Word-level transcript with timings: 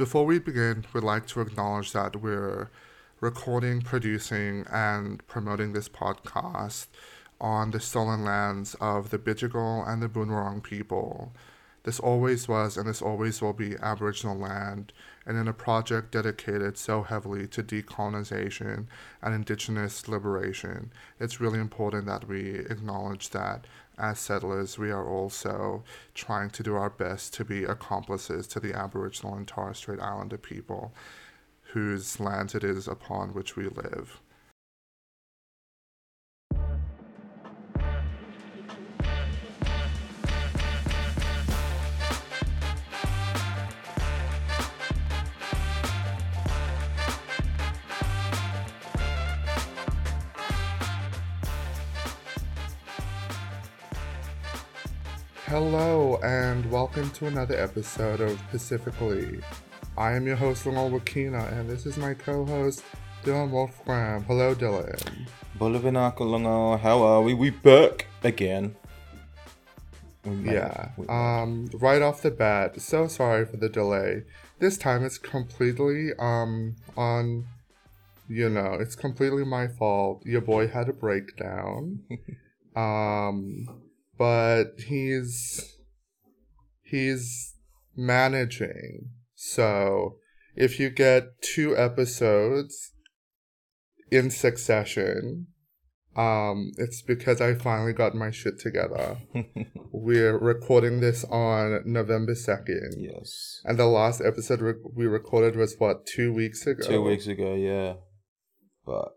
Before 0.00 0.24
we 0.24 0.38
begin, 0.38 0.86
we'd 0.94 1.04
like 1.04 1.26
to 1.26 1.42
acknowledge 1.42 1.92
that 1.92 2.16
we're 2.16 2.70
recording, 3.20 3.82
producing, 3.82 4.64
and 4.72 5.20
promoting 5.26 5.74
this 5.74 5.90
podcast 5.90 6.86
on 7.38 7.70
the 7.72 7.80
stolen 7.80 8.24
lands 8.24 8.74
of 8.80 9.10
the 9.10 9.18
Bidjigal 9.18 9.86
and 9.86 10.02
the 10.02 10.08
Boonwurrung 10.08 10.62
people. 10.62 11.34
This 11.82 11.98
always 11.98 12.46
was 12.46 12.76
and 12.76 12.88
this 12.88 13.00
always 13.00 13.40
will 13.40 13.54
be 13.54 13.76
Aboriginal 13.80 14.36
land, 14.36 14.92
and 15.24 15.38
in 15.38 15.48
a 15.48 15.54
project 15.54 16.12
dedicated 16.12 16.76
so 16.76 17.02
heavily 17.02 17.46
to 17.48 17.62
decolonization 17.62 18.86
and 19.22 19.34
Indigenous 19.34 20.06
liberation, 20.06 20.92
it's 21.18 21.40
really 21.40 21.58
important 21.58 22.06
that 22.06 22.28
we 22.28 22.58
acknowledge 22.58 23.30
that 23.30 23.66
as 23.96 24.18
settlers, 24.18 24.78
we 24.78 24.90
are 24.90 25.06
also 25.06 25.84
trying 26.14 26.50
to 26.50 26.62
do 26.62 26.74
our 26.74 26.90
best 26.90 27.34
to 27.34 27.44
be 27.44 27.64
accomplices 27.64 28.46
to 28.46 28.60
the 28.60 28.74
Aboriginal 28.74 29.34
and 29.34 29.46
Torres 29.46 29.78
Strait 29.78 30.00
Islander 30.00 30.38
people 30.38 30.94
whose 31.72 32.18
lands 32.18 32.54
it 32.54 32.64
is 32.64 32.88
upon 32.88 33.30
which 33.30 33.56
we 33.56 33.68
live. 33.68 34.20
Hello, 55.50 56.16
and 56.22 56.70
welcome 56.70 57.10
to 57.10 57.26
another 57.26 57.56
episode 57.56 58.20
of 58.20 58.40
Pacifically. 58.52 59.40
I 59.98 60.12
am 60.12 60.24
your 60.24 60.36
host, 60.36 60.64
Lamal 60.64 60.92
Wakina, 60.92 61.52
and 61.58 61.68
this 61.68 61.86
is 61.86 61.96
my 61.96 62.14
co 62.14 62.44
host, 62.46 62.84
Dylan 63.24 63.50
Wolfgram. 63.50 64.24
Hello, 64.26 64.54
Dylan. 64.54 65.26
Bolivinaka 65.58 66.78
how 66.78 67.02
are 67.02 67.22
we? 67.22 67.34
We 67.34 67.50
back 67.50 68.06
again. 68.22 68.76
We 70.24 70.52
yeah. 70.52 70.90
We 70.96 71.08
um, 71.08 71.68
right 71.74 72.00
off 72.00 72.22
the 72.22 72.30
bat, 72.30 72.80
so 72.80 73.08
sorry 73.08 73.44
for 73.44 73.56
the 73.56 73.68
delay. 73.68 74.22
This 74.60 74.78
time 74.78 75.04
it's 75.04 75.18
completely 75.18 76.10
um 76.20 76.76
on 76.96 77.44
you 78.28 78.48
know, 78.48 78.74
it's 78.74 78.94
completely 78.94 79.44
my 79.44 79.66
fault. 79.66 80.24
Your 80.24 80.42
boy 80.42 80.68
had 80.68 80.88
a 80.88 80.92
breakdown. 80.92 82.04
um 82.76 83.66
but 84.20 84.78
he's 84.86 85.78
he's 86.82 87.54
managing. 87.96 89.08
So 89.34 90.16
if 90.54 90.78
you 90.78 90.90
get 90.90 91.40
two 91.40 91.74
episodes 91.74 92.92
in 94.10 94.30
succession, 94.30 95.46
um, 96.14 96.72
it's 96.76 97.00
because 97.00 97.40
I 97.40 97.54
finally 97.54 97.94
got 97.94 98.14
my 98.14 98.30
shit 98.30 98.60
together. 98.60 99.16
We're 99.90 100.36
recording 100.36 101.00
this 101.00 101.24
on 101.24 101.80
November 101.86 102.34
2nd. 102.34 102.96
Yes. 102.98 103.62
And 103.64 103.78
the 103.78 103.86
last 103.86 104.20
episode 104.20 104.60
re- 104.60 104.74
we 104.94 105.06
recorded 105.06 105.56
was 105.56 105.76
what, 105.78 106.04
two 106.04 106.34
weeks 106.34 106.66
ago? 106.66 106.86
Two 106.86 107.02
weeks 107.02 107.26
ago, 107.26 107.54
yeah. 107.54 107.94
But 108.84 109.12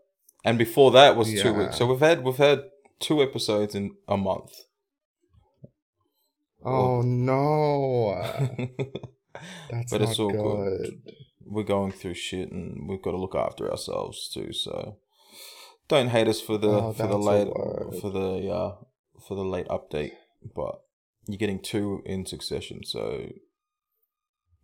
and 0.46 0.56
before 0.56 0.92
that 0.92 1.14
was 1.14 1.30
yeah. 1.30 1.42
two 1.42 1.52
weeks. 1.52 1.76
So 1.76 1.84
we've 1.84 2.00
had 2.00 2.24
we've 2.24 2.38
had 2.38 2.62
two 3.00 3.22
episodes 3.22 3.74
in 3.74 3.96
a 4.08 4.16
month. 4.16 4.52
Oh 6.64 7.02
no. 7.02 8.14
That's 9.70 9.90
but 9.92 10.02
it's 10.02 10.18
all 10.18 10.30
good. 10.30 11.02
good. 11.04 11.14
We're 11.46 11.62
going 11.64 11.92
through 11.92 12.14
shit 12.14 12.50
and 12.50 12.88
we've 12.88 13.02
got 13.02 13.10
to 13.10 13.18
look 13.18 13.34
after 13.34 13.70
ourselves 13.70 14.28
too, 14.32 14.52
so 14.52 14.96
don't 15.88 16.08
hate 16.08 16.28
us 16.28 16.40
for 16.40 16.56
the 16.56 16.68
oh, 16.68 16.92
for 16.92 17.06
the 17.06 17.18
late 17.18 17.48
for 18.00 18.10
the 18.10 18.50
uh 18.50 18.76
for 19.28 19.34
the 19.34 19.44
late 19.44 19.68
update, 19.68 20.12
but 20.54 20.80
you're 21.26 21.38
getting 21.38 21.60
two 21.60 22.02
in 22.06 22.24
succession, 22.26 22.84
so 22.84 23.28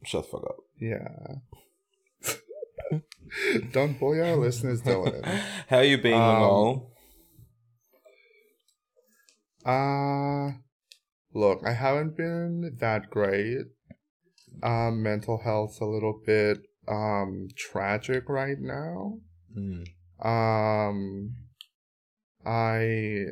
shut 0.04 0.24
the 0.24 0.28
fuck 0.30 0.44
up. 0.44 0.56
Yeah. 0.78 1.08
Don't 3.72 3.98
boy 4.00 4.20
our 4.20 4.36
listeners, 4.36 4.82
Dylan. 4.82 5.24
How 5.68 5.80
you 5.80 5.98
been, 5.98 6.14
um, 6.14 6.82
Uh 9.64 10.52
Look, 11.32 11.60
I 11.64 11.72
haven't 11.72 12.16
been 12.16 12.76
that 12.80 13.10
great. 13.10 13.66
Um, 14.62 15.02
mental 15.02 15.38
health's 15.44 15.80
a 15.80 15.84
little 15.84 16.20
bit 16.26 16.58
um 16.88 17.48
tragic 17.56 18.28
right 18.28 18.58
now. 18.58 19.18
Mm. 19.56 19.86
Um, 20.24 21.36
I 22.44 23.26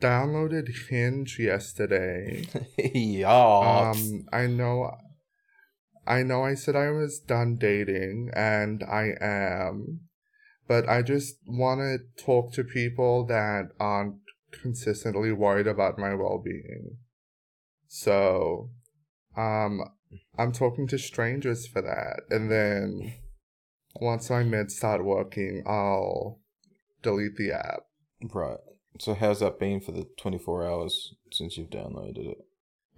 downloaded 0.00 0.68
Hinge 0.88 1.38
yesterday. 1.38 2.46
yeah. 2.78 3.90
Um, 3.90 4.26
I 4.32 4.46
know. 4.46 4.90
I 6.04 6.24
know 6.24 6.44
I 6.44 6.54
said 6.54 6.74
I 6.74 6.90
was 6.90 7.20
done 7.20 7.56
dating, 7.56 8.30
and 8.34 8.82
I 8.82 9.12
am, 9.20 10.00
but 10.66 10.88
I 10.88 11.02
just 11.02 11.36
want 11.46 11.80
to 11.80 12.24
talk 12.24 12.52
to 12.54 12.64
people 12.64 13.24
that 13.26 13.68
aren't 13.78 14.21
consistently 14.52 15.32
worried 15.32 15.66
about 15.66 15.98
my 15.98 16.14
well-being. 16.14 16.98
So, 17.88 18.70
um, 19.36 19.82
I'm 20.38 20.52
talking 20.52 20.86
to 20.88 20.98
strangers 20.98 21.66
for 21.66 21.82
that, 21.82 22.20
and 22.30 22.50
then 22.50 23.14
once 24.00 24.30
my 24.30 24.42
meds 24.42 24.72
start 24.72 25.04
working, 25.04 25.62
I'll 25.66 26.40
delete 27.02 27.36
the 27.36 27.52
app. 27.52 27.82
Right. 28.32 28.58
So 28.98 29.14
how's 29.14 29.40
that 29.40 29.58
been 29.58 29.80
for 29.80 29.92
the 29.92 30.06
24 30.18 30.66
hours 30.66 31.14
since 31.32 31.56
you've 31.56 31.70
downloaded 31.70 32.30
it? 32.30 32.38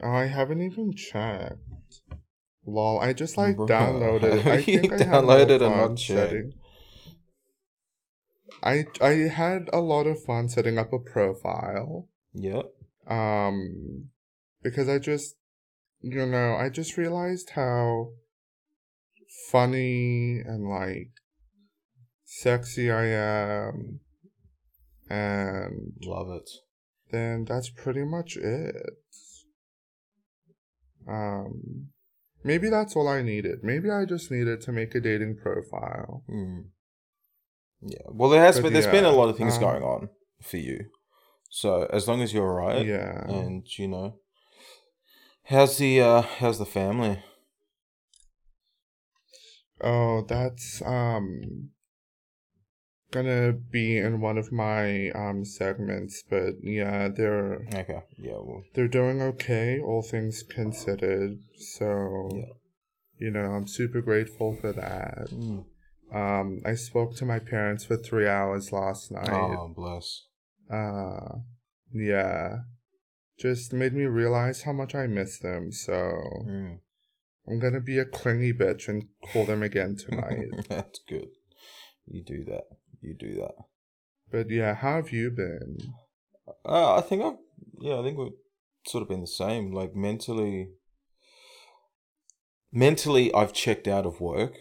Oh, 0.02 0.10
I 0.10 0.26
haven't 0.26 0.60
even 0.60 0.92
checked. 0.94 1.58
Lol, 2.66 3.00
I 3.00 3.12
just 3.12 3.36
like 3.36 3.56
downloaded. 3.56 4.46
I 4.46 4.62
think 4.62 4.92
I 4.92 4.96
downloaded 4.96 5.62
and 5.62 5.76
not 5.76 5.96
checked. 5.96 6.54
I 8.64 8.86
I 9.00 9.28
had 9.28 9.68
a 9.72 9.80
lot 9.80 10.06
of 10.06 10.24
fun 10.24 10.48
setting 10.48 10.78
up 10.78 10.92
a 10.92 10.98
profile. 10.98 12.08
Yep. 12.32 12.64
Um, 13.06 14.08
because 14.62 14.88
I 14.88 14.98
just, 14.98 15.36
you 16.00 16.24
know, 16.24 16.56
I 16.56 16.70
just 16.70 16.96
realized 16.96 17.50
how 17.50 18.08
funny 19.50 20.40
and 20.44 20.66
like 20.66 21.10
sexy 22.24 22.90
I 22.90 23.04
am, 23.04 24.00
and 25.10 25.92
love 26.02 26.30
it. 26.30 26.48
Then 27.10 27.44
that's 27.44 27.68
pretty 27.68 28.04
much 28.04 28.38
it. 28.38 28.94
Um, 31.06 31.90
maybe 32.42 32.70
that's 32.70 32.96
all 32.96 33.08
I 33.08 33.20
needed. 33.20 33.58
Maybe 33.62 33.90
I 33.90 34.06
just 34.06 34.30
needed 34.30 34.62
to 34.62 34.72
make 34.72 34.94
a 34.94 35.00
dating 35.00 35.36
profile. 35.36 36.24
Mm. 36.30 36.70
Yeah. 37.84 37.98
Well, 38.06 38.30
there 38.30 38.42
has 38.42 38.56
but 38.56 38.64
been. 38.64 38.72
There's 38.72 38.86
yeah, 38.86 38.92
been 38.92 39.04
a 39.04 39.10
lot 39.10 39.28
of 39.28 39.36
things 39.36 39.54
um, 39.54 39.60
going 39.60 39.82
on 39.82 40.08
for 40.40 40.56
you. 40.56 40.86
So 41.50 41.86
as 41.92 42.08
long 42.08 42.22
as 42.22 42.32
you're 42.32 42.48
alright, 42.48 42.84
yeah, 42.84 43.24
and 43.28 43.64
you 43.78 43.88
know, 43.88 44.16
how's 45.44 45.78
the 45.78 46.00
uh 46.00 46.22
how's 46.22 46.58
the 46.58 46.66
family? 46.66 47.22
Oh, 49.80 50.24
that's 50.26 50.82
um 50.84 51.70
gonna 53.10 53.52
be 53.52 53.98
in 53.98 54.20
one 54.20 54.36
of 54.36 54.50
my 54.50 55.10
um 55.10 55.44
segments, 55.44 56.24
but 56.28 56.54
yeah, 56.62 57.08
they're 57.08 57.66
okay. 57.72 58.02
Yeah, 58.18 58.38
well, 58.40 58.64
they're 58.74 58.88
doing 58.88 59.22
okay, 59.22 59.80
all 59.80 60.02
things 60.02 60.42
considered. 60.42 61.38
So, 61.56 62.30
yeah. 62.34 62.54
you 63.18 63.30
know, 63.30 63.52
I'm 63.52 63.68
super 63.68 64.00
grateful 64.00 64.56
for 64.60 64.72
that. 64.72 65.28
Mm. 65.30 65.66
Um, 66.12 66.60
I 66.64 66.74
spoke 66.74 67.16
to 67.16 67.24
my 67.24 67.38
parents 67.38 67.84
for 67.84 67.96
three 67.96 68.28
hours 68.28 68.72
last 68.72 69.10
night. 69.10 69.28
Oh, 69.30 69.72
bless. 69.74 70.26
Uh, 70.72 71.38
yeah. 71.92 72.58
Just 73.38 73.72
made 73.72 73.94
me 73.94 74.04
realize 74.04 74.62
how 74.62 74.72
much 74.72 74.94
I 74.94 75.06
miss 75.06 75.38
them, 75.38 75.72
so 75.72 75.92
mm. 75.92 76.78
I'm 77.48 77.58
gonna 77.58 77.80
be 77.80 77.98
a 77.98 78.04
clingy 78.04 78.52
bitch 78.52 78.88
and 78.88 79.08
call 79.32 79.44
them 79.44 79.62
again 79.62 79.96
tonight. 79.96 80.46
That's 80.68 81.00
good. 81.08 81.28
You 82.06 82.22
do 82.22 82.44
that. 82.44 82.64
You 83.00 83.14
do 83.18 83.34
that. 83.40 83.54
But 84.30 84.50
yeah, 84.50 84.74
how 84.74 84.96
have 84.96 85.10
you 85.10 85.30
been? 85.30 85.78
Uh, 86.64 86.94
I 86.94 87.00
think 87.00 87.22
I've, 87.22 87.38
yeah, 87.80 87.98
I 87.98 88.02
think 88.02 88.18
we've 88.18 88.32
sort 88.86 89.02
of 89.02 89.08
been 89.08 89.20
the 89.20 89.26
same. 89.26 89.72
Like 89.72 89.96
mentally, 89.96 90.68
mentally, 92.72 93.34
I've 93.34 93.52
checked 93.52 93.88
out 93.88 94.06
of 94.06 94.20
work 94.20 94.54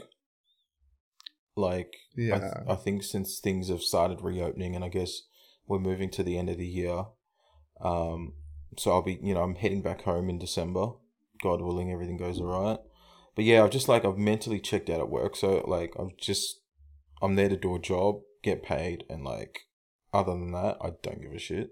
like, 1.56 1.96
yeah. 2.16 2.36
I, 2.36 2.40
th- 2.40 2.54
I 2.70 2.76
think 2.76 3.04
since 3.04 3.40
things 3.40 3.70
have 3.70 3.82
started 3.82 4.22
reopening, 4.22 4.76
and 4.76 4.84
I 4.84 4.90
guess 4.90 5.24
we're 5.68 5.80
moving 5.80 6.10
to 6.12 6.24
the 6.24 6.38
end 6.38 6.50
of 6.50 6.58
the 6.58 6.68
year, 6.68 7.06
um, 7.82 8.34
so 8.78 8.92
I'll 8.92 9.02
be, 9.02 9.20
you 9.22 9.34
know, 9.34 9.44
I'm 9.44 9.56
heading 9.56 9.82
back 9.82 10.02
home 10.02 10.30
in 10.30 10.40
December. 10.40 10.88
God 11.42 11.62
willing, 11.62 11.92
everything 11.92 12.18
goes 12.18 12.40
alright. 12.40 12.80
but 13.36 13.46
yeah, 13.46 13.64
I've 13.64 13.72
just 13.72 13.90
like 13.90 14.06
I've 14.06 14.18
mentally 14.18 14.60
checked 14.60 14.90
out 14.90 15.00
at 15.00 15.10
work. 15.10 15.36
So 15.36 15.64
like 15.68 15.94
I'm 16.00 16.12
just 16.20 16.62
I'm 17.22 17.36
there 17.36 17.50
to 17.50 17.58
do 17.58 17.76
a 17.76 17.80
job, 17.80 18.22
get 18.44 18.64
paid, 18.64 19.04
and 19.10 19.24
like 19.24 19.68
other 20.14 20.32
than 20.32 20.52
that, 20.54 20.78
I 20.82 20.92
don't 21.02 21.22
give 21.22 21.34
a 21.34 21.40
shit. 21.40 21.72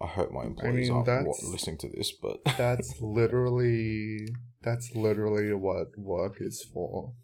I 0.00 0.06
hope 0.06 0.30
my 0.30 0.44
employees 0.44 0.90
I 0.90 0.92
mean, 0.92 1.08
aren't 1.08 1.26
listening 1.44 1.78
to 1.78 1.88
this, 1.88 2.12
but 2.12 2.44
that's 2.58 3.00
literally 3.00 4.28
that's 4.62 4.94
literally 4.94 5.54
what 5.54 5.96
work 5.96 6.36
is 6.40 6.62
for. 6.62 7.14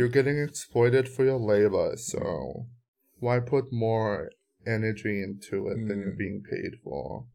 You're 0.00 0.08
getting 0.08 0.38
exploited 0.38 1.10
for 1.10 1.26
your 1.26 1.38
labor, 1.38 1.92
so 1.98 2.68
why 3.18 3.38
put 3.38 3.70
more 3.70 4.30
energy 4.66 5.22
into 5.22 5.68
it 5.68 5.76
mm. 5.76 5.88
than 5.88 5.98
you're 5.98 6.14
mm. 6.14 6.18
being 6.18 6.42
paid 6.50 6.80
for? 6.82 7.26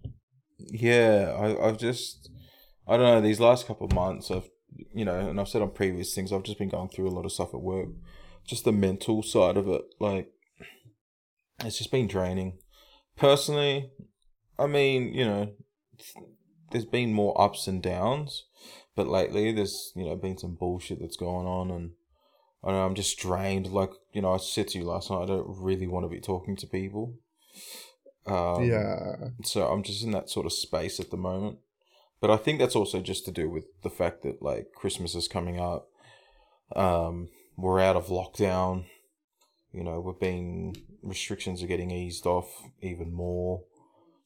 Yeah, 0.58 1.32
I, 1.38 1.68
I've 1.68 1.78
just 1.78 2.32
I 2.88 2.98
don't 2.98 3.06
know 3.06 3.22
these 3.22 3.40
last 3.40 3.68
couple 3.68 3.86
of 3.86 3.94
months. 3.94 4.32
I've 4.32 4.50
you 4.96 5.06
know, 5.06 5.30
and 5.30 5.40
I've 5.40 5.48
said 5.48 5.62
on 5.62 5.74
previous 5.74 6.16
things. 6.16 6.34
I've 6.34 6.42
just 6.42 6.58
been 6.58 6.70
going 6.70 6.90
through 6.90 7.08
a 7.08 7.14
lot 7.14 7.26
of 7.26 7.32
stuff 7.32 7.54
at 7.54 7.62
work, 7.62 7.90
just 8.48 8.66
the 8.66 8.72
mental 8.72 9.22
side 9.22 9.58
of 9.58 9.68
it. 9.68 9.84
Like 10.00 10.32
it's 11.64 11.78
just 11.78 11.92
been 11.92 12.08
draining. 12.08 12.58
Personally, 13.16 13.92
I 14.58 14.66
mean, 14.66 15.14
you 15.14 15.24
know, 15.24 15.52
there's 16.72 16.86
been 16.86 17.14
more 17.14 17.40
ups 17.40 17.68
and 17.68 17.80
downs, 17.84 18.48
but 18.96 19.08
lately 19.08 19.52
there's 19.52 19.92
you 19.96 20.06
know 20.06 20.16
been 20.16 20.40
some 20.40 20.56
bullshit 20.56 21.00
that's 21.00 21.16
going 21.16 21.46
on, 21.46 21.70
and 21.70 21.92
I 22.66 22.72
know 22.72 22.86
I'm 22.86 22.96
just 22.96 23.20
drained. 23.20 23.68
Like 23.68 23.92
you 24.12 24.22
know, 24.22 24.34
I 24.34 24.38
said 24.38 24.70
to 24.70 24.80
you 24.80 24.86
last 24.86 25.12
night, 25.12 25.24
I 25.24 25.28
don't 25.28 25.48
really 25.48 25.88
want 25.88 26.06
to 26.06 26.10
be 26.10 26.20
talking 26.20 26.56
to 26.58 26.68
people. 26.68 27.16
Um, 28.26 28.64
yeah. 28.64 29.16
So 29.44 29.68
I'm 29.68 29.84
just 29.84 30.04
in 30.04 30.12
that 30.12 30.30
sort 30.30 30.48
of 30.48 30.54
space 30.54 31.00
at 31.00 31.12
the 31.12 31.18
moment, 31.18 31.60
but 32.20 32.32
I 32.32 32.38
think 32.38 32.60
that's 32.60 32.76
also 32.76 33.02
just 33.02 33.26
to 33.26 33.32
do 33.32 33.50
with 33.50 33.66
the 33.84 33.90
fact 33.90 34.24
that 34.24 34.42
like 34.42 34.72
Christmas 34.76 35.14
is 35.14 35.28
coming 35.28 35.60
up. 35.60 35.88
Um, 36.76 37.30
we're 37.56 37.80
out 37.80 37.96
of 37.96 38.08
lockdown. 38.08 38.86
You 39.72 39.84
know, 39.84 40.00
we're 40.00 40.14
being 40.14 40.76
restrictions 41.04 41.62
are 41.62 41.68
getting 41.68 41.92
eased 41.92 42.26
off 42.26 42.64
even 42.82 43.14
more. 43.14 43.64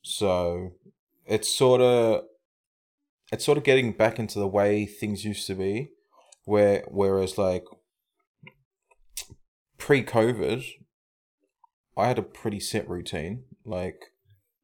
So 0.02 0.72
it's 1.26 1.54
sort 1.54 1.82
of 1.82 2.24
it's 3.32 3.46
sort 3.46 3.58
of 3.58 3.64
getting 3.64 3.92
back 3.92 4.18
into 4.18 4.40
the 4.40 4.48
way 4.48 4.86
things 4.86 5.26
used 5.26 5.46
to 5.48 5.56
be, 5.56 5.92
where 6.46 6.84
whereas 6.88 7.38
like 7.38 7.66
pre-COVID, 9.80 10.64
I 11.98 12.08
had 12.08 12.20
a 12.20 12.24
pretty 12.24 12.60
set 12.60 12.88
routine, 12.88 13.46
like, 13.66 14.00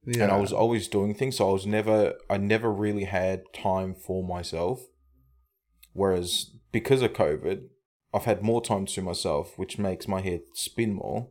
yeah. 0.06 0.24
and 0.24 0.32
I 0.32 0.38
was 0.38 0.54
always 0.54 0.88
doing 0.88 1.16
things. 1.16 1.38
So 1.38 1.50
I 1.50 1.54
was 1.54 1.66
never, 1.66 2.14
I 2.30 2.38
never 2.38 2.72
really 2.72 3.06
had 3.06 3.42
time 3.54 3.96
for 3.96 4.24
myself. 4.24 4.82
Whereas 5.94 6.52
because 6.72 7.02
of 7.02 7.14
COVID, 7.14 7.64
I've 8.14 8.26
had 8.26 8.42
more 8.42 8.62
time 8.62 8.86
to 8.86 9.02
myself, 9.02 9.58
which 9.58 9.78
makes 9.78 10.08
my 10.08 10.22
head 10.22 10.42
spin 10.54 10.94
more, 10.94 11.30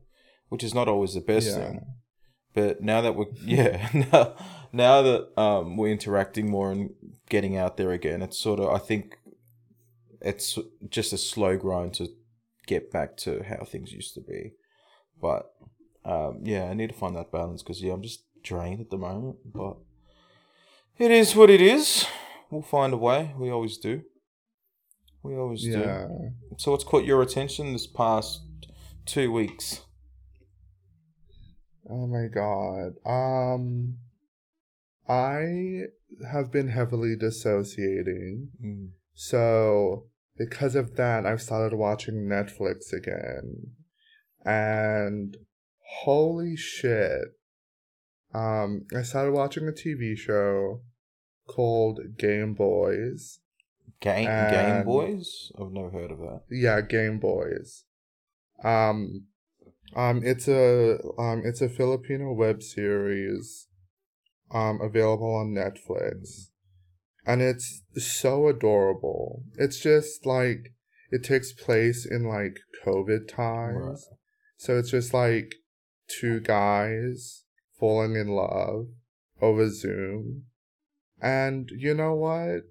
which 0.49 0.65
is 0.65 0.75
not 0.75 0.89
always 0.89 1.15
the 1.15 1.21
best 1.21 1.49
yeah. 1.49 1.65
thing. 1.65 1.87
But 2.55 2.83
now 2.83 3.01
that 3.01 3.17
we're 3.17 3.27
yeah 3.45 3.89
now 3.93 4.37
now 4.73 5.03
that 5.03 5.41
um, 5.41 5.77
we're 5.77 5.93
interacting 5.93 6.51
more 6.51 6.71
and 6.71 6.91
getting 7.29 7.57
out 7.57 7.77
there 7.77 7.91
again, 7.91 8.23
it's 8.23 8.39
sort 8.39 8.61
of 8.61 8.69
I 8.69 8.79
think 8.79 9.19
it's 10.21 10.59
just 10.89 11.13
a 11.13 11.19
slow 11.19 11.57
grind 11.57 11.95
to 11.95 12.09
get 12.67 12.91
back 12.91 13.17
to 13.19 13.43
how 13.43 13.65
things 13.65 13.93
used 13.93 14.15
to 14.15 14.21
be. 14.21 14.53
But 15.21 15.53
um, 16.05 16.41
yeah, 16.43 16.65
I 16.65 16.75
need 16.75 16.91
to 16.91 16.95
find 16.95 17.17
that 17.17 17.33
balance 17.33 17.63
because 17.63 17.83
yeah, 17.83 17.93
I'm 17.93 18.03
just 18.03 18.25
drained 18.43 18.81
at 18.81 18.91
the 18.91 18.99
moment. 18.99 19.37
But 19.45 19.77
it 20.99 21.11
is 21.11 21.35
what 21.35 21.51
it 21.51 21.61
is. 21.61 22.07
We'll 22.51 22.63
find 22.63 22.93
a 22.93 22.97
way. 22.97 23.35
We 23.39 23.51
always 23.51 23.79
do. 23.79 24.03
We 25.23 25.37
always 25.37 25.67
yeah. 25.67 26.07
do. 26.09 26.31
So, 26.59 26.71
what's 26.71 26.85
caught 26.85 27.05
your 27.05 27.23
attention 27.23 27.73
this 27.73 27.87
past 27.87 28.43
two 29.07 29.33
weeks? 29.33 29.81
Oh 31.89 32.07
my 32.07 32.29
god. 32.29 32.95
Um 33.05 33.99
I 35.09 35.83
have 36.31 36.51
been 36.51 36.69
heavily 36.69 37.17
dissociating. 37.17 38.49
Mm. 38.65 38.91
So 39.15 40.07
because 40.37 40.75
of 40.75 40.97
that 40.97 41.27
I've 41.27 41.43
started 41.43 41.77
watching 41.77 42.29
Netflix 42.29 42.93
again. 42.93 43.73
And 44.45 45.37
holy 46.03 46.57
shit. 46.57 47.29
Um 48.35 48.87
I 48.97 49.03
started 49.03 49.33
watching 49.33 49.69
a 49.69 49.73
TV 49.73 50.17
show 50.17 50.83
called 51.47 52.01
Game 52.19 52.55
Boys. 52.55 53.41
Game 54.01 54.27
Game 54.27 54.85
Boys? 54.85 55.53
I've 55.59 55.73
never 55.73 55.91
heard 55.91 56.11
of 56.11 56.19
that. 56.19 56.43
Yeah, 56.51 56.81
Game 56.81 57.19
Boys. 57.19 57.85
Um 58.63 59.27
um, 59.97 60.23
it's 60.25 60.49
a 60.49 60.99
um, 61.19 61.43
it's 61.45 61.61
a 61.61 61.69
Filipino 61.69 62.33
web 62.33 62.63
series, 62.63 63.69
um, 64.51 64.81
available 64.81 65.35
on 65.35 65.55
Netflix, 65.55 66.49
and 67.26 67.43
it's 67.43 67.82
so 67.97 68.49
adorable. 68.49 69.43
It's 69.56 69.79
just 69.79 70.26
like 70.26 70.73
it 71.11 71.25
takes 71.25 71.53
place 71.53 72.06
in 72.06 72.25
like 72.25 72.61
COVID 72.85 73.29
times, 73.29 74.06
right. 74.11 74.19
so 74.56 74.79
it's 74.79 74.91
just 74.91 75.15
like 75.15 75.55
two 76.09 76.41
guys 76.41 77.44
falling 77.79 78.15
in 78.17 78.29
love 78.29 78.88
over 79.41 79.69
Zoom, 79.71 80.44
and 81.21 81.71
you 81.71 81.94
know 81.94 82.15
what? 82.15 82.62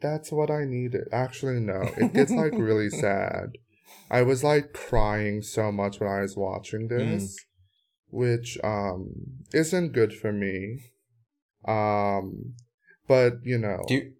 That's 0.00 0.30
what 0.30 0.50
I 0.50 0.64
needed. 0.64 1.08
Actually, 1.10 1.60
no, 1.60 1.82
it 1.96 2.12
gets 2.12 2.30
like 2.30 2.52
really 2.56 2.90
sad 2.90 3.52
I 4.10 4.22
was 4.22 4.44
like 4.44 4.72
crying 4.72 5.42
so 5.42 5.72
much 5.72 6.00
when 6.00 6.08
I 6.08 6.20
was 6.20 6.36
watching 6.36 6.88
mm. 6.88 6.88
this, 6.88 7.24
mm. 7.24 7.36
which 8.10 8.58
um 8.62 9.10
isn't 9.52 9.92
good 9.92 10.12
for 10.12 10.32
me. 10.32 10.78
Um 11.66 12.54
but 13.06 13.34
you 13.44 13.58
know, 13.58 13.84
you- 13.88 14.12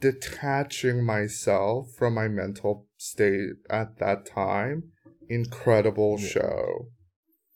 detaching 0.00 1.04
myself 1.04 1.90
from 1.96 2.14
my 2.14 2.28
mental 2.28 2.86
state 2.96 3.54
at 3.70 3.98
that 3.98 4.26
time, 4.26 4.84
incredible 5.28 6.16
yeah. 6.18 6.28
show. 6.28 6.88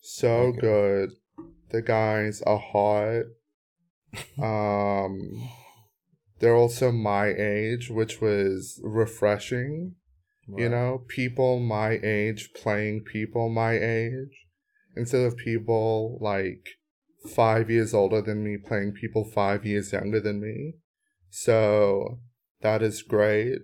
So 0.00 0.30
okay. 0.30 0.60
good. 0.60 1.10
The 1.70 1.82
guys 1.82 2.42
are 2.42 2.58
hot. 2.58 3.24
um 4.42 5.48
they're 6.40 6.56
also 6.56 6.90
my 6.90 7.26
age, 7.26 7.90
which 7.90 8.20
was 8.20 8.80
refreshing. 8.82 9.96
You 10.56 10.68
know, 10.68 11.04
people 11.06 11.60
my 11.60 12.00
age 12.02 12.50
playing 12.54 13.04
people 13.04 13.50
my 13.50 13.78
age 13.78 14.46
instead 14.96 15.20
of 15.20 15.36
people 15.36 16.18
like 16.20 16.66
five 17.28 17.70
years 17.70 17.92
older 17.92 18.22
than 18.22 18.44
me 18.44 18.56
playing 18.56 18.92
people 18.92 19.24
five 19.24 19.66
years 19.66 19.92
younger 19.92 20.20
than 20.20 20.40
me. 20.40 20.74
So 21.28 22.18
that 22.60 22.82
is 22.82 23.02
great. 23.02 23.58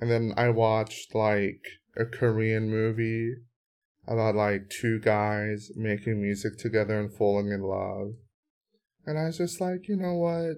And 0.00 0.10
then 0.10 0.32
I 0.36 0.50
watched 0.50 1.14
like 1.14 1.60
a 1.96 2.04
Korean 2.04 2.70
movie 2.70 3.34
about 4.06 4.34
like 4.34 4.70
two 4.70 5.00
guys 5.00 5.70
making 5.74 6.20
music 6.20 6.58
together 6.58 6.98
and 6.98 7.12
falling 7.12 7.50
in 7.50 7.62
love. 7.62 8.14
And 9.04 9.18
I 9.18 9.26
was 9.26 9.38
just 9.38 9.60
like, 9.60 9.88
you 9.88 9.96
know 9.96 10.14
what? 10.14 10.56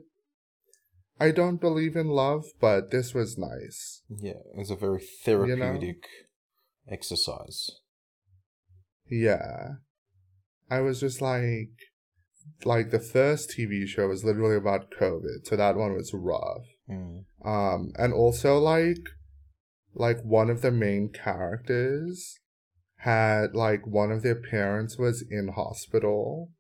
I 1.21 1.33
don't 1.33 1.61
believe 1.61 1.97
in 1.97 2.09
love, 2.09 2.45
but 2.61 2.91
this 2.91 3.13
was 3.13 3.37
nice. 3.37 4.03
Yeah, 4.09 4.33
it 4.55 4.57
was 4.57 4.71
a 4.71 4.77
very 4.77 5.03
therapeutic 5.25 5.83
you 5.83 5.87
know? 5.87 6.93
exercise. 6.93 7.71
Yeah. 9.11 9.69
I 10.71 10.81
was 10.81 11.01
just 11.01 11.21
like 11.21 11.71
like 12.65 12.91
the 12.91 13.01
first 13.01 13.55
TV 13.57 13.87
show 13.87 14.09
was 14.09 14.25
literally 14.25 14.57
about 14.57 14.91
COVID, 14.91 15.45
so 15.45 15.57
that 15.57 15.77
one 15.77 15.95
was 15.95 16.13
rough. 16.15 16.67
Mm. 16.91 17.25
Um 17.45 17.93
and 17.97 18.13
also 18.13 18.59
like 18.59 19.09
like 19.95 20.23
one 20.23 20.51
of 20.51 20.63
the 20.63 20.71
main 20.71 21.11
characters 21.11 22.39
had 22.99 23.55
like 23.55 23.87
one 23.87 24.11
of 24.11 24.23
their 24.23 24.35
parents 24.35 24.99
was 24.99 25.25
in 25.31 25.49
hospital 25.49 26.51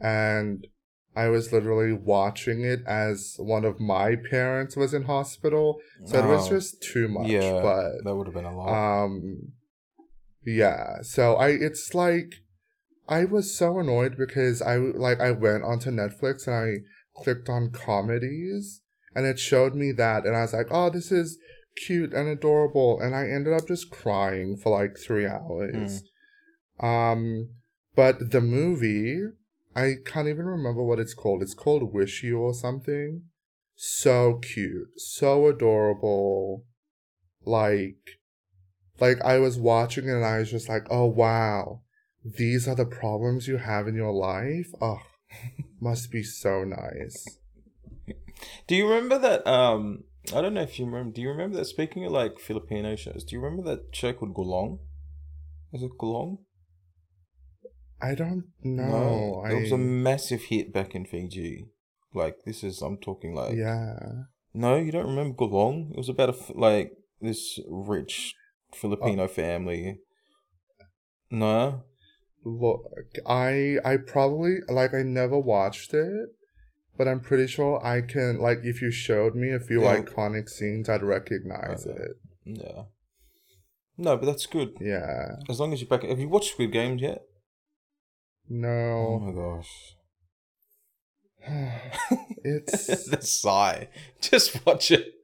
and 0.00 0.66
I 1.14 1.28
was 1.28 1.50
literally 1.50 1.94
watching 1.94 2.62
it 2.62 2.80
as 2.86 3.36
one 3.38 3.64
of 3.64 3.80
my 3.80 4.16
parents 4.16 4.76
was 4.76 4.92
in 4.92 5.04
hospital. 5.04 5.80
So 6.04 6.20
oh, 6.20 6.24
it 6.24 6.36
was 6.36 6.48
oh, 6.48 6.50
just 6.50 6.82
too 6.82 7.08
much. 7.08 7.28
Yeah, 7.28 7.60
but 7.62 8.04
that 8.04 8.14
would 8.14 8.26
have 8.26 8.34
been 8.34 8.44
a 8.44 8.54
lot. 8.54 9.04
Um 9.04 9.52
yeah. 10.44 10.98
So 11.02 11.36
I 11.36 11.48
it's 11.48 11.94
like 11.94 12.34
I 13.08 13.24
was 13.24 13.56
so 13.56 13.78
annoyed 13.78 14.16
because 14.16 14.60
I 14.62 14.76
like 14.76 15.20
I 15.20 15.30
went 15.30 15.64
onto 15.64 15.90
Netflix 15.90 16.46
and 16.46 16.56
I 16.56 17.22
clicked 17.22 17.48
on 17.48 17.70
comedies 17.70 18.82
and 19.14 19.26
it 19.26 19.38
showed 19.38 19.74
me 19.74 19.92
that 19.92 20.26
and 20.26 20.36
I 20.36 20.42
was 20.42 20.52
like, 20.52 20.68
"Oh, 20.70 20.90
this 20.90 21.12
is 21.12 21.38
cute 21.86 22.12
and 22.12 22.28
adorable." 22.28 23.00
And 23.00 23.14
I 23.14 23.28
ended 23.28 23.52
up 23.52 23.68
just 23.68 23.90
crying 23.90 24.56
for 24.56 24.70
like 24.78 24.98
3 24.98 25.26
hours. 25.26 26.02
Mm. 26.80 26.84
Um 26.84 27.48
but 27.94 28.30
the 28.32 28.40
movie 28.40 29.22
I 29.74 29.94
can't 30.04 30.28
even 30.28 30.46
remember 30.46 30.82
what 30.82 30.98
it's 30.98 31.14
called. 31.14 31.42
It's 31.42 31.54
called 31.54 31.92
Wish 31.92 32.22
You 32.22 32.38
or 32.38 32.54
something. 32.54 33.24
So 33.74 34.38
cute, 34.42 34.88
so 34.98 35.46
adorable. 35.48 36.64
like 37.44 38.18
like 38.98 39.20
I 39.22 39.38
was 39.38 39.58
watching 39.58 40.08
it 40.08 40.12
and 40.12 40.24
I 40.24 40.38
was 40.38 40.50
just 40.50 40.68
like, 40.68 40.86
oh 40.90 41.06
wow, 41.06 41.82
these 42.36 42.66
are 42.66 42.74
the 42.74 42.86
problems 42.86 43.46
you 43.46 43.58
have 43.58 43.86
in 43.86 43.94
your 43.94 44.12
life. 44.12 44.68
Oh, 44.80 45.00
must 45.80 46.10
be 46.10 46.22
so 46.22 46.64
nice. 46.64 47.38
Do 48.66 48.74
you 48.74 48.88
remember 48.88 49.18
that? 49.18 49.46
Um, 49.46 50.04
I 50.34 50.40
don't 50.40 50.54
know 50.54 50.62
if 50.62 50.78
you 50.78 50.86
remember. 50.86 51.12
Do 51.12 51.22
you 51.22 51.30
remember 51.30 51.56
that? 51.58 51.66
Speaking 51.66 52.04
of 52.04 52.12
like 52.12 52.38
Filipino 52.38 52.96
shows, 52.96 53.24
do 53.24 53.36
you 53.36 53.40
remember 53.40 53.62
that 53.70 53.94
show 53.94 54.12
called 54.12 54.34
Gulong? 54.34 54.78
Is 55.72 55.82
it 55.82 55.92
Gulong? 55.98 56.38
I 58.00 58.14
don't 58.14 58.44
know. 58.62 59.42
No, 59.42 59.44
it 59.46 59.60
was 59.60 59.72
a 59.72 59.78
massive 59.78 60.42
hit 60.42 60.72
back 60.72 60.94
in 60.94 61.06
Fiji. 61.06 61.68
Like 62.12 62.36
this 62.44 62.62
is, 62.64 62.82
I'm 62.82 62.98
talking 62.98 63.34
like. 63.34 63.54
Yeah. 63.54 63.98
No, 64.52 64.76
you 64.76 64.90
don't 64.90 65.06
remember 65.06 65.34
Gulong? 65.34 65.92
It 65.92 65.98
was 65.98 66.08
about 66.08 66.30
a 66.30 66.58
like 66.58 66.92
this 67.20 67.58
rich 67.68 68.34
Filipino 68.74 69.24
oh. 69.24 69.28
family. 69.28 70.00
No. 71.30 71.84
Look, 72.48 73.18
I 73.26 73.78
I 73.84 73.96
probably 73.96 74.58
like 74.68 74.94
I 74.94 75.02
never 75.02 75.36
watched 75.36 75.92
it, 75.92 76.28
but 76.96 77.08
I'm 77.08 77.18
pretty 77.18 77.48
sure 77.48 77.84
I 77.84 78.02
can 78.02 78.38
like 78.38 78.58
if 78.62 78.80
you 78.80 78.92
showed 78.92 79.34
me 79.34 79.50
a 79.50 79.58
few 79.58 79.82
yeah. 79.82 79.96
iconic 79.96 80.48
scenes, 80.48 80.88
I'd 80.88 81.02
recognize 81.02 81.84
okay. 81.84 82.00
it. 82.00 82.10
Yeah. 82.44 82.82
No, 83.98 84.16
but 84.16 84.26
that's 84.26 84.46
good. 84.46 84.76
Yeah. 84.80 85.36
As 85.48 85.58
long 85.58 85.72
as 85.72 85.80
you're 85.80 85.88
back. 85.88 86.04
Have 86.04 86.20
you 86.20 86.28
watched 86.28 86.52
Squid 86.52 86.70
Games 86.70 87.02
yet? 87.02 87.22
No. 88.48 88.68
Oh 88.68 89.18
my 89.18 89.32
gosh. 89.32 89.96
it's 92.44 93.06
the 93.10 93.20
sigh. 93.22 93.88
Just 94.20 94.64
watch 94.64 94.92
it. 94.92 95.14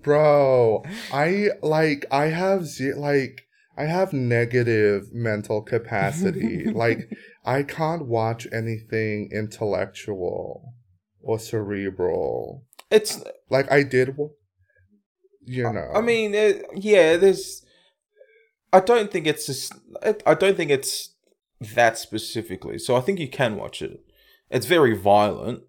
Bro, 0.00 0.84
I 1.12 1.48
like 1.60 2.06
I 2.12 2.26
have 2.26 2.66
ze- 2.66 2.94
like 2.94 3.45
I 3.76 3.84
have 3.84 4.12
negative 4.12 5.12
mental 5.12 5.62
capacity. 5.62 6.64
like 6.72 7.10
I 7.44 7.62
can't 7.62 8.06
watch 8.06 8.46
anything 8.52 9.30
intellectual 9.32 10.74
or 11.22 11.38
cerebral. 11.38 12.64
It's 12.90 13.22
like 13.50 13.70
I 13.70 13.82
did 13.82 14.16
you 15.46 15.62
know. 15.72 15.90
I 15.94 16.00
mean, 16.00 16.34
it, 16.34 16.64
yeah, 16.74 17.16
there's 17.16 17.64
I 18.72 18.80
don't 18.80 19.10
think 19.10 19.26
it's 19.26 19.46
just, 19.46 19.72
I 20.26 20.34
don't 20.34 20.56
think 20.56 20.70
it's 20.70 21.14
that 21.74 21.96
specifically. 21.98 22.78
So 22.78 22.96
I 22.96 23.00
think 23.00 23.18
you 23.18 23.28
can 23.28 23.56
watch 23.56 23.80
it. 23.80 24.00
It's 24.50 24.66
very 24.66 24.96
violent, 24.96 25.62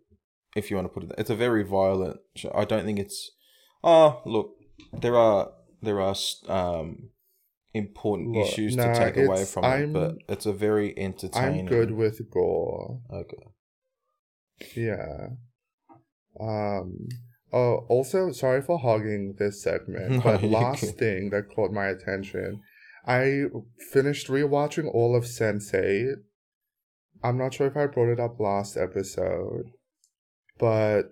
if 0.55 0.69
you 0.69 0.75
want 0.75 0.87
to 0.87 0.93
put 0.93 1.03
it. 1.03 1.15
It's 1.17 1.29
a 1.29 1.35
very 1.35 1.63
violent 1.63 2.19
show. 2.35 2.51
I 2.53 2.65
don't 2.65 2.85
think 2.85 2.99
it's. 2.99 3.31
Oh, 3.83 4.21
look, 4.25 4.55
there 4.91 5.15
are 5.15 5.51
there 5.81 6.01
are 6.01 6.15
um 6.47 7.09
important 7.77 8.35
look, 8.35 8.47
issues 8.47 8.75
nah, 8.75 8.93
to 8.93 8.99
take 8.99 9.17
away 9.17 9.45
from 9.45 9.63
I'm, 9.63 9.83
it, 9.83 9.93
but 9.93 10.15
it's 10.27 10.45
a 10.45 10.53
very 10.53 10.97
entertaining. 10.97 11.61
I'm 11.61 11.65
good 11.65 11.91
with 11.91 12.29
gore. 12.29 13.01
Okay. 13.11 13.47
Yeah. 14.75 15.27
Um. 16.39 17.07
Oh, 17.53 17.85
also, 17.87 18.31
sorry 18.33 18.61
for 18.61 18.79
hogging 18.79 19.35
this 19.39 19.63
segment, 19.63 20.23
but 20.23 20.43
last 20.43 20.97
thing 20.97 21.29
that 21.29 21.53
caught 21.55 21.71
my 21.71 21.87
attention 21.87 22.61
I 23.07 23.45
finished 23.93 24.27
rewatching 24.27 24.93
all 24.93 25.15
of 25.15 25.23
Sense8. 25.23 26.15
I'm 27.23 27.37
not 27.37 27.53
sure 27.53 27.67
if 27.67 27.77
I 27.77 27.87
brought 27.87 28.11
it 28.11 28.19
up 28.19 28.37
last 28.37 28.75
episode, 28.75 29.71
but 30.59 31.03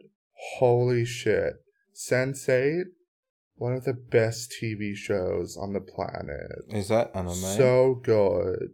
holy 0.58 1.06
shit. 1.06 1.54
Sense8, 1.96 2.84
one 3.56 3.74
of 3.74 3.84
the 3.86 3.94
best 3.94 4.54
TV 4.62 4.96
shows 4.96 5.58
on 5.58 5.74
the 5.74 5.80
planet. 5.80 6.64
Is 6.70 6.90
that 6.90 7.12
anime? 7.16 7.36
So 7.36 8.00
good. 8.04 8.70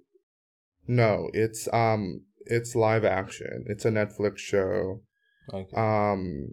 No, 0.88 1.30
it's 1.34 1.68
um 1.72 2.22
it's 2.46 2.76
live 2.76 3.06
action. 3.06 3.66
It's 3.68 3.86
a 3.86 3.92
Netflix 3.92 4.40
show. 4.40 5.02
Okay. 5.54 5.76
Um 5.76 6.48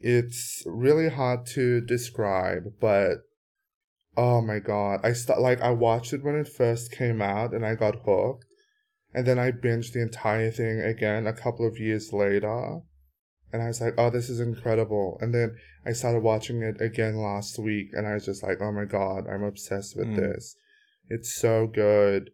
it's 0.00 0.62
really 0.66 1.10
hard 1.10 1.46
to 1.54 1.80
describe, 1.80 2.64
but 2.80 3.18
Oh 4.16 4.42
my 4.42 4.58
god. 4.58 5.00
I 5.02 5.12
st- 5.12 5.40
like 5.40 5.60
I 5.60 5.70
watched 5.70 6.12
it 6.12 6.22
when 6.22 6.34
it 6.34 6.48
first 6.48 6.92
came 6.92 7.22
out 7.22 7.54
and 7.54 7.64
I 7.64 7.74
got 7.74 8.02
hooked. 8.04 8.44
And 9.14 9.26
then 9.26 9.38
I 9.38 9.52
binged 9.52 9.92
the 9.92 10.02
entire 10.02 10.50
thing 10.50 10.80
again 10.80 11.26
a 11.26 11.32
couple 11.32 11.66
of 11.66 11.78
years 11.78 12.12
later. 12.12 12.80
And 13.52 13.62
I 13.62 13.66
was 13.66 13.80
like, 13.80 13.94
oh, 13.98 14.10
this 14.10 14.30
is 14.30 14.40
incredible. 14.40 15.18
And 15.20 15.34
then 15.34 15.56
I 15.84 15.92
started 15.92 16.22
watching 16.22 16.62
it 16.62 16.80
again 16.80 17.16
last 17.16 17.58
week 17.58 17.90
and 17.92 18.06
I 18.06 18.14
was 18.14 18.24
just 18.24 18.42
like, 18.42 18.58
oh 18.60 18.72
my 18.72 18.84
god, 18.84 19.26
I'm 19.28 19.42
obsessed 19.42 19.96
with 19.96 20.08
mm. 20.08 20.16
this. 20.16 20.56
It's 21.08 21.34
so 21.34 21.66
good. 21.66 22.30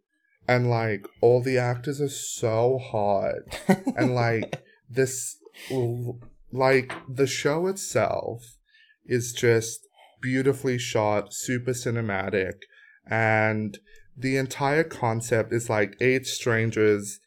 And 0.47 0.71
like 0.71 1.07
all 1.21 1.43
the 1.43 1.59
actors 1.59 2.01
are 2.01 2.09
so 2.09 2.79
hot. 2.79 3.35
and 3.97 4.15
like 4.15 4.63
this 4.91 5.37
like 6.53 6.93
the 7.09 7.27
show 7.27 7.67
itself 7.67 8.57
is 9.05 9.33
just 9.33 9.87
beautifully 10.21 10.79
shot, 10.79 11.33
super 11.33 11.73
cinematic, 11.73 12.55
and 13.11 13.79
the 14.17 14.37
entire 14.37 14.85
concept 14.85 15.53
is 15.53 15.71
like 15.71 15.97
eight 16.01 16.27
strangers 16.27 17.21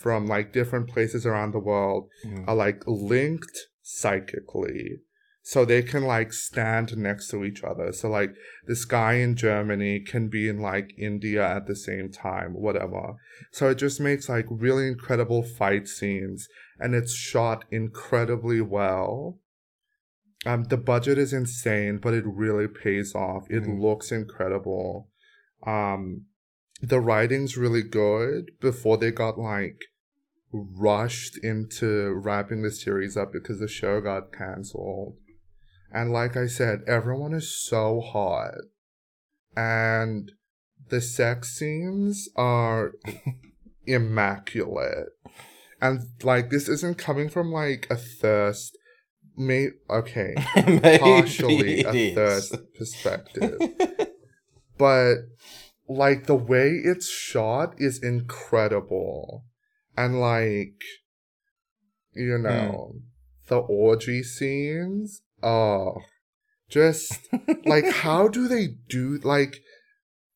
from 0.00 0.26
like 0.26 0.52
different 0.52 0.88
places 0.88 1.26
around 1.26 1.52
the 1.52 1.58
world 1.58 2.08
mm. 2.24 2.44
are 2.46 2.54
like 2.54 2.82
linked 2.86 3.68
psychically 3.82 5.00
so 5.42 5.64
they 5.64 5.82
can 5.82 6.04
like 6.04 6.32
stand 6.32 6.96
next 6.96 7.28
to 7.28 7.44
each 7.44 7.62
other 7.64 7.92
so 7.92 8.08
like 8.08 8.34
this 8.66 8.84
guy 8.84 9.14
in 9.14 9.34
germany 9.34 9.98
can 10.00 10.28
be 10.28 10.48
in 10.48 10.58
like 10.60 10.92
india 10.98 11.46
at 11.46 11.66
the 11.66 11.76
same 11.76 12.10
time 12.10 12.52
whatever 12.52 13.14
so 13.50 13.70
it 13.70 13.76
just 13.76 14.00
makes 14.00 14.28
like 14.28 14.46
really 14.50 14.86
incredible 14.86 15.42
fight 15.42 15.88
scenes 15.88 16.48
and 16.78 16.94
it's 16.94 17.14
shot 17.14 17.64
incredibly 17.70 18.60
well 18.60 19.38
um, 20.46 20.64
the 20.64 20.76
budget 20.76 21.18
is 21.18 21.32
insane, 21.32 21.98
but 21.98 22.14
it 22.14 22.24
really 22.26 22.68
pays 22.68 23.14
off. 23.14 23.50
It 23.50 23.64
mm. 23.64 23.80
looks 23.80 24.12
incredible. 24.12 25.08
Um, 25.66 26.26
the 26.80 27.00
writing's 27.00 27.56
really 27.56 27.82
good 27.82 28.52
before 28.60 28.96
they 28.96 29.10
got 29.10 29.38
like 29.38 29.80
rushed 30.52 31.36
into 31.38 32.12
wrapping 32.12 32.62
the 32.62 32.70
series 32.70 33.16
up 33.16 33.32
because 33.32 33.58
the 33.58 33.68
show 33.68 34.00
got 34.00 34.32
cancelled. 34.32 35.16
And 35.92 36.12
like 36.12 36.36
I 36.36 36.46
said, 36.46 36.80
everyone 36.86 37.34
is 37.34 37.50
so 37.50 38.00
hot. 38.00 38.54
And 39.56 40.32
the 40.88 41.00
sex 41.00 41.56
scenes 41.56 42.28
are 42.36 42.92
immaculate. 43.86 45.08
And 45.80 46.02
like 46.22 46.50
this 46.50 46.68
isn't 46.68 46.98
coming 46.98 47.28
from 47.28 47.52
like 47.52 47.86
a 47.90 47.96
thirst 47.96 48.76
may 49.36 49.68
okay 49.88 50.34
partially 51.00 51.84
a 51.84 52.12
third 52.12 52.42
perspective 52.76 53.56
but 54.76 55.14
like 55.88 56.26
the 56.26 56.34
way 56.34 56.80
it's 56.84 57.08
shot 57.08 57.74
is 57.78 58.02
incredible 58.02 59.44
and 59.96 60.20
like 60.20 60.80
you 62.12 62.36
hmm. 62.36 62.42
know 62.42 62.92
mm. 62.94 63.00
the 63.48 63.58
orgy 63.58 64.22
scenes 64.22 65.22
oh 65.42 65.96
just 66.68 67.28
like 67.64 67.88
how 67.92 68.28
do 68.28 68.46
they 68.48 68.68
do 68.88 69.18
like 69.22 69.60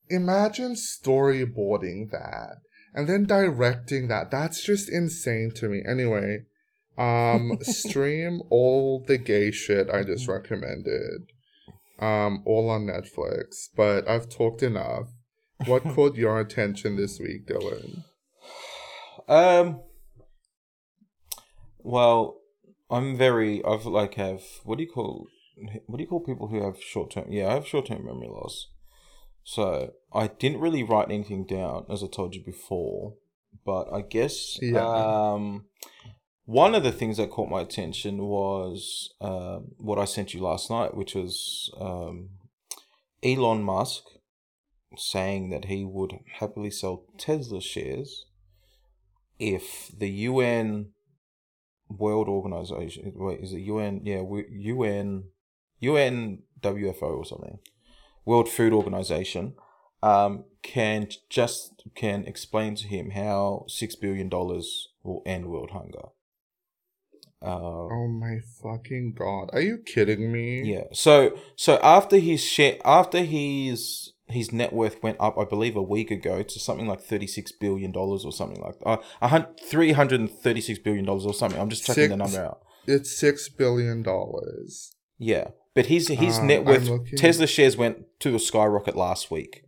imagine 0.09 0.75
storyboarding 0.75 2.11
that 2.11 2.57
and 2.95 3.09
then 3.09 3.25
directing 3.25 4.09
that 4.09 4.31
that's 4.31 4.63
just 4.65 4.89
insane 4.89 5.51
to 5.55 5.69
me 5.69 5.83
anyway 5.87 6.39
um, 6.99 7.59
stream 7.63 8.43
all 8.51 9.05
the 9.07 9.19
gay 9.19 9.51
shit 9.51 9.89
I 9.91 10.03
just 10.03 10.25
mm-hmm. 10.25 10.33
recommended. 10.33 11.33
Um, 11.99 12.43
all 12.47 12.69
on 12.69 12.87
Netflix. 12.87 13.69
But 13.77 14.09
I've 14.09 14.29
talked 14.29 14.63
enough. 14.63 15.09
What 15.67 15.83
caught 15.95 16.17
your 16.17 16.41
attention 16.41 16.97
this 16.97 17.19
week, 17.19 17.47
Dylan? 17.47 18.05
Um. 19.29 19.81
Well, 21.79 22.41
I'm 22.91 23.17
very. 23.17 23.65
I've 23.65 23.87
like 23.87 24.15
have 24.15 24.43
what 24.65 24.79
do 24.79 24.85
you 24.85 24.91
call 24.91 25.29
what 25.87 25.97
do 25.97 26.03
you 26.03 26.09
call 26.09 26.21
people 26.21 26.49
who 26.49 26.65
have 26.65 26.83
short 26.83 27.13
term? 27.13 27.27
Yeah, 27.31 27.49
I 27.49 27.55
have 27.55 27.67
short 27.67 27.87
term 27.87 28.05
memory 28.05 28.29
loss. 28.29 28.69
So 29.45 29.93
I 30.13 30.29
didn't 30.29 30.61
really 30.61 30.83
write 30.83 31.11
anything 31.11 31.47
down, 31.47 31.87
as 31.91 32.03
I 32.03 32.07
told 32.07 32.35
you 32.35 32.45
before. 32.45 33.15
But 33.65 33.93
I 33.93 34.03
guess 34.03 34.59
yeah. 34.61 34.81
um, 34.81 35.67
one 36.45 36.75
of 36.75 36.83
the 36.83 36.93
things 36.93 37.17
that 37.17 37.31
caught 37.31 37.51
my 37.51 37.61
attention 37.61 38.19
was 38.19 39.13
uh, 39.21 39.59
what 39.79 39.99
I 39.99 40.05
sent 40.05 40.35
you 40.35 40.41
last 40.41 40.71
night, 40.71 40.97
which 40.97 41.15
was 41.15 41.73
um, 41.81 42.31
Elon 43.23 43.63
Musk 43.63 44.05
saying 44.97 45.51
that 45.51 45.67
he 45.67 45.85
would 45.85 46.19
happily 46.39 46.71
sell 46.71 47.05
Tesla 47.19 47.61
shares 47.61 48.27
if 49.39 49.91
the 49.97 50.09
UN 50.11 50.91
World 51.89 52.29
Organization, 52.29 53.13
wait, 53.17 53.41
is 53.41 53.53
it 53.53 53.61
UN? 53.61 54.01
Yeah, 54.05 54.23
UN, 54.23 55.25
UN 55.81 56.43
WFO 56.61 57.19
or 57.19 57.25
something, 57.25 57.59
World 58.25 58.49
Food 58.49 58.73
Organization, 58.73 59.55
um, 60.03 60.45
can 60.63 61.09
just 61.29 61.83
can 61.95 62.25
explain 62.25 62.75
to 62.77 62.87
him 62.87 63.11
how 63.11 63.65
six 63.69 63.97
billion 63.97 64.29
dollars 64.29 64.89
will 65.03 65.23
end 65.27 65.47
world 65.47 65.71
hunger. 65.73 66.09
Uh, 67.45 67.89
oh 67.91 68.09
my 68.09 68.39
fucking 68.63 69.15
god! 69.19 69.51
Are 69.53 69.61
you 69.61 69.79
kidding 69.79 70.31
me? 70.31 70.63
Yeah. 70.63 70.85
So 70.93 71.37
so 71.57 71.79
after 71.83 72.19
his 72.19 72.43
share, 72.45 72.79
after 72.85 73.19
his 73.19 74.12
his 74.33 74.53
net 74.53 74.73
worth 74.73 75.03
went 75.03 75.17
up, 75.21 75.39
I 75.39 75.45
believe 75.45 75.77
a 75.77 75.83
week 75.83 76.11
ago 76.11 76.43
to 76.43 76.59
something 76.59 76.87
like 76.87 77.01
thirty 77.01 77.27
six 77.27 77.53
billion 77.53 77.93
dollars 77.93 78.25
or 78.25 78.33
something 78.33 78.61
like 78.61 78.77
uh, 78.85 79.43
three 79.65 79.93
hundred 79.93 80.21
and 80.21 80.31
thirty 80.31 80.61
six 80.61 80.79
billion 80.79 81.05
dollars 81.05 81.27
or 81.27 81.35
something. 81.35 81.61
I'm 81.61 81.71
just 81.71 81.85
checking 81.85 82.05
six, 82.05 82.11
the 82.11 82.17
number 82.17 82.45
out. 82.45 82.61
It's 82.87 83.17
six 83.17 83.49
billion 83.49 84.03
dollars. 84.03 84.93
Yeah, 85.19 85.49
but 85.75 85.87
his 85.87 86.09
his 86.09 86.39
um, 86.39 86.47
net 86.47 86.65
worth 86.65 86.89
Tesla 87.17 87.47
shares 87.47 87.77
went 87.77 88.05
to 88.21 88.35
a 88.35 88.39
skyrocket 88.39 88.97
last 88.97 89.31
week. 89.31 89.65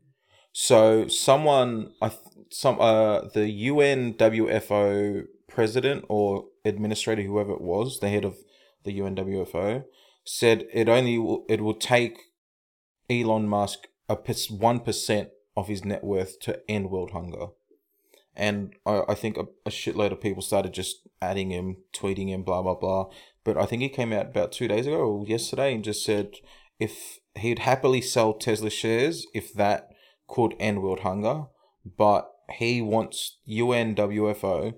So 0.53 1.09
someone, 1.09 1.93
I 2.01 2.13
some 2.51 2.81
uh 2.81 3.23
the 3.35 3.69
UNWFO 3.69 5.25
president 5.49 6.05
or 6.09 6.45
administrator, 6.65 7.23
whoever 7.23 7.53
it 7.53 7.61
was, 7.61 8.01
the 8.01 8.09
head 8.09 8.25
of 8.25 8.37
the 8.85 8.99
UNWFO, 8.99 9.85
said 10.25 10.67
it 10.73 10.89
only 10.89 11.19
will, 11.19 11.45
it 11.49 11.61
will 11.61 11.75
take 11.75 12.19
Elon 13.09 13.49
Musk 13.49 13.87
a 14.09 14.17
one 14.51 14.81
percent 14.81 15.31
of 15.57 15.69
his 15.69 15.85
net 15.85 16.05
worth 16.05 16.41
to 16.41 16.61
end 16.69 16.91
world 16.91 17.13
hunger. 17.13 17.47
And 18.37 18.75
I, 18.85 19.03
I 19.09 19.15
think 19.15 19.37
a, 19.37 19.47
a 19.65 19.71
shitload 19.71 20.13
of 20.13 20.21
people 20.21 20.43
started 20.43 20.73
just 20.73 21.09
adding 21.23 21.51
him, 21.51 21.77
tweeting 21.95 22.29
him, 22.29 22.43
blah 22.43 22.63
blah 22.63 22.75
blah. 22.75 23.07
But 23.45 23.57
I 23.57 23.67
think 23.67 23.83
he 23.83 23.89
came 23.89 24.13
out 24.13 24.27
about 24.27 24.53
two 24.53 24.69
days 24.69 24.87
ago 24.87 24.97
or 24.97 25.27
yesterday 25.27 25.75
and 25.75 25.85
just 25.85 26.05
said 26.05 26.33
if 26.79 27.19
he'd 27.37 27.61
happily 27.61 28.01
sell 28.01 28.33
Tesla 28.35 28.71
shares 28.71 29.27
if 29.35 29.53
that 29.55 29.91
could 30.27 30.55
end 30.59 30.83
world 30.83 31.01
hunger, 31.01 31.45
but 31.97 32.31
he 32.59 32.83
wants 32.83 33.39
UNWFO 33.49 34.75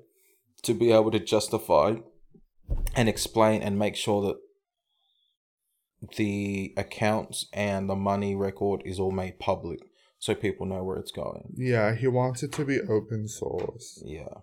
to 0.62 0.74
be 0.74 0.92
able 0.92 1.10
to 1.10 1.18
justify 1.18 1.96
and 2.94 3.08
explain 3.08 3.62
and 3.62 3.78
make 3.78 3.96
sure 3.96 4.22
that 4.22 4.36
the 6.16 6.72
accounts 6.76 7.46
and 7.52 7.88
the 7.88 7.96
money 7.96 8.34
record 8.34 8.82
is 8.84 8.98
all 8.98 9.10
made 9.10 9.38
public 9.38 9.80
so 10.18 10.34
people 10.34 10.66
know 10.66 10.82
where 10.82 10.96
it's 10.96 11.12
going. 11.12 11.52
Yeah, 11.56 11.94
he 11.94 12.06
wants 12.08 12.42
it 12.42 12.52
to 12.52 12.64
be 12.64 12.80
open 12.80 13.28
source. 13.28 14.02
Yeah. 14.04 14.40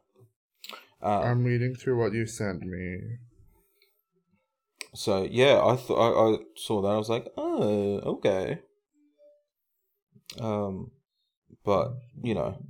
Um, 1.02 1.24
I'm 1.24 1.44
reading 1.44 1.76
through 1.76 2.00
what 2.00 2.14
you 2.14 2.26
sent 2.26 2.62
me. 2.62 3.18
So 4.96 5.28
yeah, 5.30 5.62
I 5.64 5.76
thought 5.76 5.98
I, 5.98 6.36
I 6.36 6.38
saw 6.56 6.82
that. 6.82 6.90
I 6.90 6.98
was 6.98 7.10
like, 7.10 7.28
oh, 7.36 8.00
okay. 8.00 8.60
Um, 10.40 10.92
but 11.66 11.94
you 12.22 12.34
know, 12.34 12.64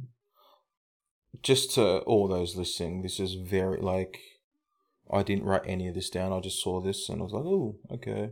just 1.41 1.75
to 1.75 1.99
all 1.99 2.27
those 2.27 2.55
listening, 2.55 3.01
this 3.01 3.19
is 3.19 3.35
very 3.35 3.79
like 3.81 4.19
I 5.11 5.21
didn't 5.21 5.45
write 5.45 5.63
any 5.65 5.87
of 5.87 5.95
this 5.95 6.09
down. 6.09 6.33
I 6.33 6.39
just 6.39 6.63
saw 6.63 6.81
this 6.81 7.09
and 7.09 7.21
I 7.21 7.23
was 7.23 7.33
like, 7.33 7.45
oh, 7.45 7.75
okay. 7.91 8.31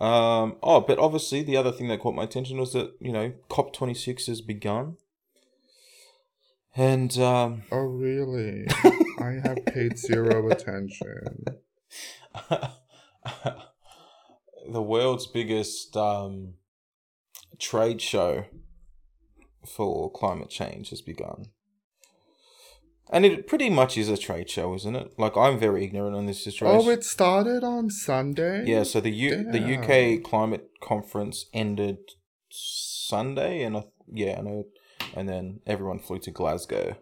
Um, 0.00 0.56
oh, 0.62 0.80
but 0.80 0.98
obviously 0.98 1.42
the 1.42 1.56
other 1.56 1.70
thing 1.70 1.88
that 1.88 2.00
caught 2.00 2.14
my 2.14 2.24
attention 2.24 2.58
was 2.58 2.72
that 2.72 2.94
you 3.00 3.12
know 3.12 3.32
COP 3.48 3.72
twenty 3.72 3.94
six 3.94 4.26
has 4.26 4.40
begun, 4.40 4.96
and 6.74 7.16
um, 7.18 7.62
oh 7.70 7.78
really? 7.78 8.66
I 9.20 9.38
have 9.44 9.64
paid 9.66 9.96
zero 9.96 10.50
attention. 10.50 11.44
the 14.68 14.82
world's 14.82 15.28
biggest 15.28 15.96
um, 15.96 16.54
trade 17.60 18.02
show 18.02 18.46
for 19.64 20.10
climate 20.10 20.50
change 20.50 20.90
has 20.90 21.00
begun. 21.00 21.46
And 23.10 23.24
it 23.26 23.46
pretty 23.46 23.68
much 23.68 23.98
is 23.98 24.08
a 24.08 24.16
trade 24.16 24.48
show, 24.48 24.74
isn't 24.74 24.96
it? 24.96 25.12
Like 25.18 25.36
I'm 25.36 25.58
very 25.58 25.84
ignorant 25.84 26.16
on 26.16 26.26
this 26.26 26.42
situation. 26.42 26.80
Oh, 26.86 26.90
it 26.90 27.04
started 27.04 27.62
on 27.62 27.90
Sunday. 27.90 28.64
Yeah, 28.66 28.82
so 28.82 29.00
the 29.00 29.10
U- 29.10 29.50
the 29.50 29.60
UK 29.60 30.22
climate 30.22 30.70
conference 30.82 31.46
ended 31.52 31.98
Sunday, 32.48 33.62
and 33.62 33.76
I, 33.76 33.84
yeah, 34.10 34.36
I 34.38 34.40
know, 34.40 34.64
and 35.14 35.28
then 35.28 35.60
everyone 35.66 35.98
flew 35.98 36.18
to 36.20 36.30
Glasgow. 36.30 36.96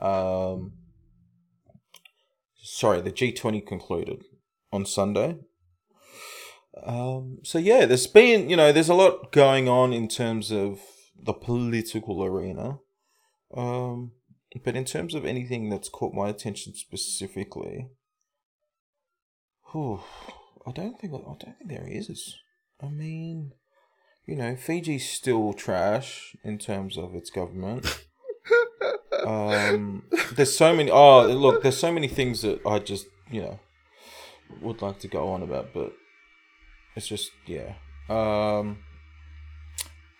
Um, 0.00 0.74
sorry, 2.62 3.00
the 3.00 3.10
G 3.10 3.32
twenty 3.32 3.60
concluded 3.62 4.24
on 4.72 4.84
Sunday. 4.84 5.38
Um, 6.84 7.38
so 7.42 7.58
yeah, 7.58 7.86
there's 7.86 8.06
been 8.06 8.50
you 8.50 8.56
know 8.56 8.72
there's 8.72 8.90
a 8.90 8.94
lot 8.94 9.32
going 9.32 9.68
on 9.68 9.92
in 9.92 10.06
terms 10.06 10.52
of 10.52 10.80
the 11.20 11.32
political 11.32 12.22
arena. 12.22 12.78
Um, 13.56 14.12
but 14.64 14.76
in 14.76 14.84
terms 14.84 15.14
of 15.14 15.24
anything 15.24 15.68
that's 15.70 15.88
caught 15.88 16.14
my 16.14 16.28
attention 16.28 16.74
specifically, 16.74 17.88
whew, 19.72 20.00
I 20.66 20.72
don't 20.72 20.98
think 20.98 21.14
I 21.14 21.18
don't 21.18 21.40
think 21.40 21.68
there 21.68 21.86
is. 21.86 22.36
I 22.82 22.88
mean, 22.88 23.52
you 24.26 24.36
know, 24.36 24.56
Fiji's 24.56 25.08
still 25.08 25.52
trash 25.52 26.36
in 26.44 26.58
terms 26.58 26.96
of 26.96 27.14
its 27.14 27.30
government. 27.30 28.04
um, 29.26 30.04
there's 30.32 30.56
so 30.56 30.74
many. 30.74 30.90
Oh, 30.90 31.26
look, 31.26 31.62
there's 31.62 31.78
so 31.78 31.92
many 31.92 32.08
things 32.08 32.42
that 32.42 32.60
I 32.66 32.78
just 32.78 33.06
you 33.30 33.42
know 33.42 33.60
would 34.60 34.82
like 34.82 34.98
to 35.00 35.08
go 35.08 35.30
on 35.30 35.42
about, 35.42 35.72
but 35.72 35.92
it's 36.96 37.08
just 37.08 37.30
yeah. 37.46 37.74
Um, 38.08 38.78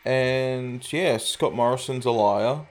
and 0.05 0.91
yeah, 0.93 1.17
Scott 1.19 1.55
Morrison's 1.55 2.07
a 2.07 2.11
liar. 2.11 2.67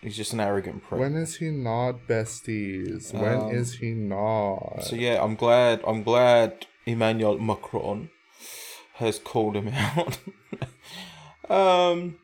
He's 0.00 0.16
just 0.16 0.32
an 0.32 0.40
arrogant 0.40 0.84
prick. 0.84 1.00
When 1.00 1.16
is 1.16 1.36
he 1.36 1.50
not 1.50 2.06
besties? 2.06 3.12
When 3.12 3.40
um, 3.40 3.50
is 3.50 3.74
he 3.74 3.92
not? 3.92 4.84
So 4.84 4.94
yeah, 4.94 5.22
I'm 5.22 5.34
glad. 5.34 5.82
I'm 5.86 6.02
glad 6.02 6.66
Emmanuel 6.86 7.38
Macron 7.38 8.10
has 8.94 9.18
called 9.18 9.56
him 9.56 9.68
out. 9.74 10.18
um, 11.50 12.18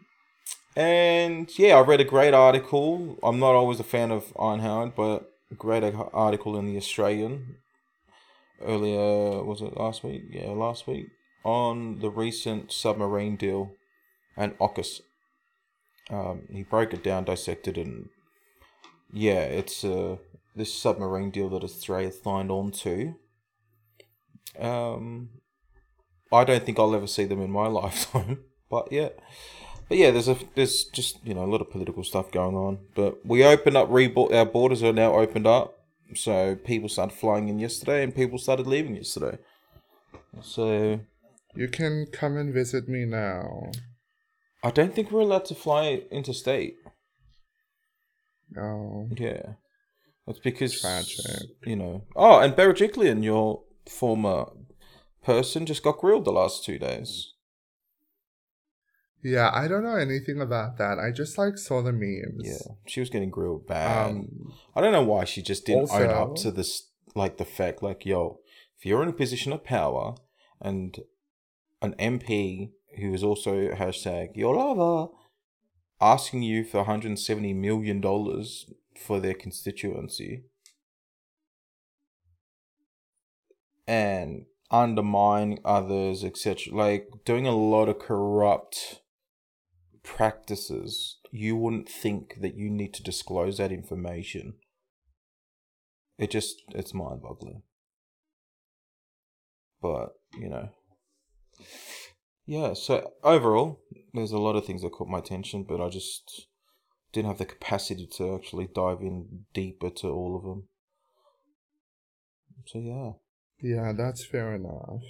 and 0.77 1.51
yeah, 1.59 1.77
I 1.77 1.81
read 1.81 2.01
a 2.01 2.05
great 2.05 2.33
article. 2.35 3.19
I'm 3.23 3.41
not 3.41 3.55
always 3.55 3.81
a 3.81 3.85
fan 3.85 4.13
of 4.13 4.33
Iron 4.39 4.61
Howard, 4.61 4.95
but 4.95 5.31
a 5.51 5.55
great 5.55 5.83
article 6.13 6.57
in 6.57 6.67
the 6.67 6.77
Australian 6.77 7.57
earlier. 8.63 9.43
Was 9.43 9.63
it 9.63 9.77
last 9.77 10.05
week? 10.05 10.23
Yeah, 10.31 10.51
last 10.51 10.87
week 10.87 11.09
on 11.45 11.99
the 12.01 12.11
recent 12.11 12.73
submarine 12.73 13.37
deal 13.37 13.73
and 14.37 14.57
AUKUS 14.59 15.01
um, 16.11 16.43
he 16.51 16.63
broke 16.63 16.93
it 16.93 17.03
down, 17.03 17.25
dissected, 17.25 17.79
it, 17.79 17.87
and 17.87 18.09
yeah, 19.13 19.41
it's 19.41 19.85
uh, 19.85 20.17
this 20.55 20.75
submarine 20.75 21.31
deal 21.31 21.49
that 21.51 21.65
Australia 21.65 22.13
signed 22.13 22.51
on 22.51 22.71
to. 22.73 23.15
Um, 24.59 25.31
I 26.33 26.45
don't 26.45 26.65
think 26.65 26.79
I'll 26.79 26.95
ever 26.95 27.07
see 27.07 27.25
them 27.25 27.41
in 27.41 27.51
my 27.51 27.67
lifetime, 27.83 28.45
but 28.71 28.91
yeah, 28.93 29.11
but 29.89 29.99
yeah, 29.99 30.11
there's 30.11 30.29
a 30.29 30.37
there's 30.55 30.85
just 30.85 31.25
you 31.25 31.35
know 31.35 31.45
a 31.45 31.51
lot 31.51 31.61
of 31.61 31.71
political 31.71 32.05
stuff 32.05 32.31
going 32.31 32.57
on. 32.57 32.79
But 32.95 33.25
we 33.25 33.45
opened 33.45 33.77
up, 33.77 33.89
rebo- 33.89 34.33
our 34.33 34.47
borders 34.47 34.83
are 34.83 34.93
now 34.93 35.15
opened 35.15 35.47
up, 35.47 35.79
so 36.15 36.57
people 36.57 36.89
started 36.89 37.17
flying 37.17 37.49
in 37.49 37.59
yesterday, 37.59 38.03
and 38.03 38.15
people 38.15 38.39
started 38.39 38.67
leaving 38.67 38.97
yesterday. 38.97 39.39
So 40.43 41.01
you 41.55 41.69
can 41.69 42.07
come 42.13 42.37
and 42.37 42.53
visit 42.53 42.89
me 42.89 43.05
now. 43.05 43.71
I 44.65 44.71
don't 44.71 44.95
think 44.95 45.11
we're 45.11 45.21
allowed 45.21 45.45
to 45.47 45.55
fly 45.55 46.03
interstate. 46.11 46.79
No. 48.51 49.11
Yeah. 49.15 49.53
That's 50.27 50.39
because 50.39 50.81
Tragic. 50.81 51.51
you 51.67 51.77
know. 51.77 52.05
Oh, 52.17 52.39
and 52.39 52.55
Berejiklian, 52.55 53.23
your 53.23 53.63
former 53.87 54.47
person, 55.23 55.67
just 55.67 55.83
got 55.83 55.99
grilled 55.99 56.25
the 56.25 56.33
last 56.33 56.65
two 56.65 56.79
days. 56.79 57.35
Yeah, 59.23 59.51
I 59.53 59.69
don't 59.69 59.85
know 59.85 59.97
anything 59.97 60.41
about 60.41 60.79
that. 60.79 60.99
I 60.99 61.11
just 61.11 61.37
like 61.37 61.59
saw 61.59 61.83
the 61.83 61.93
memes. 61.93 62.43
Yeah, 62.45 62.75
she 62.87 63.01
was 63.01 63.11
getting 63.11 63.31
grilled 63.31 63.67
bad. 63.67 64.11
Um, 64.11 64.53
I 64.75 64.81
don't 64.81 64.93
know 64.93 65.03
why 65.03 65.25
she 65.25 65.43
just 65.43 65.67
didn't 65.67 65.91
also, 65.91 66.09
own 66.09 66.11
up 66.11 66.37
to 66.37 66.51
this, 66.51 66.89
like 67.15 67.37
the 67.37 67.45
fact, 67.45 67.83
like, 67.83 68.07
yo, 68.07 68.41
if 68.79 68.87
you're 68.87 69.03
in 69.03 69.09
a 69.09 69.15
position 69.15 69.53
of 69.53 69.65
power 69.65 70.15
and 70.61 70.99
an 71.83 71.95
MP 71.99 72.71
who 72.99 73.13
is 73.13 73.23
also 73.23 73.69
hashtag 73.71 74.37
your 74.37 74.57
lover, 74.57 75.13
asking 76.01 76.43
you 76.43 76.65
for 76.65 76.79
170 76.79 77.53
million 77.55 78.01
dollars 78.01 78.67
for 78.97 79.21
their 79.21 79.35
constituency 79.35 80.45
and 83.87 84.47
undermining 84.71 85.59
others, 85.65 86.25
etc. 86.25 86.75
Like 86.75 87.09
doing 87.25 87.47
a 87.47 87.57
lot 87.57 87.89
of 87.89 87.99
corrupt 87.99 89.01
practices. 90.03 91.19
You 91.33 91.57
wouldn't 91.57 91.89
think 91.89 92.37
that 92.41 92.55
you 92.55 92.71
need 92.71 92.95
to 92.95 93.03
disclose 93.03 93.59
that 93.59 93.73
information. 93.73 94.55
It 96.19 96.31
just 96.31 96.63
it's 96.69 96.95
mind 96.95 97.23
boggling. 97.23 97.63
But, 99.83 100.11
you 100.39 100.49
know, 100.49 100.71
yeah, 102.47 102.75
so 102.75 103.13
overall, 103.23 103.81
there's 104.13 104.33
a 104.33 104.39
lot 104.39 104.57
of 104.57 104.65
things 104.65 104.83
that 104.83 104.93
caught 104.93 105.09
my 105.09 105.19
attention, 105.19 105.65
but 105.65 105.81
I 105.81 105.89
just 105.89 106.47
didn't 107.13 107.29
have 107.29 107.39
the 107.39 107.47
capacity 107.47 108.07
to 108.17 108.35
actually 108.35 108.69
dive 108.75 109.01
in 109.01 109.47
deeper 109.55 109.91
to 109.91 110.09
all 110.09 110.37
of 110.37 110.43
them. 110.43 110.69
So 112.67 112.79
yeah. 112.79 113.13
Yeah, 113.61 113.93
that's 113.97 114.25
fair 114.25 114.55
enough. 114.55 115.03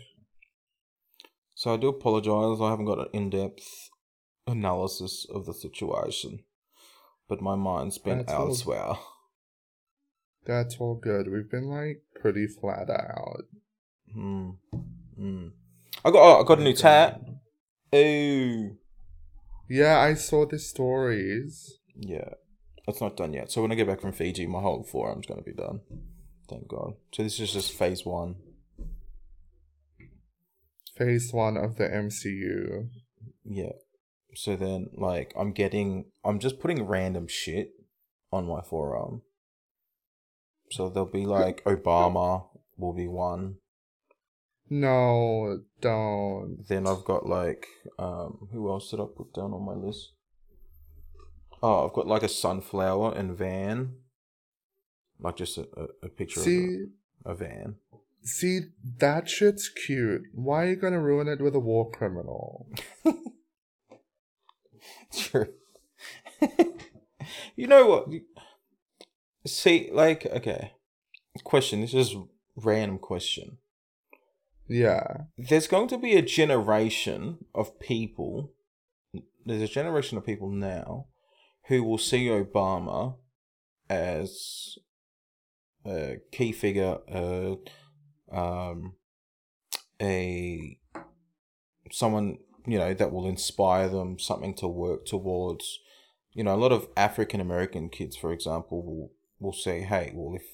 So 1.54 1.74
I 1.74 1.76
do 1.76 1.88
apologize. 1.88 2.60
I 2.60 2.70
haven't 2.70 2.86
got 2.86 2.98
an 2.98 3.08
in-depth 3.12 3.90
analysis 4.46 5.26
of 5.32 5.46
the 5.46 5.54
situation, 5.54 6.40
but 7.28 7.40
my 7.40 7.54
mind's 7.54 7.98
been 7.98 8.18
that's 8.18 8.32
elsewhere. 8.32 8.82
All, 8.82 9.16
that's 10.46 10.76
all 10.78 10.94
good. 10.94 11.30
We've 11.30 11.50
been 11.50 11.68
like 11.68 12.02
pretty 12.20 12.46
flat 12.46 12.90
out. 12.90 13.44
Hmm. 14.12 14.50
Hmm. 15.16 15.48
I 16.04 16.10
got 16.10 16.20
oh, 16.20 16.40
I 16.42 16.46
got 16.46 16.58
a 16.58 16.62
new 16.62 16.74
tat. 16.74 17.20
Ooh. 17.94 18.76
Yeah, 19.68 19.98
I 19.98 20.14
saw 20.14 20.46
the 20.46 20.58
stories. 20.58 21.78
Yeah. 21.96 22.34
It's 22.86 23.00
not 23.00 23.16
done 23.16 23.32
yet. 23.32 23.50
So 23.50 23.62
when 23.62 23.72
I 23.72 23.76
get 23.76 23.86
back 23.86 24.00
from 24.00 24.12
Fiji, 24.12 24.46
my 24.46 24.60
whole 24.60 24.82
forearm's 24.84 25.26
gonna 25.26 25.42
be 25.42 25.54
done. 25.54 25.80
Thank 26.48 26.68
God. 26.68 26.94
So 27.14 27.22
this 27.22 27.40
is 27.40 27.52
just 27.52 27.72
phase 27.72 28.04
one. 28.04 28.36
Phase 30.96 31.32
one 31.32 31.56
of 31.56 31.76
the 31.76 31.84
MCU. 31.84 32.88
Yeah. 33.44 33.72
So 34.34 34.56
then 34.56 34.90
like 34.96 35.32
I'm 35.38 35.52
getting 35.52 36.06
I'm 36.24 36.38
just 36.38 36.60
putting 36.60 36.86
random 36.86 37.26
shit 37.28 37.70
on 38.30 38.46
my 38.46 38.60
forearm. 38.60 39.22
So 40.70 40.88
there'll 40.90 41.08
be 41.08 41.24
like 41.24 41.64
Obama 41.64 42.46
will 42.76 42.92
be 42.92 43.08
one. 43.08 43.56
No, 44.70 45.60
don't. 45.80 46.64
Then 46.68 46.86
I've 46.86 47.04
got 47.04 47.26
like, 47.26 47.66
um, 47.98 48.48
who 48.52 48.70
else 48.70 48.90
did 48.90 49.00
I 49.00 49.04
put 49.14 49.34
down 49.34 49.52
on 49.52 49.64
my 49.64 49.74
list? 49.74 50.12
Oh, 51.62 51.86
I've 51.86 51.94
got 51.94 52.06
like 52.06 52.22
a 52.22 52.28
sunflower 52.28 53.14
and 53.14 53.36
van, 53.36 53.94
like 55.18 55.36
just 55.36 55.58
a, 55.58 55.66
a, 55.76 56.06
a 56.06 56.08
picture 56.08 56.40
see, 56.40 56.84
of 57.24 57.26
a, 57.26 57.30
a 57.30 57.34
van. 57.34 57.76
See, 58.22 58.60
that 58.98 59.28
shit's 59.28 59.68
cute. 59.68 60.22
Why 60.32 60.64
are 60.64 60.70
you 60.70 60.76
gonna 60.76 61.00
ruin 61.00 61.28
it 61.28 61.40
with 61.40 61.54
a 61.54 61.60
war 61.60 61.90
criminal? 61.90 62.68
Sure. 65.14 65.48
you 67.56 67.66
know 67.66 67.86
what? 67.86 68.08
See, 69.46 69.90
like, 69.92 70.26
okay. 70.26 70.72
Question. 71.44 71.80
This 71.80 71.94
is 71.94 72.16
random 72.56 72.98
question. 72.98 73.58
Yeah. 74.68 75.24
There's 75.36 75.66
going 75.66 75.88
to 75.88 75.98
be 75.98 76.14
a 76.14 76.22
generation 76.22 77.44
of 77.54 77.78
people, 77.80 78.52
there's 79.44 79.62
a 79.62 79.68
generation 79.68 80.18
of 80.18 80.26
people 80.26 80.50
now 80.50 81.06
who 81.66 81.82
will 81.82 81.98
see 81.98 82.26
Obama 82.26 83.16
as 83.88 84.78
a 85.86 86.18
key 86.32 86.52
figure, 86.52 86.98
uh, 87.12 87.56
um, 88.34 88.94
a 90.00 90.78
someone 91.92 92.38
you 92.66 92.78
know 92.78 92.94
that 92.94 93.12
will 93.12 93.26
inspire 93.28 93.88
them, 93.88 94.18
something 94.18 94.54
to 94.54 94.68
work 94.68 95.04
towards. 95.04 95.78
You 96.32 96.42
know, 96.42 96.54
a 96.54 96.56
lot 96.56 96.72
of 96.72 96.88
African 96.96 97.40
American 97.40 97.88
kids, 97.88 98.16
for 98.16 98.32
example, 98.32 98.84
will 98.84 99.12
will 99.38 99.52
say, 99.52 99.82
"Hey, 99.82 100.12
well, 100.14 100.34
if 100.34 100.44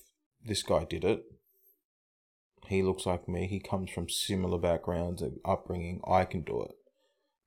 this 0.45 0.63
guy 0.63 0.85
did 0.85 1.05
it, 1.05 1.23
he 2.71 2.83
looks 2.85 3.05
like 3.05 3.29
me. 3.29 3.49
He 3.49 3.59
comes 3.59 3.91
from 3.91 4.09
similar 4.09 4.57
backgrounds 4.57 5.23
and 5.23 5.41
upbringing. 5.45 6.01
I 6.07 6.25
can 6.25 6.43
do 6.43 6.63
it. 6.63 6.77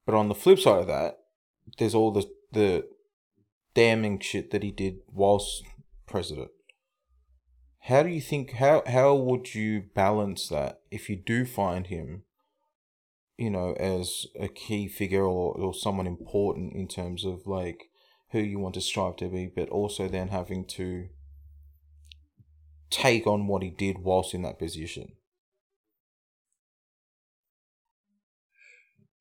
But 0.05 0.15
on 0.15 0.27
the 0.27 0.35
flip 0.35 0.59
side 0.59 0.81
of 0.81 0.87
that, 0.87 1.19
there's 1.77 1.95
all 1.95 2.11
the 2.11 2.29
the 2.51 2.85
damning 3.73 4.19
shit 4.19 4.51
that 4.51 4.63
he 4.63 4.71
did 4.71 4.97
whilst 5.07 5.63
president. 6.05 6.51
How 7.83 8.03
do 8.03 8.09
you 8.09 8.19
think 8.19 8.51
how 8.53 8.83
how 8.85 9.15
would 9.15 9.55
you 9.55 9.85
balance 9.95 10.49
that 10.49 10.81
if 10.91 11.09
you 11.09 11.15
do 11.15 11.45
find 11.45 11.87
him, 11.87 12.23
you 13.37 13.49
know, 13.49 13.73
as 13.79 14.27
a 14.37 14.49
key 14.49 14.89
figure 14.89 15.23
or, 15.23 15.53
or 15.53 15.73
someone 15.73 16.05
important 16.05 16.73
in 16.73 16.89
terms 16.89 17.23
of 17.23 17.47
like 17.47 17.89
who 18.31 18.39
you 18.39 18.59
want 18.59 18.75
to 18.75 18.81
strive 18.81 19.15
to 19.17 19.29
be, 19.29 19.47
but 19.47 19.69
also 19.69 20.09
then 20.09 20.27
having 20.27 20.65
to 20.65 21.07
take 22.93 23.25
on 23.27 23.47
what 23.47 23.63
he 23.63 23.69
did 23.69 23.99
whilst 23.99 24.33
in 24.33 24.43
that 24.43 24.59
position? 24.59 25.13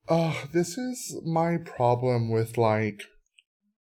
Oh, 0.08 0.44
this 0.52 0.76
is 0.76 1.20
my 1.24 1.56
problem 1.56 2.30
with 2.30 2.58
like 2.58 3.02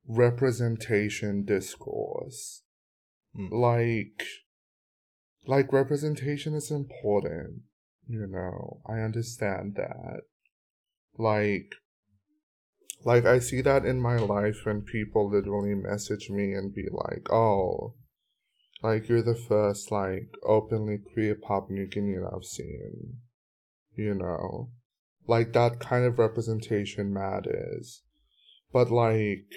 representation 0.08 1.46
discourse. 1.46 2.64
Mm. 3.38 3.52
Like, 3.52 4.28
like 5.46 5.72
representation 5.72 6.54
is 6.54 6.72
important, 6.72 7.62
you 8.08 8.28
know, 8.28 8.82
I 8.86 9.00
understand 9.00 9.76
that. 9.76 10.22
Like, 11.18 11.76
like 13.06 13.26
I 13.26 13.40
see 13.40 13.62
that 13.62 13.86
in 13.86 14.02
my 14.02 14.18
life 14.18 14.66
when 14.66 14.82
people 14.82 15.30
literally 15.30 15.76
message 15.76 16.30
me 16.30 16.54
and 16.54 16.74
be 16.74 16.88
like, 16.92 17.32
oh, 17.32 17.94
like 18.84 19.10
you're 19.10 19.24
the 19.24 19.36
first 19.36 19.92
like 19.92 20.30
openly 20.44 20.98
queer 20.98 21.36
Papua 21.36 21.72
New 21.72 21.88
Guinean 21.88 22.34
I've 22.34 22.46
seen. 22.46 23.18
You 23.96 24.14
know. 24.14 24.70
Like 25.28 25.54
that 25.54 25.80
kind 25.80 26.06
of 26.06 26.20
representation 26.20 27.14
matters. 27.14 28.04
But 28.72 28.92
like 28.92 29.48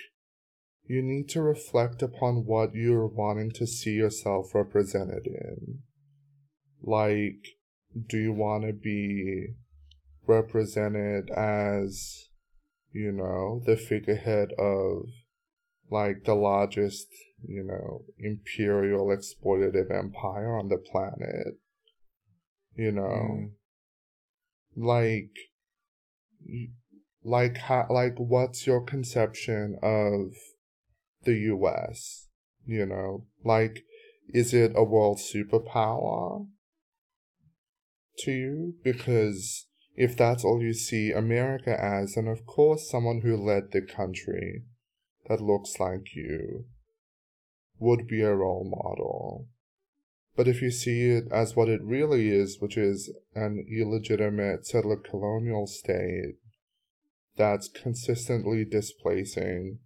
you 0.90 1.02
need 1.02 1.28
to 1.28 1.40
reflect 1.40 2.02
upon 2.02 2.44
what 2.46 2.74
you're 2.74 3.06
wanting 3.06 3.52
to 3.52 3.64
see 3.64 3.92
yourself 3.92 4.52
represented 4.56 5.24
in. 5.24 5.82
Like, 6.82 7.46
do 8.08 8.18
you 8.18 8.32
want 8.32 8.64
to 8.64 8.72
be 8.72 9.54
represented 10.26 11.30
as, 11.30 12.24
you 12.90 13.12
know, 13.12 13.62
the 13.64 13.76
figurehead 13.76 14.48
of 14.58 15.02
like 15.88 16.24
the 16.24 16.34
largest 16.34 17.06
you 17.46 17.64
know, 17.64 18.04
imperial 18.18 19.06
exploitative 19.06 19.90
empire 19.90 20.56
on 20.56 20.68
the 20.68 20.78
planet. 20.78 21.58
You 22.76 22.92
know, 22.92 23.02
mm. 23.02 23.50
like, 24.76 25.30
like 27.22 27.58
how, 27.58 27.86
like 27.90 28.14
what's 28.16 28.66
your 28.66 28.82
conception 28.82 29.76
of 29.82 30.32
the 31.24 31.34
U.S.? 31.34 32.28
You 32.66 32.86
know, 32.86 33.26
like, 33.44 33.84
is 34.28 34.54
it 34.54 34.72
a 34.74 34.84
world 34.84 35.18
superpower 35.18 36.46
to 38.18 38.30
you? 38.30 38.74
Because 38.84 39.66
if 39.96 40.16
that's 40.16 40.44
all 40.44 40.62
you 40.62 40.72
see 40.72 41.10
America 41.10 41.76
as, 41.78 42.16
and 42.16 42.28
of 42.28 42.46
course 42.46 42.88
someone 42.88 43.22
who 43.22 43.36
led 43.36 43.72
the 43.72 43.82
country 43.82 44.62
that 45.28 45.40
looks 45.40 45.78
like 45.78 46.14
you 46.14 46.64
would 47.80 48.06
be 48.06 48.20
a 48.20 48.34
role 48.34 48.64
model. 48.64 49.48
But 50.36 50.46
if 50.46 50.62
you 50.62 50.70
see 50.70 51.08
it 51.08 51.24
as 51.32 51.56
what 51.56 51.68
it 51.68 51.82
really 51.82 52.28
is, 52.28 52.58
which 52.60 52.76
is 52.76 53.12
an 53.34 53.66
illegitimate 53.68 54.66
settler 54.66 54.96
colonial 54.96 55.66
state 55.66 56.36
that's 57.36 57.68
consistently 57.68 58.64
displacing 58.64 59.78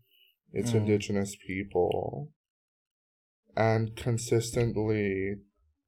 its 0.53 0.73
mm. 0.73 0.77
indigenous 0.77 1.37
people 1.47 2.31
and 3.57 3.97
consistently 3.97 5.37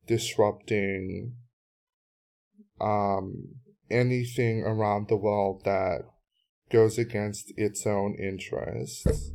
disrupting 0.07 1.35
um, 2.81 3.49
anything 3.91 4.63
around 4.63 5.09
the 5.09 5.17
world 5.17 5.63
that 5.65 6.03
goes 6.71 6.99
against 6.99 7.53
its 7.57 7.87
own 7.87 8.17
interests 8.19 9.33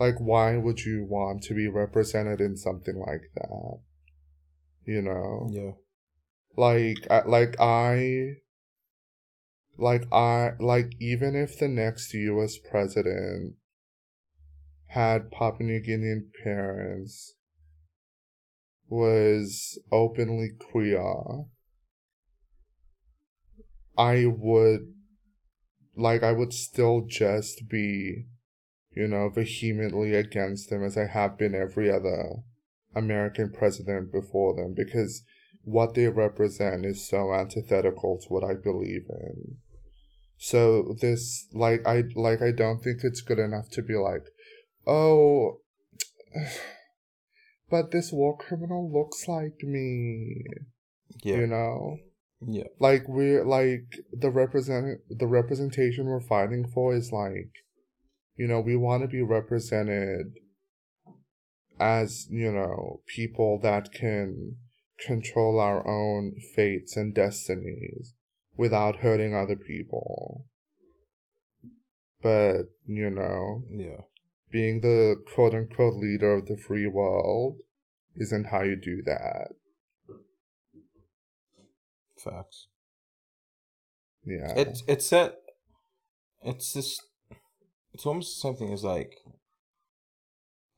like 0.00 0.18
why 0.18 0.56
would 0.56 0.80
you 0.80 1.04
want 1.04 1.42
to 1.42 1.54
be 1.54 1.68
represented 1.68 2.40
in 2.40 2.56
something 2.56 2.96
like 2.96 3.30
that? 3.34 3.78
You 4.86 5.02
know? 5.02 5.48
Yeah. 5.52 5.72
Like 6.56 7.06
like 7.26 7.60
i 7.60 8.36
like 9.78 10.10
i 10.12 10.52
like 10.58 10.94
even 10.98 11.36
if 11.36 11.58
the 11.58 11.68
next 11.68 12.14
us 12.14 12.58
president 12.70 13.54
had 14.88 15.30
papua 15.30 15.68
new 15.68 15.80
guinean 15.80 16.22
parents 16.42 17.34
was 18.88 19.78
openly 19.92 20.50
queer 20.58 21.44
i 23.96 24.26
would 24.26 24.92
like 25.96 26.22
i 26.22 26.32
would 26.32 26.52
still 26.52 27.06
just 27.06 27.68
be 27.68 28.26
you 28.92 29.06
know, 29.06 29.28
vehemently 29.28 30.14
against 30.14 30.70
them 30.70 30.84
as 30.84 30.96
I 30.96 31.06
have 31.06 31.38
been 31.38 31.54
every 31.54 31.90
other 31.90 32.42
American 32.94 33.52
president 33.52 34.12
before 34.12 34.54
them 34.54 34.74
because 34.74 35.22
what 35.62 35.94
they 35.94 36.08
represent 36.08 36.84
is 36.84 37.06
so 37.06 37.32
antithetical 37.32 38.18
to 38.18 38.28
what 38.28 38.44
I 38.44 38.54
believe 38.54 39.06
in. 39.08 39.56
So 40.38 40.96
this 41.00 41.46
like 41.52 41.86
I 41.86 42.04
like 42.14 42.40
I 42.40 42.50
don't 42.50 42.82
think 42.82 43.00
it's 43.04 43.20
good 43.20 43.38
enough 43.38 43.68
to 43.72 43.82
be 43.82 43.94
like, 43.94 44.26
oh 44.86 45.60
but 47.70 47.90
this 47.90 48.10
war 48.10 48.36
criminal 48.36 48.90
looks 48.90 49.28
like 49.28 49.62
me. 49.62 50.44
Yeah. 51.22 51.36
You 51.36 51.46
know? 51.46 51.98
Yeah. 52.40 52.68
Like 52.78 53.04
we're 53.06 53.44
like 53.44 54.02
the 54.12 54.30
represent 54.30 55.00
the 55.10 55.26
representation 55.26 56.06
we're 56.06 56.20
fighting 56.20 56.66
for 56.66 56.94
is 56.94 57.12
like 57.12 57.52
you 58.40 58.48
know, 58.48 58.58
we 58.58 58.74
want 58.74 59.02
to 59.02 59.06
be 59.06 59.20
represented 59.20 60.32
as, 61.78 62.26
you 62.30 62.50
know, 62.50 63.02
people 63.06 63.60
that 63.62 63.92
can 63.92 64.56
control 64.98 65.60
our 65.60 65.86
own 65.86 66.32
fates 66.56 66.96
and 66.96 67.14
destinies 67.14 68.14
without 68.56 69.00
hurting 69.00 69.34
other 69.34 69.56
people. 69.56 70.46
But, 72.22 72.70
you 72.86 73.10
know, 73.10 73.64
yeah. 73.70 74.04
Being 74.50 74.80
the 74.80 75.16
quote 75.34 75.52
unquote 75.52 75.96
leader 75.96 76.32
of 76.32 76.46
the 76.46 76.56
free 76.56 76.86
world 76.86 77.58
isn't 78.16 78.46
how 78.46 78.62
you 78.62 78.74
do 78.74 79.02
that. 79.04 79.48
Facts. 82.16 82.68
Yeah. 84.24 84.54
It's 84.56 84.82
it's 84.88 85.10
that 85.10 85.36
it's 86.42 86.72
this 86.72 87.00
it's 87.92 88.06
almost 88.06 88.36
the 88.36 88.48
same 88.48 88.56
thing 88.56 88.72
as 88.72 88.84
like 88.84 89.16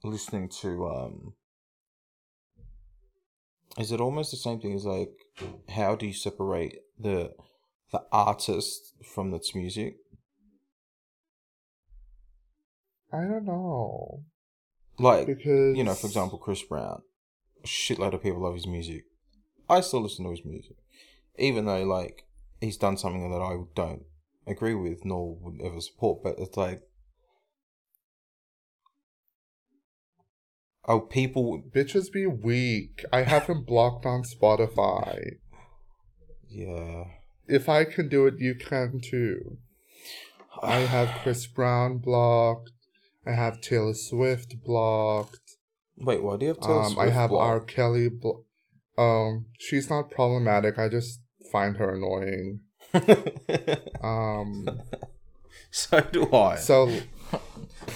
listening 0.05 0.49
to 0.49 0.87
um 0.89 1.35
is 3.79 3.93
it 3.93 4.01
almost 4.01 4.31
the 4.31 4.37
same 4.37 4.61
thing 4.61 4.75
as 4.75 4.85
like 4.85 5.13
how 5.71 5.95
do 5.95 6.07
you 6.07 6.13
separate 6.13 6.79
the 6.99 7.33
the 7.93 8.03
artist 8.11 8.95
from 9.05 9.33
its 9.35 9.55
music? 9.55 9.97
I 13.13 13.19
don't 13.19 13.45
know. 13.45 14.25
Like 14.99 15.27
because 15.27 15.77
you 15.77 15.85
know, 15.85 15.95
for 15.95 16.07
example, 16.07 16.39
Chris 16.39 16.63
Brown. 16.63 17.03
A 17.63 17.67
shitload 17.67 18.15
of 18.15 18.23
people 18.23 18.43
love 18.43 18.55
his 18.55 18.67
music. 18.67 19.05
I 19.69 19.83
still 19.83 20.01
listen 20.01 20.25
to 20.25 20.33
his 20.33 20.45
music. 20.45 20.77
Even 21.39 21.67
though 21.67 21.85
like 21.85 22.25
he's 22.61 22.77
done 22.77 22.97
something 22.97 23.31
that 23.31 23.43
I 23.43 23.57
don't 23.77 24.03
agree 24.47 24.75
with 24.75 25.05
nor 25.05 25.37
would 25.37 25.61
ever 25.63 25.81
support, 25.81 26.23
but 26.25 26.39
it's 26.39 26.57
like 26.57 26.83
Oh, 30.87 31.01
people. 31.01 31.63
Bitches 31.75 32.11
be 32.13 32.27
weak. 32.27 33.05
I 33.13 33.23
have 33.23 33.47
him 33.47 33.63
blocked 33.63 34.05
on 34.05 34.23
Spotify. 34.23 35.37
Yeah. 36.49 37.05
If 37.47 37.69
I 37.69 37.85
can 37.85 38.09
do 38.09 38.27
it, 38.27 38.35
you 38.39 38.55
can 38.55 39.01
too. 39.01 39.59
I 40.63 40.81
have 40.81 41.21
Chris 41.23 41.47
Brown 41.47 41.99
blocked. 41.99 42.71
I 43.27 43.33
have 43.33 43.61
Taylor 43.61 43.95
Swift 43.95 44.57
blocked. 44.65 45.39
Wait, 45.97 46.23
why 46.23 46.37
do 46.37 46.47
you 46.47 46.49
have 46.49 46.61
Taylor 46.61 46.83
um, 46.83 46.93
Swift 46.93 47.09
I 47.09 47.11
have 47.11 47.31
blocked? 47.31 47.47
R. 47.47 47.61
Kelly. 47.61 48.09
Blo- 48.09 48.45
um, 48.99 49.47
she's 49.59 49.89
not 49.89 50.11
problematic. 50.11 50.79
I 50.79 50.89
just 50.89 51.21
find 51.51 51.77
her 51.77 51.95
annoying. 51.95 52.61
um, 54.03 54.83
so 55.71 56.01
do 56.01 56.33
I. 56.33 56.57
So, 56.57 56.93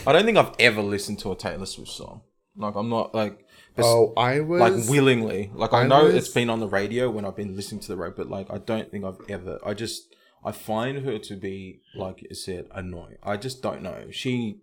I 0.06 0.12
don't 0.12 0.24
think 0.24 0.38
I've 0.38 0.54
ever 0.58 0.82
listened 0.82 1.18
to 1.20 1.32
a 1.32 1.36
Taylor 1.36 1.66
Swift 1.66 1.90
song. 1.90 2.22
Like 2.56 2.74
I'm 2.74 2.88
not 2.88 3.14
like 3.14 3.44
oh 3.78 4.12
I 4.16 4.40
was 4.40 4.60
like 4.60 4.90
willingly 4.90 5.50
like 5.54 5.72
I, 5.72 5.82
I 5.82 5.86
know 5.86 6.04
was... 6.04 6.14
it's 6.14 6.28
been 6.28 6.48
on 6.48 6.60
the 6.60 6.68
radio 6.68 7.10
when 7.10 7.24
I've 7.24 7.36
been 7.36 7.54
listening 7.54 7.80
to 7.82 7.88
the 7.88 7.96
radio, 7.96 8.16
but 8.16 8.30
like 8.30 8.50
I 8.50 8.58
don't 8.58 8.90
think 8.90 9.04
I've 9.04 9.20
ever. 9.28 9.58
I 9.64 9.74
just 9.74 10.14
I 10.44 10.52
find 10.52 11.04
her 11.04 11.18
to 11.18 11.36
be 11.36 11.80
like 11.94 12.22
you 12.22 12.34
said 12.34 12.66
annoying. 12.72 13.16
I 13.22 13.36
just 13.36 13.62
don't 13.62 13.82
know. 13.82 14.06
She 14.10 14.60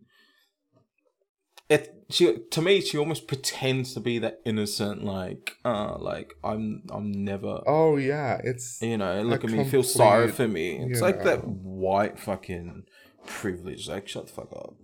it 1.69 2.06
she 2.10 2.38
to 2.51 2.62
me 2.62 2.82
she 2.82 2.97
almost 2.97 3.27
pretends 3.27 3.93
to 3.93 3.99
be 3.99 4.19
that 4.19 4.39
innocent 4.45 5.03
like 5.03 5.58
uh 5.63 5.97
like 5.97 6.34
I'm 6.43 6.84
I'm 6.89 7.12
never 7.12 7.62
Oh 7.65 7.97
yeah, 7.97 8.39
it's 8.43 8.82
you 8.82 8.97
know 8.97 9.21
look 9.21 9.43
at 9.43 9.49
me 9.49 9.63
feel 9.65 9.84
sorry 9.84 10.29
for 10.29 10.47
me. 10.47 10.77
It's 10.79 11.01
like 11.01 11.23
that 11.23 11.47
white 11.47 12.19
fucking 12.19 12.84
privilege. 13.25 13.88
Like 13.88 14.08
shut 14.08 14.27
the 14.27 14.34
fuck 14.34 14.51
up. 14.53 14.75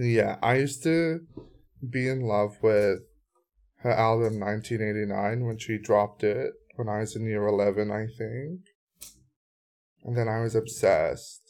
Yeah, 0.00 0.38
I 0.42 0.54
used 0.54 0.82
to 0.84 1.20
be 1.86 2.08
in 2.08 2.22
love 2.22 2.56
with 2.62 3.00
her 3.80 3.90
album 3.90 4.40
1989 4.40 5.44
when 5.44 5.58
she 5.58 5.76
dropped 5.76 6.24
it 6.24 6.54
when 6.76 6.88
I 6.88 7.00
was 7.00 7.14
in 7.14 7.26
year 7.26 7.46
11, 7.46 7.90
I 7.90 8.06
think. 8.06 8.60
And 10.02 10.16
then 10.16 10.26
I 10.26 10.40
was 10.40 10.54
obsessed. 10.54 11.42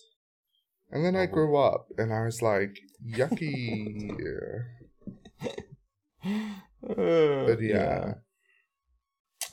And 0.90 1.04
then 1.04 1.14
I 1.14 1.22
oh. 1.22 1.26
grew 1.28 1.56
up 1.56 1.90
and 1.96 2.12
I 2.12 2.24
was 2.24 2.42
like, 2.42 2.76
yucky. 3.08 4.18
but 6.82 7.62
yeah. 7.62 7.76
yeah. 7.76 8.14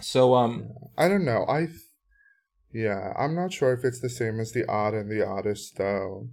So 0.01 0.33
um 0.33 0.69
I 0.97 1.07
don't 1.07 1.25
know. 1.25 1.45
I 1.47 1.67
yeah, 2.73 3.13
I'm 3.15 3.35
not 3.35 3.53
sure 3.53 3.73
if 3.73 3.85
it's 3.85 4.01
the 4.01 4.09
same 4.09 4.39
as 4.39 4.53
the 4.53 4.65
art 4.67 4.95
and 4.95 5.11
the 5.11 5.23
artist 5.23 5.77
though 5.77 6.29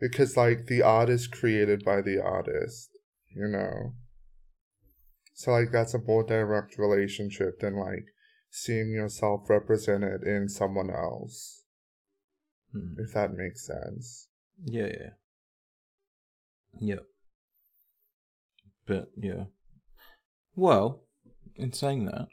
because 0.00 0.36
like 0.36 0.66
the 0.66 0.82
art 0.82 1.08
is 1.08 1.26
created 1.26 1.84
by 1.84 2.00
the 2.00 2.22
artist, 2.22 2.90
you 3.34 3.48
know. 3.48 3.94
So 5.34 5.52
like 5.52 5.70
that's 5.72 5.94
a 5.94 5.98
more 5.98 6.24
direct 6.24 6.78
relationship 6.78 7.60
than 7.60 7.76
like 7.76 8.06
seeing 8.50 8.90
yourself 8.90 9.48
represented 9.48 10.22
in 10.22 10.48
someone 10.48 10.90
else. 10.90 11.62
Hmm. 12.72 12.94
If 12.98 13.14
that 13.14 13.32
makes 13.34 13.66
sense. 13.66 14.28
Yeah, 14.64 14.86
yeah. 14.86 15.10
Yep. 16.80 17.04
But 18.86 19.10
yeah. 19.16 19.44
Well, 20.54 21.04
in 21.54 21.72
saying 21.72 22.06
that, 22.06 22.28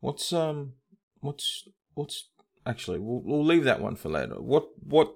what's 0.00 0.32
um 0.32 0.74
what's 1.20 1.68
what's 1.94 2.28
actually 2.66 2.98
we'll 2.98 3.22
we'll 3.24 3.44
leave 3.44 3.64
that 3.64 3.80
one 3.80 3.96
for 3.96 4.08
later. 4.08 4.40
What 4.40 4.68
what 4.82 5.14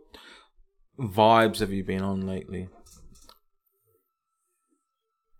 vibes 0.98 1.58
have 1.58 1.72
you 1.72 1.84
been 1.84 2.02
on 2.02 2.26
lately? 2.26 2.68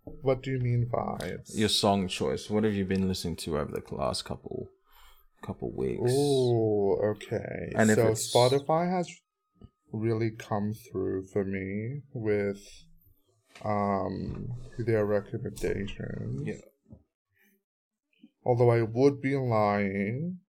What 0.05 0.43
do 0.43 0.51
you 0.51 0.59
mean 0.59 0.91
vibes? 0.93 1.57
Your 1.57 1.69
song 1.69 2.09
choice. 2.09 2.51
What 2.51 2.65
have 2.65 2.75
you 2.75 2.85
been 2.85 3.09
listening 3.09 3.37
to 3.37 3.59
over 3.59 3.73
the 3.73 3.95
last 3.95 4.25
couple 4.25 4.69
couple 5.43 5.75
weeks? 5.75 6.11
Oh, 6.11 6.99
okay. 7.13 7.73
And 7.75 7.91
so 7.91 8.13
Spotify 8.13 8.91
has 8.91 9.11
really 9.93 10.31
come 10.31 10.73
through 10.91 11.27
for 11.33 11.45
me 11.45 12.03
with 12.13 12.61
um 13.65 14.49
their 14.79 15.05
recommendations. 15.05 16.43
Yeah. 16.47 16.55
Although 18.45 18.71
I 18.71 18.83
would 18.83 19.23
be 19.23 19.37
lying 19.37 20.41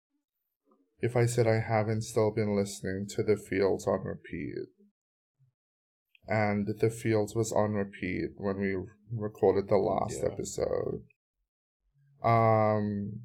if 1.01 1.17
I 1.17 1.27
said 1.27 1.47
I 1.47 1.61
haven't 1.61 2.03
still 2.03 2.31
been 2.31 2.57
listening 2.57 3.07
to 3.11 3.23
the 3.23 3.37
fields 3.37 3.87
on 3.87 4.01
repeat 4.05 4.69
and 6.28 6.66
the 6.78 6.90
fields 6.90 7.34
was 7.34 7.52
on 7.52 7.72
repeat 7.72 8.30
when 8.37 8.58
we 8.58 8.76
recorded 9.12 9.68
the 9.68 9.76
last 9.76 10.20
yeah. 10.22 10.30
episode. 10.30 11.02
Um, 12.22 13.20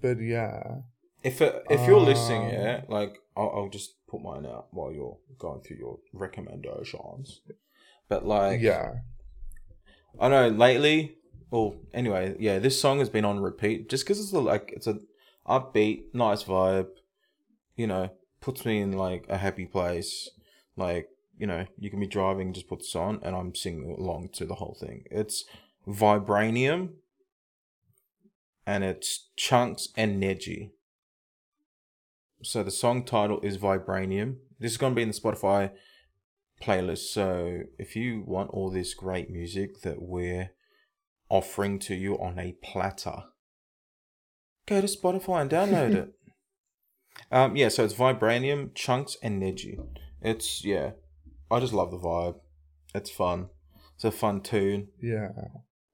but 0.00 0.20
yeah. 0.20 0.78
If 1.22 1.42
it, 1.42 1.64
if 1.68 1.86
you're 1.86 1.98
um, 1.98 2.06
listening, 2.06 2.50
yeah, 2.50 2.82
like 2.88 3.18
I'll, 3.36 3.52
I'll 3.54 3.68
just 3.68 3.94
put 4.08 4.22
mine 4.22 4.46
out 4.46 4.68
while 4.70 4.90
you're 4.90 5.18
going 5.38 5.60
through 5.60 5.76
your 5.76 5.98
recommendations. 6.14 7.42
But 8.08 8.24
like, 8.24 8.62
yeah, 8.62 8.92
I 10.18 10.28
know 10.28 10.48
lately. 10.48 11.16
Well, 11.50 11.74
anyway, 11.92 12.36
yeah, 12.38 12.58
this 12.58 12.80
song 12.80 13.00
has 13.00 13.10
been 13.10 13.24
on 13.24 13.40
repeat 13.40 13.90
just 13.90 14.04
because 14.04 14.20
it's 14.20 14.32
a, 14.32 14.38
like 14.38 14.72
it's 14.74 14.86
a 14.86 15.00
upbeat, 15.46 16.04
nice 16.14 16.44
vibe. 16.44 16.88
You 17.76 17.86
know, 17.86 18.10
puts 18.40 18.64
me 18.64 18.80
in 18.80 18.92
like 18.92 19.26
a 19.28 19.36
happy 19.36 19.66
place 19.66 20.30
like, 20.76 21.08
you 21.38 21.46
know, 21.46 21.66
you 21.78 21.90
can 21.90 22.00
be 22.00 22.06
driving, 22.06 22.52
just 22.52 22.68
put 22.68 22.80
this 22.80 22.94
on, 22.94 23.20
and 23.22 23.34
I'm 23.34 23.54
singing 23.54 23.96
along 23.98 24.30
to 24.34 24.44
the 24.44 24.56
whole 24.56 24.76
thing. 24.78 25.04
It's 25.10 25.44
Vibranium, 25.86 26.90
and 28.66 28.84
it's 28.84 29.28
Chunks 29.36 29.88
and 29.96 30.22
Neji. 30.22 30.70
So 32.42 32.62
the 32.62 32.70
song 32.70 33.04
title 33.04 33.40
is 33.42 33.58
Vibranium. 33.58 34.36
This 34.58 34.72
is 34.72 34.78
going 34.78 34.92
to 34.92 34.96
be 34.96 35.02
in 35.02 35.08
the 35.08 35.14
Spotify 35.14 35.72
playlist. 36.62 37.12
So 37.12 37.62
if 37.78 37.96
you 37.96 38.22
want 38.26 38.50
all 38.50 38.70
this 38.70 38.94
great 38.94 39.30
music 39.30 39.82
that 39.82 40.00
we're 40.00 40.50
offering 41.28 41.78
to 41.80 41.94
you 41.94 42.14
on 42.18 42.38
a 42.38 42.52
platter, 42.62 43.24
go 44.66 44.80
to 44.80 44.86
Spotify 44.86 45.42
and 45.42 45.50
download 45.50 45.94
it. 45.94 46.12
Um, 47.32 47.54
yeah, 47.54 47.68
so 47.68 47.84
it's 47.84 47.92
Vibranium, 47.92 48.74
Chunks, 48.74 49.16
and 49.22 49.42
Neji. 49.42 49.78
It's 50.22 50.64
yeah, 50.64 50.92
I 51.50 51.60
just 51.60 51.72
love 51.72 51.90
the 51.90 51.98
vibe. 51.98 52.40
It's 52.94 53.10
fun. 53.10 53.48
It's 53.94 54.04
a 54.04 54.10
fun 54.10 54.40
tune. 54.40 54.88
Yeah. 55.00 55.28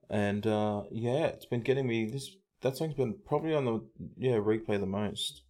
And 0.09 0.47
uh, 0.47 0.83
yeah, 0.91 1.27
it's 1.27 1.47
been 1.47 1.63
getting 1.63 1.87
me 1.87 2.11
this. 2.11 2.31
That 2.63 2.77
song's 2.77 2.95
been 2.95 3.17
probably 3.27 3.55
on 3.55 3.65
the 3.65 3.81
yeah 4.17 4.37
replay 4.37 4.79
the 4.81 4.87
most. 4.87 5.43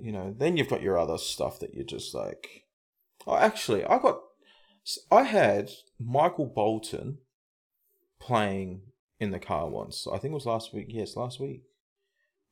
you 0.00 0.12
know, 0.12 0.34
then 0.36 0.56
you've 0.56 0.68
got 0.68 0.82
your 0.82 0.98
other 0.98 1.18
stuff 1.18 1.60
that 1.60 1.74
you're 1.74 1.84
just 1.84 2.14
like. 2.14 2.64
Oh, 3.26 3.36
actually, 3.36 3.84
I 3.84 3.98
got. 3.98 4.18
I 5.12 5.22
had 5.22 5.70
Michael 6.00 6.46
Bolton 6.46 7.18
playing 8.20 8.82
in 9.20 9.30
the 9.30 9.38
car 9.38 9.68
once. 9.68 10.08
I 10.12 10.18
think 10.18 10.32
it 10.32 10.34
was 10.34 10.46
last 10.46 10.74
week. 10.74 10.86
Yes, 10.88 11.16
last 11.16 11.38
week. 11.38 11.62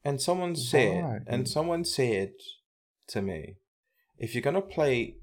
And 0.04 0.20
someone 0.20 0.54
said, 0.54 1.02
Why? 1.02 1.18
and 1.26 1.48
someone 1.48 1.84
said 1.84 2.32
to 3.08 3.20
me, 3.20 3.56
if 4.20 4.34
you're 4.34 4.42
gonna 4.42 4.60
play 4.60 5.16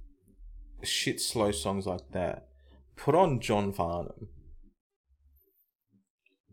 shit 0.84 1.22
slow 1.22 1.52
songs 1.52 1.86
like 1.86 2.12
that, 2.12 2.48
put 2.98 3.16
on 3.16 3.40
John 3.40 3.72
Farnham. 3.72 4.28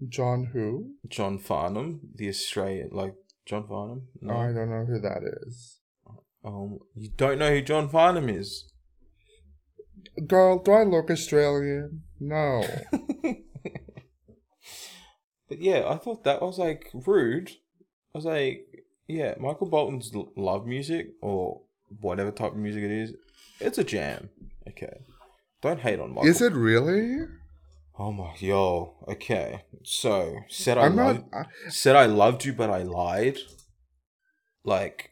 John 0.07 0.51
who? 0.53 0.93
John 1.09 1.39
Farnham, 1.39 2.01
the 2.15 2.29
Australian, 2.29 2.91
like 2.93 3.15
John 3.47 3.67
Farnham. 3.67 4.09
No? 4.21 4.37
I 4.37 4.53
don't 4.53 4.71
know 4.71 4.85
who 4.85 5.01
that 5.01 5.23
is. 5.47 5.79
Um, 6.45 6.81
you 6.95 7.09
don't 7.17 7.39
know 7.39 7.51
who 7.51 7.63
John 7.63 7.89
Farnham 7.89 8.29
is? 8.29 8.71
Girl, 10.27 10.59
do 10.63 10.73
I 10.73 10.85
look 10.85 11.11
Australian? 11.11 12.03
No. 12.21 12.63
but 15.49 15.61
yeah, 15.61 15.89
I 15.89 15.97
thought 15.97 16.25
that 16.25 16.43
was 16.43 16.59
like 16.59 16.91
rude. 16.93 17.53
I 18.15 18.19
was 18.19 18.27
like, 18.27 18.67
yeah, 19.09 19.35
Michael 19.41 19.71
Bolton's 19.71 20.13
love 20.37 20.67
music 20.67 21.15
or 21.23 21.63
whatever 22.01 22.31
type 22.31 22.53
of 22.53 22.59
music 22.59 22.85
it 22.85 22.91
is, 22.91 23.15
it's 23.61 23.79
a 23.79 23.85
jam. 23.85 24.31
Okay, 24.69 24.99
don't 25.63 25.81
hate 25.81 26.01
on 26.01 26.15
Michael. 26.15 26.31
Is 26.31 26.41
it 26.41 26.53
really? 26.53 27.27
Oh 27.99 28.13
my 28.13 28.35
yo. 28.39 28.95
Okay, 29.09 29.63
so 29.85 30.37
said 30.49 30.79
I 30.79 30.89
loved, 30.89 31.25
I... 31.33 31.45
said 31.69 31.97
I 31.97 32.07
loved 32.07 32.45
you, 32.45 32.53
but 32.53 32.71
I 32.71 32.83
lied. 32.83 33.39
Like 34.65 35.11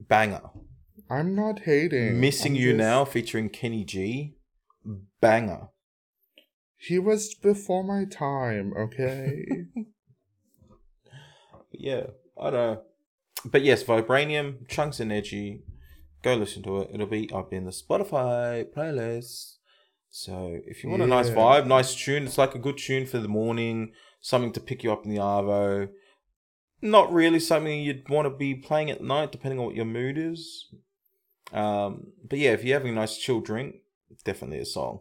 banger. 0.00 0.50
I'm 1.08 1.34
not 1.34 1.60
hating. 1.60 2.20
Missing 2.20 2.52
I'm 2.52 2.60
you 2.60 2.70
just... 2.70 2.78
now, 2.78 3.04
featuring 3.04 3.48
Kenny 3.48 3.84
G. 3.84 4.34
Banger. 5.20 5.68
He 6.76 6.98
was 6.98 7.34
before 7.34 7.84
my 7.84 8.04
time. 8.04 8.72
Okay. 8.76 9.46
yeah, 11.72 12.06
I 12.40 12.50
don't 12.50 12.52
know. 12.52 12.82
But 13.44 13.62
yes, 13.62 13.84
Vibranium, 13.84 14.68
Chunks 14.68 15.00
and 15.00 15.12
Edgy. 15.12 15.62
Go 16.22 16.34
listen 16.34 16.62
to 16.62 16.82
it. 16.82 16.90
It'll 16.92 17.06
be 17.06 17.30
up 17.32 17.52
in 17.52 17.64
the 17.64 17.72
Spotify 17.72 18.64
playlist. 18.72 19.56
So 20.10 20.60
if 20.66 20.84
you 20.84 20.90
want 20.90 21.00
yeah. 21.00 21.06
a 21.06 21.08
nice 21.08 21.30
vibe, 21.30 21.66
nice 21.66 21.94
tune, 21.94 22.24
it's 22.24 22.38
like 22.38 22.54
a 22.54 22.58
good 22.58 22.78
tune 22.78 23.06
for 23.06 23.18
the 23.18 23.28
morning, 23.28 23.92
something 24.20 24.52
to 24.52 24.60
pick 24.60 24.84
you 24.84 24.92
up 24.92 25.04
in 25.04 25.10
the 25.10 25.20
arvo. 25.20 25.88
Not 26.80 27.12
really 27.12 27.40
something 27.40 27.80
you'd 27.80 28.08
want 28.08 28.26
to 28.26 28.30
be 28.30 28.54
playing 28.54 28.90
at 28.90 29.02
night, 29.02 29.32
depending 29.32 29.58
on 29.58 29.66
what 29.66 29.74
your 29.74 29.84
mood 29.84 30.18
is. 30.18 30.72
Um, 31.52 32.08
but 32.28 32.38
yeah, 32.38 32.50
if 32.50 32.64
you're 32.64 32.78
having 32.78 32.92
a 32.92 33.00
nice 33.00 33.16
chill 33.16 33.40
drink, 33.40 33.76
definitely 34.24 34.58
a 34.58 34.64
song. 34.64 35.00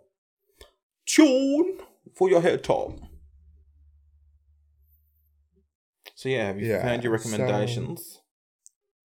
Tune 1.06 1.80
for 2.16 2.30
your 2.30 2.42
head 2.42 2.64
top. 2.64 3.00
So 6.16 6.30
yeah, 6.30 6.48
have 6.48 6.60
you 6.60 6.68
yeah, 6.68 6.84
found 6.84 7.04
your 7.04 7.12
recommendations? 7.12 8.14
So, 8.14 8.20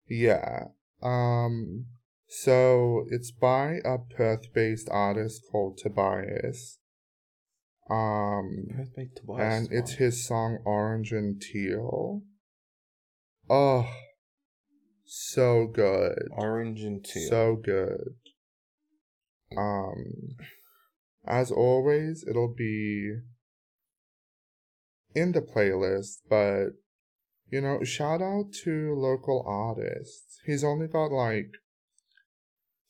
yeah. 0.09 0.65
Um 1.03 1.87
so 2.29 3.05
it's 3.11 3.31
by 3.31 3.79
a 3.85 3.99
Perth-based 3.99 4.89
artist 4.91 5.43
called 5.51 5.79
Tobias. 5.79 6.79
Um 7.91 8.67
Tobias. 9.17 9.41
And 9.41 9.69
it's 9.73 9.93
his 9.93 10.27
song 10.27 10.59
Orange 10.65 11.13
and 11.13 11.41
Teal. 11.41 12.23
Oh 13.49 13.89
so 15.11 15.67
good. 15.67 16.29
Orange 16.33 16.83
and 16.83 17.03
teal. 17.03 17.29
So 17.31 17.57
good. 17.57 18.15
Um 19.57 20.37
as 21.27 21.51
always, 21.51 22.25
it'll 22.29 22.55
be 22.55 23.15
in 25.15 25.33
the 25.33 25.41
playlist, 25.41 26.19
but 26.29 26.69
you 27.51 27.63
know, 27.63 27.83
shout 27.85 28.21
out 28.21 28.53
to 28.65 28.95
local 28.95 29.43
artists. 29.47 30.41
He's 30.45 30.63
only 30.63 30.87
got 30.87 31.11
like 31.11 31.53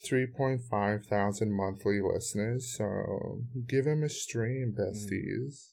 3.5 0.04 1.06
thousand 1.06 1.52
monthly 1.52 2.00
listeners, 2.00 2.74
so 2.76 3.42
give 3.66 3.86
him 3.86 4.02
a 4.02 4.08
stream, 4.08 4.74
hmm. 4.76 4.80
besties. 4.80 5.72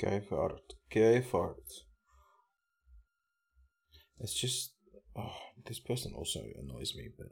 Go 0.00 0.20
for 0.28 0.52
it. 0.52 0.74
Go 0.92 1.22
for 1.22 1.56
it. 1.58 1.72
It's 4.20 4.34
just. 4.34 4.72
Oh, 5.18 5.32
this 5.64 5.80
person 5.80 6.12
also 6.14 6.40
annoys 6.58 6.94
me, 6.94 7.08
but. 7.16 7.28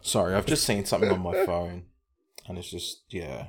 Sorry, 0.00 0.34
I've 0.34 0.46
just 0.46 0.64
seen 0.64 0.84
something 0.84 1.10
on 1.10 1.20
my 1.20 1.44
phone, 1.46 1.86
and 2.46 2.58
it's 2.58 2.70
just. 2.70 3.02
Yeah. 3.10 3.48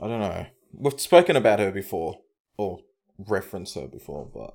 I 0.00 0.06
don't 0.06 0.20
know. 0.20 0.46
We've 0.72 1.00
spoken 1.00 1.36
about 1.36 1.58
her 1.58 1.72
before, 1.72 2.20
or 2.56 2.78
referenced 3.18 3.74
her 3.74 3.88
before, 3.88 4.30
but. 4.32 4.54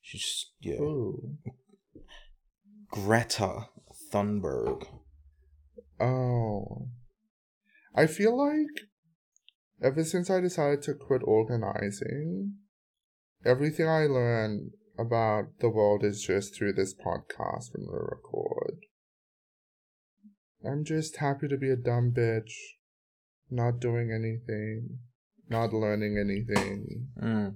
She's. 0.00 0.46
Yeah. 0.60 0.80
Ooh. 0.80 1.36
Greta 2.92 3.68
Thunberg. 4.12 4.86
Oh. 5.98 6.88
I 7.94 8.06
feel 8.06 8.36
like 8.36 8.82
ever 9.82 10.04
since 10.04 10.28
I 10.28 10.40
decided 10.40 10.82
to 10.82 10.94
quit 10.94 11.22
organizing, 11.24 12.56
everything 13.46 13.88
I 13.88 14.04
learned 14.04 14.72
about 14.98 15.58
the 15.60 15.70
world 15.70 16.04
is 16.04 16.22
just 16.22 16.54
through 16.54 16.74
this 16.74 16.94
podcast 16.94 17.70
when 17.72 17.86
we 17.90 17.96
record. 17.98 18.84
I'm 20.62 20.84
just 20.84 21.16
happy 21.16 21.48
to 21.48 21.56
be 21.56 21.70
a 21.70 21.76
dumb 21.76 22.12
bitch, 22.14 22.52
not 23.50 23.80
doing 23.80 24.12
anything, 24.12 24.98
not 25.48 25.72
learning 25.72 26.18
anything. 26.18 27.08
Mm. 27.18 27.54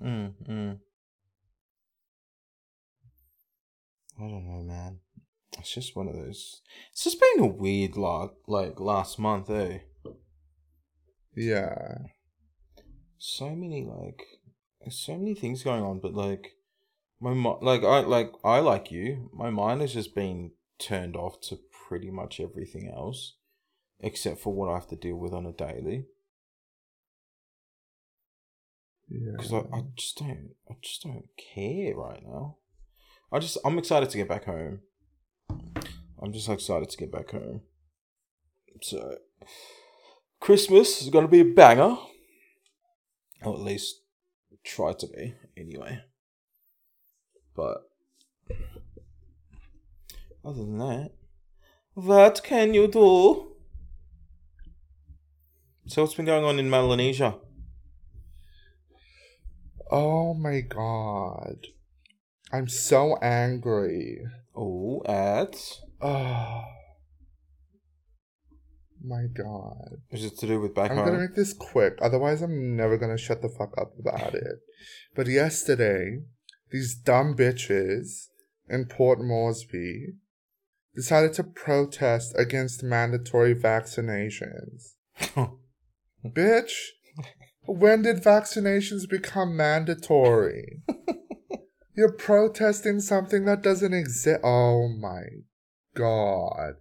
Mm, 0.00 0.32
mm. 0.48 0.78
I 4.18 4.22
don't 4.22 4.46
know, 4.46 4.62
man. 4.62 4.98
It's 5.58 5.74
just 5.74 5.96
one 5.96 6.08
of 6.08 6.14
those. 6.14 6.60
It's 6.92 7.04
just 7.04 7.20
been 7.20 7.44
a 7.44 7.46
weird 7.46 7.96
like 7.96 8.30
like 8.46 8.80
last 8.80 9.18
month, 9.18 9.48
eh? 9.50 9.78
Yeah. 11.34 11.98
So 13.18 13.50
many 13.50 13.84
like, 13.84 14.22
so 14.90 15.16
many 15.16 15.34
things 15.34 15.62
going 15.62 15.82
on, 15.82 16.00
but 16.00 16.14
like, 16.14 16.52
my 17.20 17.30
like 17.32 17.82
I 17.82 18.00
like 18.00 18.32
I 18.44 18.58
like 18.60 18.90
you. 18.90 19.30
My 19.32 19.50
mind 19.50 19.80
has 19.80 19.94
just 19.94 20.14
been 20.14 20.52
turned 20.78 21.16
off 21.16 21.40
to 21.42 21.58
pretty 21.88 22.10
much 22.10 22.40
everything 22.40 22.92
else, 22.94 23.36
except 24.00 24.40
for 24.40 24.52
what 24.52 24.68
I 24.68 24.74
have 24.74 24.88
to 24.88 24.96
deal 24.96 25.16
with 25.16 25.32
on 25.32 25.46
a 25.46 25.52
daily. 25.52 26.06
Yeah. 29.08 29.32
Because 29.36 29.52
yeah. 29.52 29.62
I, 29.72 29.78
I 29.78 29.82
just 29.96 30.18
don't 30.18 30.50
I 30.70 30.74
just 30.82 31.02
don't 31.02 31.28
care 31.54 31.96
right 31.96 32.22
now. 32.24 32.58
I 33.30 33.38
just 33.38 33.58
I'm 33.64 33.78
excited 33.78 34.10
to 34.10 34.16
get 34.16 34.28
back 34.28 34.44
home. 34.44 34.80
I'm 36.20 36.32
just 36.32 36.48
excited 36.48 36.88
to 36.90 36.96
get 36.96 37.12
back 37.12 37.30
home. 37.30 37.62
So 38.82 39.16
Christmas 40.40 41.02
is 41.02 41.10
gonna 41.10 41.28
be 41.28 41.40
a 41.40 41.44
banger. 41.44 41.96
Or 43.42 43.54
at 43.54 43.60
least 43.60 44.02
try 44.64 44.92
to 44.92 45.06
be, 45.06 45.34
anyway. 45.56 46.00
But 47.54 47.88
other 50.44 50.64
than 50.64 50.78
that, 50.78 51.12
what 51.94 52.42
can 52.42 52.74
you 52.74 52.88
do? 52.88 53.56
So 55.86 56.02
what's 56.02 56.14
been 56.14 56.26
going 56.26 56.44
on 56.44 56.58
in 56.58 56.68
Melanesia? 56.68 57.36
Oh 59.90 60.34
my 60.34 60.60
god. 60.60 61.68
I'm 62.52 62.68
so 62.68 63.16
angry. 63.16 64.20
Oh, 64.56 65.02
at? 65.06 65.56
Oh. 66.00 66.62
My 69.04 69.24
god. 69.32 70.02
Is 70.10 70.24
it 70.24 70.38
to 70.38 70.46
do 70.46 70.60
with 70.60 70.74
back 70.74 70.90
I'm 70.90 70.96
gonna 70.96 71.18
make 71.18 71.34
this 71.34 71.52
quick, 71.52 71.98
otherwise 72.00 72.42
I'm 72.42 72.76
never 72.76 72.96
gonna 72.96 73.18
shut 73.18 73.42
the 73.42 73.48
fuck 73.48 73.72
up 73.78 73.92
about 73.98 74.34
it. 74.34 74.60
But 75.14 75.28
yesterday, 75.28 76.22
these 76.70 76.94
dumb 76.94 77.34
bitches 77.36 78.28
in 78.68 78.86
Port 78.86 79.20
Moresby 79.20 80.14
decided 80.94 81.32
to 81.34 81.44
protest 81.44 82.34
against 82.36 82.82
mandatory 82.82 83.54
vaccinations. 83.54 84.94
Bitch, 86.26 86.72
when 87.66 88.02
did 88.02 88.22
vaccinations 88.22 89.08
become 89.08 89.56
mandatory? 89.56 90.82
You're 91.98 92.12
protesting 92.12 93.00
something 93.00 93.44
that 93.46 93.60
doesn't 93.60 93.92
exist. 93.92 94.38
Oh 94.44 94.86
my 94.86 95.22
god. 95.96 96.74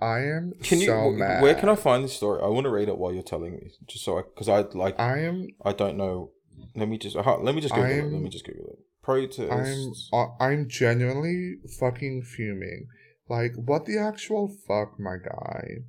I 0.00 0.20
am 0.20 0.54
can 0.62 0.80
you, 0.80 0.86
so 0.86 1.10
mad. 1.10 1.42
Where 1.42 1.54
can 1.54 1.68
I 1.68 1.74
find 1.74 2.02
this 2.02 2.14
story? 2.14 2.40
I 2.42 2.46
want 2.46 2.64
to 2.64 2.70
read 2.70 2.88
it 2.88 2.96
while 2.96 3.12
you're 3.12 3.22
telling 3.22 3.52
me, 3.52 3.70
just 3.86 4.02
so 4.02 4.18
I, 4.18 4.22
because 4.22 4.48
I 4.48 4.60
like. 4.72 4.98
I 4.98 5.18
am. 5.24 5.48
I 5.62 5.74
don't 5.74 5.98
know. 5.98 6.30
Let 6.74 6.88
me 6.88 6.96
just. 6.96 7.14
Let 7.14 7.54
me 7.54 7.60
just 7.60 7.74
Google 7.74 7.90
am, 7.90 8.06
it. 8.06 8.12
Let 8.14 8.22
me 8.22 8.30
just 8.30 8.46
Google 8.46 8.64
it. 8.70 8.78
protests. 9.02 10.08
I'm 10.10 10.18
uh, 10.18 10.28
I'm 10.40 10.70
genuinely 10.70 11.56
fucking 11.78 12.22
fuming. 12.22 12.86
Like, 13.28 13.52
what 13.56 13.84
the 13.84 13.98
actual 13.98 14.48
fuck, 14.66 14.98
my 14.98 15.16
guy? 15.22 15.84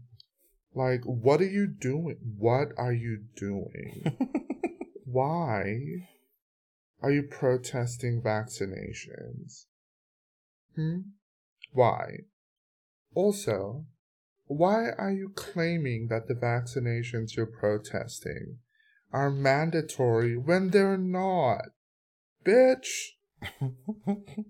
Like, 0.75 1.03
what 1.05 1.39
are 1.39 1.49
you 1.49 1.67
doing? 1.67 2.17
What 2.37 2.73
are 2.77 2.93
you 2.93 3.23
doing? 3.37 4.03
Why 5.05 6.09
are 7.03 7.11
you 7.11 7.21
protesting 7.21 8.21
vaccinations? 8.21 9.65
Hmm? 10.75 10.99
Why? 11.73 12.19
Also, 13.13 13.85
why 14.45 14.91
are 14.97 15.11
you 15.11 15.33
claiming 15.35 16.07
that 16.07 16.27
the 16.27 16.33
vaccinations 16.33 17.35
you're 17.35 17.45
protesting 17.45 18.59
are 19.11 19.29
mandatory 19.29 20.37
when 20.37 20.69
they're 20.69 20.97
not? 20.97 21.65
Bitch! 22.45 23.17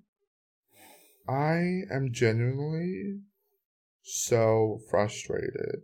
I 1.28 1.82
am 1.92 2.12
genuinely 2.12 3.22
so 4.04 4.80
frustrated 4.92 5.84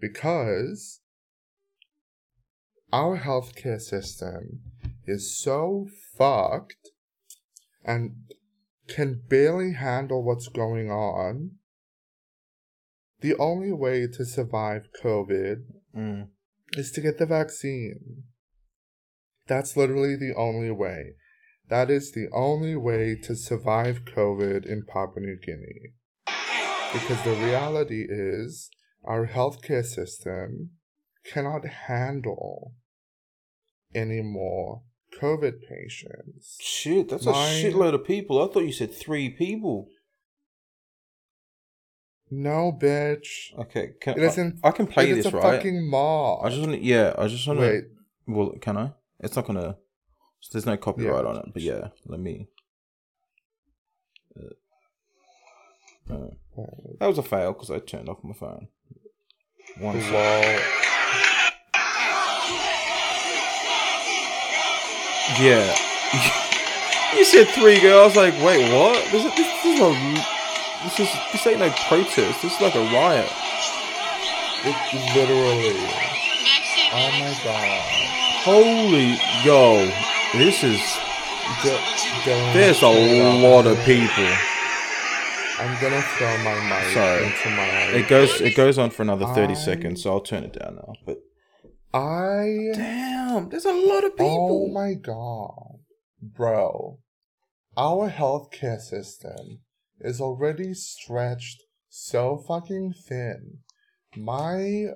because 0.00 1.00
our 2.92 3.18
healthcare 3.18 3.80
system 3.80 4.67
is 5.08 5.38
so 5.38 5.88
fucked 6.16 6.90
and 7.84 8.12
can 8.86 9.22
barely 9.28 9.74
handle 9.74 10.24
what's 10.24 10.48
going 10.48 10.90
on. 10.90 11.52
The 13.20 13.34
only 13.36 13.72
way 13.72 14.06
to 14.06 14.24
survive 14.24 14.88
COVID 15.02 15.64
mm. 15.96 16.28
is 16.72 16.90
to 16.92 17.00
get 17.00 17.18
the 17.18 17.26
vaccine. 17.26 18.24
That's 19.46 19.76
literally 19.76 20.16
the 20.16 20.34
only 20.36 20.70
way. 20.70 21.14
That 21.68 21.90
is 21.90 22.12
the 22.12 22.28
only 22.32 22.76
way 22.76 23.16
to 23.24 23.34
survive 23.34 24.04
COVID 24.04 24.64
in 24.64 24.84
Papua 24.86 25.26
New 25.26 25.38
Guinea. 25.44 25.94
Because 26.92 27.22
the 27.24 27.36
reality 27.44 28.06
is, 28.08 28.70
our 29.04 29.26
healthcare 29.26 29.84
system 29.84 30.70
cannot 31.24 31.64
handle 31.66 32.74
any 33.94 34.22
more 34.22 34.82
COVID 35.20 35.68
patients. 35.68 36.58
Shit, 36.60 37.08
that's 37.08 37.26
a 37.26 37.32
shitload 37.32 37.94
of 37.94 38.04
people. 38.04 38.42
I 38.42 38.52
thought 38.52 38.64
you 38.64 38.72
said 38.72 38.94
three 38.94 39.28
people. 39.28 39.88
No, 42.30 42.72
bitch. 42.72 43.58
Okay, 43.58 43.92
can, 44.00 44.18
it 44.18 44.22
isn't, 44.22 44.60
I, 44.62 44.68
I 44.68 44.70
can 44.72 44.86
play 44.86 45.12
this, 45.12 45.32
right? 45.32 45.42
fucking 45.42 45.88
mob. 45.88 46.44
I 46.44 46.50
just 46.50 46.60
want 46.60 46.72
to, 46.72 46.82
yeah, 46.82 47.14
I 47.16 47.26
just 47.26 47.46
want 47.46 47.60
to. 47.60 47.66
Wait. 47.66 47.84
Well, 48.26 48.54
can 48.60 48.76
I? 48.76 48.92
It's 49.20 49.34
not 49.34 49.46
gonna. 49.46 49.76
So 50.40 50.50
there's 50.52 50.66
no 50.66 50.76
copyright 50.76 51.24
yeah. 51.24 51.30
on 51.30 51.36
it, 51.36 51.46
but 51.52 51.62
yeah, 51.62 51.88
let 52.06 52.20
me. 52.20 52.48
Uh, 54.38 56.14
uh, 56.14 56.28
that 57.00 57.06
was 57.06 57.18
a 57.18 57.22
fail 57.22 57.52
because 57.52 57.70
I 57.70 57.78
turned 57.78 58.08
off 58.08 58.22
my 58.22 58.34
phone. 58.34 58.68
One. 59.78 59.96
Yeah. 65.36 65.76
you 67.16 67.24
said 67.24 67.48
three 67.48 67.80
girls. 67.80 68.16
Like, 68.16 68.34
wait, 68.42 68.72
what? 68.72 69.04
This, 69.12 69.24
is, 69.24 69.34
this, 69.36 69.62
this 69.62 69.74
is 69.74 69.80
a. 69.80 70.38
This 70.84 71.00
is 71.00 71.08
this 71.32 71.46
ain't 71.46 71.58
no 71.58 71.70
protest. 71.88 72.40
This 72.40 72.54
is 72.54 72.60
like 72.60 72.76
a 72.76 72.84
riot. 72.94 73.28
It 74.64 74.76
literally. 75.14 75.74
Oh 76.92 77.10
my 77.18 77.36
god. 77.44 77.82
Holy 78.44 79.18
yo, 79.44 79.90
this 80.38 80.62
is. 80.62 80.80
There's 82.24 82.82
a 82.82 83.42
lot 83.42 83.66
of 83.66 83.76
people. 83.84 84.28
I'm 85.58 85.80
gonna 85.82 86.02
throw 86.16 86.38
my 86.44 86.54
mic 86.68 86.94
Sorry. 86.94 87.26
into 87.26 87.50
my. 87.50 87.66
It 87.98 88.08
goes. 88.08 88.40
It 88.40 88.56
goes 88.56 88.78
on 88.78 88.90
for 88.90 89.02
another 89.02 89.26
thirty 89.34 89.54
I... 89.54 89.56
seconds, 89.56 90.02
so 90.02 90.12
I'll 90.12 90.20
turn 90.20 90.44
it 90.44 90.52
down 90.52 90.76
now. 90.76 90.94
But 91.04 91.18
I. 91.92 92.70
Damn, 92.74 93.48
there's 93.48 93.64
a 93.64 93.72
lot 93.72 94.04
of 94.04 94.16
people. 94.16 94.68
Oh 94.68 94.72
my 94.72 94.94
god, 94.94 95.80
bro! 96.20 96.98
Our 97.76 98.10
healthcare 98.10 98.80
system 98.80 99.60
is 100.00 100.20
already 100.20 100.74
stretched 100.74 101.62
so 101.88 102.44
fucking 102.46 102.94
thin. 103.06 103.58
My 104.16 104.88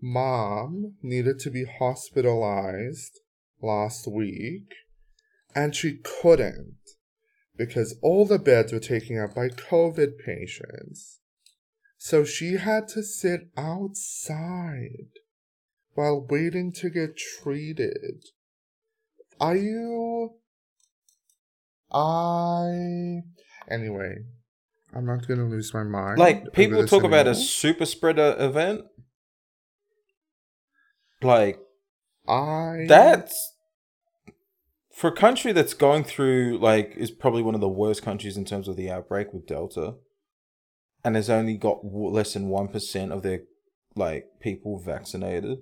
mom 0.00 0.94
needed 1.02 1.38
to 1.40 1.50
be 1.50 1.64
hospitalized 1.64 3.20
last 3.62 4.06
week, 4.06 4.74
and 5.54 5.74
she 5.74 5.98
couldn't 5.98 6.76
because 7.56 7.96
all 8.02 8.26
the 8.26 8.38
beds 8.38 8.72
were 8.72 8.80
taken 8.80 9.18
up 9.18 9.34
by 9.34 9.48
COVID 9.48 10.18
patients. 10.24 11.20
So 11.96 12.24
she 12.24 12.54
had 12.54 12.88
to 12.88 13.02
sit 13.02 13.48
outside 13.56 15.10
while 15.94 16.26
waiting 16.28 16.72
to 16.72 16.90
get 16.90 17.16
treated. 17.16 18.24
Are 19.40 19.56
you. 19.56 20.34
I. 21.92 23.22
Anyway, 23.70 24.16
I'm 24.94 25.06
not 25.06 25.26
gonna 25.26 25.48
lose 25.48 25.72
my 25.72 25.84
mind. 25.84 26.18
Like, 26.18 26.52
people 26.52 26.86
talk 26.86 27.04
about 27.04 27.26
a 27.26 27.34
super 27.34 27.86
spreader 27.86 28.36
event. 28.38 28.82
Like, 31.22 31.58
I. 32.28 32.84
That's 32.88 33.54
for 34.94 35.08
a 35.08 35.12
country 35.12 35.52
that's 35.52 35.74
going 35.74 36.04
through 36.04 36.58
like 36.58 36.94
is 36.96 37.10
probably 37.10 37.42
one 37.42 37.54
of 37.54 37.60
the 37.60 37.68
worst 37.68 38.02
countries 38.02 38.36
in 38.36 38.44
terms 38.44 38.68
of 38.68 38.76
the 38.76 38.88
outbreak 38.88 39.32
with 39.32 39.46
Delta, 39.46 39.94
and 41.04 41.16
has 41.16 41.28
only 41.28 41.56
got 41.56 41.84
less 41.84 42.34
than 42.34 42.48
one 42.48 42.68
percent 42.68 43.12
of 43.12 43.22
their 43.22 43.40
like 43.96 44.26
people 44.40 44.78
vaccinated. 44.78 45.58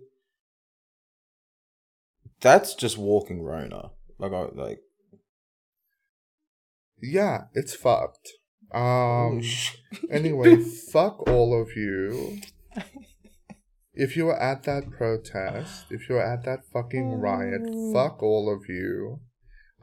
That's 2.42 2.74
just 2.74 2.98
walking 2.98 3.42
Rona. 3.42 3.90
Like, 4.18 4.32
I, 4.32 4.46
like. 4.52 4.80
Yeah, 7.00 7.44
it's 7.54 7.74
fucked. 7.74 8.28
Um. 8.74 9.42
anyway, 10.10 10.56
fuck 10.92 11.26
all 11.28 11.58
of 11.60 11.76
you. 11.76 12.40
If 13.94 14.16
you 14.16 14.26
were 14.26 14.40
at 14.40 14.62
that 14.64 14.90
protest, 14.90 15.86
if 15.90 16.08
you 16.08 16.14
were 16.14 16.24
at 16.24 16.44
that 16.44 16.60
fucking 16.72 17.20
riot, 17.20 17.62
mm. 17.62 17.92
fuck 17.92 18.22
all 18.22 18.52
of 18.52 18.68
you. 18.68 19.20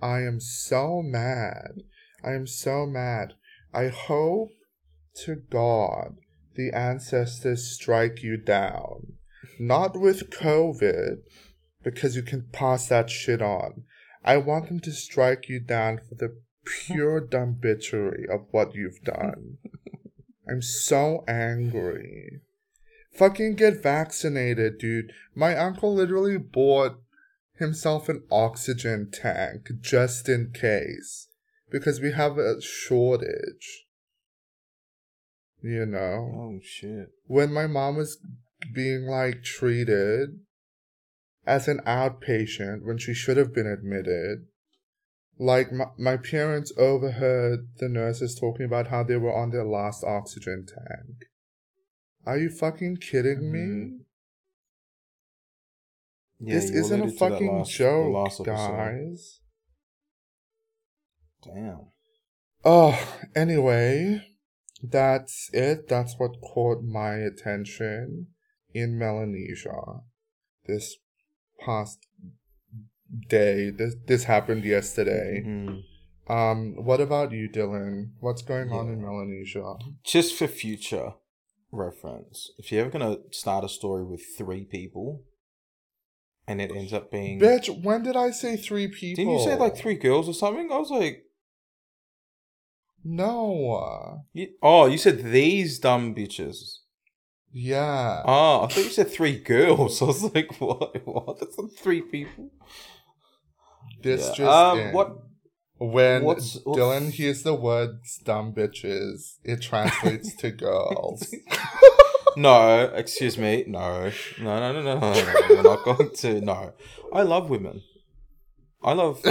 I 0.01 0.21
am 0.21 0.39
so 0.39 1.01
mad. 1.03 1.83
I 2.23 2.31
am 2.31 2.47
so 2.47 2.85
mad. 2.85 3.33
I 3.73 3.89
hope 3.89 4.49
to 5.25 5.35
God 5.35 6.17
the 6.55 6.71
ancestors 6.73 7.71
strike 7.71 8.23
you 8.23 8.35
down. 8.37 9.13
Not 9.59 9.99
with 9.99 10.31
COVID, 10.31 11.17
because 11.83 12.15
you 12.15 12.21
can 12.21 12.47
pass 12.51 12.87
that 12.87 13.09
shit 13.09 13.41
on. 13.41 13.83
I 14.23 14.37
want 14.37 14.67
them 14.67 14.79
to 14.81 14.91
strike 14.91 15.47
you 15.47 15.59
down 15.59 15.99
for 15.99 16.15
the 16.15 16.35
pure 16.65 17.19
dumb 17.31 17.57
bitchery 17.59 18.29
of 18.29 18.45
what 18.51 18.75
you've 18.75 19.01
done. 19.03 19.57
I'm 20.49 20.61
so 20.61 21.23
angry. 21.27 22.41
Fucking 23.13 23.55
get 23.55 23.81
vaccinated, 23.81 24.77
dude. 24.77 25.11
My 25.35 25.55
uncle 25.55 25.93
literally 25.93 26.37
bought 26.37 26.99
himself 27.55 28.09
an 28.09 28.23
oxygen 28.31 29.09
tank 29.11 29.69
just 29.81 30.27
in 30.27 30.51
case. 30.53 31.27
Because 31.69 31.99
we 31.99 32.13
have 32.13 32.37
a 32.37 32.61
shortage. 32.61 33.85
You 35.61 35.85
know? 35.85 36.31
Oh 36.33 36.59
shit. 36.63 37.09
When 37.27 37.53
my 37.53 37.67
mom 37.67 37.97
was 37.97 38.17
being 38.73 39.03
like 39.03 39.43
treated 39.43 40.39
as 41.45 41.67
an 41.67 41.81
outpatient 41.85 42.83
when 42.83 42.97
she 42.97 43.13
should 43.13 43.37
have 43.37 43.53
been 43.53 43.67
admitted, 43.67 44.45
like 45.37 45.71
my, 45.71 45.85
my 45.97 46.17
parents 46.17 46.71
overheard 46.77 47.69
the 47.77 47.89
nurses 47.89 48.37
talking 48.39 48.65
about 48.65 48.87
how 48.87 49.03
they 49.03 49.15
were 49.15 49.35
on 49.35 49.51
their 49.51 49.65
last 49.65 50.03
oxygen 50.03 50.65
tank. 50.67 51.29
Are 52.25 52.37
you 52.37 52.49
fucking 52.49 52.97
kidding 52.97 53.39
mm-hmm. 53.39 53.51
me? 53.51 53.97
Yeah, 56.41 56.55
this 56.55 56.69
isn't 56.69 57.03
a 57.03 57.11
fucking 57.11 57.57
last, 57.57 57.71
joke, 57.71 58.45
guys. 58.45 59.41
Damn. 61.43 61.87
Oh, 62.63 63.17
anyway, 63.35 64.21
that's 64.81 65.49
it. 65.53 65.89
That's 65.89 66.15
what 66.17 66.41
caught 66.41 66.83
my 66.83 67.15
attention 67.15 68.27
in 68.73 68.97
Melanesia 68.97 70.01
this 70.69 70.97
past 71.65 72.05
day. 73.27 73.69
This 73.69 73.95
this 74.05 74.23
happened 74.25 74.65
yesterday. 74.65 75.43
Mm-hmm. 75.45 76.31
Um, 76.31 76.75
what 76.75 77.01
about 77.01 77.31
you, 77.31 77.49
Dylan? 77.49 78.11
What's 78.19 78.43
going 78.43 78.69
yeah. 78.69 78.75
on 78.75 78.89
in 78.89 79.01
Melanesia? 79.01 79.75
Just 80.03 80.35
for 80.35 80.47
future, 80.47 81.13
reference. 81.71 82.51
If 82.57 82.71
you're 82.71 82.85
ever 82.85 82.99
to 82.99 83.21
start 83.31 83.63
a 83.63 83.69
story 83.69 84.03
with 84.03 84.21
three 84.37 84.65
people 84.65 85.23
and 86.47 86.61
it 86.61 86.71
ends 86.75 86.93
up 86.93 87.11
being. 87.11 87.39
Bitch, 87.39 87.83
when 87.83 88.03
did 88.03 88.15
I 88.15 88.31
say 88.31 88.57
three 88.57 88.87
people? 88.87 89.23
Didn't 89.23 89.39
you 89.39 89.45
say 89.45 89.55
like 89.55 89.77
three 89.77 89.95
girls 89.95 90.27
or 90.27 90.33
something? 90.33 90.71
I 90.71 90.77
was 90.77 90.91
like. 90.91 91.23
No. 93.03 94.25
You, 94.33 94.49
oh, 94.61 94.87
you 94.87 94.97
said 94.97 95.23
these 95.23 95.79
dumb 95.79 96.13
bitches. 96.13 96.79
Yeah. 97.51 98.21
Oh, 98.25 98.63
I 98.63 98.67
thought 98.67 98.83
you 98.83 98.89
said 98.89 99.11
three 99.11 99.39
girls. 99.39 100.01
I 100.01 100.05
was 100.05 100.23
like, 100.23 100.59
what? 100.59 101.05
What? 101.05 101.39
That's 101.39 101.57
not 101.57 101.71
three 101.77 102.01
people. 102.01 102.51
This 104.01 104.21
yeah. 104.21 104.35
just 104.35 104.41
um, 104.41 104.79
in. 104.79 104.93
what 104.93 105.17
when 105.77 106.23
what's, 106.23 106.57
what's... 106.63 106.79
Dylan 106.79 107.11
hears 107.11 107.43
the 107.43 107.55
words 107.55 108.19
"dumb 108.23 108.53
bitches," 108.53 109.37
it 109.43 109.61
translates 109.61 110.35
to 110.37 110.51
girls. 110.65 111.33
no, 112.37 112.83
excuse 112.95 113.37
me. 113.37 113.63
No, 113.67 114.11
no, 114.39 114.71
no, 114.71 114.81
no, 114.81 114.81
no, 114.81 114.99
no, 114.99 114.99
no. 114.99 115.45
We're 115.49 115.61
not 115.63 115.83
going 115.83 116.11
to. 116.13 116.41
No, 116.41 116.73
I 117.13 117.23
love 117.23 117.49
women. 117.49 117.81
I 118.83 118.93
love 118.93 119.21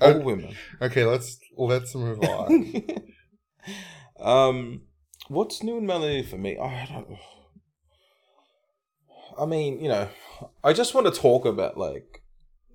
all 0.00 0.08
okay. 0.10 0.24
women. 0.24 0.54
Okay, 0.80 1.04
let's 1.04 1.38
let's 1.56 1.94
move 1.94 2.20
on. 2.20 2.86
um, 4.20 4.82
what's 5.28 5.62
new 5.62 5.78
in 5.78 5.86
Melanie 5.86 6.22
for 6.22 6.38
me? 6.38 6.58
I 6.58 6.86
don't. 6.86 7.18
I 9.38 9.46
mean, 9.46 9.80
you 9.80 9.88
know, 9.88 10.08
I 10.64 10.72
just 10.72 10.94
want 10.94 11.12
to 11.12 11.20
talk 11.20 11.44
about 11.44 11.76
like. 11.76 12.22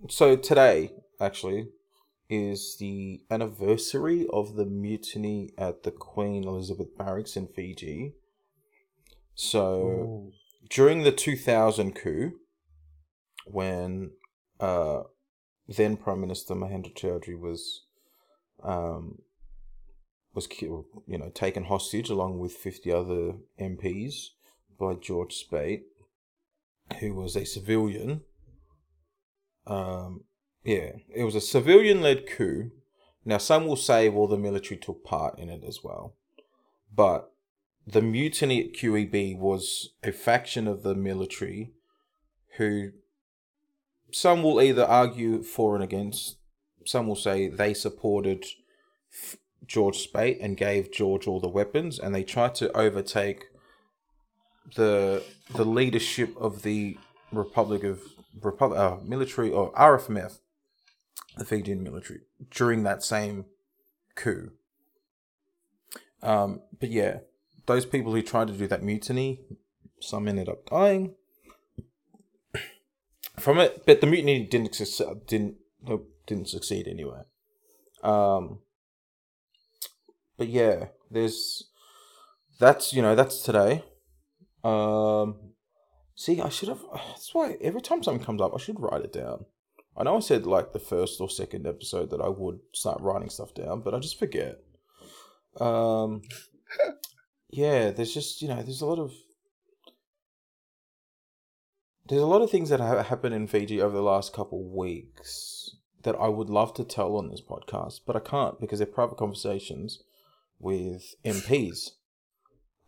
So 0.09 0.35
today, 0.35 0.91
actually, 1.19 1.67
is 2.29 2.77
the 2.79 3.21
anniversary 3.29 4.25
of 4.31 4.55
the 4.55 4.65
mutiny 4.65 5.51
at 5.57 5.83
the 5.83 5.91
Queen 5.91 6.43
Elizabeth 6.43 6.97
Barracks 6.97 7.35
in 7.35 7.47
Fiji. 7.47 8.13
So 9.35 9.81
Ooh. 9.83 10.31
during 10.69 11.03
the 11.03 11.11
2000 11.11 11.93
coup, 11.93 12.33
when 13.45 14.11
uh, 14.59 15.03
then 15.67 15.97
Prime 15.97 16.21
Minister 16.21 16.53
Mahendra 16.55 16.93
Chaudhry 16.95 17.39
was 17.39 17.85
um, 18.63 19.19
was 20.33 20.47
killed, 20.47 20.85
you 21.07 21.17
know, 21.17 21.29
taken 21.29 21.65
hostage 21.65 22.09
along 22.09 22.39
with 22.39 22.53
50 22.53 22.91
other 22.91 23.33
MPs 23.59 24.29
by 24.79 24.93
George 24.93 25.35
Speight, 25.35 25.83
who 26.99 27.13
was 27.13 27.35
a 27.35 27.45
civilian. 27.45 28.21
Um, 29.65 30.25
yeah, 30.63 30.93
it 31.13 31.23
was 31.23 31.35
a 31.35 31.41
civilian 31.41 32.01
led 32.01 32.27
coup. 32.27 32.71
Now, 33.23 33.37
some 33.37 33.67
will 33.67 33.75
say, 33.75 34.09
well, 34.09 34.27
the 34.27 34.37
military 34.37 34.79
took 34.79 35.03
part 35.03 35.37
in 35.37 35.49
it 35.49 35.63
as 35.67 35.83
well. 35.83 36.15
But 36.93 37.31
the 37.85 38.01
mutiny 38.01 38.61
at 38.61 38.73
QEB 38.73 39.37
was 39.37 39.89
a 40.03 40.11
faction 40.11 40.67
of 40.67 40.83
the 40.83 40.95
military 40.95 41.73
who 42.57 42.91
some 44.11 44.43
will 44.43 44.61
either 44.61 44.83
argue 44.83 45.41
for 45.41 45.75
and 45.75 45.83
against, 45.83 46.37
some 46.85 47.07
will 47.07 47.15
say 47.15 47.47
they 47.47 47.73
supported 47.73 48.45
George 49.65 49.97
Speight 49.97 50.39
and 50.41 50.57
gave 50.57 50.91
George 50.91 51.27
all 51.27 51.39
the 51.39 51.47
weapons, 51.47 51.97
and 51.99 52.13
they 52.13 52.23
tried 52.23 52.55
to 52.55 52.75
overtake 52.75 53.45
the 54.75 55.23
the 55.53 55.65
leadership 55.65 56.35
of 56.37 56.61
the 56.61 56.97
Republic 57.31 57.83
of 57.83 58.01
Republic 58.41 58.79
uh, 58.79 58.97
military 59.03 59.51
or 59.51 59.71
RFMF 59.73 60.39
the 61.37 61.45
Fijian 61.45 61.83
military 61.83 62.21
during 62.49 62.83
that 62.83 63.03
same 63.03 63.45
coup. 64.15 64.51
Um, 66.21 66.61
but 66.79 66.89
yeah, 66.89 67.19
those 67.65 67.85
people 67.85 68.13
who 68.13 68.21
tried 68.21 68.47
to 68.47 68.53
do 68.53 68.67
that 68.67 68.83
mutiny, 68.83 69.39
some 69.99 70.27
ended 70.27 70.49
up 70.49 70.65
dying 70.67 71.15
from 73.39 73.59
it. 73.59 73.85
But 73.85 74.01
the 74.01 74.07
mutiny 74.07 74.45
didn't 74.45 74.79
didn't 75.27 75.55
didn't 76.27 76.49
succeed 76.49 76.87
anyway. 76.87 77.21
Um, 78.03 78.59
but 80.37 80.47
yeah, 80.47 80.87
there's 81.09 81.69
that's 82.59 82.93
you 82.93 83.01
know 83.01 83.15
that's 83.15 83.41
today. 83.41 83.83
Um, 84.63 85.35
see, 86.15 86.41
I 86.41 86.49
should 86.49 86.69
have. 86.69 86.83
That's 86.93 87.33
why 87.33 87.57
every 87.61 87.81
time 87.81 88.03
something 88.03 88.23
comes 88.23 88.41
up, 88.41 88.53
I 88.53 88.57
should 88.57 88.79
write 88.79 89.03
it 89.03 89.13
down. 89.13 89.45
I 89.95 90.03
know 90.03 90.17
I 90.17 90.19
said 90.19 90.45
like 90.45 90.71
the 90.71 90.79
first 90.79 91.19
or 91.19 91.29
second 91.29 91.67
episode 91.67 92.11
that 92.11 92.21
I 92.21 92.29
would 92.29 92.59
start 92.73 93.01
writing 93.01 93.29
stuff 93.29 93.53
down, 93.53 93.81
but 93.81 93.93
I 93.93 93.99
just 93.99 94.19
forget. 94.19 94.59
Um, 95.59 96.21
yeah, 97.49 97.91
there's 97.91 98.13
just 98.13 98.41
you 98.41 98.47
know 98.47 98.61
there's 98.61 98.81
a 98.81 98.85
lot 98.85 98.99
of 98.99 99.13
there's 102.07 102.21
a 102.21 102.27
lot 102.27 102.41
of 102.41 102.49
things 102.49 102.69
that 102.69 102.79
have 102.79 103.07
happened 103.07 103.35
in 103.35 103.47
Fiji 103.47 103.81
over 103.81 103.95
the 103.95 104.01
last 104.01 104.33
couple 104.33 104.63
weeks 104.63 105.75
that 106.03 106.15
I 106.15 106.27
would 106.27 106.49
love 106.49 106.73
to 106.75 106.83
tell 106.83 107.15
on 107.15 107.29
this 107.29 107.41
podcast, 107.41 108.01
but 108.05 108.15
I 108.15 108.19
can't 108.19 108.59
because 108.59 108.79
they're 108.79 108.85
private 108.85 109.17
conversations 109.17 110.03
with 110.59 111.15
MPs, 111.23 111.91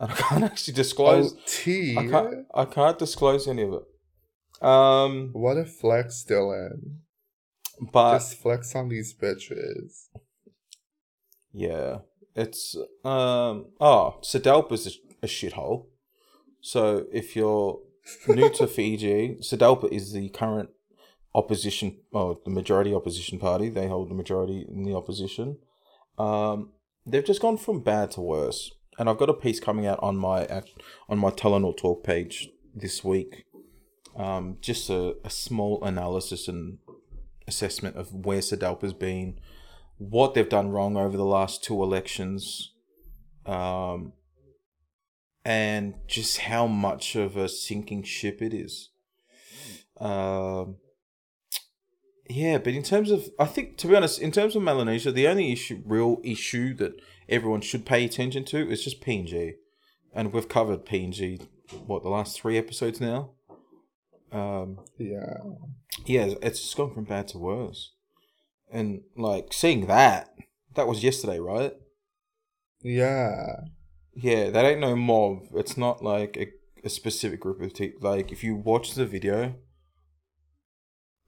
and 0.00 0.10
I 0.10 0.14
can't 0.14 0.44
actually 0.50 0.74
disclose. 0.74 1.34
Oh, 1.34 1.40
tea. 1.46 1.96
I 1.96 2.06
can't. 2.08 2.46
I 2.54 2.64
can't 2.64 2.98
disclose 2.98 3.48
any 3.48 3.62
of 3.62 3.74
it. 3.74 4.64
Um, 4.66 5.30
what 5.32 5.56
a 5.56 5.64
flex, 5.64 6.24
Dylan. 6.28 6.98
But 7.92 8.18
just 8.18 8.38
flex 8.38 8.74
on 8.74 8.88
these 8.88 9.14
bitches. 9.14 10.08
Yeah, 11.52 11.98
it's 12.34 12.76
um. 13.04 13.66
Oh, 13.80 14.18
SODELPA's 14.22 14.86
a, 14.86 15.26
a 15.26 15.28
shithole. 15.28 15.86
So 16.60 17.06
if 17.12 17.36
you're 17.36 17.80
new 18.28 18.50
to 18.50 18.66
Fiji, 18.66 19.36
SODELPA 19.40 19.92
is 19.92 20.12
the 20.12 20.28
current 20.30 20.70
opposition, 21.34 21.98
or 22.12 22.38
the 22.44 22.50
majority 22.50 22.94
opposition 22.94 23.38
party. 23.38 23.68
They 23.68 23.88
hold 23.88 24.10
the 24.10 24.14
majority 24.14 24.66
in 24.68 24.84
the 24.84 24.94
opposition. 24.94 25.58
Um, 26.16 26.70
they've 27.06 27.24
just 27.24 27.42
gone 27.42 27.58
from 27.58 27.80
bad 27.80 28.12
to 28.12 28.20
worse. 28.20 28.70
And 28.98 29.08
I've 29.08 29.18
got 29.18 29.30
a 29.30 29.34
piece 29.34 29.60
coming 29.60 29.86
out 29.86 29.98
on 30.02 30.16
my 30.16 30.46
on 31.08 31.18
my 31.18 31.30
Talanoa 31.30 31.76
Talk 31.76 32.04
page 32.04 32.48
this 32.74 33.02
week 33.04 33.44
um, 34.16 34.58
just 34.60 34.90
a, 34.90 35.16
a 35.24 35.30
small 35.30 35.82
analysis 35.82 36.48
and 36.48 36.78
assessment 37.46 37.96
of 37.96 38.12
where 38.12 38.40
SODELPA's 38.40 38.92
been, 38.92 39.38
what 39.98 40.34
they've 40.34 40.48
done 40.48 40.70
wrong 40.70 40.96
over 40.96 41.16
the 41.16 41.24
last 41.24 41.64
two 41.64 41.82
elections, 41.82 42.72
um, 43.46 44.12
and 45.44 45.94
just 46.06 46.38
how 46.38 46.66
much 46.66 47.16
of 47.16 47.36
a 47.36 47.48
sinking 47.48 48.02
ship 48.02 48.40
it 48.40 48.54
is. 48.54 48.90
Um, 50.00 50.76
yeah, 52.30 52.58
but 52.58 52.72
in 52.72 52.82
terms 52.82 53.10
of, 53.10 53.28
I 53.38 53.44
think 53.44 53.76
to 53.78 53.88
be 53.88 53.94
honest, 53.94 54.20
in 54.20 54.32
terms 54.32 54.56
of 54.56 54.62
Melanesia, 54.62 55.12
the 55.12 55.28
only 55.28 55.52
issue, 55.52 55.82
real 55.84 56.18
issue 56.24 56.74
that 56.76 56.92
everyone 57.28 57.60
should 57.60 57.86
pay 57.86 58.04
attention 58.04 58.44
to 58.46 58.70
is 58.70 58.84
just 58.84 59.00
PNG, 59.00 59.54
and 60.14 60.32
we've 60.32 60.48
covered 60.48 60.86
PNG 60.86 61.46
what 61.86 62.02
the 62.02 62.08
last 62.08 62.40
three 62.40 62.58
episodes 62.58 63.00
now. 63.00 63.30
Um, 64.32 64.80
yeah, 64.98 65.38
yeah, 66.04 66.34
it's 66.42 66.60
just 66.60 66.76
gone 66.76 66.92
from 66.92 67.04
bad 67.04 67.28
to 67.28 67.38
worse, 67.38 67.92
and 68.70 69.02
like 69.16 69.52
seeing 69.52 69.86
that, 69.86 70.34
that 70.74 70.88
was 70.88 71.04
yesterday, 71.04 71.38
right? 71.38 71.72
Yeah, 72.82 73.60
yeah, 74.14 74.50
that 74.50 74.64
ain't 74.64 74.80
no 74.80 74.96
mob. 74.96 75.44
It's 75.54 75.76
not 75.76 76.02
like 76.02 76.36
a, 76.36 76.48
a 76.86 76.90
specific 76.90 77.40
group 77.40 77.60
of 77.60 77.74
people. 77.74 78.08
Like 78.08 78.30
if 78.32 78.44
you 78.44 78.56
watch 78.56 78.94
the 78.94 79.06
video, 79.06 79.54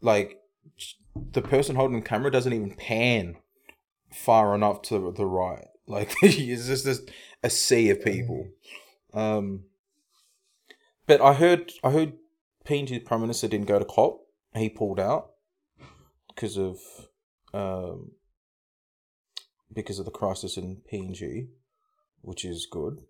like 0.00 0.38
the 1.32 1.42
person 1.42 1.76
holding 1.76 2.00
the 2.00 2.06
camera 2.06 2.30
doesn't 2.30 2.52
even 2.52 2.74
pan 2.74 3.36
far 4.12 4.54
enough 4.54 4.82
to 4.82 5.12
the 5.12 5.26
right. 5.26 5.66
Like 5.86 6.14
it's 6.22 6.66
just, 6.66 6.84
just 6.84 7.10
a 7.42 7.50
sea 7.50 7.90
of 7.90 8.04
people. 8.04 8.48
Um, 9.14 9.64
but 11.06 11.20
I 11.20 11.34
heard 11.34 11.72
I 11.84 11.90
heard 11.90 12.14
PNG 12.64 13.04
Prime 13.04 13.20
Minister 13.20 13.48
didn't 13.48 13.68
go 13.68 13.78
to 13.78 13.84
COP. 13.84 14.26
He 14.54 14.68
pulled 14.68 14.98
out 14.98 15.30
because 16.28 16.58
of 16.58 16.78
um, 17.54 18.12
because 19.72 19.98
of 19.98 20.04
the 20.04 20.10
crisis 20.10 20.56
in 20.56 20.82
PNG, 20.92 21.48
which 22.22 22.44
is 22.44 22.66
good. 22.70 23.02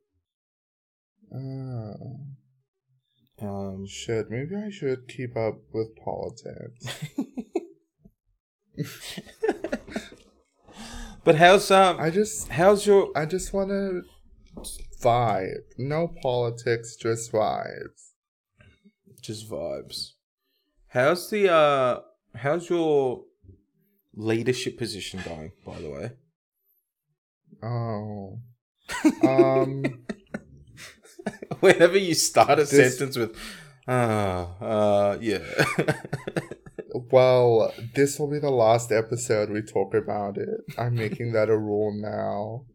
Uh, 1.35 1.95
um, 3.43 3.87
shit, 3.87 4.31
maybe 4.31 4.55
I 4.57 4.70
should 4.70 5.09
keep 5.09 5.37
up 5.37 5.57
with 5.72 5.97
politics. 5.97 6.87
but 11.27 11.35
how's 11.35 11.70
um? 11.70 11.99
I 12.01 12.09
just 12.09 12.49
how's 12.49 12.87
your? 12.87 13.11
I 13.14 13.27
just 13.27 13.53
want 13.53 13.68
to 13.68 14.03
vibe. 15.03 15.77
No 15.77 16.09
politics, 16.22 16.97
just 16.97 17.31
vibes 17.31 18.07
just 19.27 19.51
vibes. 19.51 20.12
How's 20.89 21.29
the 21.31 21.53
uh 21.53 22.01
how's 22.35 22.70
your 22.70 23.24
leadership 24.14 24.79
position 24.79 25.20
going, 25.24 25.53
by 25.64 25.81
the 25.81 25.91
way? 25.91 26.12
Oh. 27.62 28.39
Um 29.27 29.83
Whenever 31.61 31.99
you 31.99 32.14
start 32.14 32.61
a 32.61 32.64
this... 32.64 32.70
sentence 32.70 33.16
with 33.16 33.37
Uh, 33.89 34.47
uh, 34.61 35.18
yeah. 35.20 35.39
well, 37.11 37.72
this 37.94 38.18
will 38.18 38.30
be 38.30 38.38
the 38.38 38.51
last 38.51 38.92
episode 38.92 39.51
we 39.51 39.62
talk 39.62 39.94
about 39.94 40.36
it. 40.38 40.61
I'm 40.78 40.94
making 40.94 41.32
that 41.32 41.49
a 41.49 41.57
rule 41.57 41.92
now. 41.92 42.66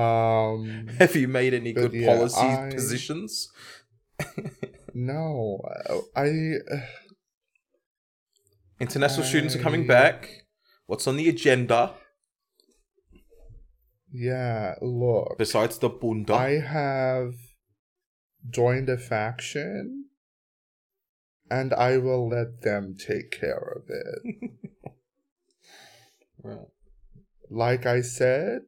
Um, 0.00 0.88
Have 0.98 1.16
you 1.16 1.28
made 1.28 1.54
any 1.54 1.72
good 1.72 1.92
yeah, 1.92 2.06
policy 2.06 2.40
I... 2.40 2.70
positions? 2.72 3.50
no, 4.94 5.60
I. 6.14 6.26
International 8.80 9.24
I... 9.24 9.28
students 9.28 9.56
are 9.56 9.60
coming 9.60 9.86
back. 9.86 10.28
What's 10.86 11.06
on 11.06 11.16
the 11.16 11.28
agenda? 11.28 11.94
Yeah, 14.12 14.74
look. 14.80 15.36
Besides 15.38 15.78
the 15.78 15.88
bunda, 15.88 16.34
I 16.34 16.60
have 16.60 17.34
joined 18.48 18.88
a 18.88 18.96
faction, 18.96 20.06
and 21.50 21.72
I 21.74 21.98
will 21.98 22.28
let 22.28 22.62
them 22.62 22.96
take 22.98 23.30
care 23.30 23.76
of 23.76 23.82
it. 23.88 24.50
right. 26.42 26.66
Like 27.48 27.86
I 27.86 28.00
said, 28.00 28.62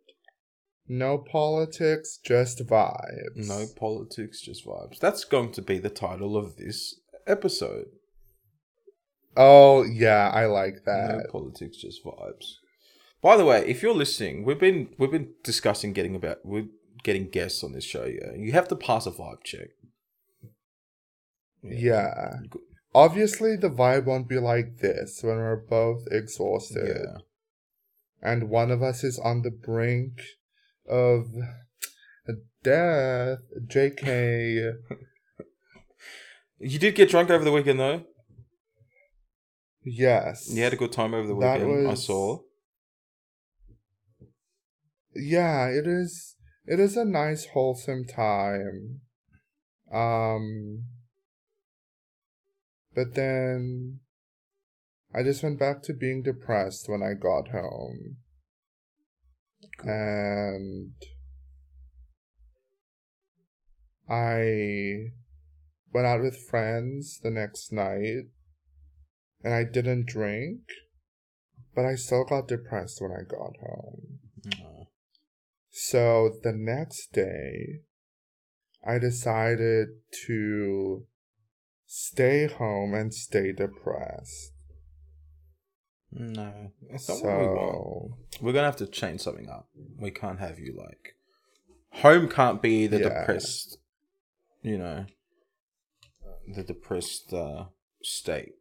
no 0.86 1.18
politics, 1.18 2.18
just 2.24 2.66
vibes. 2.66 3.36
No 3.36 3.66
politics, 3.76 4.40
just 4.40 4.64
vibes. 4.64 4.98
That's 4.98 5.24
going 5.24 5.52
to 5.52 5.62
be 5.62 5.78
the 5.78 5.90
title 5.90 6.36
of 6.36 6.56
this 6.56 7.00
episode. 7.26 7.86
Oh, 9.36 9.84
yeah, 9.84 10.30
I 10.32 10.46
like 10.46 10.84
that. 10.84 11.18
No 11.18 11.30
politics, 11.30 11.76
just 11.78 12.04
vibes. 12.04 12.54
By 13.20 13.36
the 13.36 13.44
way, 13.44 13.64
if 13.66 13.82
you're 13.82 13.94
listening, 13.94 14.44
we've 14.44 14.58
been 14.58 14.94
we've 14.96 15.10
been 15.10 15.32
discussing 15.42 15.92
getting 15.92 16.14
about 16.14 16.38
we're 16.44 16.68
getting 17.02 17.28
guests 17.28 17.62
on 17.62 17.72
this 17.72 17.84
show, 17.84 18.04
yeah. 18.04 18.32
You 18.36 18.52
have 18.52 18.68
to 18.68 18.76
pass 18.76 19.06
a 19.06 19.10
vibe 19.10 19.42
check. 19.44 19.68
Yeah. 21.62 21.70
yeah. 21.72 22.32
Obviously 22.98 23.54
the 23.54 23.70
vibe 23.70 24.06
won't 24.06 24.28
be 24.28 24.40
like 24.40 24.78
this 24.78 25.20
when 25.22 25.36
we're 25.36 25.54
both 25.54 26.02
exhausted. 26.10 26.96
Yeah. 26.96 27.20
And 28.20 28.50
one 28.50 28.72
of 28.72 28.82
us 28.82 29.04
is 29.04 29.20
on 29.20 29.42
the 29.42 29.52
brink 29.52 30.20
of 30.88 31.26
death. 32.64 33.38
JK. 33.68 34.72
you 36.58 36.78
did 36.80 36.96
get 36.96 37.10
drunk 37.10 37.30
over 37.30 37.44
the 37.44 37.52
weekend 37.52 37.78
though. 37.78 38.02
Yes. 39.84 40.52
You 40.52 40.64
had 40.64 40.72
a 40.72 40.76
good 40.76 40.90
time 40.90 41.14
over 41.14 41.28
the 41.28 41.36
weekend, 41.36 41.68
was... 41.68 41.86
I 41.86 41.94
saw. 41.94 42.38
Yeah, 45.14 45.68
it 45.68 45.86
is 45.86 46.34
it 46.66 46.80
is 46.80 46.96
a 46.96 47.04
nice 47.04 47.46
wholesome 47.46 48.06
time. 48.06 49.02
Um 49.92 50.84
but 52.98 53.14
then 53.14 54.00
I 55.14 55.22
just 55.22 55.44
went 55.44 55.60
back 55.60 55.84
to 55.84 55.92
being 55.92 56.24
depressed 56.24 56.88
when 56.88 57.00
I 57.00 57.14
got 57.14 57.50
home. 57.52 58.16
And 59.84 60.94
I 64.10 65.12
went 65.94 66.08
out 66.08 66.22
with 66.22 66.44
friends 66.50 67.20
the 67.22 67.30
next 67.30 67.72
night 67.72 68.30
and 69.44 69.54
I 69.54 69.62
didn't 69.62 70.08
drink, 70.08 70.62
but 71.76 71.84
I 71.84 71.94
still 71.94 72.24
got 72.24 72.48
depressed 72.48 73.00
when 73.00 73.12
I 73.12 73.22
got 73.22 73.52
home. 73.60 74.18
Mm. 74.44 74.86
So 75.70 76.32
the 76.42 76.52
next 76.52 77.12
day, 77.12 77.82
I 78.84 78.98
decided 78.98 79.86
to 80.26 81.06
stay 81.88 82.46
home 82.46 82.94
and 82.94 83.12
stay 83.12 83.50
depressed. 83.50 84.52
No, 86.12 86.72
that's 86.90 87.08
not 87.08 87.18
so, 87.18 87.26
what 87.26 87.40
we 87.40 87.46
want. 87.46 88.12
We're 88.40 88.52
gonna 88.52 88.66
have 88.66 88.76
to 88.76 88.86
change 88.86 89.20
something 89.20 89.48
up. 89.48 89.68
We 89.98 90.12
can't 90.12 90.38
have 90.38 90.60
you 90.60 90.76
like 90.78 91.14
home 91.90 92.28
can't 92.28 92.62
be 92.62 92.86
the 92.86 92.98
yeah. 92.98 93.20
depressed, 93.20 93.78
you 94.62 94.78
know, 94.78 95.06
the 96.54 96.62
depressed 96.62 97.32
uh, 97.32 97.64
state. 98.02 98.54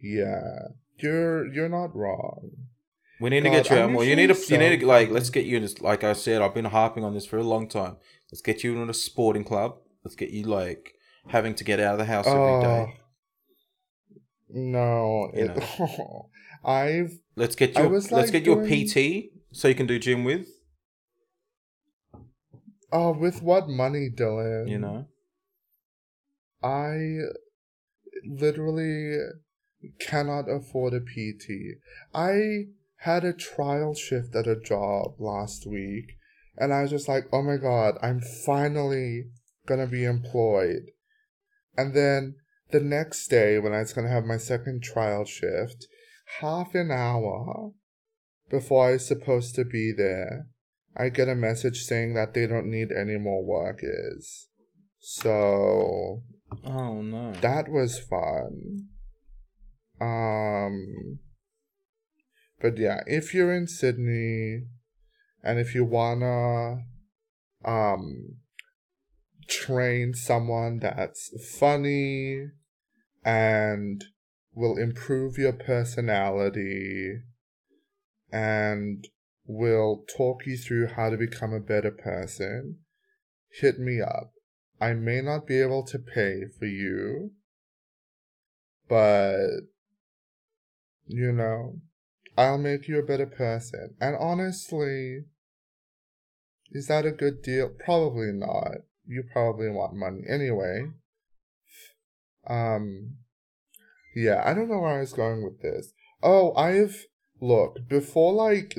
Yeah, 0.00 0.68
you're 0.98 1.52
you're 1.52 1.68
not 1.68 1.94
wrong. 1.94 2.50
We 3.20 3.28
need 3.28 3.44
God, 3.44 3.50
to 3.50 3.56
get 3.56 3.70
you 3.70 3.76
out 3.76 3.90
more. 3.90 4.04
You 4.04 4.16
need 4.16 4.28
to 4.28 4.34
so 4.34 4.54
you 4.54 4.60
need 4.60 4.80
to 4.80 4.86
like 4.86 5.10
let's 5.10 5.30
get 5.30 5.44
you 5.44 5.56
in. 5.56 5.62
This. 5.62 5.80
Like 5.80 6.04
I 6.04 6.14
said, 6.14 6.40
I've 6.40 6.54
been 6.54 6.64
harping 6.66 7.04
on 7.04 7.14
this 7.14 7.26
for 7.26 7.36
a 7.36 7.42
long 7.42 7.68
time. 7.68 7.96
Let's 8.32 8.40
get 8.40 8.64
you 8.64 8.80
in 8.80 8.88
a 8.88 8.94
sporting 8.94 9.44
club. 9.44 9.76
Let's 10.04 10.16
get 10.16 10.30
you 10.30 10.44
like 10.44 10.94
having 11.28 11.54
to 11.54 11.64
get 11.64 11.80
out 11.80 11.94
of 11.94 11.98
the 11.98 12.04
house 12.04 12.26
every 12.26 12.54
uh, 12.54 12.60
day. 12.60 13.00
No, 14.52 15.30
it, 15.32 15.50
I've 16.64 17.18
let's 17.36 17.54
get 17.54 17.76
you. 17.76 17.88
Let's 17.88 18.10
like 18.10 18.32
get 18.32 18.44
doing... 18.44 18.68
you 18.68 18.84
a 18.84 18.86
PT 18.86 19.30
so 19.52 19.68
you 19.68 19.74
can 19.74 19.86
do 19.86 19.98
gym 19.98 20.24
with. 20.24 20.48
Oh, 22.92 23.12
with 23.12 23.42
what 23.42 23.68
money, 23.68 24.10
Dylan? 24.10 24.68
You 24.68 24.78
know, 24.78 25.06
I 26.62 27.18
literally 28.26 29.16
cannot 30.00 30.50
afford 30.50 30.94
a 30.94 31.00
PT. 31.00 31.78
I 32.12 32.66
had 32.96 33.24
a 33.24 33.32
trial 33.32 33.94
shift 33.94 34.34
at 34.34 34.46
a 34.46 34.60
job 34.60 35.14
last 35.18 35.66
week, 35.66 36.16
and 36.56 36.72
I 36.72 36.82
was 36.82 36.90
just 36.90 37.08
like, 37.08 37.26
oh 37.32 37.42
my 37.42 37.56
god, 37.56 37.96
I'm 38.02 38.20
finally 38.20 39.30
gonna 39.66 39.86
be 39.86 40.04
employed. 40.04 40.90
And 41.76 41.94
then 41.94 42.36
the 42.70 42.80
next 42.80 43.28
day, 43.28 43.58
when 43.58 43.72
I 43.72 43.78
was 43.78 43.92
going 43.92 44.06
to 44.06 44.12
have 44.12 44.24
my 44.24 44.36
second 44.36 44.82
trial 44.82 45.24
shift, 45.24 45.86
half 46.40 46.74
an 46.74 46.90
hour 46.90 47.72
before 48.48 48.88
I 48.88 48.92
was 48.92 49.06
supposed 49.06 49.54
to 49.56 49.64
be 49.64 49.92
there, 49.96 50.46
I 50.96 51.08
get 51.08 51.28
a 51.28 51.34
message 51.34 51.82
saying 51.82 52.14
that 52.14 52.34
they 52.34 52.46
don't 52.46 52.70
need 52.70 52.92
any 52.92 53.16
more 53.16 53.44
workers. 53.44 54.48
So. 54.98 56.22
Oh 56.64 57.00
no. 57.00 57.32
That 57.40 57.68
was 57.68 57.98
fun. 57.98 58.88
Um. 60.00 61.20
But 62.60 62.76
yeah, 62.76 63.02
if 63.06 63.32
you're 63.32 63.54
in 63.54 63.66
Sydney 63.66 64.66
and 65.42 65.58
if 65.58 65.74
you 65.74 65.84
wanna 65.84 66.84
um 67.64 68.36
train 69.50 70.14
someone 70.14 70.78
that's 70.78 71.30
funny 71.58 72.46
and 73.24 74.04
will 74.54 74.78
improve 74.78 75.36
your 75.36 75.52
personality 75.52 77.18
and 78.32 79.08
will 79.46 80.04
talk 80.16 80.46
you 80.46 80.56
through 80.56 80.86
how 80.86 81.10
to 81.10 81.16
become 81.16 81.52
a 81.52 81.60
better 81.60 81.90
person, 81.90 82.78
hit 83.60 83.78
me 83.78 84.00
up. 84.00 84.32
I 84.80 84.94
may 84.94 85.20
not 85.20 85.46
be 85.46 85.60
able 85.60 85.84
to 85.86 85.98
pay 85.98 86.44
for 86.58 86.66
you, 86.66 87.32
but 88.88 89.48
you 91.06 91.32
know, 91.32 91.80
I'll 92.38 92.58
make 92.58 92.88
you 92.88 92.98
a 92.98 93.04
better 93.04 93.26
person. 93.26 93.96
And 94.00 94.16
honestly, 94.16 95.24
is 96.70 96.86
that 96.86 97.04
a 97.04 97.10
good 97.10 97.42
deal? 97.42 97.68
Probably 97.84 98.32
not. 98.32 98.78
You 99.10 99.24
probably 99.32 99.68
want 99.68 99.94
money 99.94 100.22
anyway. 100.28 100.84
Um, 102.46 103.16
yeah, 104.14 104.40
I 104.44 104.54
don't 104.54 104.68
know 104.68 104.78
where 104.78 104.98
I 104.98 105.00
was 105.00 105.12
going 105.12 105.42
with 105.42 105.60
this. 105.60 105.92
Oh, 106.22 106.54
I've 106.54 107.06
look 107.40 107.88
before 107.88 108.32
like 108.32 108.76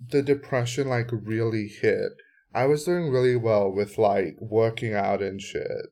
the 0.00 0.22
depression 0.22 0.88
like 0.88 1.10
really 1.10 1.66
hit. 1.66 2.12
I 2.54 2.66
was 2.66 2.84
doing 2.84 3.10
really 3.10 3.34
well 3.34 3.68
with 3.68 3.98
like 3.98 4.36
working 4.38 4.94
out 4.94 5.20
and 5.20 5.40
shit. 5.42 5.86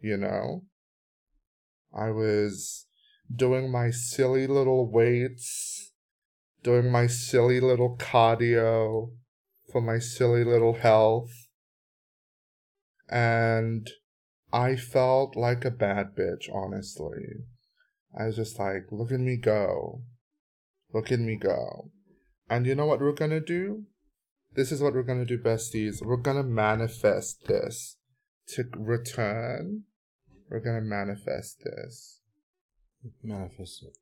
You 0.00 0.16
know, 0.16 0.64
I 1.94 2.10
was 2.10 2.86
doing 3.30 3.70
my 3.70 3.90
silly 3.90 4.46
little 4.46 4.90
weights, 4.90 5.92
doing 6.62 6.90
my 6.90 7.06
silly 7.06 7.60
little 7.60 7.94
cardio 7.98 9.10
for 9.70 9.82
my 9.82 9.98
silly 9.98 10.44
little 10.44 10.78
health. 10.78 11.47
And 13.08 13.88
I 14.52 14.76
felt 14.76 15.36
like 15.36 15.64
a 15.64 15.70
bad 15.70 16.14
bitch, 16.16 16.52
honestly. 16.52 17.44
I 18.18 18.26
was 18.26 18.36
just 18.36 18.58
like, 18.58 18.86
look 18.90 19.12
at 19.12 19.20
me 19.20 19.36
go. 19.36 20.02
Look 20.92 21.12
at 21.12 21.20
me 21.20 21.36
go. 21.36 21.90
And 22.48 22.66
you 22.66 22.74
know 22.74 22.86
what 22.86 23.00
we're 23.00 23.12
gonna 23.12 23.40
do? 23.40 23.84
This 24.54 24.72
is 24.72 24.80
what 24.80 24.94
we're 24.94 25.02
gonna 25.02 25.26
do, 25.26 25.38
besties. 25.38 26.02
We're 26.02 26.16
gonna 26.16 26.42
manifest 26.42 27.46
this 27.46 27.98
to 28.48 28.64
return. 28.76 29.84
We're 30.48 30.60
gonna 30.60 30.80
manifest 30.80 31.62
this. 31.64 32.20
Manifest 33.22 33.82
it. 33.82 33.98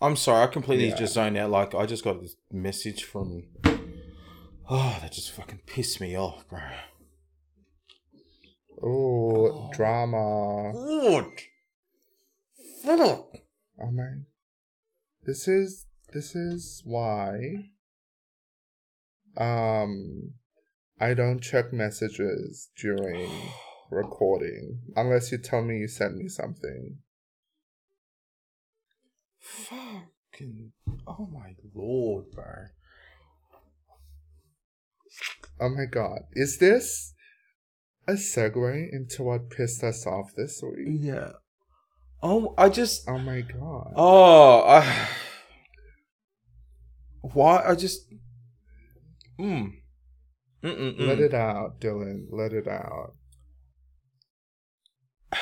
I'm 0.00 0.16
sorry, 0.16 0.44
I 0.44 0.46
completely 0.48 0.88
yeah. 0.88 0.96
just 0.96 1.14
zoned 1.14 1.36
out. 1.36 1.50
Like, 1.50 1.74
I 1.74 1.86
just 1.86 2.04
got 2.04 2.20
this 2.20 2.36
message 2.52 3.04
from. 3.04 3.44
Oh, 4.70 4.98
that 5.00 5.12
just 5.12 5.30
fucking 5.30 5.62
pissed 5.64 5.98
me 5.98 6.14
off, 6.14 6.46
bro. 6.46 6.60
Ooh, 8.82 9.48
oh. 9.48 9.70
drama. 9.72 10.72
What? 10.72 11.40
Fuck. 12.82 13.36
Oh 13.80 13.90
my. 13.90 14.22
This 15.24 15.48
is 15.48 15.86
this 16.12 16.34
is 16.34 16.82
why 16.84 17.38
um 19.36 20.32
I 21.00 21.14
don't 21.14 21.40
check 21.40 21.72
messages 21.72 22.70
during 22.80 23.30
recording 23.90 24.80
unless 24.96 25.32
you 25.32 25.38
tell 25.38 25.62
me 25.62 25.78
you 25.78 25.88
sent 25.88 26.16
me 26.16 26.28
something. 26.28 26.98
Fucking 29.40 30.72
oh 31.06 31.28
my 31.32 31.54
lord, 31.74 32.30
bro. 32.32 32.44
Oh 35.60 35.68
my 35.68 35.86
god. 35.90 36.20
Is 36.34 36.58
this 36.58 37.14
a 38.08 38.12
segue 38.12 38.92
into 38.92 39.22
what 39.22 39.50
pissed 39.50 39.84
us 39.84 40.06
off 40.06 40.32
this 40.34 40.62
week? 40.62 40.88
Yeah. 41.00 41.32
Oh, 42.22 42.54
I 42.58 42.70
just. 42.70 43.08
Oh 43.08 43.18
my 43.18 43.42
god. 43.42 43.92
Oh, 43.94 44.62
I. 44.66 45.08
Why? 47.20 47.62
I 47.64 47.74
just. 47.74 48.06
Mm. 49.38 49.74
Mm-mm-mm. 50.64 51.06
Let 51.06 51.20
it 51.20 51.34
out, 51.34 51.80
Dylan. 51.80 52.26
Let 52.30 52.52
it 52.52 52.66
out. 52.66 53.14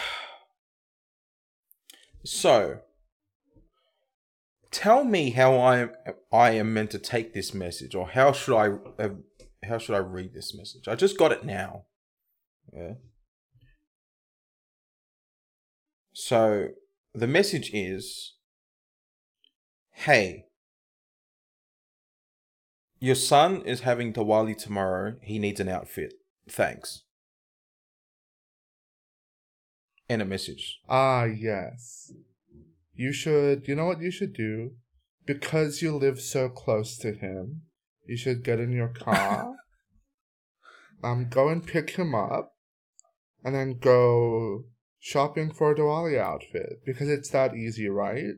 So, 2.24 2.80
tell 4.72 5.04
me 5.04 5.30
how 5.30 5.54
I 5.54 5.78
am, 5.78 5.90
I 6.32 6.50
am 6.50 6.74
meant 6.74 6.90
to 6.90 6.98
take 6.98 7.32
this 7.32 7.54
message, 7.54 7.94
or 7.94 8.08
how 8.08 8.32
should 8.32 8.56
I 8.56 8.70
uh, 9.00 9.10
how 9.62 9.78
should 9.78 9.94
I 9.94 9.98
read 9.98 10.34
this 10.34 10.52
message? 10.52 10.88
I 10.88 10.96
just 10.96 11.16
got 11.16 11.30
it 11.30 11.44
now. 11.44 11.84
Yeah. 12.72 12.94
So 16.12 16.68
the 17.14 17.26
message 17.26 17.70
is, 17.72 18.34
"Hey, 19.92 20.46
your 22.98 23.14
son 23.14 23.62
is 23.62 23.80
having 23.80 24.12
Diwali 24.12 24.56
tomorrow. 24.56 25.16
He 25.22 25.38
needs 25.38 25.60
an 25.60 25.68
outfit. 25.68 26.14
Thanks. 26.48 27.02
And 30.08 30.22
a 30.22 30.24
message. 30.24 30.80
Ah, 30.88 31.24
yes. 31.24 32.12
You 32.94 33.12
should, 33.12 33.68
you 33.68 33.74
know 33.74 33.84
what 33.84 34.00
you 34.00 34.10
should 34.10 34.32
do? 34.32 34.72
Because 35.26 35.82
you 35.82 35.94
live 35.94 36.20
so 36.20 36.48
close 36.48 36.96
to 36.98 37.12
him, 37.12 37.62
you 38.06 38.16
should 38.16 38.42
get 38.42 38.60
in 38.60 38.72
your 38.72 38.88
car, 38.88 39.54
um, 41.04 41.28
go 41.28 41.48
and 41.48 41.66
pick 41.66 41.90
him 41.90 42.14
up, 42.14 42.55
and 43.46 43.54
then 43.54 43.78
go 43.80 44.64
shopping 44.98 45.52
for 45.52 45.70
a 45.70 45.74
Diwali 45.76 46.18
outfit. 46.18 46.80
Because 46.84 47.08
it's 47.08 47.30
that 47.30 47.54
easy, 47.54 47.88
right? 47.88 48.34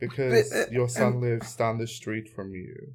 Because 0.00 0.48
but, 0.48 0.58
uh, 0.58 0.70
your 0.70 0.88
son 0.88 1.14
um, 1.16 1.20
lives 1.20 1.54
down 1.54 1.76
the 1.76 1.86
street 1.86 2.26
from 2.34 2.54
you. 2.54 2.94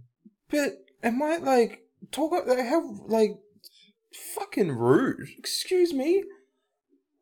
But 0.49 0.71
am 1.03 1.21
I 1.21 1.37
like 1.37 1.83
talk 2.11 2.31
like 2.47 2.65
how 2.65 2.97
like 3.05 3.37
fucking 4.33 4.71
rude? 4.71 5.27
Excuse 5.37 5.93
me. 5.93 6.23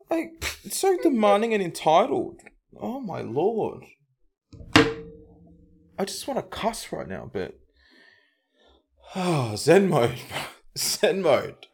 Like 0.10 0.42
so 0.70 0.98
demanding 1.04 1.54
and 1.54 1.62
entitled. 1.62 2.39
Oh 2.80 3.02
my 3.02 3.20
lord. 3.20 3.84
I 4.74 6.06
just 6.06 6.28
want 6.30 6.39
to 6.39 6.44
cuss 6.44 6.94
right 6.94 7.10
now, 7.10 7.30
but 7.32 7.60
oh, 9.18 9.56
Zen 9.58 9.89
mode, 9.89 10.20
Zen 10.78 11.22
mode. 11.22 11.68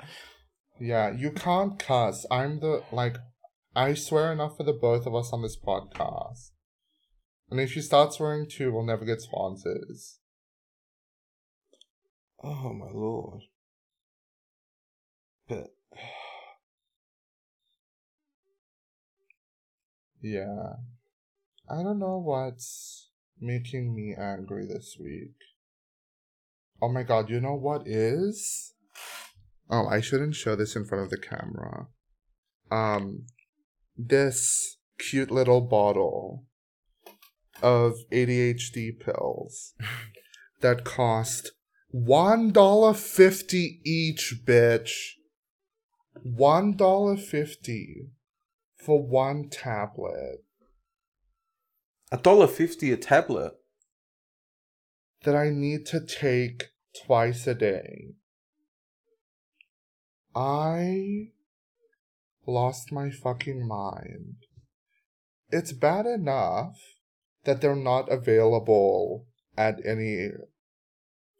Yeah, 0.79 1.11
you 1.11 1.31
can't 1.31 1.79
cuss. 1.79 2.25
I'm 2.29 2.59
the 2.59 2.83
like. 2.91 3.17
I 3.75 3.93
swear 3.93 4.31
enough 4.31 4.57
for 4.57 4.63
the 4.63 4.73
both 4.73 5.05
of 5.05 5.13
us 5.15 5.31
on 5.31 5.41
this 5.41 5.57
podcast. 5.57 6.51
And 7.49 7.59
if 7.59 7.75
you 7.75 7.81
start 7.81 8.13
swearing 8.13 8.47
too, 8.49 8.73
we'll 8.73 8.85
never 8.85 9.05
get 9.05 9.21
sponsors. 9.21 10.19
Oh 12.43 12.73
my 12.73 12.91
lord. 12.91 13.41
But 15.47 15.67
yeah. 20.21 20.73
I 21.69 21.83
don't 21.83 21.99
know 21.99 22.17
what's 22.17 23.09
making 23.39 23.93
me 23.95 24.15
angry 24.17 24.65
this 24.65 24.97
week. 24.99 25.35
Oh 26.81 26.89
my 26.89 27.03
god, 27.03 27.29
you 27.29 27.39
know 27.39 27.55
what 27.55 27.87
is? 27.87 28.73
Oh, 29.69 29.87
I 29.87 30.01
shouldn't 30.01 30.35
show 30.35 30.55
this 30.55 30.75
in 30.75 30.85
front 30.85 31.03
of 31.03 31.09
the 31.09 31.17
camera. 31.17 31.87
Um 32.71 33.25
this 33.97 34.77
cute 34.99 35.31
little 35.31 35.61
bottle 35.61 36.45
of 37.61 37.95
ADHD 38.11 38.99
pills 38.99 39.73
that 40.61 40.83
cost 40.83 41.51
one 41.89 42.51
dollar 42.51 42.93
fifty 42.93 43.79
each, 43.85 44.41
bitch. 44.45 44.91
One 46.21 46.75
dollar 46.75 47.15
fifty 47.15 48.09
for 48.75 49.01
one 49.01 49.49
tablet. 49.49 50.43
A 52.11 52.17
dollar 52.17 52.47
fifty 52.47 52.91
a 52.91 52.97
tablet. 52.97 53.53
That 55.23 55.35
I 55.35 55.49
need 55.49 55.85
to 55.87 55.99
take 56.05 56.65
twice 57.05 57.47
a 57.47 57.55
day. 57.55 58.13
I 60.37 61.31
lost 62.45 62.91
my 62.91 63.09
fucking 63.09 63.67
mind. 63.67 64.35
It's 65.49 65.73
bad 65.73 66.05
enough 66.05 66.77
that 67.45 67.59
they're 67.59 67.75
not 67.75 68.11
available 68.11 69.25
at 69.57 69.83
any 69.83 70.29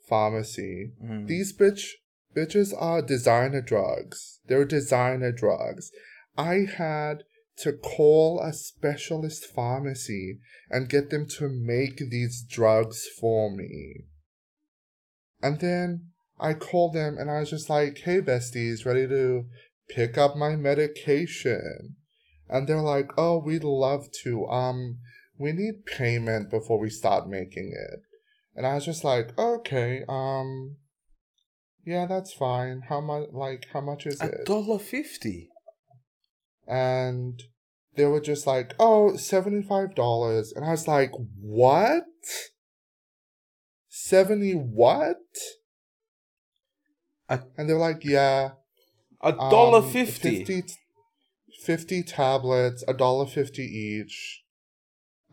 pharmacy. 0.10 0.94
Mm. 1.04 1.28
These 1.28 1.56
bitch 1.56 1.84
bitches 2.36 2.74
are 2.76 3.04
designer 3.04 3.62
drugs. 3.62 4.40
They're 4.48 4.66
designer 4.66 5.32
drugs. 5.32 5.92
I 6.36 6.66
had 6.78 7.24
to 7.58 7.74
call 7.74 8.40
a 8.40 8.52
specialist 8.52 9.46
pharmacy 9.46 10.40
and 10.72 10.90
get 10.90 11.12
them 11.12 11.28
to 11.38 11.50
make 11.50 11.98
these 12.10 12.44
drugs 12.44 13.06
for 13.20 13.56
me. 13.56 14.06
And 15.44 15.60
then 15.60 16.14
I 16.40 16.54
called 16.54 16.94
them 16.94 17.18
and 17.18 17.30
I 17.30 17.40
was 17.40 17.50
just 17.50 17.70
like, 17.70 18.00
hey, 18.00 18.22
besties, 18.22 18.86
ready 18.86 19.08
to 19.08 19.46
pick 19.90 20.18
up 20.18 20.36
my 20.36 20.56
medication? 20.56 21.96
And 22.50 22.68
they're 22.68 22.82
like, 22.82 23.12
oh, 23.18 23.40
we'd 23.40 23.64
love 23.64 24.08
to. 24.24 24.46
Um, 24.48 25.00
we 25.38 25.52
need 25.52 25.86
payment 25.86 26.50
before 26.50 26.80
we 26.80 26.90
start 26.90 27.28
making 27.28 27.74
it. 27.76 28.00
And 28.56 28.66
I 28.66 28.76
was 28.76 28.86
just 28.86 29.04
like, 29.04 29.38
okay, 29.38 30.04
um, 30.08 30.78
yeah, 31.86 32.06
that's 32.06 32.34
fine. 32.34 32.84
How 32.90 33.02
much? 33.02 33.30
Like, 33.32 33.68
how 33.72 33.82
much 33.82 34.06
is 34.08 34.20
A 34.22 34.26
it? 34.26 34.46
dollar 34.46 34.80
fifty. 34.80 35.50
And 36.68 37.42
they 37.96 38.06
were 38.06 38.22
just 38.22 38.46
like, 38.46 38.74
oh, 38.80 39.14
$75. 39.16 40.56
And 40.56 40.66
I 40.66 40.72
was 40.72 40.88
like, 40.88 41.12
what? 41.42 42.04
70 43.90 44.54
what? 44.54 45.18
A, 47.30 47.42
and 47.58 47.70
they're 47.70 47.78
like, 47.78 48.04
yeah. 48.04 48.52
A 49.22 49.32
dollar 49.32 49.80
um, 49.80 49.90
50. 49.90 50.46
50. 50.46 50.74
50 51.64 52.04
tablets, 52.04 52.84
a 52.88 52.94
dollar 52.94 53.26
50 53.26 53.62
each. 53.62 54.44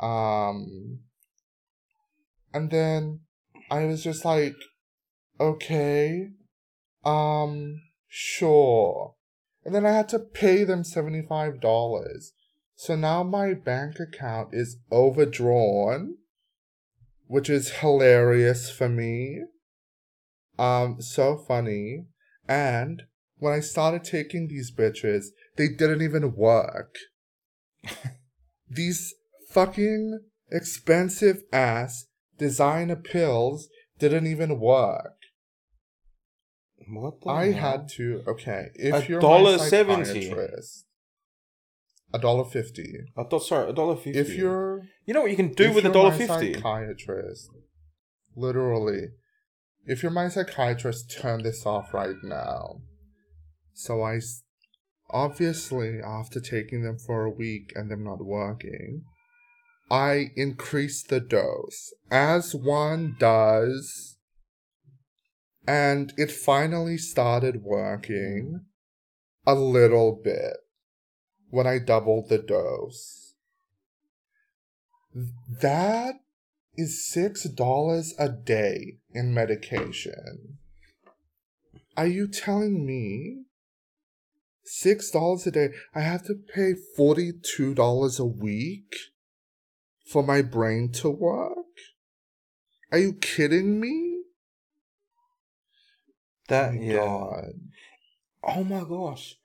Um, 0.01 1.01
and 2.53 2.71
then 2.71 3.21
I 3.71 3.85
was 3.85 4.03
just 4.03 4.25
like, 4.25 4.57
okay, 5.39 6.31
um, 7.05 7.83
sure. 8.09 9.15
And 9.65 9.75
then 9.75 9.87
I 9.87 9.93
had 9.93 10.09
to 10.11 10.19
pay 10.19 10.65
them 10.65 10.83
$75. 10.83 12.33
So 12.77 12.97
now 12.97 13.23
my 13.23 13.55
bank 13.55 13.97
account 14.01 14.51
is 14.53 14.79
overdrawn, 14.91 16.17
which 17.27 17.49
is 17.49 17.77
hilarious 17.77 18.71
for 18.71 18.89
me. 18.89 19.43
Um, 20.59 21.01
so 21.01 21.37
funny. 21.37 22.07
And 22.49 23.03
when 23.39 23.53
I 23.53 23.61
started 23.61 24.05
taking 24.05 24.49
these 24.49 24.73
bitches, 24.73 25.27
they 25.57 25.69
didn't 25.69 26.03
even 26.03 26.35
work. 26.35 26.95
these 28.69 29.15
fucking 29.51 30.21
expensive 30.51 31.43
ass 31.53 32.07
designer 32.39 32.97
pills 32.97 33.69
didn't 33.99 34.27
even 34.27 34.59
work. 34.59 35.15
What 36.89 37.21
the 37.23 37.31
I 37.31 37.53
hell? 37.53 37.71
had 37.71 37.89
to 37.97 38.23
okay. 38.29 38.67
If 38.75 38.95
a 38.95 39.09
you're 39.09 39.21
dollar 39.21 39.59
seventy, 39.59 40.31
a 42.13 42.19
dollar 42.19 42.45
fifty. 42.45 42.95
I 43.17 43.25
thought 43.25 43.41
sorry, 43.41 43.71
a 43.71 43.73
dollar 43.73 43.97
fifty. 43.97 44.19
If 44.19 44.37
you're, 44.37 44.83
you 45.07 45.15
know 45.15 45.23
what 45.23 45.31
you 45.31 45.37
can 45.37 45.53
do 45.53 45.73
with 45.73 45.87
a 45.87 45.93
dollar 45.93 46.13
fifty. 46.13 46.55
Psychiatrist, 46.55 47.49
literally. 48.37 49.09
If 49.87 50.03
you're 50.03 50.13
my 50.13 50.29
psychiatrist, 50.29 51.11
turn 51.11 51.43
this 51.43 51.67
off 51.67 51.93
right 51.93 52.17
now. 52.23 52.81
So 53.75 54.03
I, 54.03 54.21
obviously, 55.11 56.01
after 56.01 56.41
taking 56.41 56.83
them 56.83 56.97
for 56.99 57.25
a 57.25 57.31
week 57.31 57.73
and 57.75 57.91
them 57.91 58.05
not 58.05 58.25
working, 58.25 59.03
I 59.91 60.31
increased 60.37 61.09
the 61.09 61.21
dose, 61.21 61.93
as 62.11 62.55
one 62.55 63.17
does, 63.19 64.17
and 65.67 66.13
it 66.17 66.31
finally 66.31 66.97
started 66.97 67.63
working 67.63 68.65
a 69.47 69.55
little 69.55 70.19
bit 70.23 70.57
when 71.51 71.67
I 71.67 71.79
doubled 71.79 72.31
the 72.31 72.39
dose. 72.39 73.35
That 75.61 76.15
is 76.77 77.09
six 77.09 77.45
dollars 77.45 78.15
a 78.19 78.29
day 78.29 78.99
in 79.13 79.35
medication. 79.35 80.59
Are 81.97 82.07
you 82.07 82.27
telling 82.29 82.85
me 82.87 83.45
six 84.65 85.11
dollars 85.11 85.47
a 85.47 85.51
day? 85.51 85.69
I 85.95 86.01
have 86.01 86.25
to 86.25 86.35
pay 86.35 86.75
forty 86.97 87.33
two 87.33 87.75
dollars 87.75 88.19
a 88.19 88.25
week 88.25 88.95
for 90.07 90.23
my 90.23 90.43
brain 90.43 90.91
to 90.93 91.11
work? 91.11 91.57
Are 92.93 92.99
you 92.99 93.15
kidding 93.15 93.81
me? 93.81 94.23
That 96.49 96.71
oh 96.71 96.81
yeah. 96.81 96.97
God. 96.97 97.53
Oh 98.43 98.65
my 98.65 98.85
gosh. 98.85 99.37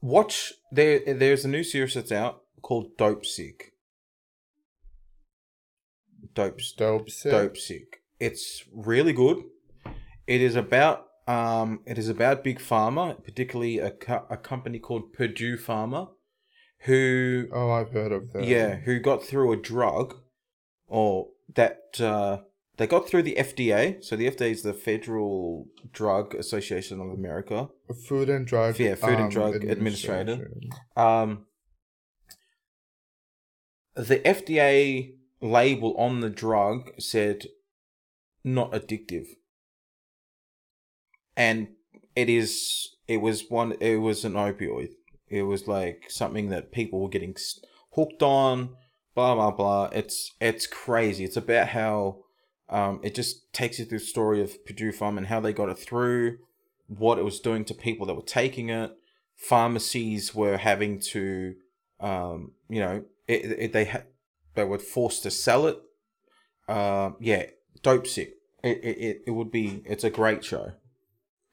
Watch 0.00 0.54
there 0.70 1.00
there's 1.14 1.44
a 1.44 1.48
new 1.48 1.64
series 1.64 1.94
that's 1.94 2.12
out 2.12 2.42
called 2.62 2.96
Dopesick. 2.96 3.72
Dope 6.34 6.60
Dope 6.76 7.10
Sick. 7.10 7.32
Dope 7.32 7.56
Sick. 7.56 8.02
It's 8.18 8.64
really 8.72 9.12
good. 9.12 9.42
It 10.26 10.40
is 10.40 10.56
about 10.56 11.06
um 11.26 11.80
it 11.86 11.98
is 11.98 12.08
about 12.08 12.44
big 12.44 12.58
pharma, 12.58 13.22
particularly 13.22 13.78
a, 13.78 13.90
co- 13.90 14.26
a 14.30 14.36
company 14.36 14.78
called 14.78 15.12
Purdue 15.12 15.56
Pharma 15.56 16.08
who 16.84 17.46
Oh, 17.52 17.70
I've 17.70 17.90
heard 17.90 18.12
of 18.12 18.32
that. 18.32 18.44
Yeah, 18.44 18.76
who 18.76 18.98
got 19.00 19.22
through 19.22 19.52
a 19.52 19.56
drug 19.56 20.14
or 20.86 21.28
that 21.54 22.00
uh 22.00 22.38
they 22.76 22.86
got 22.86 23.06
through 23.06 23.24
the 23.24 23.36
FDA. 23.38 24.02
So 24.02 24.16
the 24.16 24.30
FDA 24.30 24.52
is 24.52 24.62
the 24.62 24.72
Federal 24.72 25.66
Drug 25.92 26.34
Association 26.34 26.98
of 26.98 27.10
America. 27.10 27.68
Food 28.08 28.30
and 28.30 28.46
Drug. 28.46 28.78
Yeah, 28.78 28.94
Food 28.94 29.16
um, 29.16 29.20
and 29.24 29.30
Drug 29.30 29.62
Administrator. 29.62 30.50
Um, 30.96 31.44
the 33.94 34.20
FDA 34.20 35.12
label 35.40 35.94
on 35.96 36.20
the 36.20 36.30
drug 36.30 36.90
said 36.98 37.46
not 38.44 38.72
addictive. 38.72 39.26
And 41.36 41.68
it 42.14 42.28
is 42.28 42.96
it 43.08 43.18
was 43.18 43.44
one 43.48 43.72
it 43.80 43.96
was 43.96 44.24
an 44.24 44.34
opioid. 44.34 44.90
It 45.28 45.42
was 45.42 45.68
like 45.68 46.06
something 46.08 46.48
that 46.48 46.72
people 46.72 47.00
were 47.00 47.08
getting 47.08 47.36
hooked 47.92 48.22
on, 48.22 48.76
blah 49.14 49.34
blah 49.34 49.50
blah. 49.50 49.84
It's 49.92 50.32
it's 50.40 50.66
crazy. 50.66 51.24
It's 51.24 51.36
about 51.36 51.68
how 51.68 52.24
um, 52.68 53.00
it 53.02 53.14
just 53.14 53.52
takes 53.52 53.78
you 53.78 53.84
through 53.84 53.98
the 53.98 54.04
story 54.04 54.40
of 54.40 54.64
Purdue 54.64 54.92
Farm 54.92 55.18
and 55.18 55.26
how 55.26 55.40
they 55.40 55.52
got 55.52 55.68
it 55.68 55.78
through, 55.78 56.38
what 56.86 57.18
it 57.18 57.24
was 57.24 57.40
doing 57.40 57.64
to 57.64 57.74
people 57.74 58.06
that 58.06 58.14
were 58.14 58.22
taking 58.22 58.68
it. 58.68 58.92
Pharmacies 59.36 60.34
were 60.34 60.56
having 60.56 61.00
to, 61.00 61.54
um, 61.98 62.52
you 62.68 62.80
know, 62.80 63.04
it, 63.26 63.44
it, 63.58 63.72
they 63.72 63.84
had 63.84 64.04
they 64.54 64.64
were 64.64 64.78
forced 64.78 65.22
to 65.24 65.30
sell 65.30 65.66
it. 65.66 65.78
Uh, 66.68 67.10
yeah, 67.20 67.46
Dopesick. 67.82 68.32
It, 68.62 68.78
it 68.82 68.98
it 68.98 69.22
it 69.28 69.30
would 69.30 69.50
be. 69.50 69.82
It's 69.86 70.04
a 70.04 70.10
great 70.10 70.44
show, 70.44 70.72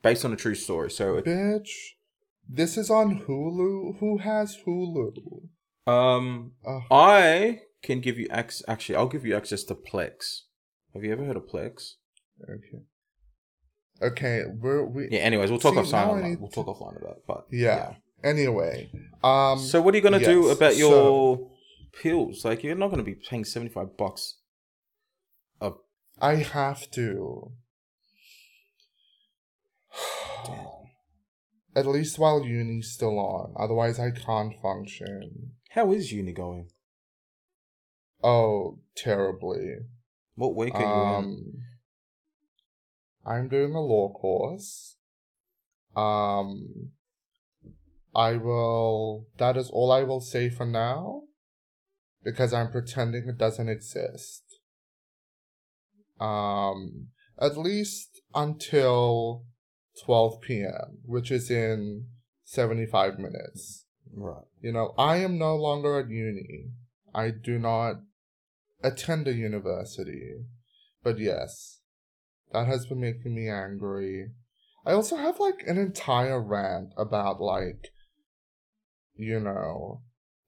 based 0.01 0.25
on 0.25 0.33
a 0.33 0.35
true 0.35 0.55
story. 0.55 0.91
So, 0.91 1.17
it, 1.17 1.25
bitch, 1.25 1.69
this 2.49 2.77
is 2.77 2.89
on 2.89 3.21
Hulu. 3.27 3.99
Who 3.99 4.17
has 4.17 4.57
Hulu? 4.65 5.47
Um, 5.89 6.51
uh, 6.65 6.81
I 6.91 7.61
can 7.81 8.01
give 8.01 8.19
you 8.19 8.27
access. 8.29 8.63
Actually, 8.67 8.97
I'll 8.97 9.07
give 9.07 9.25
you 9.25 9.35
access 9.35 9.63
to 9.65 9.75
Plex. 9.75 10.41
Have 10.93 11.03
you 11.03 11.11
ever 11.13 11.23
heard 11.23 11.37
of 11.37 11.47
Plex? 11.47 11.93
Okay. 12.43 12.83
Okay, 14.01 14.43
we're 14.59 14.85
we. 14.85 15.07
Yeah. 15.09 15.19
Anyways, 15.19 15.49
we'll 15.49 15.59
talk 15.59 15.73
See, 15.73 15.79
offline. 15.79 16.39
We'll 16.39 16.49
talk 16.49 16.67
offline 16.67 17.01
about. 17.01 17.17
It, 17.17 17.23
but 17.27 17.45
yeah. 17.51 17.93
yeah. 18.23 18.29
Anyway, 18.29 18.89
um. 19.23 19.59
So 19.59 19.81
what 19.81 19.93
are 19.93 19.97
you 19.97 20.03
gonna 20.03 20.19
yes, 20.19 20.27
do 20.27 20.49
about 20.49 20.75
your? 20.75 20.91
So, 20.91 21.51
pills. 22.01 22.45
Like 22.45 22.63
you're 22.63 22.75
not 22.75 22.87
going 22.87 22.99
to 22.99 23.03
be 23.03 23.15
paying 23.15 23.45
seventy 23.45 23.73
five 23.73 23.97
bucks. 23.97 24.37
A 25.61 25.71
I 26.19 26.35
have 26.35 26.89
to. 26.91 27.51
At 31.75 31.85
least 31.85 32.17
while 32.17 32.43
uni's 32.43 32.91
still 32.91 33.19
on. 33.19 33.53
Otherwise, 33.59 33.99
I 33.99 34.09
can't 34.09 34.53
function. 34.61 35.51
How 35.71 35.91
is 35.91 36.11
uni 36.11 36.33
going? 36.33 36.69
Oh, 38.23 38.79
terribly. 38.95 39.75
What 40.33 40.55
week 40.55 40.73
are 40.73 40.81
you 40.81 40.87
um, 40.87 41.25
in? 41.25 41.61
I'm 43.23 43.47
doing 43.47 43.75
a 43.75 43.79
law 43.79 44.11
course. 44.11 44.95
Um, 45.95 46.91
I 48.15 48.37
will. 48.37 49.27
That 49.37 49.55
is 49.55 49.69
all 49.69 49.91
I 49.91 50.01
will 50.01 50.21
say 50.21 50.49
for 50.49 50.65
now 50.65 51.26
because 52.27 52.51
I'm 52.51 52.69
pretending 52.69 53.29
it 53.29 53.37
doesn't 53.37 53.69
exist. 53.69 54.43
Um, 56.19 57.07
at 57.39 57.57
least 57.57 58.19
until 58.35 59.45
12 60.03 60.41
p.m., 60.41 60.97
which 61.05 61.31
is 61.31 61.49
in 61.49 62.07
75 62.43 63.17
minutes. 63.17 63.85
Right. 64.13 64.43
You 64.59 64.73
know, 64.73 64.93
I 64.97 65.17
am 65.17 65.37
no 65.37 65.55
longer 65.55 65.97
at 66.01 66.09
uni. 66.09 66.71
I 67.15 67.31
do 67.31 67.57
not 67.57 68.01
attend 68.83 69.29
a 69.29 69.33
university. 69.33 70.33
But 71.01 71.19
yes, 71.19 71.79
that 72.51 72.67
has 72.67 72.87
been 72.87 72.99
making 72.99 73.35
me 73.35 73.47
angry. 73.47 74.31
I 74.85 74.91
also 74.91 75.15
have 75.15 75.39
like 75.39 75.63
an 75.65 75.77
entire 75.77 76.41
rant 76.41 76.89
about 76.97 77.39
like, 77.39 77.87
you 79.15 79.39
know, 79.39 80.01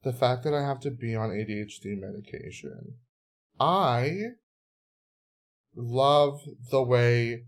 the 0.04 0.14
fact 0.14 0.44
that 0.44 0.54
I 0.54 0.62
have 0.62 0.80
to 0.82 0.92
be 0.92 1.16
on 1.16 1.30
ADHD 1.30 2.00
medication. 2.00 2.96
I 3.60 4.20
love 5.76 6.42
the 6.72 6.82
way 6.82 7.46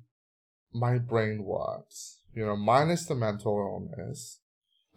my 0.74 0.98
brain 0.98 1.44
works, 1.44 2.20
you 2.34 2.46
know, 2.46 2.56
minus 2.56 3.06
the 3.06 3.16
mental 3.16 3.58
illness. 3.58 4.40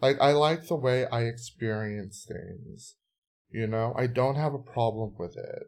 Like, 0.01 0.21
I 0.21 0.33
like 0.33 0.67
the 0.67 0.77
way 0.77 1.07
I 1.07 1.23
experience 1.23 2.27
things, 2.29 2.97
you 3.51 3.67
know, 3.67 3.95
I 3.97 4.09
don't 4.09 4.37
have 4.37 4.55
a 4.55 4.59
problem 4.59 5.15
with 5.19 5.37
it. 5.37 5.67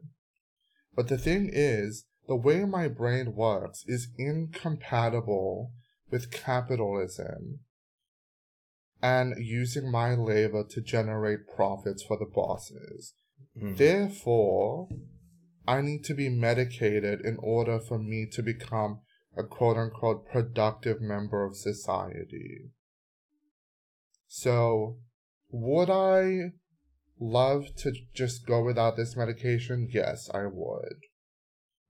But 0.94 1.08
the 1.08 1.18
thing 1.18 1.50
is, 1.52 2.06
the 2.26 2.36
way 2.36 2.64
my 2.64 2.88
brain 2.88 3.34
works 3.34 3.84
is 3.86 4.08
incompatible 4.18 5.72
with 6.10 6.32
capitalism 6.32 7.60
and 9.06 9.34
using 9.38 9.88
my 9.88 10.16
labor 10.16 10.64
to 10.68 10.80
generate 10.80 11.46
profits 11.54 12.02
for 12.02 12.18
the 12.18 12.26
bosses. 12.26 13.14
Mm. 13.56 13.76
Therefore, 13.76 14.88
I 15.64 15.80
need 15.80 16.02
to 16.06 16.14
be 16.14 16.28
medicated 16.28 17.20
in 17.20 17.36
order 17.38 17.78
for 17.78 18.00
me 18.00 18.26
to 18.32 18.42
become 18.42 19.02
a 19.36 19.44
quote 19.44 19.76
unquote 19.76 20.26
productive 20.28 21.00
member 21.00 21.44
of 21.44 21.54
society. 21.56 22.72
So, 24.26 24.98
would 25.50 25.88
I 25.88 26.54
love 27.20 27.76
to 27.76 27.92
just 28.12 28.44
go 28.44 28.64
without 28.64 28.96
this 28.96 29.16
medication? 29.16 29.88
Yes, 29.88 30.28
I 30.34 30.46
would. 30.46 30.98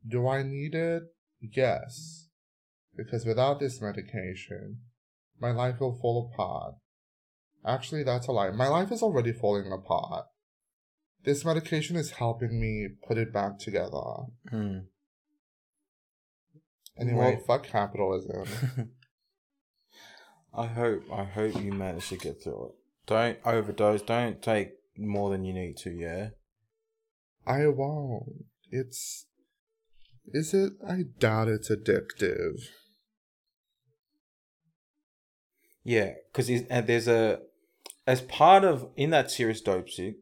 Do 0.07 0.29
I 0.29 0.43
need 0.43 0.75
it? 0.75 1.05
Yes. 1.41 2.29
Because 2.95 3.25
without 3.25 3.59
this 3.59 3.81
medication, 3.81 4.81
my 5.41 5.51
life 5.51 5.81
will 5.81 5.99
fall 5.99 6.31
apart. 6.31 6.75
Actually, 7.67 8.05
that's 8.05 8.29
a 8.29 8.33
lie. 8.33 8.51
My 8.51 8.69
life 8.69 8.93
is 8.93 9.03
already 9.03 9.33
falling 9.33 9.73
apart. 9.73 10.27
This 11.25 11.45
medication 11.45 11.97
is 11.97 12.13
helping 12.13 12.61
me 12.61 12.89
put 13.07 13.19
it 13.19 13.33
back 13.33 13.59
together. 13.59 14.01
Hmm. 14.49 14.79
Anyway, 16.99 17.35
well, 17.37 17.45
fuck 17.47 17.67
capitalism. 17.67 18.45
I 20.55 20.67
hope 20.67 21.03
I 21.13 21.25
hope 21.25 21.61
you 21.61 21.73
manage 21.73 22.09
to 22.11 22.17
get 22.17 22.43
through 22.43 22.69
it. 22.69 22.75
Don't 23.07 23.39
overdose. 23.45 24.03
Don't 24.03 24.41
take 24.41 24.71
more 24.97 25.31
than 25.31 25.45
you 25.45 25.53
need 25.53 25.77
to. 25.79 25.91
Yeah. 25.91 26.29
I 27.47 27.67
won't. 27.67 28.47
It's. 28.71 29.27
Is 30.27 30.55
it? 30.55 30.75
I 30.89 31.03
doubt 31.19 31.49
it's 31.49 31.71
addictive. 31.71 32.61
Yeah, 35.85 36.15
because 36.33 36.49
there's 36.69 37.07
a 37.09 37.41
as 38.07 38.21
part 38.21 38.65
of 38.65 38.89
in 38.97 39.11
that 39.11 39.31
series 39.31 39.63
Dopesick, 39.63 40.17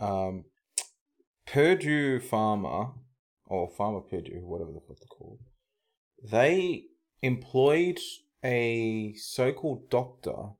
um, 0.00 0.44
Purdue 1.46 2.20
Pharma 2.20 2.94
or 3.46 3.70
Pharma 3.70 4.08
Purdue, 4.08 4.40
whatever 4.42 4.72
the 4.72 4.80
fuck 4.80 4.98
they're 4.98 5.06
called, 5.06 5.40
they 6.22 6.84
employed 7.20 7.98
a 8.44 9.14
so-called 9.16 9.88
doctor 9.90 10.50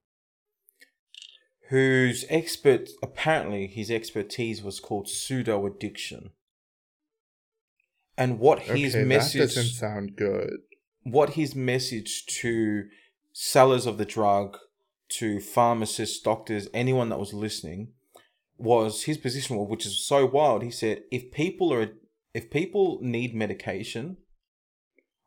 whose 1.68 2.24
expert 2.28 2.90
apparently 3.02 3.66
his 3.66 3.90
expertise 3.90 4.62
was 4.62 4.78
called 4.78 5.08
pseudo 5.08 5.64
addiction. 5.66 6.30
And 8.18 8.38
what 8.38 8.60
his 8.60 8.94
okay, 8.94 9.04
message 9.04 9.40
that 9.40 9.54
doesn't 9.54 9.72
sound 9.72 10.16
good. 10.16 10.58
What 11.02 11.30
his 11.30 11.56
message 11.56 12.26
to 12.40 12.84
sellers 13.32 13.86
of 13.86 13.96
the 13.96 14.04
drug, 14.04 14.58
to 15.18 15.40
pharmacists, 15.40 16.20
doctors, 16.20 16.68
anyone 16.72 17.08
that 17.08 17.18
was 17.18 17.32
listening, 17.32 17.92
was 18.58 19.04
his 19.04 19.18
position, 19.18 19.56
which 19.68 19.86
is 19.86 20.06
so 20.06 20.24
wild. 20.26 20.62
He 20.62 20.70
said, 20.70 21.02
if 21.10 21.32
people 21.32 21.72
are 21.72 21.88
if 22.34 22.50
people 22.50 22.98
need 23.02 23.34
medication, 23.34 24.16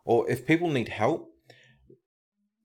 or 0.06 0.30
if 0.30 0.46
people 0.46 0.70
need 0.70 0.90
help, 0.90 1.32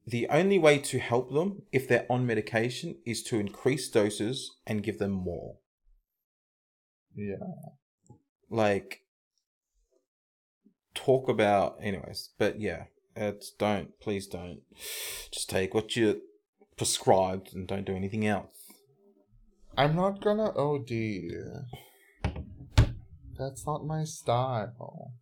the 0.06 0.26
only 0.28 0.58
way 0.58 0.78
to 0.78 0.98
help 0.98 1.32
them 1.32 1.62
if 1.72 1.86
they're 1.86 2.06
on 2.10 2.26
medication 2.26 2.96
is 3.04 3.22
to 3.24 3.38
increase 3.38 3.88
doses 3.88 4.56
and 4.66 4.82
give 4.82 4.98
them 4.98 5.12
more. 5.12 5.56
Yeah. 7.14 7.36
Like 8.48 9.02
talk 10.94 11.28
about 11.28 11.76
anyways, 11.82 12.30
but 12.38 12.60
yeah, 12.60 12.84
it's 13.14 13.50
don't 13.50 13.98
please 14.00 14.26
don't 14.26 14.60
just 15.30 15.50
take 15.50 15.74
what 15.74 15.94
you 15.96 16.22
prescribed 16.80 17.54
and 17.54 17.68
don't 17.68 17.84
do 17.84 17.94
anything 17.94 18.26
else. 18.26 18.56
I'm 19.76 19.94
not 19.94 20.24
gonna 20.24 20.50
OD. 20.56 20.90
That's 23.38 23.66
not 23.66 23.84
my 23.84 24.04
style. 24.04 25.12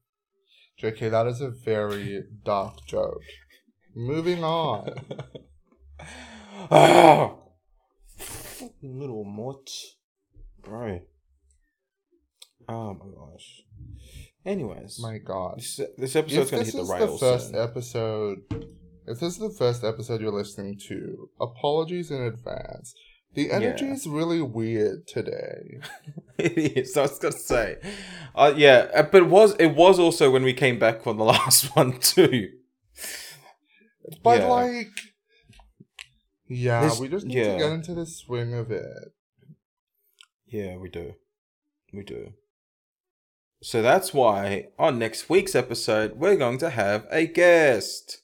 JK, 0.81 1.11
that 1.11 1.27
is 1.27 1.41
a 1.41 1.51
very 1.51 2.23
dark 2.45 2.87
joke. 2.87 3.25
Moving 3.97 4.45
on. 4.45 4.95
ah! 6.71 7.35
Little 8.81 9.25
mutt. 9.25 9.69
Bro. 10.63 11.01
Oh 12.69 12.95
my 12.95 13.07
gosh. 13.17 13.63
Anyways. 14.47 15.01
My 15.01 15.19
god. 15.19 15.57
This, 15.59 15.81
this 15.97 16.15
episode's 16.15 16.53
going 16.53 16.65
to 16.65 16.71
hit 16.71 16.87
the 16.87 16.93
rails. 16.93 17.19
the 17.19 17.27
first 17.27 17.47
soon. 17.49 17.57
episode. 17.57 18.39
If 19.09 19.21
this 19.21 19.35
is 19.35 19.39
the 19.39 19.51
first 19.51 19.85
episode 19.85 20.21
you're 20.21 20.33
listening 20.33 20.79
to, 20.89 21.31
apologies 21.41 22.11
in 22.11 22.21
advance. 22.21 22.95
The 23.35 23.51
energy 23.51 23.87
yeah. 23.87 23.93
is 23.93 24.07
really 24.07 24.43
weird 24.43 25.07
today. 25.07 25.81
it 26.39 26.77
is. 26.77 26.97
I 26.97 27.03
was 27.03 27.19
gonna 27.19 27.33
say, 27.33 27.77
uh, 28.35 28.53
yeah, 28.57 28.89
uh, 28.95 29.03
but 29.03 29.23
it 29.23 29.29
was 29.29 29.55
it 29.57 29.75
was 29.75 29.99
also 29.99 30.31
when 30.31 30.43
we 30.43 30.53
came 30.53 30.79
back 30.79 31.03
from 31.03 31.19
the 31.19 31.25
last 31.37 31.77
one 31.77 31.99
too. 31.99 32.49
But 34.23 34.41
yeah. 34.41 34.47
like, 34.47 34.91
yeah, 36.49 36.99
we 36.99 37.09
just 37.09 37.27
need 37.27 37.37
yeah. 37.37 37.53
to 37.53 37.59
get 37.59 37.73
into 37.73 37.95
the 37.95 38.07
swing 38.07 38.55
of 38.55 38.71
it. 38.71 39.13
Yeah, 40.47 40.77
we 40.77 40.89
do. 40.89 41.15
We 41.93 42.05
do. 42.05 42.33
So 43.63 43.83
that's 43.83 44.15
why 44.15 44.69
on 44.79 44.99
next 44.99 45.29
week's 45.29 45.55
episode, 45.55 46.17
we're 46.17 46.37
going 46.37 46.59
to 46.59 46.71
have 46.71 47.07
a 47.11 47.27
guest. 47.27 48.23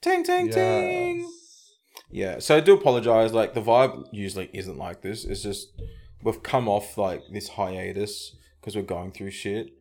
Ting, 0.00 0.22
ting, 0.22 0.46
yes. 0.46 0.54
ting. 0.54 1.32
Yeah, 2.10 2.38
so 2.38 2.56
I 2.56 2.60
do 2.60 2.74
apologize. 2.74 3.32
Like, 3.32 3.54
the 3.54 3.60
vibe 3.60 4.04
usually 4.12 4.50
isn't 4.52 4.78
like 4.78 5.02
this. 5.02 5.24
It's 5.24 5.42
just 5.42 5.68
we've 6.22 6.42
come 6.42 6.68
off 6.68 6.96
like 6.96 7.22
this 7.32 7.50
hiatus 7.50 8.36
because 8.60 8.76
we're 8.76 8.82
going 8.82 9.12
through 9.12 9.30
shit. 9.30 9.72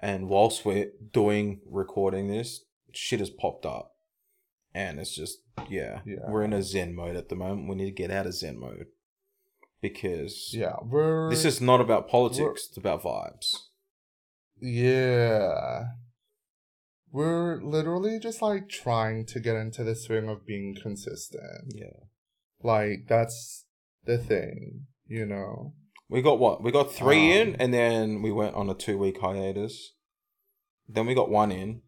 And 0.00 0.28
whilst 0.28 0.64
we're 0.64 0.90
doing 1.12 1.60
recording 1.68 2.28
this, 2.28 2.64
shit 2.92 3.20
has 3.20 3.30
popped 3.30 3.64
up. 3.64 3.94
And 4.74 4.98
it's 4.98 5.14
just, 5.14 5.38
yeah, 5.68 6.00
yeah, 6.04 6.28
we're 6.28 6.44
in 6.44 6.52
a 6.52 6.62
Zen 6.62 6.94
mode 6.94 7.14
at 7.14 7.28
the 7.28 7.36
moment. 7.36 7.68
We 7.68 7.76
need 7.76 7.84
to 7.84 7.90
get 7.90 8.10
out 8.10 8.26
of 8.26 8.34
Zen 8.34 8.58
mode. 8.58 8.86
Because 9.80 10.50
yeah, 10.52 10.76
we're 10.82 11.28
this 11.28 11.44
is 11.44 11.60
not 11.60 11.80
about 11.80 12.08
politics, 12.08 12.68
it's 12.68 12.76
about 12.76 13.02
vibes. 13.02 13.56
Yeah. 14.60 15.84
We're 17.12 17.60
literally 17.62 18.18
just 18.18 18.40
like 18.40 18.68
trying 18.68 19.26
to 19.26 19.40
get 19.40 19.56
into 19.56 19.84
the 19.84 19.94
swing 19.94 20.28
of 20.28 20.46
being 20.46 20.74
consistent. 20.80 21.74
Yeah. 21.74 22.06
Like 22.62 23.06
that's 23.08 23.66
the 24.04 24.18
thing, 24.18 24.86
you 25.06 25.26
know. 25.26 25.74
We 26.08 26.22
got 26.22 26.38
what? 26.38 26.62
We 26.62 26.72
got 26.72 26.92
three 26.92 27.32
um, 27.32 27.48
in 27.48 27.56
and 27.56 27.74
then 27.74 28.22
we 28.22 28.32
went 28.32 28.54
on 28.54 28.70
a 28.70 28.74
two 28.74 28.98
week 28.98 29.20
hiatus. 29.20 29.92
Then 30.88 31.06
we 31.06 31.14
got 31.14 31.30
one 31.30 31.52
in 31.52 31.82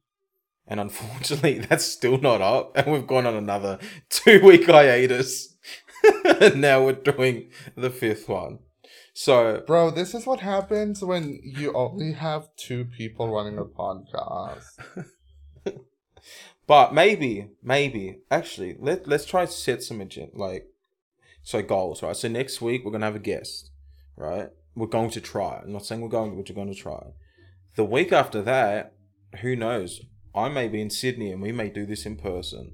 and 0.66 0.80
unfortunately, 0.80 1.58
that's 1.68 1.84
still 1.84 2.18
not 2.18 2.40
up. 2.40 2.76
And 2.76 2.92
we've 2.92 3.06
gone 3.06 3.26
on 3.26 3.34
another 3.34 3.78
two 4.08 4.40
week 4.44 4.66
hiatus. 4.66 5.56
and 6.40 6.60
now 6.60 6.84
we're 6.84 6.92
doing 6.92 7.50
the 7.76 7.90
fifth 7.90 8.28
one. 8.28 8.58
So, 9.16 9.62
bro, 9.64 9.92
this 9.92 10.12
is 10.12 10.26
what 10.26 10.40
happens 10.40 11.00
when 11.00 11.38
you 11.44 11.72
only 11.72 12.12
have 12.12 12.48
two 12.56 12.84
people 12.84 13.32
running 13.32 13.58
a 13.58 13.64
podcast. 13.64 14.64
but 16.66 16.92
maybe, 16.92 17.50
maybe, 17.62 18.18
actually, 18.28 18.76
let 18.80 19.06
let's 19.06 19.24
try 19.24 19.46
to 19.46 19.52
set 19.52 19.84
some 19.84 20.00
agenda, 20.00 20.36
like, 20.36 20.66
so 21.44 21.62
goals, 21.62 22.02
right? 22.02 22.16
So 22.16 22.26
next 22.26 22.60
week 22.60 22.84
we're 22.84 22.90
gonna 22.90 23.06
have 23.06 23.14
a 23.14 23.20
guest, 23.20 23.70
right? 24.16 24.48
We're 24.74 24.88
going 24.88 25.10
to 25.10 25.20
try. 25.20 25.60
I'm 25.62 25.72
not 25.72 25.86
saying 25.86 26.00
we're 26.00 26.08
going, 26.08 26.34
but 26.34 26.48
we're 26.48 26.56
going 26.56 26.74
to 26.74 26.80
try. 26.80 27.12
The 27.76 27.84
week 27.84 28.12
after 28.12 28.42
that, 28.42 28.94
who 29.42 29.54
knows? 29.54 30.00
I 30.34 30.48
may 30.48 30.66
be 30.66 30.80
in 30.80 30.90
Sydney 30.90 31.30
and 31.30 31.40
we 31.40 31.52
may 31.52 31.68
do 31.68 31.86
this 31.86 32.04
in 32.04 32.16
person. 32.16 32.72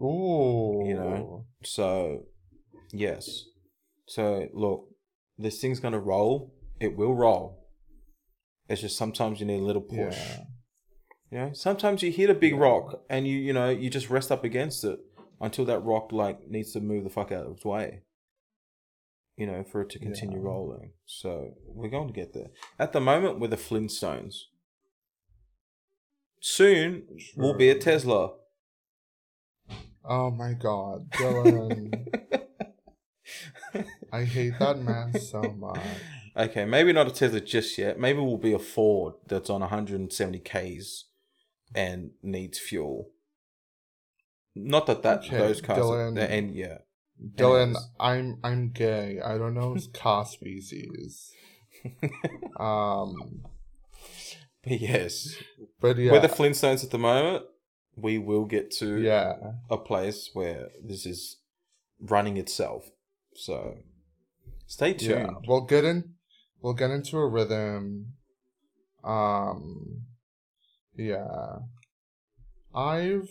Ooh. 0.00 0.84
You 0.86 0.94
know? 0.94 1.46
So, 1.64 2.26
yes. 2.92 3.46
So, 4.06 4.46
look, 4.52 4.91
this 5.44 5.60
thing's 5.60 5.80
going 5.80 5.92
to 5.92 6.00
roll. 6.00 6.54
It 6.80 6.96
will 6.96 7.14
roll. 7.14 7.68
It's 8.68 8.80
just 8.80 8.96
sometimes 8.96 9.40
you 9.40 9.46
need 9.46 9.60
a 9.60 9.64
little 9.64 9.82
push. 9.82 10.16
Yeah. 10.16 10.38
You 11.30 11.38
know, 11.38 11.50
sometimes 11.52 12.02
you 12.02 12.12
hit 12.12 12.30
a 12.30 12.34
big 12.34 12.52
yeah. 12.52 12.60
rock 12.60 13.02
and 13.08 13.26
you, 13.26 13.38
you 13.38 13.52
know, 13.52 13.70
you 13.70 13.90
just 13.90 14.10
rest 14.10 14.30
up 14.30 14.44
against 14.44 14.84
it 14.84 15.00
until 15.40 15.64
that 15.64 15.80
rock, 15.80 16.12
like, 16.12 16.48
needs 16.48 16.72
to 16.72 16.80
move 16.80 17.04
the 17.04 17.10
fuck 17.10 17.32
out 17.32 17.46
of 17.46 17.52
its 17.52 17.64
way. 17.64 18.02
You 19.36 19.46
know, 19.46 19.64
for 19.64 19.80
it 19.80 19.90
to 19.90 19.98
continue 19.98 20.38
yeah. 20.38 20.46
rolling. 20.46 20.90
So, 21.06 21.54
we're 21.66 21.88
going 21.88 22.08
to 22.08 22.12
get 22.12 22.34
there. 22.34 22.48
At 22.78 22.92
the 22.92 23.00
moment, 23.00 23.40
we're 23.40 23.48
the 23.48 23.56
Flintstones 23.56 24.42
soon 26.42 27.04
sure. 27.18 27.42
will 27.42 27.54
be 27.54 27.70
a 27.70 27.78
Tesla. 27.78 28.32
Oh 30.04 30.30
my 30.30 30.52
god, 30.52 31.10
Dylan. 31.12 32.06
I 34.12 34.24
hate 34.24 34.58
that 34.58 34.78
man 34.78 35.18
so 35.18 35.42
much. 35.42 35.80
Okay, 36.34 36.64
maybe 36.64 36.94
not 36.94 37.06
a 37.06 37.10
Tesla 37.10 37.40
just 37.40 37.76
yet. 37.76 37.98
Maybe 37.98 38.18
we'll 38.18 38.38
be 38.38 38.54
a 38.54 38.58
Ford 38.58 39.12
that's 39.26 39.50
on 39.50 39.60
170 39.60 40.38
Ks 40.38 41.04
and 41.74 42.12
needs 42.22 42.58
fuel. 42.58 43.10
Not 44.54 44.86
that 44.86 45.02
that 45.02 45.26
okay, 45.26 45.36
those 45.36 45.60
cars 45.60 45.78
Dylan, 45.78 46.18
are, 46.18 46.24
and 46.24 46.54
yeah. 46.54 46.78
Dylan. 47.34 47.76
I'm 48.00 48.38
I'm 48.42 48.70
gay. 48.70 49.20
I 49.20 49.38
don't 49.38 49.54
know 49.54 49.76
car 49.92 50.24
species. 50.24 51.32
um 52.58 53.42
but 54.64 54.80
yes, 54.80 55.34
but 55.80 55.98
yeah, 55.98 56.12
we're 56.12 56.20
the 56.20 56.28
Flintstones 56.28 56.84
at 56.84 56.90
the 56.90 56.98
moment. 56.98 57.44
We 57.96 58.18
will 58.18 58.44
get 58.44 58.70
to 58.78 59.00
yeah 59.00 59.34
a 59.68 59.76
place 59.76 60.30
where 60.32 60.68
this 60.82 61.04
is 61.04 61.38
running 62.00 62.36
itself. 62.36 62.90
So 63.34 63.76
stay 64.72 64.94
tuned. 64.94 65.10
Yeah, 65.10 65.28
we'll 65.46 65.66
get 65.66 65.84
in. 65.84 66.14
We'll 66.62 66.72
get 66.72 66.90
into 66.90 67.18
a 67.18 67.28
rhythm. 67.28 68.14
Um, 69.04 70.06
yeah, 70.96 71.58
I've 72.74 73.28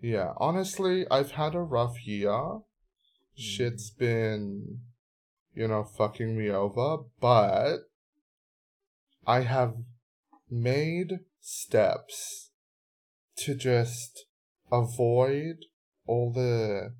yeah 0.00 0.32
honestly 0.38 1.04
I've 1.10 1.32
had 1.32 1.54
a 1.54 1.60
rough 1.60 2.06
year. 2.06 2.60
Shit's 3.36 3.90
been, 3.90 4.80
you 5.54 5.68
know, 5.68 5.84
fucking 5.84 6.36
me 6.36 6.48
over, 6.48 7.04
but 7.20 7.78
I 9.26 9.40
have 9.40 9.74
made 10.50 11.20
steps 11.40 12.50
to 13.36 13.54
just 13.54 14.24
avoid 14.72 15.56
all 16.06 16.32
the 16.32 16.94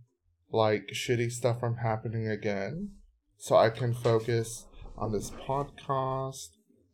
like 0.52 0.90
shitty 0.92 1.30
stuff 1.30 1.60
from 1.60 1.78
happening 1.78 2.28
again 2.28 2.99
so 3.40 3.56
I 3.56 3.70
can 3.70 3.94
focus 3.94 4.66
on 4.98 5.12
this 5.12 5.30
podcast, 5.30 6.50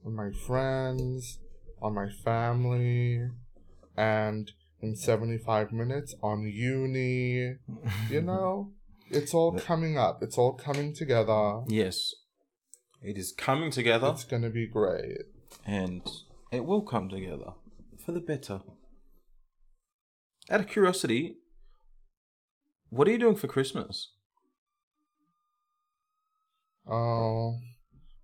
on 0.07 0.15
my 0.15 0.31
friends, 0.31 1.41
on 1.83 1.93
my 1.93 2.09
family, 2.09 3.21
and 3.97 4.53
in 4.81 4.95
75 4.95 5.73
minutes 5.73 6.15
on 6.23 6.47
uni. 6.47 7.57
you 8.09 8.21
know, 8.23 8.71
it's 9.11 9.35
all 9.35 9.59
coming 9.59 9.99
up, 9.99 10.23
it's 10.23 10.39
all 10.39 10.53
coming 10.53 10.95
together. 10.95 11.63
Yes, 11.67 12.15
it 13.03 13.19
is 13.19 13.33
coming 13.33 13.73
together. 13.73 14.11
It's 14.13 14.23
gonna 14.23 14.49
be 14.49 14.69
great. 14.69 15.23
And 15.67 16.09
it 16.53 16.65
will 16.65 16.83
come 16.83 17.09
together 17.09 17.55
for 18.05 18.13
the 18.13 18.21
better. 18.21 18.61
Out 20.49 20.61
of 20.61 20.69
curiosity, 20.69 21.39
what 22.91 23.09
are 23.09 23.11
you 23.11 23.19
doing 23.19 23.35
for 23.35 23.49
Christmas? 23.49 24.13
Oh, 26.89 27.59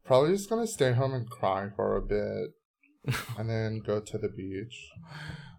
probably 0.05 0.33
just 0.33 0.49
gonna 0.49 0.67
stay 0.67 0.93
home 0.93 1.15
and 1.15 1.29
cry 1.29 1.69
for 1.75 1.97
a 1.97 2.03
bit, 2.03 3.17
and 3.39 3.51
then 3.51 3.83
go 3.85 4.01
to 4.01 4.19
the 4.19 4.29
beach. 4.29 4.91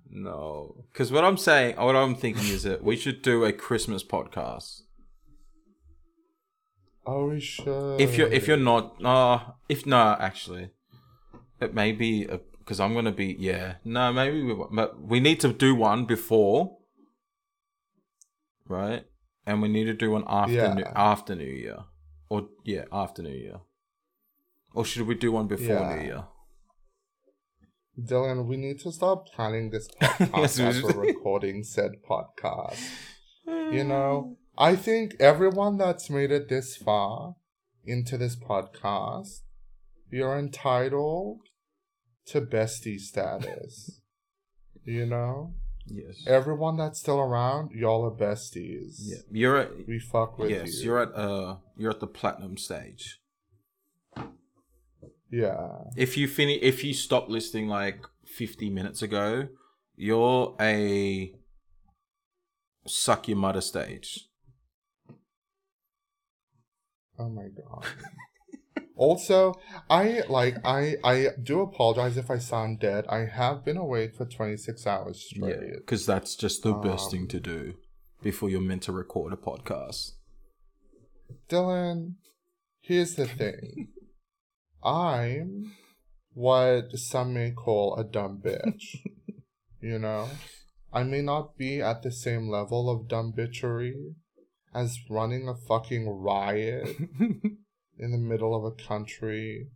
No, 0.10 0.86
because 0.92 1.12
what 1.12 1.24
I'm 1.24 1.38
saying, 1.38 1.78
what 1.78 1.96
I'm 1.96 2.16
thinking 2.16 2.48
is 2.48 2.64
that 2.64 2.84
we 2.84 2.96
should 2.96 3.22
do 3.22 3.46
a 3.46 3.52
Christmas 3.52 4.04
podcast. 4.04 4.82
Oh, 7.06 7.30
we 7.30 7.40
should. 7.40 8.00
If 8.00 8.18
you're 8.18 8.32
if 8.32 8.48
you're 8.48 8.58
not, 8.58 9.04
uh, 9.04 9.40
if 9.68 9.86
no, 9.86 10.16
actually, 10.20 10.70
it 11.60 11.74
may 11.74 11.92
be 11.92 12.28
because 12.60 12.80
I'm 12.80 12.94
gonna 12.94 13.12
be 13.12 13.36
yeah. 13.38 13.76
No, 13.84 14.14
maybe 14.14 14.42
we 14.42 14.56
but 14.72 15.02
we 15.02 15.20
need 15.20 15.40
to 15.42 15.52
do 15.52 15.76
one 15.76 16.06
before, 16.06 16.78
right? 18.68 19.06
And 19.46 19.62
we 19.62 19.68
need 19.68 19.86
to 19.86 19.94
do 19.94 20.12
one 20.12 20.24
after 20.28 20.54
yeah. 20.54 20.74
new, 20.74 20.86
after 20.96 21.36
New 21.36 21.44
Year, 21.44 21.80
or 22.34 22.48
yeah, 22.66 22.86
after 22.92 23.22
New 23.22 23.30
Year, 23.30 23.60
or 24.74 24.84
should 24.84 25.06
we 25.06 25.14
do 25.14 25.32
one 25.32 25.48
before 25.48 25.76
yeah. 25.76 25.96
New 25.96 26.04
Year? 26.04 26.24
Dylan, 28.10 28.48
we 28.48 28.58
need 28.58 28.80
to 28.80 28.92
start 28.92 29.28
planning 29.36 29.70
this 29.70 29.88
podcast 30.02 30.58
yes, 30.58 30.96
recording 30.96 31.64
said 31.64 31.92
podcast. 32.10 32.80
You 33.46 33.84
know, 33.92 34.38
I 34.58 34.76
think 34.76 35.14
everyone 35.20 35.78
that's 35.78 36.10
made 36.10 36.32
it 36.32 36.50
this 36.50 36.76
far 36.76 37.36
into 37.86 38.18
this 38.18 38.36
podcast, 38.36 39.42
you're 40.10 40.40
entitled 40.40 41.42
to 42.30 42.42
bestie 42.42 43.00
status. 43.00 44.02
you 44.86 45.06
know? 45.06 45.54
Yes. 45.86 46.24
Everyone 46.26 46.78
that's 46.78 47.00
still 47.00 47.20
around, 47.20 47.72
y'all 47.72 48.06
are 48.06 48.12
besties. 48.12 48.96
Yeah. 49.00 49.18
You're 49.32 49.58
at 49.58 49.88
we 49.88 50.00
fuck 50.00 50.40
with 50.40 50.50
yes, 50.50 50.80
you. 50.80 50.86
you're 50.86 51.02
at 51.02 51.16
uh 51.16 51.58
you're 51.78 51.92
at 51.92 52.00
the 52.00 52.08
platinum 52.08 52.58
stage. 52.58 53.20
Yeah. 55.30 55.68
If 55.98 56.18
you 56.18 56.28
finish 56.28 56.60
if 56.62 56.84
you 56.84 56.94
stop 56.94 57.30
listening 57.30 57.68
like 57.68 58.06
50 58.26 58.70
minutes 58.70 59.02
ago, 59.02 59.50
you're 59.96 60.56
a 60.60 61.34
suck 62.88 63.28
your 63.28 63.38
mother 63.38 63.62
stage. 63.62 64.30
Oh 67.20 67.30
my 67.30 67.48
god. 67.50 67.86
also, 69.04 69.54
I 69.90 70.22
like 70.30 70.56
I 70.64 70.96
I 71.04 71.28
do 71.42 71.62
apologize 71.62 72.16
if 72.16 72.32
I 72.32 72.38
sound 72.38 72.80
dead. 72.80 73.06
I 73.10 73.26
have 73.26 73.66
been 73.66 73.76
awake 73.76 74.16
for 74.16 74.26
26 74.26 74.88
hours 74.88 75.26
straight. 75.30 75.58
Yeah, 75.62 75.80
cuz 75.86 76.06
that's 76.06 76.36
just 76.36 76.64
the 76.64 76.74
um, 76.74 76.82
best 76.82 77.12
thing 77.12 77.28
to 77.28 77.40
do 77.40 77.74
before 78.22 78.50
you're 78.50 78.70
meant 78.70 78.84
to 78.84 78.94
record 78.94 79.34
a 79.34 79.36
podcast. 79.36 80.14
Dylan, 81.50 82.16
here's 82.82 83.16
the 83.16 83.28
thing. 83.28 83.90
I'm 84.84 85.74
what 86.34 86.98
some 86.98 87.34
may 87.34 87.52
call 87.52 87.98
a 87.98 88.06
dumb 88.06 88.42
bitch. 88.42 88.86
you 89.82 90.00
know? 90.00 90.30
I 90.94 91.04
may 91.04 91.22
not 91.22 91.58
be 91.58 91.82
at 91.82 92.04
the 92.04 92.12
same 92.12 92.48
level 92.48 92.90
of 92.90 93.08
dumb 93.10 93.34
bitchery 93.38 93.94
as 94.74 95.00
running 95.10 95.48
a 95.50 95.56
fucking 95.56 96.08
riot 96.08 96.96
in 97.98 98.12
the 98.12 98.18
middle 98.18 98.56
of 98.56 98.64
a 98.64 98.84
country 98.84 99.68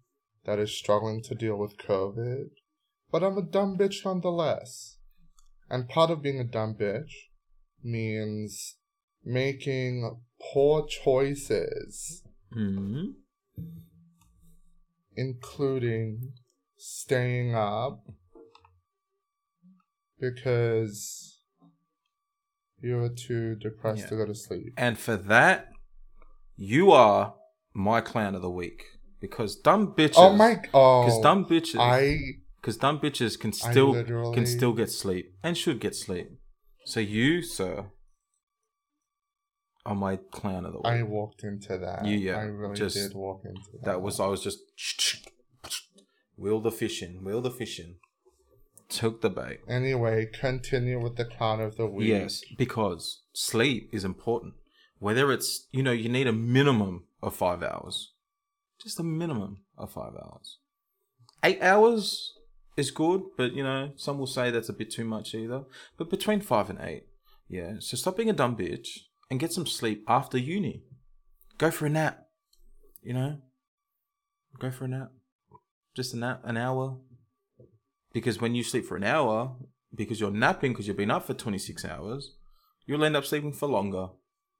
that 0.45 0.59
is 0.59 0.71
struggling 0.71 1.21
to 1.23 1.35
deal 1.35 1.57
with 1.57 1.77
COVID. 1.77 2.49
But 3.11 3.23
I'm 3.23 3.37
a 3.37 3.41
dumb 3.41 3.77
bitch 3.77 4.03
nonetheless. 4.05 4.97
And 5.69 5.89
part 5.89 6.09
of 6.09 6.21
being 6.21 6.39
a 6.39 6.45
dumb 6.45 6.75
bitch 6.75 7.11
means 7.83 8.75
making 9.23 10.19
poor 10.53 10.85
choices. 10.87 12.23
Mm-hmm. 12.55 13.11
Including 15.15 16.33
staying 16.77 17.55
up 17.55 18.03
because 20.19 21.41
you 22.79 22.95
were 22.97 23.09
too 23.09 23.55
depressed 23.55 24.03
yeah. 24.03 24.07
to 24.07 24.15
go 24.15 24.25
to 24.25 24.35
sleep. 24.35 24.73
And 24.77 24.97
for 24.97 25.17
that, 25.17 25.69
you 26.55 26.91
are 26.91 27.33
my 27.77 28.01
clown 28.01 28.35
of 28.35 28.41
the 28.41 28.49
week 28.49 28.83
because 29.21 29.55
dumb 29.55 29.93
bitches. 29.95 30.15
Oh 30.17 30.33
my! 30.33 30.59
Oh, 30.73 31.05
because 31.05 31.21
dumb 31.21 31.45
bitches. 31.45 31.79
I 31.79 32.17
because 32.59 32.77
dumb 32.77 32.99
bitches 32.99 33.39
can 33.39 33.53
still 33.53 33.93
can 34.33 34.45
still 34.45 34.73
get 34.73 34.89
sleep 34.89 35.33
and 35.43 35.57
should 35.57 35.79
get 35.79 35.95
sleep. 35.95 36.29
So 36.85 36.99
you, 36.99 37.41
sir, 37.41 37.85
are 39.85 39.95
my 39.95 40.17
clown 40.31 40.65
of 40.65 40.73
the 40.73 40.79
week. 40.79 40.87
I 40.87 41.03
walked 41.03 41.43
into 41.43 41.77
that. 41.77 42.05
You, 42.05 42.17
yeah, 42.17 42.37
I 42.37 42.43
really 42.43 42.75
just, 42.75 42.95
did 42.95 43.13
walk 43.13 43.41
into 43.45 43.61
that. 43.73 43.85
That 43.85 44.01
was 44.01 44.19
I 44.19 44.27
was 44.27 44.41
just 44.41 44.59
wheel 46.35 46.59
the 46.59 46.71
fish 46.71 47.01
in, 47.01 47.23
wheel 47.23 47.41
the 47.41 47.51
fish 47.51 47.79
in 47.79 47.95
took 48.89 49.21
the 49.21 49.29
bait. 49.29 49.59
Anyway, 49.67 50.27
continue 50.39 51.01
with 51.01 51.17
the 51.17 51.25
clown 51.25 51.59
of 51.59 51.75
the 51.75 51.85
week. 51.85 52.07
Yes, 52.07 52.41
because 52.57 53.21
sleep 53.33 53.89
is 53.91 54.03
important. 54.03 54.53
Whether 54.99 55.31
it's, 55.31 55.67
you 55.71 55.83
know, 55.83 55.91
you 55.91 56.09
need 56.09 56.27
a 56.27 56.33
minimum 56.33 57.03
of 57.27 57.35
five 57.35 57.61
hours, 57.61 58.13
just 58.81 58.99
a 58.99 59.03
minimum 59.03 59.63
of 59.77 59.91
five 59.91 60.13
hours. 60.13 60.57
Eight 61.43 61.61
hours 61.61 62.33
is 62.75 62.91
good, 62.91 63.21
but, 63.37 63.53
you 63.53 63.63
know, 63.63 63.91
some 63.95 64.17
will 64.17 64.27
say 64.27 64.49
that's 64.49 64.69
a 64.69 64.73
bit 64.73 64.91
too 64.91 65.05
much 65.05 65.35
either. 65.35 65.63
But 65.97 66.09
between 66.09 66.41
five 66.41 66.69
and 66.69 66.79
eight, 66.81 67.03
yeah. 67.47 67.73
So 67.79 67.97
stop 67.97 68.17
being 68.17 68.29
a 68.29 68.33
dumb 68.33 68.55
bitch 68.55 68.87
and 69.29 69.39
get 69.39 69.53
some 69.53 69.67
sleep 69.67 70.03
after 70.07 70.37
uni. 70.37 70.83
Go 71.57 71.71
for 71.71 71.85
a 71.85 71.89
nap, 71.89 72.27
you 73.01 73.13
know? 73.13 73.37
Go 74.59 74.71
for 74.71 74.85
a 74.85 74.87
nap. 74.87 75.11
Just 75.95 76.13
a 76.13 76.17
nap, 76.17 76.41
an 76.43 76.57
hour, 76.57 76.97
because 78.13 78.41
when 78.41 78.55
you 78.55 78.63
sleep 78.63 78.85
for 78.85 78.97
an 78.97 79.03
hour, 79.03 79.55
because 79.93 80.19
you're 80.19 80.31
napping 80.31 80.71
because 80.71 80.87
you've 80.87 80.97
been 80.97 81.11
up 81.11 81.25
for 81.25 81.33
26 81.33 81.85
hours, 81.85 82.35
you'll 82.85 83.03
end 83.03 83.15
up 83.15 83.25
sleeping 83.25 83.53
for 83.53 83.67
longer, 83.67 84.07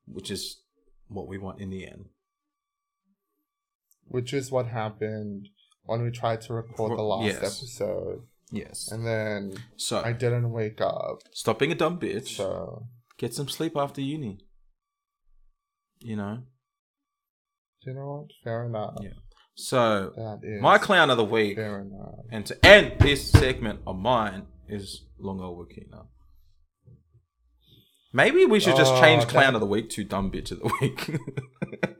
which 0.06 0.30
is 0.32 0.62
what 1.08 1.28
we 1.28 1.38
want 1.38 1.60
in 1.60 1.70
the 1.70 1.86
end. 1.86 2.06
Which 4.08 4.34
is 4.34 4.52
what 4.52 4.68
happened 4.68 5.50
when 5.84 6.04
we 6.04 6.12
tried 6.12 6.42
to 6.42 6.54
record 6.54 6.98
the 6.98 7.04
last 7.04 7.26
yes. 7.26 7.38
episode. 7.38 8.24
Yes. 8.52 8.90
And 8.92 9.06
then 9.06 9.58
so 9.76 10.02
I 10.04 10.14
didn't 10.14 10.52
wake 10.52 10.80
up. 10.82 11.22
Stop 11.34 11.60
being 11.60 11.72
a 11.72 11.76
dumb 11.76 12.00
bitch. 12.00 12.30
So 12.30 12.88
get 13.18 13.34
some 13.34 13.50
sleep 13.50 13.76
after 13.76 14.02
uni. 14.02 14.40
You 16.00 16.16
know. 16.16 16.44
You 17.82 17.94
know 17.94 18.06
what? 18.06 18.32
Fair 18.44 18.66
enough. 18.66 18.96
Yeah. 19.02 19.10
So 19.56 20.14
my 20.62 20.78
clown 20.78 21.10
of 21.10 21.18
the 21.18 21.26
week, 21.26 21.56
Fair 21.56 21.82
enough. 21.82 22.26
and 22.32 22.46
to 22.46 22.66
end 22.66 23.00
this 23.00 23.32
segment 23.32 23.80
of 23.88 23.98
mine 23.98 24.46
is 24.68 25.06
Lungo 25.18 25.56
Wakina. 25.56 26.06
Maybe 28.14 28.46
we 28.46 28.60
should 28.60 28.76
just 28.76 28.94
oh, 28.94 29.02
change 29.02 29.24
oh, 29.24 29.28
clown 29.28 29.54
that... 29.54 29.56
of 29.56 29.62
the 29.62 29.68
week 29.68 29.90
to 29.92 30.04
dumb 30.04 30.32
bitch 30.32 30.52
of 30.52 30.60
the 30.60 30.72
week. 30.80 31.20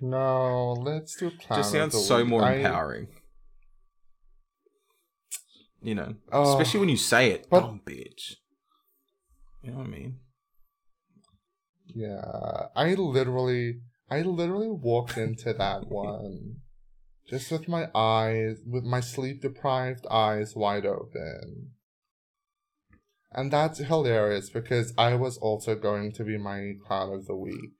no, 0.00 0.72
let's 0.72 1.16
do 1.16 1.30
clown. 1.30 1.60
Just 1.60 1.72
sounds 1.72 2.06
so 2.06 2.18
week. 2.18 2.26
more 2.26 2.42
I... 2.42 2.54
empowering. 2.54 3.08
You 5.82 5.94
know, 5.94 6.14
uh, 6.32 6.42
especially 6.42 6.80
when 6.80 6.88
you 6.88 6.96
say 6.96 7.30
it, 7.30 7.46
but... 7.50 7.60
dumb 7.60 7.80
bitch. 7.84 8.36
You 9.62 9.72
know 9.72 9.78
what 9.78 9.86
I 9.86 9.90
mean? 9.90 10.18
Yeah, 11.86 12.66
I 12.74 12.94
literally, 12.94 13.80
I 14.10 14.22
literally 14.22 14.70
walked 14.70 15.16
into 15.16 15.52
that 15.52 15.86
one 15.88 16.56
just 17.28 17.50
with 17.50 17.68
my 17.68 17.88
eyes, 17.94 18.58
with 18.66 18.84
my 18.84 19.00
sleep 19.00 19.42
deprived 19.42 20.06
eyes 20.10 20.54
wide 20.54 20.86
open. 20.86 21.70
And 23.32 23.50
that's 23.50 23.78
hilarious 23.78 24.50
because 24.50 24.92
I 24.96 25.14
was 25.14 25.38
also 25.38 25.74
going 25.74 26.12
to 26.12 26.24
be 26.24 26.38
my 26.38 26.74
clown 26.86 27.12
of 27.12 27.26
the 27.26 27.34
week. 27.34 27.72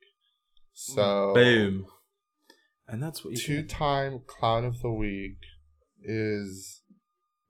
So 0.73 1.33
boom. 1.35 1.87
And 2.87 3.03
that's 3.03 3.25
what 3.25 3.37
two 3.37 3.63
time 3.63 4.21
clown 4.27 4.65
of 4.65 4.81
the 4.81 4.93
week 4.93 5.39
is 6.03 6.83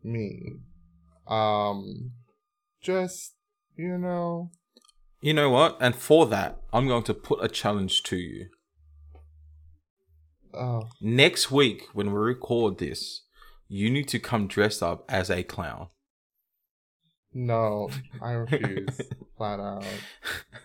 me. 0.03 0.61
Um 1.27 2.13
just 2.83 3.35
you 3.77 3.99
know 3.99 4.51
You 5.21 5.35
know 5.35 5.51
what? 5.51 5.79
And 5.81 5.95
for 5.95 6.27
that, 6.27 6.61
I'm 6.73 6.87
going 6.87 7.03
to 7.05 7.15
put 7.15 7.43
a 7.43 7.49
challenge 7.49 8.03
to 8.05 8.17
you. 8.17 8.47
Oh. 10.53 10.83
Next 11.01 11.51
week, 11.51 11.87
when 11.95 12.13
we 12.13 12.19
record 12.19 12.79
this, 12.79 13.23
you 13.67 13.91
need 13.91 14.07
to 14.09 14.19
come 14.19 14.47
dressed 14.47 14.83
up 14.83 15.05
as 15.09 15.31
a 15.31 15.43
clown. 15.43 15.89
No, 17.35 17.91
I 18.23 18.33
refuse. 18.33 19.01
flat 19.37 19.61
out. 19.61 19.85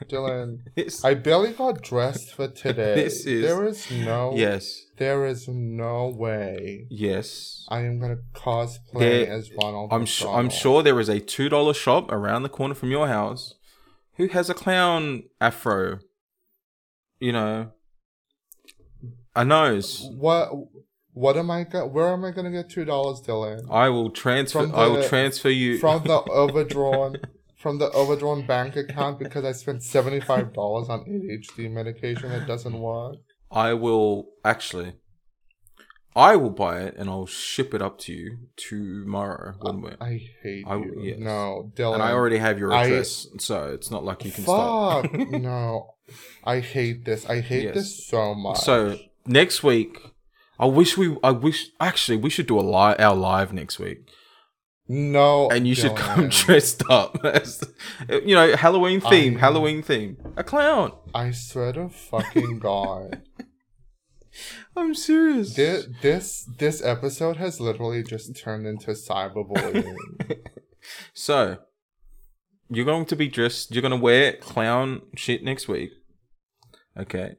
Dylan, 0.06 0.60
it's, 0.76 1.04
I 1.04 1.16
barely 1.16 1.52
got 1.52 1.82
dressed 1.82 2.34
for 2.34 2.48
today. 2.48 2.96
This 2.96 3.26
is, 3.26 3.42
there 3.42 3.66
is 3.66 3.90
no. 3.92 4.34
Yes. 4.36 4.86
There 4.98 5.26
is 5.26 5.48
no 5.48 6.08
way. 6.16 6.86
Yes. 6.90 7.66
I 7.70 7.80
am 7.82 8.00
gonna 8.00 8.20
cosplay 8.34 9.00
there, 9.00 9.32
as 9.32 9.52
Ronald. 9.62 9.92
I'm 9.92 10.06
sure. 10.06 10.36
I'm 10.36 10.50
sure 10.50 10.84
there 10.84 11.00
is 11.00 11.10
a 11.10 11.20
two 11.20 11.50
dollar 11.50 11.74
shop 11.74 12.12
around 12.12 12.44
the 12.44 12.50
corner 12.50 12.76
from 12.76 12.92
your 12.92 13.08
house, 13.08 13.56
who 14.18 14.28
has 14.28 14.50
a 14.50 14.54
clown 14.54 15.24
afro. 15.42 16.00
You 17.20 17.34
know, 17.34 17.72
A 19.36 19.44
nose. 19.44 20.08
What 20.12 20.52
what 21.20 21.36
am 21.36 21.52
I 21.52 21.66
go- 21.66 21.86
where 21.86 22.14
am 22.14 22.24
I 22.24 22.32
gonna 22.32 22.50
get 22.50 22.70
two 22.70 22.86
dollars, 22.86 23.22
Dylan? 23.22 23.70
I 23.70 23.90
will 23.90 24.10
transfer 24.10 24.66
the, 24.66 24.74
I 24.74 24.88
will 24.88 25.04
transfer 25.04 25.50
you 25.50 25.78
from 25.78 26.04
the 26.06 26.22
overdrawn 26.32 27.18
from 27.58 27.78
the 27.78 27.92
overdrawn 27.92 28.48
bank 28.48 28.78
account 28.78 29.20
because 29.20 29.44
I 29.44 29.52
spent 29.52 29.84
seventy 29.84 30.22
five 30.22 30.54
dollars 30.54 30.88
on 30.88 31.02
ADHD 31.02 31.70
medication 31.70 32.30
that 32.30 32.48
doesn't 32.48 32.80
work. 32.80 33.18
I 33.52 33.74
will 33.74 34.30
actually 34.46 34.94
I 36.16 36.38
will 36.38 36.52
buy 36.52 36.84
it 36.84 36.96
and 36.98 37.10
I'll 37.10 37.26
ship 37.26 37.74
it 37.74 37.82
up 37.82 38.00
to 38.00 38.14
you 38.14 38.38
tomorrow 38.56 39.56
when 39.60 39.82
we're. 39.82 39.98
I 40.00 40.22
hate 40.42 40.64
I, 40.66 40.78
you. 40.78 41.02
Yes. 41.02 41.20
No, 41.20 41.72
Dylan. 41.76 41.96
And 41.96 42.04
I 42.04 42.14
already 42.14 42.38
have 42.38 42.58
your 42.58 42.72
address, 42.72 43.28
I, 43.34 43.38
so 43.40 43.74
it's 43.74 43.92
not 43.92 44.06
like 44.06 44.24
you 44.24 44.32
can 44.32 44.46
fuck, 44.46 45.06
stop. 45.06 45.14
no, 45.32 45.96
I 46.46 46.62
hate 46.62 47.04
this. 47.04 47.30
I 47.30 47.42
hate 47.42 47.66
yes. 47.66 47.76
this 47.76 48.08
so 48.08 48.34
much. 48.34 48.60
So 48.60 48.98
next 49.26 49.64
week, 49.64 50.00
I 50.60 50.66
wish 50.66 50.98
we. 50.98 51.18
I 51.24 51.32
wish 51.32 51.70
actually 51.80 52.18
we 52.18 52.30
should 52.30 52.48
do 52.48 52.60
a 52.60 52.62
live 52.62 53.00
our 53.00 53.16
live 53.16 53.54
next 53.54 53.80
week. 53.80 54.10
No, 54.92 55.50
and 55.50 55.68
you 55.68 55.76
should 55.76 55.96
come 55.96 56.30
dressed 56.30 56.82
up. 56.90 57.24
you 58.10 58.34
know, 58.36 58.56
Halloween 58.56 59.00
theme. 59.00 59.38
I, 59.38 59.40
Halloween 59.40 59.84
theme. 59.84 60.18
A 60.36 60.44
clown. 60.44 60.94
I 61.14 61.32
swear 61.32 61.74
to 61.74 61.90
fucking 61.90 62.58
god. 62.60 63.22
I'm 64.76 64.96
serious. 64.96 65.54
This, 65.54 65.88
this 66.02 66.50
this 66.58 66.84
episode 66.84 67.38
has 67.38 67.60
literally 67.60 68.04
just 68.04 68.36
turned 68.36 68.66
into 68.66 68.92
cyberbullying. 68.92 69.96
so, 71.14 71.58
you're 72.68 72.86
going 72.86 73.06
to 73.06 73.16
be 73.16 73.28
dressed. 73.28 73.74
You're 73.74 73.84
going 73.84 73.92
to 73.92 73.98
wear 73.98 74.34
clown 74.34 75.04
shit 75.16 75.44
next 75.44 75.68
week. 75.68 75.92
Okay. 76.98 77.36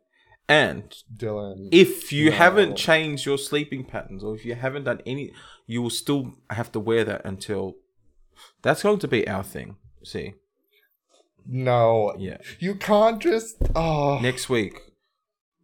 And 0.51 0.93
Dylan, 1.17 1.69
if 1.71 2.13
you 2.13 2.31
no. 2.31 2.37
haven't 2.37 2.77
changed 2.77 3.25
your 3.25 3.39
sleeping 3.39 3.85
patterns 3.85 4.25
or 4.25 4.35
if 4.35 4.45
you 4.45 4.57
haven't 4.57 4.83
done 4.83 5.01
any, 5.07 5.33
you 5.69 5.81
will 5.81 5.91
still 5.91 6.35
have 6.51 6.73
to 6.73 6.81
wear 6.81 7.05
that 7.05 7.25
until. 7.25 7.77
That's 8.63 8.83
going 8.83 8.99
to 8.99 9.09
be 9.09 9.29
our 9.29 9.45
thing. 9.45 9.77
See. 10.03 10.35
No. 11.47 12.15
Yeah. 12.19 12.39
You 12.59 12.75
can't 12.75 13.23
just. 13.23 13.59
Oh. 13.77 14.19
Next 14.19 14.49
week, 14.49 14.75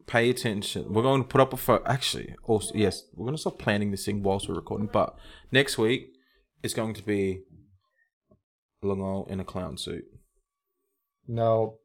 pay 0.06 0.30
attention. 0.30 0.92
We're 0.92 1.02
going 1.02 1.22
to 1.22 1.28
put 1.28 1.40
up 1.40 1.52
a 1.52 1.56
photo. 1.56 1.84
Actually, 1.84 2.36
also 2.44 2.72
yes, 2.74 3.02
we're 3.12 3.26
going 3.26 3.34
to 3.34 3.40
start 3.40 3.58
planning 3.58 3.90
this 3.90 4.04
thing 4.04 4.22
whilst 4.22 4.48
we're 4.48 4.54
recording. 4.54 4.88
But 4.92 5.16
next 5.50 5.78
week 5.78 6.12
it's 6.62 6.74
going 6.74 6.94
to 6.94 7.02
be 7.02 7.40
Longo 8.82 9.24
in 9.28 9.40
a 9.40 9.44
clown 9.44 9.78
suit. 9.78 10.04
No. 11.26 11.78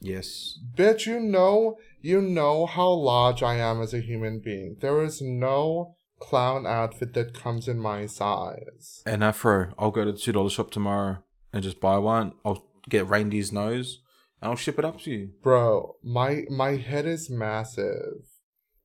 Yes. 0.00 0.58
Bet 0.76 1.06
you 1.06 1.18
know, 1.18 1.78
you 2.04 2.20
know 2.20 2.66
how 2.66 2.90
large 2.90 3.42
I 3.42 3.56
am 3.56 3.80
as 3.80 3.94
a 3.94 4.00
human 4.00 4.38
being. 4.38 4.76
There 4.80 5.02
is 5.02 5.22
no 5.22 5.96
clown 6.20 6.66
outfit 6.66 7.14
that 7.14 7.32
comes 7.32 7.66
in 7.66 7.78
my 7.78 8.04
size. 8.04 9.02
An 9.06 9.22
afro. 9.22 9.72
I'll 9.78 9.90
go 9.90 10.04
to 10.04 10.12
the 10.12 10.18
two 10.18 10.32
dollar 10.32 10.50
shop 10.50 10.70
tomorrow 10.70 11.24
and 11.52 11.62
just 11.62 11.80
buy 11.80 11.96
one. 11.96 12.32
I'll 12.44 12.66
get 12.90 13.08
reindeer's 13.08 13.52
nose 13.52 14.00
and 14.42 14.50
I'll 14.50 14.56
ship 14.56 14.78
it 14.78 14.84
up 14.84 15.00
to 15.02 15.10
you. 15.10 15.30
Bro, 15.42 15.96
my 16.02 16.44
my 16.50 16.76
head 16.76 17.06
is 17.06 17.30
massive. 17.30 18.26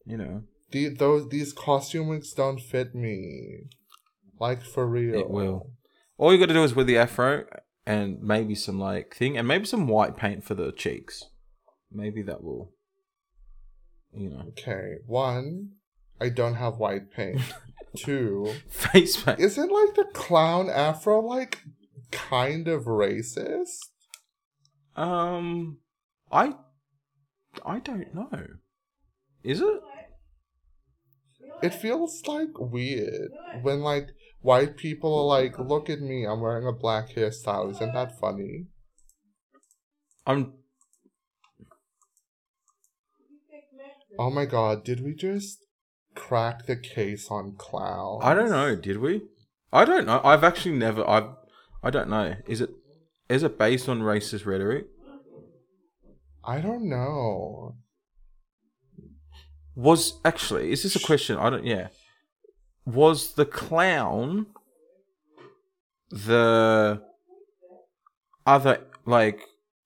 You 0.05 0.17
know. 0.17 0.43
The, 0.71 0.87
those 0.89 1.27
these 1.27 1.51
costume 1.51 2.07
wigs 2.07 2.31
don't 2.31 2.61
fit 2.61 2.95
me. 2.95 3.67
Like 4.39 4.63
for 4.63 4.87
real. 4.87 5.19
It 5.19 5.29
will. 5.29 5.71
All 6.17 6.31
you 6.31 6.39
gotta 6.39 6.53
do 6.53 6.63
is 6.63 6.73
wear 6.73 6.85
the 6.85 6.97
afro 6.97 7.45
and 7.85 8.21
maybe 8.21 8.55
some 8.55 8.79
like 8.79 9.13
thing 9.13 9.37
and 9.37 9.45
maybe 9.45 9.65
some 9.65 9.87
white 9.87 10.15
paint 10.15 10.45
for 10.45 10.53
the 10.53 10.71
cheeks. 10.71 11.25
Maybe 11.91 12.21
that 12.21 12.43
will 12.43 12.71
you 14.13 14.29
know. 14.29 14.45
Okay. 14.49 14.95
One, 15.05 15.71
I 16.19 16.29
don't 16.29 16.55
have 16.55 16.77
white 16.77 17.11
paint. 17.11 17.41
Two, 17.95 18.53
face 18.69 19.21
paint. 19.21 19.39
Isn't 19.39 19.71
like 19.71 19.95
the 19.95 20.05
clown 20.13 20.69
afro 20.69 21.21
like 21.21 21.59
kind 22.11 22.67
of 22.67 22.83
racist? 22.83 23.77
Um, 24.95 25.77
I, 26.31 26.53
I 27.65 27.79
don't 27.79 28.13
know. 28.13 28.45
Is 29.43 29.61
it? 29.61 29.81
It 31.61 31.73
feels 31.73 32.21
like 32.27 32.57
weird 32.57 33.31
when 33.61 33.81
like 33.81 34.09
white 34.41 34.77
people 34.77 35.17
are 35.19 35.25
like, 35.25 35.57
"Look 35.57 35.89
at 35.89 36.01
me, 36.01 36.25
I'm 36.25 36.41
wearing 36.41 36.67
a 36.67 36.71
black 36.71 37.09
hairstyle." 37.09 37.71
Isn't 37.71 37.93
that 37.93 38.19
funny? 38.19 38.67
I'm. 40.25 40.53
Oh 44.19 44.29
my 44.29 44.43
god! 44.43 44.83
Did 44.83 45.01
we 45.01 45.13
just 45.13 45.63
crack 46.13 46.65
the 46.65 46.75
case 46.75 47.31
on 47.31 47.55
clown? 47.57 48.19
I 48.21 48.33
don't 48.33 48.49
know. 48.49 48.75
Did 48.75 48.97
we? 48.97 49.21
I 49.71 49.85
don't 49.85 50.05
know. 50.05 50.19
I've 50.25 50.43
actually 50.43 50.75
never. 50.75 51.09
I've. 51.09 51.29
I 51.81 51.89
don't 51.89 52.09
know. 52.09 52.35
Is 52.45 52.59
it 52.59 52.69
is 53.29 53.43
it 53.43 53.57
based 53.57 53.87
on 53.87 54.01
racist 54.01 54.45
rhetoric? 54.45 54.87
I 56.43 56.59
don't 56.59 56.89
know. 56.89 57.77
Was 59.73 60.19
actually 60.25 60.73
is 60.73 60.83
this 60.83 60.97
a 60.97 60.99
question? 60.99 61.37
I 61.37 61.49
don't. 61.49 61.65
Yeah. 61.65 61.87
Was 62.85 63.35
the 63.35 63.45
clown 63.45 64.47
the 66.09 67.01
other 68.45 68.81
like? 69.05 69.39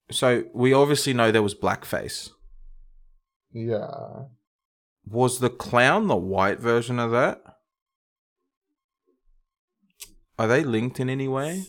So 0.10 0.46
we 0.56 0.74
obviously 0.74 1.14
know 1.14 1.32
there 1.32 1.44
was 1.44 1.54
blackface. 1.54 2.32
Yeah. 3.54 4.24
Was 5.06 5.40
the 5.40 5.50
clown 5.50 6.08
the 6.08 6.16
white 6.16 6.60
version 6.60 7.00
of 7.00 7.12
that? 7.12 7.42
Are 10.40 10.48
they 10.48 10.64
linked 10.64 11.00
in 11.00 11.10
any 11.10 11.28
way? 11.28 11.66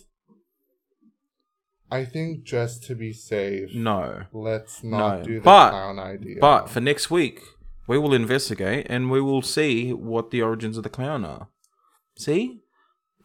I 1.90 2.04
think 2.04 2.44
just 2.44 2.82
to 2.84 2.94
be 2.94 3.12
safe, 3.12 3.74
no, 3.74 4.24
let's 4.32 4.82
not 4.82 5.18
no. 5.18 5.24
do 5.24 5.34
the 5.34 5.40
but, 5.42 5.70
clown 5.70 5.98
idea. 5.98 6.36
But 6.40 6.68
for 6.68 6.80
next 6.80 7.10
week, 7.10 7.40
we 7.86 7.98
will 7.98 8.14
investigate 8.14 8.86
and 8.88 9.10
we 9.10 9.20
will 9.20 9.42
see 9.42 9.92
what 9.92 10.30
the 10.30 10.42
origins 10.42 10.76
of 10.76 10.82
the 10.82 10.88
clown 10.88 11.24
are. 11.24 11.48
See, 12.16 12.62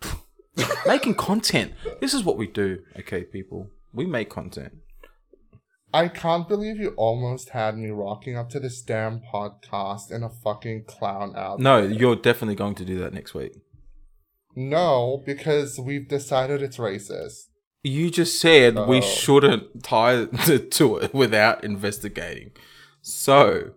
making 0.85 1.15
content. 1.15 1.73
This 2.01 2.13
is 2.13 2.23
what 2.23 2.37
we 2.37 2.47
do. 2.47 2.79
Okay, 2.99 3.23
people, 3.23 3.69
we 3.93 4.05
make 4.05 4.29
content. 4.29 4.73
I 5.93 6.07
can't 6.07 6.47
believe 6.47 6.77
you 6.77 6.93
almost 6.97 7.49
had 7.49 7.77
me 7.77 7.89
rocking 7.89 8.37
up 8.37 8.49
to 8.51 8.59
this 8.59 8.81
damn 8.81 9.21
podcast 9.21 10.11
in 10.11 10.23
a 10.23 10.29
fucking 10.29 10.83
clown 10.85 11.33
outfit. 11.35 11.63
No, 11.63 11.79
you're 11.79 12.15
definitely 12.15 12.55
going 12.55 12.75
to 12.75 12.85
do 12.85 12.99
that 12.99 13.13
next 13.13 13.33
week. 13.33 13.53
No, 14.55 15.23
because 15.25 15.79
we've 15.79 16.07
decided 16.07 16.61
it's 16.61 16.77
racist. 16.77 17.45
You 17.81 18.11
just 18.11 18.39
said 18.39 18.87
we 18.87 19.01
shouldn't 19.01 19.83
tie 19.83 20.25
to 20.71 20.97
it 20.97 21.13
without 21.13 21.63
investigating. 21.63 22.51
So. 23.01 23.71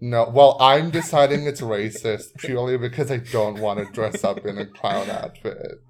No, 0.00 0.28
well, 0.28 0.56
I'm 0.60 0.90
deciding 0.90 1.46
it's 1.46 1.62
racist 1.62 2.36
purely 2.36 2.76
because 2.76 3.10
I 3.10 3.16
don't 3.16 3.58
want 3.58 3.78
to 3.80 3.92
dress 3.92 4.22
up 4.22 4.44
in 4.44 4.58
a 4.58 4.66
clown 4.66 5.08
outfit. 5.08 5.80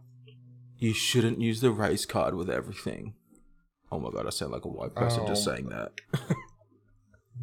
You 0.79 0.95
shouldn't 0.95 1.41
use 1.41 1.61
the 1.61 1.73
race 1.73 2.07
card 2.07 2.35
with 2.37 2.49
everything. 2.49 3.15
Oh 3.93 3.99
my 3.99 4.11
god, 4.11 4.27
I 4.27 4.31
sound 4.31 4.53
like 4.53 4.65
a 4.65 4.69
white 4.69 4.95
person 4.95 5.23
oh. 5.25 5.27
just 5.29 5.45
saying 5.45 5.69
that. 5.69 5.93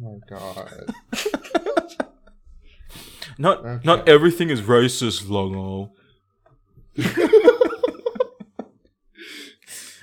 oh 0.02 0.18
my 0.18 0.18
god. 0.28 0.94
not 3.38 3.64
okay. 3.64 3.80
not 3.84 4.08
everything 4.08 4.50
is 4.50 4.60
racist, 4.60 5.28
Longo. 5.28 5.92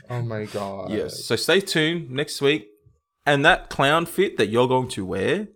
Oh 0.10 0.22
my 0.24 0.46
god. 0.46 0.92
Yes. 0.92 1.24
So 1.24 1.36
stay 1.36 1.62
tuned 1.62 2.10
next 2.10 2.42
week. 2.42 2.68
And 3.26 3.46
that 3.46 3.70
clown 3.70 4.06
fit 4.08 4.38
that 4.38 4.48
you're 4.48 4.68
going 4.68 4.88
to 4.90 5.06
wear 5.06 5.50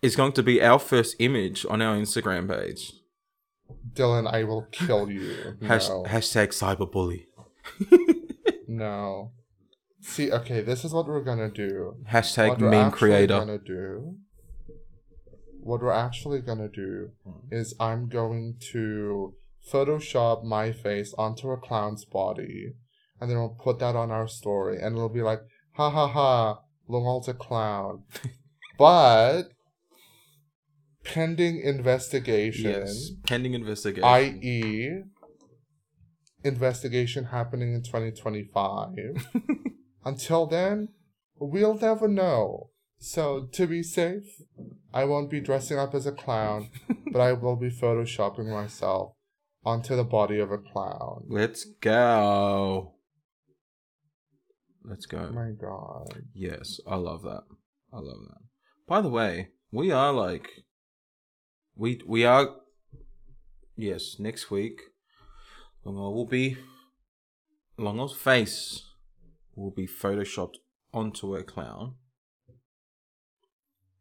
is 0.00 0.16
going 0.16 0.32
to 0.32 0.42
be 0.42 0.62
our 0.62 0.78
first 0.78 1.16
image 1.18 1.66
on 1.68 1.82
our 1.82 1.96
Instagram 1.96 2.48
page. 2.48 2.94
Dylan, 3.92 4.30
I 4.32 4.44
will 4.44 4.62
kill 4.72 5.10
you. 5.10 5.56
Has- 5.66 5.88
no. 5.88 6.04
Hashtag 6.04 6.48
cyberbully. 6.48 7.26
no. 8.68 9.32
See, 10.06 10.30
okay, 10.32 10.60
this 10.62 10.84
is 10.84 10.92
what 10.92 11.06
we're 11.06 11.24
gonna 11.24 11.50
do. 11.50 11.96
Hashtag 12.10 12.48
what 12.48 12.60
meme 12.60 12.90
creator. 12.90 13.38
Gonna 13.38 13.58
do. 13.58 14.16
What 15.60 15.82
we're 15.82 15.92
actually 15.92 16.40
gonna 16.40 16.68
do 16.68 17.10
hmm. 17.24 17.52
is 17.52 17.74
I'm 17.80 18.08
going 18.08 18.56
to 18.72 19.34
Photoshop 19.72 20.44
my 20.44 20.72
face 20.72 21.12
onto 21.18 21.50
a 21.50 21.56
clown's 21.56 22.04
body 22.04 22.74
and 23.20 23.30
then 23.30 23.38
we'll 23.38 23.56
put 23.62 23.78
that 23.78 23.96
on 23.96 24.10
our 24.10 24.28
story, 24.28 24.80
and 24.80 24.96
it'll 24.96 25.08
be 25.08 25.22
like, 25.22 25.40
ha 25.74 25.90
ha 25.90 26.06
ha, 26.06 26.60
Lungal's 26.88 27.28
a 27.28 27.34
clown. 27.34 28.02
but 28.78 29.44
pending 31.04 31.60
investigation. 31.60 32.70
Yes, 32.70 33.10
pending 33.24 33.54
investigation. 33.54 34.04
I.e., 34.04 35.02
investigation 36.44 37.24
happening 37.26 37.74
in 37.74 37.82
2025. 37.82 38.88
Until 40.06 40.46
then, 40.46 40.90
we'll 41.36 41.74
never 41.74 42.06
know. 42.06 42.70
So 43.00 43.48
to 43.50 43.66
be 43.66 43.82
safe, 43.82 44.40
I 44.94 45.02
won't 45.04 45.32
be 45.32 45.40
dressing 45.40 45.80
up 45.80 45.96
as 45.96 46.06
a 46.06 46.12
clown, 46.12 46.70
but 47.12 47.20
I 47.20 47.32
will 47.32 47.56
be 47.56 47.70
photoshopping 47.70 48.48
myself 48.48 49.14
onto 49.64 49.96
the 49.96 50.04
body 50.04 50.38
of 50.38 50.52
a 50.52 50.58
clown. 50.58 51.24
Let's 51.28 51.64
go. 51.64 52.94
Let's 54.84 55.06
go. 55.06 55.26
Oh 55.28 55.32
my 55.32 55.50
god. 55.60 56.22
Yes, 56.32 56.78
I 56.86 56.94
love 56.94 57.22
that. 57.22 57.42
I 57.92 57.98
love 57.98 58.20
that. 58.28 58.42
By 58.86 59.00
the 59.00 59.08
way, 59.08 59.48
we 59.72 59.90
are 59.90 60.12
like 60.12 60.48
we 61.74 62.00
we 62.06 62.24
are 62.24 62.50
yes, 63.76 64.20
next 64.20 64.52
week 64.52 64.80
Longo 65.84 66.10
will 66.10 66.26
be 66.26 66.58
Longo's 67.76 68.14
face 68.14 68.84
will 69.56 69.72
be 69.72 69.86
photoshopped 69.86 70.56
onto 70.92 71.34
a 71.34 71.42
clown. 71.42 71.94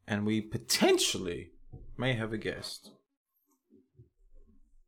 And 0.08 0.26
we 0.26 0.42
potentially 0.42 1.52
may 1.98 2.14
have 2.14 2.32
a 2.32 2.38
guest. 2.38 2.92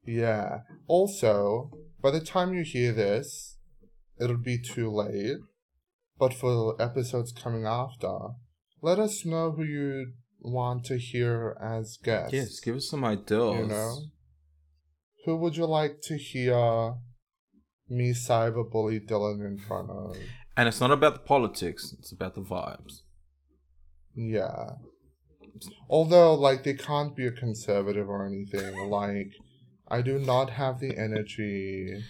Yeah. 0.05 0.59
Also, 0.87 1.71
by 2.01 2.11
the 2.11 2.21
time 2.21 2.53
you 2.53 2.63
hear 2.63 2.93
this, 2.93 3.57
it'll 4.19 4.37
be 4.37 4.59
too 4.59 4.91
late. 4.91 5.37
But 6.19 6.33
for 6.33 6.79
episodes 6.81 7.31
coming 7.31 7.65
after, 7.65 8.17
let 8.81 8.99
us 8.99 9.25
know 9.25 9.51
who 9.51 9.63
you 9.63 10.13
want 10.39 10.85
to 10.85 10.97
hear 10.97 11.57
as 11.61 11.97
guests. 12.03 12.33
Yes, 12.33 12.59
give 12.59 12.75
us 12.75 12.89
some 12.89 13.03
ideas. 13.03 13.59
You 13.59 13.65
know? 13.67 13.97
Who 15.25 15.37
would 15.37 15.57
you 15.57 15.65
like 15.65 16.01
to 16.03 16.17
hear 16.17 16.95
me 17.89 18.13
cyberbully 18.13 19.07
Dylan 19.07 19.45
in 19.45 19.57
front 19.57 19.89
of? 19.89 20.17
And 20.57 20.67
it's 20.67 20.81
not 20.81 20.91
about 20.91 21.13
the 21.13 21.19
politics, 21.19 21.95
it's 21.99 22.11
about 22.11 22.33
the 22.33 22.41
vibes. 22.41 23.01
Yeah. 24.15 24.71
Although, 25.87 26.33
like, 26.33 26.63
they 26.63 26.73
can't 26.73 27.15
be 27.15 27.27
a 27.27 27.31
conservative 27.31 28.09
or 28.09 28.25
anything. 28.25 28.89
like, 28.89 29.33
I 29.87 30.01
do 30.01 30.17
not 30.17 30.49
have 30.49 30.79
the 30.79 30.97
energy. 30.97 32.03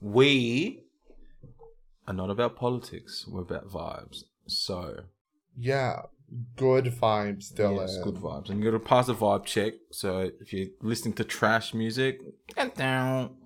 We 0.00 0.84
are 2.06 2.14
not 2.14 2.30
about 2.30 2.56
politics, 2.56 3.26
we're 3.28 3.42
about 3.42 3.68
vibes. 3.68 4.22
So. 4.46 5.00
Yeah, 5.58 6.02
good 6.54 6.86
vibes, 6.86 7.52
Dylan. 7.52 7.78
Yes, 7.78 7.98
good 8.02 8.16
vibes. 8.16 8.48
And 8.48 8.60
you 8.60 8.70
gotta 8.70 8.82
pass 8.82 9.08
a 9.08 9.14
vibe 9.14 9.44
check. 9.44 9.74
So 9.90 10.30
if 10.40 10.52
you're 10.52 10.68
listening 10.82 11.14
to 11.14 11.24
trash 11.24 11.74
music, 11.74 12.20
get 12.54 12.74
down. 12.76 13.36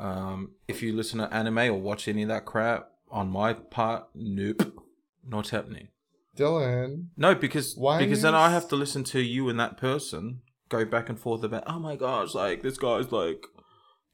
Um, 0.00 0.52
if 0.68 0.82
you 0.82 0.94
listen 0.94 1.18
to 1.18 1.32
anime 1.34 1.58
or 1.58 1.74
watch 1.74 2.08
any 2.08 2.22
of 2.22 2.28
that 2.28 2.44
crap, 2.44 2.88
on 3.10 3.30
my 3.30 3.52
part, 3.52 4.08
nope, 4.14 4.82
not 5.26 5.50
happening. 5.50 5.88
Dylan. 6.36 7.08
No, 7.16 7.34
because 7.34 7.74
Why 7.76 7.98
because 7.98 8.22
then 8.22 8.34
I 8.34 8.50
have 8.50 8.68
to 8.68 8.76
listen 8.76 9.04
to 9.04 9.20
you 9.20 9.48
and 9.48 9.58
that 9.58 9.76
person 9.76 10.40
go 10.68 10.84
back 10.84 11.08
and 11.08 11.18
forth 11.18 11.42
about, 11.42 11.64
oh 11.66 11.78
my 11.78 11.96
gosh, 11.96 12.34
like 12.34 12.62
this 12.62 12.78
guy's 12.78 13.10
like 13.10 13.44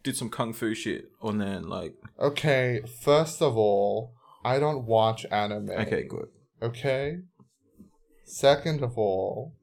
did 0.05 0.17
some 0.17 0.31
kung 0.31 0.53
fu 0.53 0.75
shit, 0.75 1.11
and 1.23 1.41
then 1.41 1.69
like. 1.69 1.95
Okay, 2.21 2.83
first 3.03 3.43
of 3.43 3.57
all, 3.57 4.15
I 4.45 4.59
don't 4.59 4.85
watch 4.85 5.27
anime. 5.33 5.71
Okay, 5.71 6.05
good. 6.05 6.29
Okay. 6.63 7.17
Second 8.27 8.83
of 8.83 8.97
all, 8.97 9.55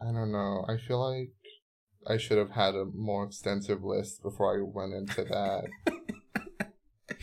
I 0.00 0.06
don't 0.06 0.32
know. 0.32 0.64
I 0.68 0.76
feel 0.76 1.00
like 1.00 1.32
I 2.06 2.16
should 2.16 2.38
have 2.38 2.52
had 2.52 2.74
a 2.74 2.84
more 2.94 3.24
extensive 3.24 3.82
list 3.82 4.22
before 4.22 4.56
I 4.56 4.62
went 4.62 4.94
into 4.94 5.24
that. 5.24 5.64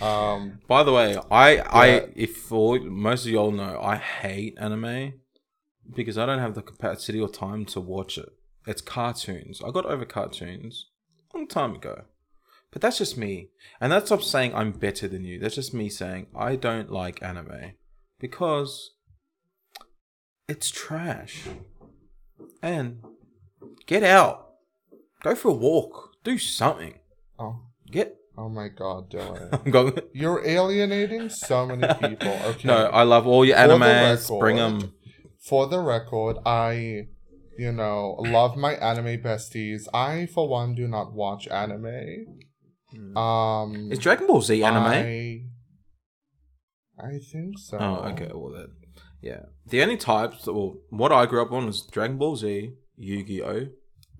Um, 0.02 0.60
By 0.68 0.84
the 0.84 0.94
way, 0.94 1.18
I 1.30 1.54
yeah. 1.54 1.68
I 1.72 1.86
if 2.16 2.38
for 2.38 2.80
most 2.80 3.26
of 3.26 3.32
y'all 3.32 3.52
know, 3.52 3.80
I 3.82 3.96
hate 3.96 4.58
anime 4.60 5.14
because 5.96 6.18
I 6.18 6.26
don't 6.26 6.40
have 6.40 6.56
the 6.56 6.62
capacity 6.62 7.20
or 7.20 7.30
time 7.30 7.66
to 7.66 7.80
watch 7.80 8.18
it. 8.18 8.30
It's 8.68 8.82
cartoons. 8.82 9.62
I 9.66 9.72
got 9.72 9.86
over 9.86 10.06
cartoons 10.06 10.88
a 11.34 11.38
long 11.38 11.48
time 11.48 11.76
ago. 11.76 12.04
But 12.72 12.82
that's 12.82 13.00
just 13.00 13.18
me. 13.18 13.50
And 13.82 13.92
that's 13.92 14.10
not 14.10 14.24
saying 14.24 14.56
I'm 14.56 14.72
better 14.72 15.08
than 15.08 15.26
you. 15.26 15.40
That's 15.40 15.56
just 15.56 15.74
me 15.74 15.90
saying 15.90 16.28
I 16.36 16.56
don't 16.56 16.92
like 16.92 17.22
anime 17.22 17.74
because 18.20 18.92
it's 20.48 20.70
trash. 20.70 21.44
And 22.62 23.04
get 23.88 24.04
out. 24.04 24.48
Go 25.22 25.36
for 25.36 25.50
a 25.50 25.54
walk. 25.54 26.12
Do 26.24 26.38
something. 26.38 27.00
Oh. 27.38 27.62
Get 27.90 28.21
Oh 28.42 28.50
my 28.50 28.70
god, 28.70 29.12
Dylan. 29.12 30.04
You're 30.14 30.44
alienating 30.46 31.30
so 31.30 31.68
many 31.68 31.88
people. 32.10 32.36
Okay. 32.52 32.68
No, 32.68 32.86
I 32.88 33.04
love 33.04 33.28
all 33.28 33.46
your 33.46 33.56
animes. 33.58 34.24
Record, 34.24 34.40
Bring 34.40 34.56
them. 34.58 34.94
For 35.40 35.68
the 35.68 35.80
record, 35.80 36.38
I, 36.44 37.08
you 37.58 37.72
know, 37.72 38.16
love 38.20 38.58
my 38.58 38.74
anime 38.74 39.22
besties. 39.22 39.88
I, 39.94 40.26
for 40.26 40.48
one, 40.48 40.74
do 40.74 40.88
not 40.88 41.14
watch 41.14 41.48
anime. 41.50 42.26
Hmm. 42.92 43.18
Um, 43.18 43.92
Is 43.92 44.00
Dragon 44.00 44.26
Ball 44.26 44.42
Z 44.42 44.64
anime? 44.64 44.86
I, 44.86 45.42
I 47.00 47.20
think 47.32 47.60
so. 47.60 47.78
Oh, 47.80 48.10
okay. 48.12 48.32
Well, 48.34 48.54
then, 48.54 48.70
yeah. 49.22 49.44
The 49.68 49.84
only 49.84 49.98
types, 49.98 50.48
well, 50.48 50.78
what 50.90 51.12
I 51.12 51.28
grew 51.28 51.44
up 51.44 51.52
on 51.52 51.68
was 51.68 51.86
Dragon 51.86 52.18
Ball 52.18 52.36
Z, 52.36 52.74
Yu 52.98 53.24
Gi 53.24 53.44
Oh, 53.44 53.68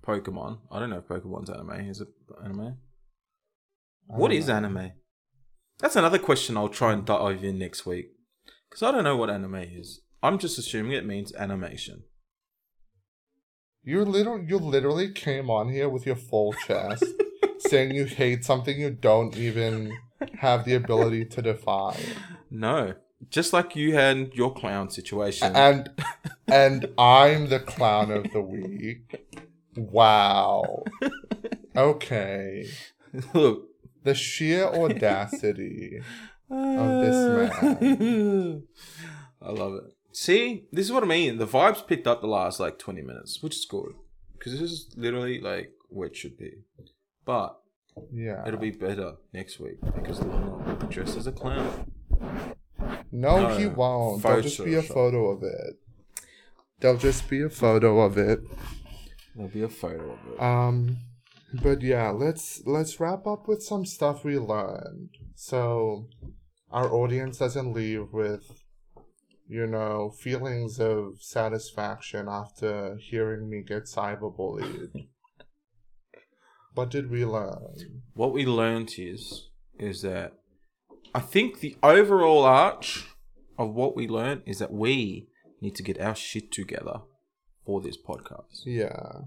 Pokemon. 0.06 0.58
I 0.70 0.78
don't 0.78 0.90
know 0.90 0.98
if 0.98 1.08
Pokemon's 1.08 1.50
anime. 1.50 1.88
Is 1.90 2.00
it 2.00 2.08
anime? 2.44 2.76
What 4.06 4.32
is 4.32 4.48
anime? 4.48 4.92
That's 5.78 5.96
another 5.96 6.18
question 6.18 6.56
I'll 6.56 6.68
try 6.68 6.92
and 6.92 7.04
dive 7.04 7.42
in 7.44 7.58
next 7.58 7.86
week. 7.86 8.06
Because 8.68 8.82
I 8.82 8.90
don't 8.92 9.04
know 9.04 9.16
what 9.16 9.30
anime 9.30 9.56
is. 9.56 10.00
I'm 10.22 10.38
just 10.38 10.58
assuming 10.58 10.92
it 10.92 11.06
means 11.06 11.34
animation. 11.34 12.04
You 13.82 14.04
literally, 14.04 14.44
you 14.46 14.58
literally 14.58 15.10
came 15.12 15.50
on 15.50 15.68
here 15.68 15.88
with 15.88 16.06
your 16.06 16.14
full 16.14 16.52
chest, 16.66 17.04
saying 17.58 17.94
you 17.94 18.04
hate 18.04 18.44
something 18.44 18.78
you 18.78 18.90
don't 18.90 19.36
even 19.36 19.92
have 20.38 20.64
the 20.64 20.74
ability 20.74 21.24
to 21.24 21.42
define. 21.42 21.98
No, 22.48 22.94
just 23.28 23.52
like 23.52 23.74
you 23.74 23.94
had 23.94 24.34
your 24.34 24.54
clown 24.54 24.90
situation, 24.90 25.56
and 25.56 25.90
and 26.46 26.86
I'm 26.96 27.48
the 27.48 27.58
clown 27.58 28.12
of 28.12 28.30
the 28.32 28.40
week. 28.40 29.26
Wow. 29.76 30.84
Okay. 31.74 32.66
Look, 33.32 33.68
the 34.04 34.14
sheer 34.14 34.64
audacity 34.74 36.02
of 36.50 37.00
this 37.02 37.62
man. 37.80 38.62
I 39.40 39.50
love 39.50 39.74
it. 39.74 39.94
See, 40.12 40.66
this 40.70 40.86
is 40.86 40.92
what 40.92 41.02
I 41.02 41.06
mean. 41.06 41.38
The 41.38 41.46
vibes 41.46 41.86
picked 41.86 42.06
up 42.06 42.20
the 42.20 42.26
last 42.26 42.60
like 42.60 42.78
20 42.78 43.02
minutes, 43.02 43.42
which 43.42 43.56
is 43.56 43.64
good. 43.64 43.94
Because 44.38 44.52
this 44.52 44.70
is 44.70 44.94
literally 44.96 45.40
like 45.40 45.72
where 45.88 46.08
it 46.08 46.16
should 46.16 46.36
be. 46.36 46.52
But 47.24 47.58
yeah, 48.12 48.46
it'll 48.46 48.60
be 48.60 48.70
better 48.70 49.14
next 49.32 49.60
week 49.60 49.78
because 49.94 50.20
Lana 50.20 50.50
will 50.50 50.74
be 50.74 50.86
dressed 50.86 51.16
as 51.16 51.26
a 51.26 51.32
clown. 51.32 51.90
No, 53.10 53.48
no 53.48 53.56
he 53.56 53.66
won't. 53.66 54.22
There'll 54.22 54.42
just 54.42 54.64
be 54.64 54.74
a 54.74 54.82
shot. 54.82 54.94
photo 54.94 55.30
of 55.30 55.42
it. 55.42 55.78
There'll 56.80 56.96
just 56.96 57.28
be 57.28 57.42
a 57.42 57.48
photo 57.48 58.00
of 58.00 58.18
it. 58.18 58.40
There'll 59.34 59.50
be 59.50 59.62
a 59.62 59.68
photo 59.68 60.12
of 60.12 60.32
it. 60.32 60.42
Um, 60.42 60.98
but 61.62 61.82
yeah, 61.82 62.10
let's 62.10 62.62
let's 62.66 62.98
wrap 63.00 63.26
up 63.26 63.48
with 63.48 63.62
some 63.62 63.84
stuff 63.84 64.24
we 64.24 64.38
learned. 64.38 65.10
So 65.34 66.08
our 66.70 66.90
audience 66.92 67.38
doesn't 67.38 67.72
leave 67.72 68.12
with 68.12 68.44
you 69.52 69.66
know, 69.66 70.10
feelings 70.18 70.80
of 70.80 71.20
satisfaction 71.20 72.26
after 72.26 72.96
hearing 72.96 73.50
me 73.50 73.62
get 73.62 73.84
cyberbullied. 73.84 74.88
what 76.74 76.90
did 76.90 77.10
we 77.10 77.26
learn? 77.26 78.02
What 78.14 78.32
we 78.32 78.46
learned 78.46 78.94
is 78.96 79.50
is 79.78 80.00
that 80.00 80.32
I 81.14 81.20
think 81.20 81.60
the 81.60 81.76
overall 81.82 82.44
arch 82.44 83.06
of 83.58 83.74
what 83.74 83.94
we 83.94 84.08
learned 84.08 84.42
is 84.46 84.58
that 84.60 84.72
we 84.72 85.28
need 85.60 85.74
to 85.76 85.82
get 85.82 86.00
our 86.00 86.14
shit 86.14 86.50
together 86.50 87.00
for 87.66 87.82
this 87.82 87.98
podcast. 87.98 88.62
Yeah. 88.64 89.22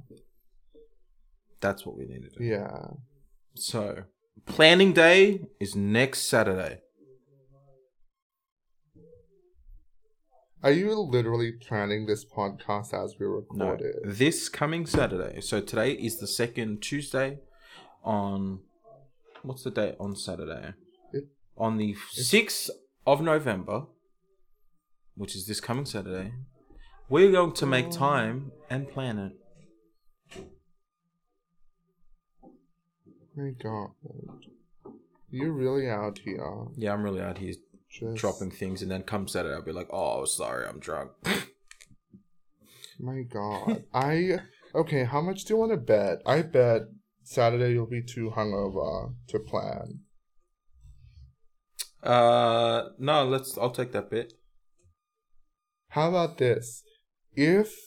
That's 1.65 1.83
what 1.83 1.97
we 1.97 2.05
need 2.05 2.21
to 2.21 2.29
do. 2.29 2.43
Yeah. 2.43 2.91
So, 3.55 4.03
planning 4.45 4.93
day 4.93 5.47
is 5.59 5.75
next 5.75 6.29
Saturday. 6.29 6.81
Are 10.61 10.71
you 10.71 10.93
literally 10.99 11.53
planning 11.53 12.05
this 12.05 12.23
podcast 12.23 12.93
as 12.93 13.15
we 13.19 13.25
record 13.25 13.57
no, 13.57 13.87
it? 13.87 13.95
This 14.03 14.47
coming 14.47 14.85
Saturday. 14.85 15.41
So 15.41 15.59
today 15.59 15.93
is 15.93 16.19
the 16.19 16.27
second 16.27 16.83
Tuesday. 16.83 17.39
On 18.03 18.59
what's 19.41 19.63
the 19.63 19.71
date 19.71 19.95
on 19.99 20.15
Saturday? 20.15 20.75
It, 21.13 21.25
on 21.57 21.77
the 21.77 21.95
sixth 22.11 22.69
of 23.07 23.21
November, 23.21 23.85
which 25.15 25.35
is 25.35 25.47
this 25.47 25.59
coming 25.59 25.85
Saturday, 25.85 26.31
we're 27.09 27.31
going 27.31 27.53
to 27.53 27.65
make 27.65 27.87
oh. 27.87 27.91
time 27.91 28.51
and 28.69 28.87
plan 28.87 29.17
it. 29.17 29.33
My 33.37 33.51
God, 33.61 33.89
you're 35.29 35.51
really 35.51 35.89
out 35.89 36.19
here. 36.19 36.67
Yeah, 36.77 36.93
I'm 36.93 37.03
really 37.03 37.21
out 37.21 37.37
here 37.37 37.53
Just... 37.89 38.15
dropping 38.15 38.51
things, 38.51 38.81
and 38.81 38.89
then 38.89 39.03
come 39.03 39.27
Saturday, 39.27 39.55
I'll 39.55 39.61
be 39.61 39.73
like, 39.73 39.89
"Oh, 39.91 40.23
sorry, 40.23 40.65
I'm 40.65 40.79
drunk." 40.79 41.11
My 42.99 43.23
God, 43.23 43.83
I 43.93 44.39
okay. 44.73 45.03
How 45.03 45.19
much 45.19 45.43
do 45.43 45.53
you 45.53 45.59
want 45.59 45.73
to 45.73 45.77
bet? 45.77 46.21
I 46.25 46.43
bet 46.43 46.83
Saturday 47.23 47.73
you'll 47.73 47.87
be 47.87 48.01
too 48.03 48.31
hungover 48.35 49.13
to 49.27 49.39
plan. 49.39 49.99
Uh, 52.01 52.89
no, 52.97 53.25
let's. 53.25 53.57
I'll 53.57 53.71
take 53.71 53.91
that 53.91 54.09
bet. 54.09 54.31
How 55.89 56.07
about 56.07 56.37
this? 56.37 56.83
If 57.35 57.84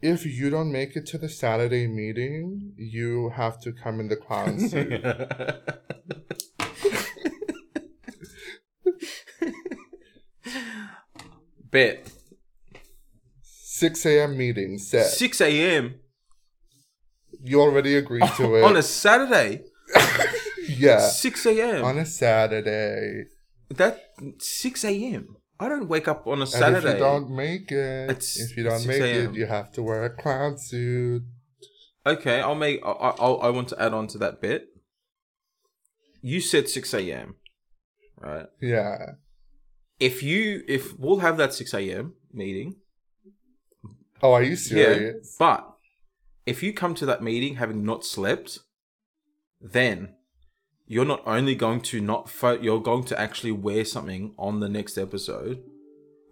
if 0.00 0.24
you 0.26 0.50
don't 0.50 0.70
make 0.72 0.96
it 0.96 1.06
to 1.06 1.18
the 1.18 1.28
Saturday 1.28 1.86
meeting, 1.86 2.72
you 2.76 3.30
have 3.30 3.60
to 3.60 3.72
come 3.72 4.00
in 4.00 4.08
the 4.08 4.16
clown 4.16 4.58
suit. 4.68 5.02
Bet. 11.70 12.10
6 13.42 14.06
a.m. 14.06 14.36
meeting 14.36 14.78
set. 14.78 15.06
6 15.06 15.40
a.m. 15.42 15.94
You 17.42 17.60
already 17.60 17.96
agreed 17.96 18.28
to 18.36 18.54
it. 18.56 18.64
On 18.64 18.76
a 18.76 18.82
Saturday? 18.82 19.62
yeah. 20.68 20.98
6 21.00 21.46
a.m. 21.46 21.84
On 21.84 21.98
a 21.98 22.06
Saturday. 22.06 23.24
That 23.70 24.00
6 24.38 24.84
a.m. 24.84 25.36
I 25.60 25.68
don't 25.68 25.88
wake 25.88 26.06
up 26.06 26.26
on 26.26 26.40
a 26.42 26.46
Saturday. 26.46 26.76
And 26.76 26.86
if 26.86 26.94
you 26.94 26.98
don't 27.00 27.30
make 27.30 27.72
it, 27.72 28.36
if 28.38 28.56
you 28.56 28.62
don't 28.64 28.86
make 28.86 29.00
it, 29.00 29.34
you 29.34 29.46
have 29.46 29.72
to 29.72 29.82
wear 29.82 30.04
a 30.04 30.10
clown 30.10 30.56
suit. 30.58 31.24
Okay, 32.06 32.40
I'll 32.40 32.54
make. 32.54 32.80
I, 32.84 32.90
I, 32.90 33.30
I 33.48 33.50
want 33.50 33.68
to 33.68 33.82
add 33.82 33.92
on 33.92 34.06
to 34.08 34.18
that 34.18 34.40
bit. 34.40 34.68
You 36.22 36.40
said 36.40 36.68
six 36.68 36.94
a.m. 36.94 37.36
Right. 38.20 38.46
Yeah. 38.60 39.12
If 40.00 40.22
you 40.22 40.62
if 40.68 40.96
we'll 40.98 41.18
have 41.18 41.36
that 41.38 41.54
six 41.54 41.74
a.m. 41.74 42.14
meeting. 42.32 42.76
Oh, 44.22 44.32
are 44.32 44.42
you 44.42 44.56
serious? 44.56 45.36
Yeah, 45.38 45.46
but 45.46 45.76
if 46.46 46.62
you 46.62 46.72
come 46.72 46.94
to 46.96 47.06
that 47.06 47.22
meeting 47.22 47.56
having 47.56 47.84
not 47.84 48.04
slept, 48.04 48.60
then 49.60 50.14
you're 50.88 51.04
not 51.04 51.22
only 51.26 51.54
going 51.54 51.82
to 51.82 52.00
not 52.00 52.28
fo- 52.28 52.60
you're 52.60 52.80
going 52.80 53.04
to 53.04 53.20
actually 53.20 53.52
wear 53.52 53.84
something 53.84 54.34
on 54.38 54.60
the 54.60 54.68
next 54.68 54.96
episode. 54.98 55.62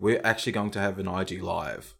We're 0.01 0.20
actually 0.24 0.53
going 0.53 0.70
to 0.73 0.78
have 0.81 0.99
an 0.99 1.07
IG 1.07 1.43
live 1.43 1.95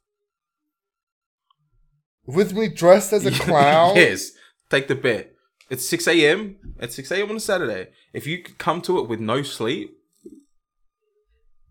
with 2.27 2.53
me 2.55 2.69
dressed 2.69 3.13
as 3.13 3.25
a 3.25 3.31
clown. 3.45 3.95
yes, 3.97 4.33
take 4.71 4.89
the 4.89 4.95
bet. 4.95 5.33
It's 5.71 5.87
six 5.89 6.07
a.m. 6.07 6.57
At 6.81 6.93
six 6.93 7.11
a.m. 7.11 7.31
on 7.31 7.37
a 7.37 7.41
Saturday. 7.41 7.89
If 8.13 8.27
you 8.27 8.43
come 8.43 8.81
to 8.83 8.99
it 8.99 9.09
with 9.09 9.21
no 9.21 9.43
sleep, 9.43 9.91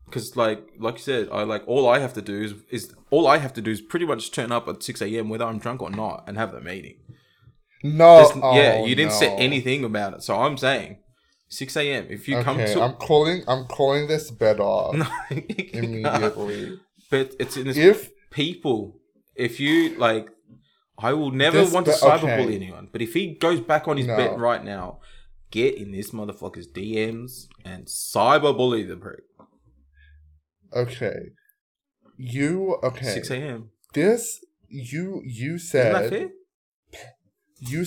because 0.06 0.36
like 0.36 0.64
like 0.80 0.96
you 0.96 1.04
said, 1.04 1.30
I 1.32 1.44
like 1.44 1.64
all 1.68 1.88
I 1.90 2.00
have 2.00 2.14
to 2.14 2.22
do 2.22 2.42
is 2.44 2.54
is 2.70 2.94
all 3.10 3.28
I 3.28 3.38
have 3.38 3.54
to 3.54 3.62
do 3.62 3.72
is 3.72 3.82
pretty 3.82 4.06
much 4.06 4.32
turn 4.32 4.52
up 4.52 4.68
at 4.68 4.84
six 4.84 5.02
a.m. 5.02 5.30
whether 5.30 5.46
I'm 5.46 5.60
drunk 5.60 5.82
or 5.82 5.90
not 5.90 6.24
and 6.28 6.38
have 6.38 6.52
the 6.52 6.62
meeting. 6.62 6.98
No, 7.86 8.32
oh, 8.42 8.56
yeah, 8.56 8.84
you 8.84 8.96
didn't 8.96 9.12
no. 9.12 9.18
say 9.20 9.36
anything 9.36 9.84
about 9.84 10.16
it. 10.16 10.24
So 10.24 10.36
I'm 10.36 10.58
saying 10.58 10.98
6 11.50 11.78
a.m. 11.78 12.08
If 12.10 12.28
you 12.28 12.38
okay, 12.38 12.44
come 12.44 12.58
to, 12.58 12.82
I'm 12.82 12.94
calling. 12.94 13.44
I'm 13.48 13.66
calling 13.66 14.08
this 14.08 14.32
bed 14.32 14.60
off 14.60 14.96
no, 14.96 15.06
immediately. 15.30 16.80
But 17.12 17.36
it's 17.40 17.58
in 17.58 17.68
this 17.68 17.78
if 17.78 18.10
people. 18.32 19.00
If 19.36 19.60
you 19.60 19.96
like, 19.98 20.30
I 20.98 21.14
will 21.14 21.30
never 21.30 21.60
this 21.60 21.72
want 21.72 21.86
to 21.86 21.92
cyberbully 21.92 22.46
okay. 22.46 22.56
anyone. 22.56 22.90
But 22.92 23.04
if 23.04 23.14
he 23.14 23.36
goes 23.36 23.60
back 23.60 23.88
on 23.88 23.98
his 23.98 24.08
no. 24.08 24.18
bet 24.18 24.40
right 24.40 24.64
now, 24.64 25.00
get 25.52 25.76
in 25.76 25.92
this 25.92 26.10
motherfucker's 26.10 26.68
DMs 26.68 27.48
and 27.64 27.86
cyberbully 27.86 28.88
the 28.88 28.98
prick. 28.98 29.26
Okay, 30.76 31.34
you 32.18 32.80
okay? 32.82 33.14
6 33.14 33.30
a.m. 33.30 33.70
This 33.94 34.44
you 34.68 35.22
you 35.24 35.60
said 35.60 35.94
you 37.68 37.86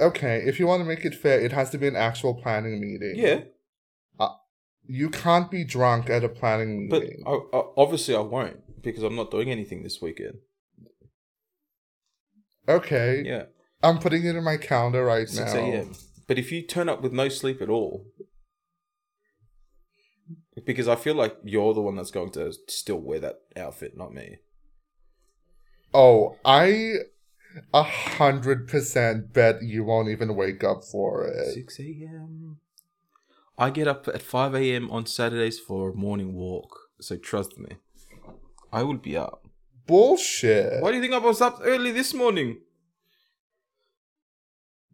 okay? 0.00 0.42
If 0.44 0.58
you 0.60 0.66
want 0.66 0.80
to 0.80 0.84
make 0.84 1.04
it 1.04 1.14
fair, 1.14 1.40
it 1.40 1.52
has 1.52 1.70
to 1.70 1.78
be 1.78 1.86
an 1.86 1.96
actual 1.96 2.34
planning 2.34 2.80
meeting. 2.80 3.14
Yeah. 3.16 3.40
Uh, 4.18 4.34
you 4.86 5.10
can't 5.10 5.50
be 5.50 5.64
drunk 5.64 6.10
at 6.10 6.24
a 6.24 6.28
planning 6.28 6.88
meeting. 6.88 7.22
But 7.24 7.46
uh, 7.52 7.62
obviously, 7.76 8.14
I 8.14 8.20
won't 8.20 8.82
because 8.82 9.02
I'm 9.02 9.16
not 9.16 9.30
doing 9.30 9.50
anything 9.50 9.82
this 9.82 10.00
weekend. 10.00 10.38
Okay. 12.68 13.22
Yeah. 13.24 13.44
I'm 13.82 13.98
putting 13.98 14.24
it 14.24 14.36
in 14.36 14.44
my 14.44 14.56
calendar 14.56 15.04
right 15.04 15.28
6 15.28 15.38
now. 15.38 15.46
6 15.46 15.54
a.m. 15.54 15.92
But 16.26 16.38
if 16.38 16.52
you 16.52 16.62
turn 16.62 16.88
up 16.88 17.02
with 17.02 17.12
no 17.12 17.28
sleep 17.28 17.60
at 17.60 17.68
all, 17.68 18.06
because 20.64 20.86
I 20.86 20.96
feel 20.96 21.14
like 21.14 21.36
you're 21.42 21.74
the 21.74 21.80
one 21.80 21.96
that's 21.96 22.10
going 22.10 22.30
to 22.32 22.52
still 22.68 22.98
wear 22.98 23.18
that 23.20 23.40
outfit, 23.56 23.96
not 23.96 24.12
me. 24.12 24.38
Oh, 25.92 26.36
I 26.44 26.94
a 27.72 27.82
hundred 27.82 28.68
percent 28.68 29.32
bet 29.32 29.62
you 29.62 29.84
won't 29.84 30.08
even 30.08 30.36
wake 30.36 30.62
up 30.64 30.84
for 30.84 31.24
it. 31.24 31.54
6 31.54 31.80
a.m. 31.80 32.58
I 33.58 33.70
get 33.70 33.88
up 33.88 34.08
at 34.08 34.22
5 34.22 34.54
a.m. 34.54 34.90
on 34.90 35.06
Saturdays 35.06 35.58
for 35.58 35.90
a 35.90 35.94
morning 35.94 36.34
walk, 36.34 36.78
so 37.00 37.16
trust 37.16 37.58
me, 37.58 37.76
I 38.72 38.82
will 38.82 38.96
be 38.96 39.16
up. 39.16 39.46
Bullshit. 39.86 40.82
Why 40.82 40.90
do 40.90 40.96
you 40.96 41.02
think 41.02 41.14
I 41.14 41.18
was 41.18 41.40
up 41.40 41.60
early 41.62 41.90
this 41.90 42.14
morning? 42.14 42.58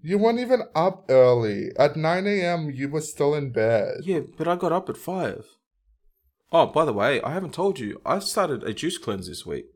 You 0.02 0.18
weren't 0.18 0.38
even 0.38 0.62
up 0.74 1.04
early. 1.08 1.70
At 1.78 1.96
9 1.96 2.26
a.m., 2.26 2.70
you 2.70 2.88
were 2.88 3.00
still 3.00 3.34
in 3.34 3.50
bed. 3.50 3.98
Yeah, 4.02 4.20
but 4.36 4.48
I 4.48 4.56
got 4.56 4.72
up 4.72 4.88
at 4.88 4.96
5. 4.96 5.44
Oh, 6.52 6.66
by 6.66 6.84
the 6.84 6.92
way, 6.92 7.20
I 7.22 7.32
haven't 7.32 7.54
told 7.54 7.78
you, 7.78 8.00
I 8.06 8.20
started 8.20 8.62
a 8.62 8.72
juice 8.72 8.98
cleanse 8.98 9.28
this 9.28 9.44
week. 9.44 9.66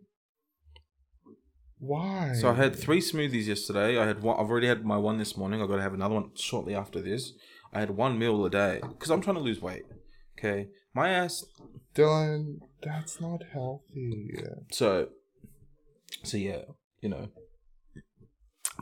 Why? 1.80 2.34
So 2.34 2.50
I 2.50 2.54
had 2.54 2.76
three 2.76 3.00
smoothies 3.00 3.46
yesterday. 3.46 3.98
I 3.98 4.06
had 4.06 4.22
one. 4.22 4.38
I've 4.38 4.50
already 4.50 4.66
had 4.66 4.84
my 4.84 4.98
one 4.98 5.16
this 5.16 5.36
morning. 5.36 5.62
I've 5.62 5.68
got 5.68 5.76
to 5.76 5.82
have 5.82 5.94
another 5.94 6.14
one 6.14 6.30
shortly 6.34 6.74
after 6.74 7.00
this. 7.00 7.32
I 7.72 7.80
had 7.80 7.90
one 7.90 8.18
meal 8.18 8.44
a 8.44 8.50
day 8.50 8.80
because 8.82 9.10
I'm 9.10 9.22
trying 9.22 9.36
to 9.36 9.42
lose 9.42 9.62
weight. 9.62 9.84
Okay, 10.38 10.68
my 10.94 11.08
ass. 11.08 11.44
Dylan, 11.94 12.58
that's 12.82 13.20
not 13.20 13.42
healthy. 13.52 14.34
So, 14.70 15.08
so 16.22 16.36
yeah, 16.36 16.62
you 17.00 17.08
know. 17.08 17.28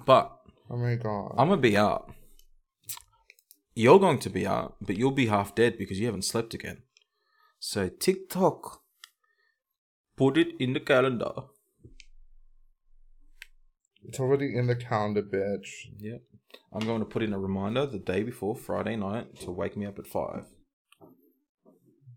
But 0.04 0.36
oh 0.68 0.76
my 0.76 0.96
god, 0.96 1.36
I'm 1.38 1.48
gonna 1.48 1.60
be 1.60 1.76
up. 1.76 2.10
You're 3.76 4.00
going 4.00 4.18
to 4.18 4.30
be 4.30 4.44
up, 4.44 4.76
but 4.80 4.96
you'll 4.96 5.12
be 5.12 5.26
half 5.26 5.54
dead 5.54 5.78
because 5.78 6.00
you 6.00 6.06
haven't 6.06 6.24
slept 6.24 6.52
again. 6.52 6.82
So 7.60 7.88
TikTok, 7.88 8.80
put 10.16 10.36
it 10.36 10.48
in 10.58 10.72
the 10.72 10.80
calendar. 10.80 11.32
It's 14.08 14.18
already 14.18 14.56
in 14.56 14.66
the 14.66 14.74
calendar, 14.74 15.22
bitch. 15.22 15.68
Yep. 15.98 16.22
I'm 16.72 16.86
going 16.86 17.00
to 17.00 17.04
put 17.04 17.22
in 17.22 17.34
a 17.34 17.38
reminder 17.38 17.84
the 17.84 17.98
day 17.98 18.22
before 18.22 18.56
Friday 18.56 18.96
night 18.96 19.38
to 19.40 19.50
wake 19.50 19.76
me 19.76 19.84
up 19.84 19.98
at 19.98 20.06
five. 20.06 20.46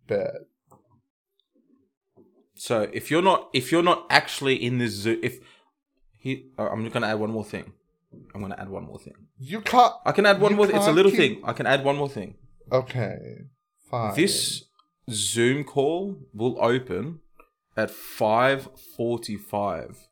Bet. 0.08 0.48
So 2.56 2.90
if 2.94 3.12
you're 3.12 3.22
not 3.22 3.50
if 3.54 3.72
you're 3.72 3.84
not 3.84 4.06
actually 4.10 4.56
in 4.56 4.78
this 4.78 4.94
zoo, 4.94 5.20
if 5.22 5.40
he, 6.18 6.46
uh, 6.58 6.70
I'm 6.70 6.88
going 6.88 7.02
to 7.02 7.08
add 7.08 7.20
one 7.20 7.32
more 7.32 7.44
thing. 7.44 7.74
I'm 8.34 8.40
going 8.40 8.54
to 8.54 8.60
add 8.60 8.70
one 8.70 8.86
more 8.86 9.00
thing. 9.00 9.16
You 9.38 9.60
can't. 9.62 9.94
I 10.06 10.14
can 10.14 10.26
add 10.26 10.40
one 10.40 10.54
more. 10.56 10.68
Th- 10.68 10.78
it's 10.78 10.88
a 10.88 10.92
little 10.94 11.12
keep... 11.12 11.20
thing. 11.20 11.42
I 11.44 11.54
can 11.54 11.66
add 11.66 11.84
one 11.84 11.98
more 11.98 12.10
thing. 12.10 12.36
Okay. 12.72 13.18
Fine. 13.90 14.16
This 14.16 14.66
Zoom 15.10 15.66
call 15.66 16.18
will 16.34 16.58
open 16.62 17.20
at 17.76 17.92
five 17.92 18.70
forty-five 18.96 20.08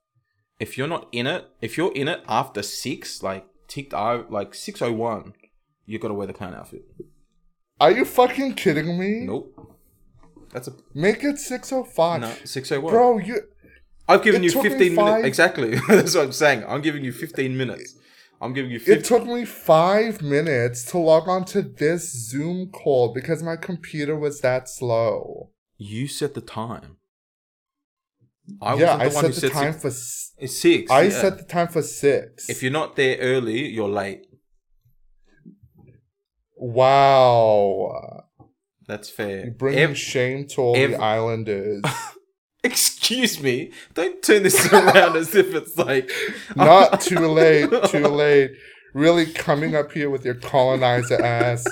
if 0.59 0.77
you're 0.77 0.87
not 0.87 1.07
in 1.11 1.25
it, 1.25 1.47
if 1.61 1.77
you're 1.77 1.93
in 1.93 2.07
it 2.07 2.21
after 2.27 2.61
six, 2.61 3.23
like 3.23 3.47
ticked 3.67 3.93
out 3.93 4.31
like 4.31 4.53
six 4.53 4.81
oh 4.81 4.91
one, 4.91 5.33
you 5.85 5.99
gotta 5.99 6.13
wear 6.13 6.27
the 6.27 6.33
clown 6.33 6.53
outfit. 6.53 6.83
Are 7.79 7.91
you 7.91 8.05
fucking 8.05 8.55
kidding 8.55 8.99
me? 8.99 9.21
Nope. 9.25 9.77
That's 10.51 10.67
a 10.67 10.73
make 10.93 11.23
it 11.23 11.37
six 11.37 11.71
oh 11.71 11.83
five. 11.83 12.21
No, 12.21 12.33
six 12.43 12.71
oh 12.71 12.81
one. 12.81 12.93
Bro, 12.93 13.17
you. 13.19 13.41
I've 14.07 14.23
given 14.23 14.43
you 14.43 14.51
fifteen 14.51 14.95
minutes. 14.95 15.25
Exactly. 15.25 15.75
That's 15.87 16.15
what 16.15 16.25
I'm 16.25 16.31
saying. 16.31 16.65
I'm 16.67 16.81
giving 16.81 17.03
you 17.03 17.11
fifteen 17.11 17.55
minutes. 17.55 17.95
I'm 18.41 18.53
giving 18.53 18.71
you. 18.71 18.79
15. 18.79 18.97
It 18.97 19.03
took 19.03 19.25
me 19.25 19.43
five 19.43 20.21
minutes 20.21 20.85
to 20.91 20.97
log 20.97 21.27
on 21.27 21.43
to 21.45 21.61
this 21.61 22.11
Zoom 22.29 22.69
call 22.69 23.13
because 23.13 23.43
my 23.43 23.57
computer 23.57 24.15
was 24.15 24.39
that 24.39 24.69
slow. 24.69 25.49
You 25.77 26.07
set 26.07 26.35
the 26.35 26.41
time. 26.41 26.97
I 28.61 28.75
yeah, 28.75 28.95
I 28.95 29.09
set 29.09 29.33
the 29.33 29.49
time 29.49 29.73
six. 29.73 29.81
for 29.81 30.43
it's 30.43 30.57
six. 30.57 30.91
I 30.91 31.03
yeah. 31.03 31.09
set 31.09 31.37
the 31.37 31.43
time 31.43 31.67
for 31.67 31.81
six. 31.81 32.49
If 32.49 32.63
you're 32.63 32.71
not 32.71 32.95
there 32.95 33.17
early, 33.17 33.67
you're 33.67 33.89
late. 33.89 34.25
Wow, 36.57 38.25
that's 38.87 39.09
fair. 39.09 39.51
Bringing 39.51 39.79
Ev- 39.79 39.97
shame 39.97 40.47
to 40.49 40.61
all 40.61 40.75
Ev- 40.75 40.91
the 40.91 41.01
islanders. 41.01 41.83
Excuse 42.63 43.41
me. 43.41 43.71
Don't 43.93 44.21
turn 44.21 44.43
this 44.43 44.65
around 44.73 45.15
as 45.15 45.33
if 45.33 45.55
it's 45.55 45.77
like 45.77 46.11
not 46.55 46.99
too 47.01 47.27
late. 47.27 47.69
Too 47.85 48.07
late. 48.07 48.51
Really 48.93 49.31
coming 49.31 49.75
up 49.75 49.91
here 49.91 50.09
with 50.09 50.25
your 50.25 50.35
colonizer 50.35 51.23
ass 51.23 51.65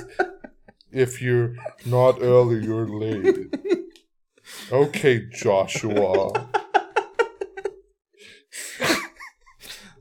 if 0.91 1.21
you're 1.21 1.55
not 1.85 2.21
early, 2.21 2.63
you're 2.63 2.87
late. 2.87 3.53
okay, 4.71 5.27
Joshua. 5.31 6.49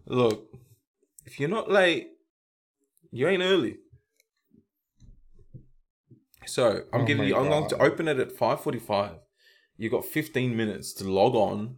Look, 0.06 0.48
if 1.24 1.40
you're 1.40 1.48
not 1.48 1.70
late, 1.70 2.08
you 3.10 3.26
ain't 3.28 3.42
early. 3.42 3.78
So 6.46 6.82
I'm 6.92 7.02
oh 7.02 7.04
giving 7.04 7.26
you. 7.26 7.36
I'm 7.36 7.48
going 7.48 7.68
to 7.70 7.82
open 7.82 8.06
it 8.06 8.18
at 8.18 8.32
five 8.32 8.60
forty-five. 8.60 9.16
You 9.76 9.90
got 9.90 10.04
fifteen 10.04 10.56
minutes 10.56 10.92
to 10.94 11.04
log 11.10 11.34
on, 11.34 11.74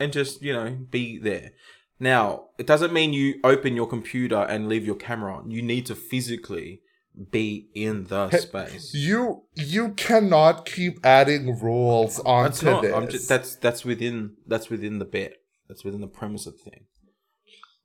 and 0.00 0.12
just 0.12 0.42
you 0.42 0.52
know 0.52 0.78
be 0.90 1.18
there. 1.18 1.52
Now 2.00 2.46
it 2.58 2.66
doesn't 2.66 2.92
mean 2.92 3.12
you 3.12 3.36
open 3.44 3.76
your 3.76 3.86
computer 3.86 4.42
and 4.42 4.68
leave 4.68 4.84
your 4.84 4.96
camera 4.96 5.36
on. 5.36 5.50
You 5.50 5.62
need 5.62 5.86
to 5.86 5.94
physically 5.94 6.82
be 7.30 7.68
in 7.74 8.04
the 8.04 8.30
space. 8.30 8.92
You 8.92 9.44
you 9.54 9.90
cannot 9.90 10.66
keep 10.66 10.98
adding 11.06 11.58
rules 11.60 12.18
onto 12.20 12.50
that's 12.50 12.62
not, 12.62 12.82
this. 12.82 13.12
Just, 13.12 13.28
that's 13.28 13.56
that's 13.56 13.84
within 13.84 14.36
that's 14.46 14.68
within 14.68 14.98
the 14.98 15.04
bet. 15.04 15.34
That's 15.68 15.84
within 15.84 16.00
the 16.00 16.08
premise 16.08 16.46
of 16.46 16.54
the 16.58 16.70
thing. 16.70 16.84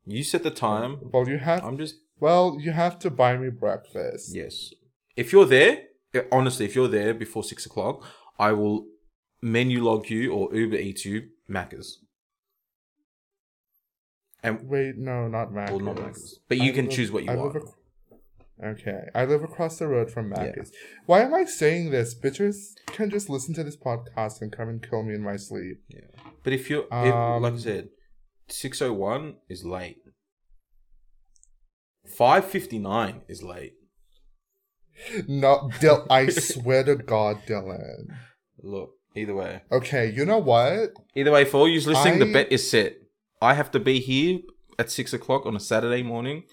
You 0.05 0.23
set 0.23 0.43
the 0.43 0.51
time. 0.51 0.97
Well, 1.01 1.27
you 1.27 1.37
have. 1.37 1.63
I'm 1.63 1.77
just. 1.77 1.95
Well, 2.19 2.57
you 2.59 2.71
have 2.71 2.99
to 2.99 3.09
buy 3.09 3.37
me 3.37 3.49
breakfast. 3.49 4.35
Yes. 4.35 4.71
If 5.15 5.31
you're 5.31 5.45
there, 5.45 5.83
honestly, 6.31 6.65
if 6.65 6.75
you're 6.75 6.87
there 6.87 7.13
before 7.13 7.43
six 7.43 7.65
o'clock, 7.65 8.03
I 8.37 8.51
will 8.51 8.85
Menulog 9.43 10.09
you 10.09 10.33
or 10.33 10.53
Uber 10.53 10.75
Eats 10.75 11.05
you 11.05 11.29
Macca's. 11.49 11.99
And 14.43 14.67
wait, 14.67 14.97
no, 14.97 15.27
not 15.27 15.51
Macca's. 15.51 15.71
Well, 15.71 15.79
not 15.79 15.95
Macca's. 15.97 16.39
But 16.47 16.57
you 16.57 16.71
I 16.71 16.75
can 16.75 16.85
live, 16.85 16.93
choose 16.93 17.11
what 17.11 17.23
you 17.23 17.31
I 17.31 17.35
want. 17.35 17.55
Ac- 17.55 17.65
okay, 18.63 19.01
I 19.13 19.25
live 19.25 19.43
across 19.43 19.77
the 19.77 19.87
road 19.87 20.11
from 20.11 20.31
Macca's. 20.31 20.71
Yeah. 20.73 20.79
Why 21.05 21.21
am 21.21 21.33
I 21.33 21.45
saying 21.45 21.91
this? 21.91 22.15
Bitches 22.19 22.73
can 22.87 23.09
just 23.09 23.29
listen 23.29 23.53
to 23.55 23.63
this 23.63 23.77
podcast 23.77 24.41
and 24.41 24.51
come 24.51 24.69
and 24.69 24.81
kill 24.81 25.03
me 25.03 25.13
in 25.13 25.21
my 25.21 25.37
sleep. 25.37 25.77
Yeah, 25.89 26.01
but 26.43 26.53
if 26.53 26.69
you're, 26.69 26.91
um, 26.91 27.07
if, 27.07 27.41
like 27.43 27.53
I 27.53 27.57
said, 27.57 27.89
six 28.51 28.81
oh 28.81 28.93
one 28.93 29.35
is 29.49 29.65
late. 29.65 29.97
Five 32.17 32.45
fifty 32.45 32.79
nine 32.79 33.21
is 33.27 33.43
late. 33.43 33.73
No, 35.27 35.69
Dil- 35.79 36.05
I 36.09 36.29
swear 36.29 36.83
to 36.83 36.95
God, 36.95 37.37
Dylan. 37.47 38.07
Look, 38.61 38.91
either 39.15 39.33
way. 39.33 39.61
Okay, 39.71 40.11
you 40.11 40.25
know 40.25 40.37
what? 40.37 40.91
Either 41.15 41.31
way, 41.31 41.45
for 41.45 41.57
all 41.57 41.67
you 41.67 41.79
listening, 41.81 42.15
I... 42.15 42.25
the 42.25 42.33
bet 42.33 42.51
is 42.51 42.69
set. 42.69 42.97
I 43.41 43.55
have 43.55 43.71
to 43.71 43.79
be 43.79 43.99
here 43.99 44.39
at 44.77 44.91
six 44.91 45.13
o'clock 45.13 45.45
on 45.45 45.55
a 45.55 45.59
Saturday 45.59 46.03
morning. 46.03 46.43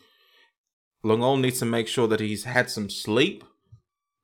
Longol 1.02 1.36
needs 1.36 1.58
to 1.60 1.64
make 1.64 1.88
sure 1.88 2.08
that 2.08 2.20
he's 2.20 2.44
had 2.44 2.70
some 2.70 2.90
sleep 2.90 3.44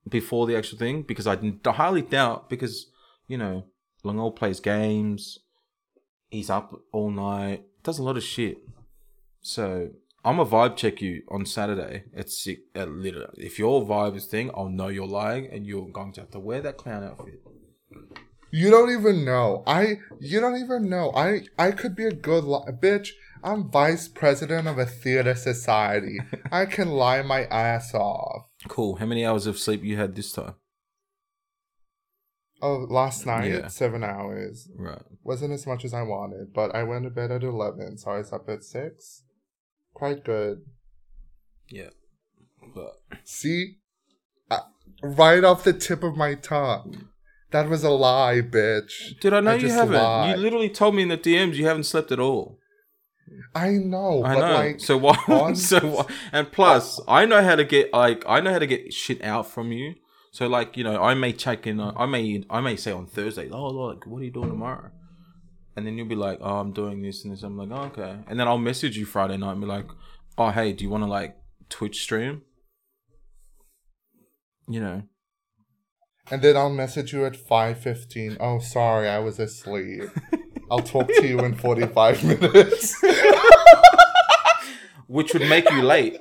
before 0.07 0.45
the 0.45 0.55
actual 0.55 0.77
thing 0.77 1.01
because 1.03 1.27
I 1.27 1.37
highly 1.65 2.01
doubt 2.01 2.49
because 2.49 2.87
you 3.27 3.37
know 3.37 3.65
Longol 4.03 4.31
plays 4.31 4.59
games, 4.59 5.39
he's 6.35 6.49
up 6.49 6.73
all 6.91 7.09
night, 7.09 7.63
does 7.83 7.99
a 7.99 8.03
lot 8.03 8.17
of 8.17 8.23
shit. 8.23 8.57
So 9.41 9.89
I'm 10.23 10.39
a 10.39 10.45
vibe 10.45 10.75
check 10.75 11.01
you 11.01 11.21
on 11.29 11.45
Saturday 11.45 12.05
at 12.15 12.29
six. 12.29 12.61
At 12.73 12.89
literally, 12.89 13.45
if 13.45 13.59
your 13.59 13.85
vibe 13.85 14.15
is 14.15 14.25
thing, 14.25 14.49
I'll 14.55 14.69
know 14.69 14.87
you're 14.87 15.07
lying, 15.07 15.47
and 15.51 15.65
you're 15.65 15.87
going 15.87 16.13
to 16.13 16.21
have 16.21 16.31
to 16.31 16.39
wear 16.39 16.61
that 16.61 16.77
clown 16.77 17.03
outfit. 17.03 17.41
You 18.51 18.71
don't 18.71 18.91
even 18.91 19.23
know. 19.23 19.63
I. 19.67 19.99
You 20.19 20.39
don't 20.39 20.57
even 20.57 20.89
know. 20.89 21.11
I. 21.15 21.41
I 21.59 21.71
could 21.71 21.95
be 21.95 22.05
a 22.05 22.11
good 22.11 22.43
li- 22.43 22.71
bitch. 22.71 23.09
I'm 23.43 23.69
vice 23.69 24.07
president 24.07 24.67
of 24.67 24.79
a 24.79 24.85
theater 24.87 25.35
society. 25.35 26.19
I 26.51 26.65
can 26.65 26.89
lie 26.89 27.21
my 27.21 27.43
ass 27.45 27.93
off. 27.93 28.47
Cool. 28.67 28.95
How 28.95 29.05
many 29.05 29.23
hours 29.23 29.45
of 29.45 29.59
sleep 29.59 29.83
you 29.83 29.97
had 29.97 30.15
this 30.15 30.31
time? 30.31 30.55
Oh, 32.61 32.85
last 32.89 33.25
night, 33.25 33.51
yeah. 33.51 33.67
seven 33.67 34.03
hours. 34.03 34.69
Right. 34.75 35.01
Wasn't 35.23 35.51
as 35.53 35.67
much 35.67 35.83
as 35.83 35.93
I 35.93 36.03
wanted, 36.03 36.53
but 36.53 36.73
I 36.73 36.83
went 36.83 37.03
to 37.03 37.09
bed 37.09 37.31
at 37.31 37.43
11, 37.43 37.97
so 37.97 38.11
I 38.11 38.17
was 38.19 38.31
up 38.31 38.47
at 38.49 38.63
6 38.63 39.23
quite 39.95 40.23
good. 40.23 40.59
Yeah. 41.69 41.89
But 42.75 42.99
see, 43.23 43.77
uh, 44.51 44.59
right 45.01 45.43
off 45.43 45.63
the 45.63 45.73
tip 45.73 46.03
of 46.03 46.15
my 46.15 46.35
tongue. 46.35 47.07
That 47.51 47.69
was 47.69 47.83
a 47.83 47.89
lie, 47.89 48.41
bitch. 48.41 49.19
Did 49.21 49.33
I 49.33 49.39
know 49.39 49.51
I 49.51 49.55
you 49.55 49.69
haven't? 49.69 49.95
Lied. 49.95 50.35
You 50.35 50.43
literally 50.43 50.69
told 50.69 50.93
me 50.93 51.03
in 51.03 51.09
the 51.09 51.17
DMs 51.17 51.55
you 51.55 51.65
haven't 51.65 51.85
slept 51.85 52.11
at 52.11 52.19
all. 52.19 52.59
I 53.55 53.69
know. 53.69 54.23
I 54.23 54.35
know. 54.35 54.53
Like, 54.53 54.79
so 54.79 54.97
why? 54.97 55.15
So 55.55 55.79
why? 55.79 56.05
And 56.31 56.51
plus, 56.51 56.99
I 57.07 57.25
know 57.25 57.41
how 57.41 57.55
to 57.55 57.63
get 57.63 57.93
like 57.93 58.23
I 58.27 58.41
know 58.41 58.51
how 58.51 58.59
to 58.59 58.67
get 58.67 58.93
shit 58.93 59.23
out 59.23 59.47
from 59.47 59.71
you. 59.71 59.95
So 60.35 60.47
like 60.47 60.75
you 60.77 60.83
know, 60.83 61.01
I 61.01 61.13
may 61.13 61.31
check 61.31 61.65
in. 61.65 61.79
I 61.79 62.05
may 62.05 62.43
I 62.49 62.59
may 62.61 62.75
say 62.75 62.91
on 62.91 63.05
Thursday, 63.07 63.49
oh 63.49 63.67
like, 63.67 64.05
what 64.05 64.21
are 64.21 64.25
you 64.25 64.31
doing 64.31 64.49
tomorrow? 64.49 64.91
and 65.75 65.85
then 65.85 65.97
you'll 65.97 66.07
be 66.07 66.15
like, 66.15 66.39
"Oh, 66.41 66.59
I'm 66.59 66.71
doing 66.71 67.01
this 67.01 67.23
and 67.23 67.33
this." 67.33 67.43
I'm 67.43 67.57
like, 67.57 67.69
oh, 67.71 67.85
"Okay," 67.85 68.17
and 68.27 68.39
then 68.39 68.47
I'll 68.47 68.57
message 68.57 68.97
you 68.97 69.05
Friday 69.05 69.37
night 69.37 69.53
and 69.53 69.61
be 69.61 69.67
like, 69.67 69.87
"Oh, 70.37 70.49
hey, 70.49 70.73
do 70.73 70.83
you 70.83 70.89
want 70.89 71.03
to 71.03 71.09
like 71.09 71.35
Twitch 71.69 72.01
stream?" 72.01 72.43
You 74.67 74.79
know. 74.79 75.03
And 76.31 76.41
then 76.41 76.57
I'll 76.57 76.71
message 76.71 77.13
you 77.13 77.25
at 77.25 77.35
five 77.35 77.79
fifteen. 77.79 78.37
Oh, 78.39 78.59
sorry, 78.59 79.07
I 79.07 79.19
was 79.19 79.39
asleep. 79.39 80.09
I'll 80.71 80.79
talk 80.79 81.07
to 81.07 81.27
you 81.27 81.39
in 81.39 81.55
forty 81.55 81.85
five 81.85 82.23
minutes. 82.31 82.95
Which 85.07 85.33
would 85.33 85.47
make 85.47 85.69
you 85.69 85.83
late. 85.83 86.17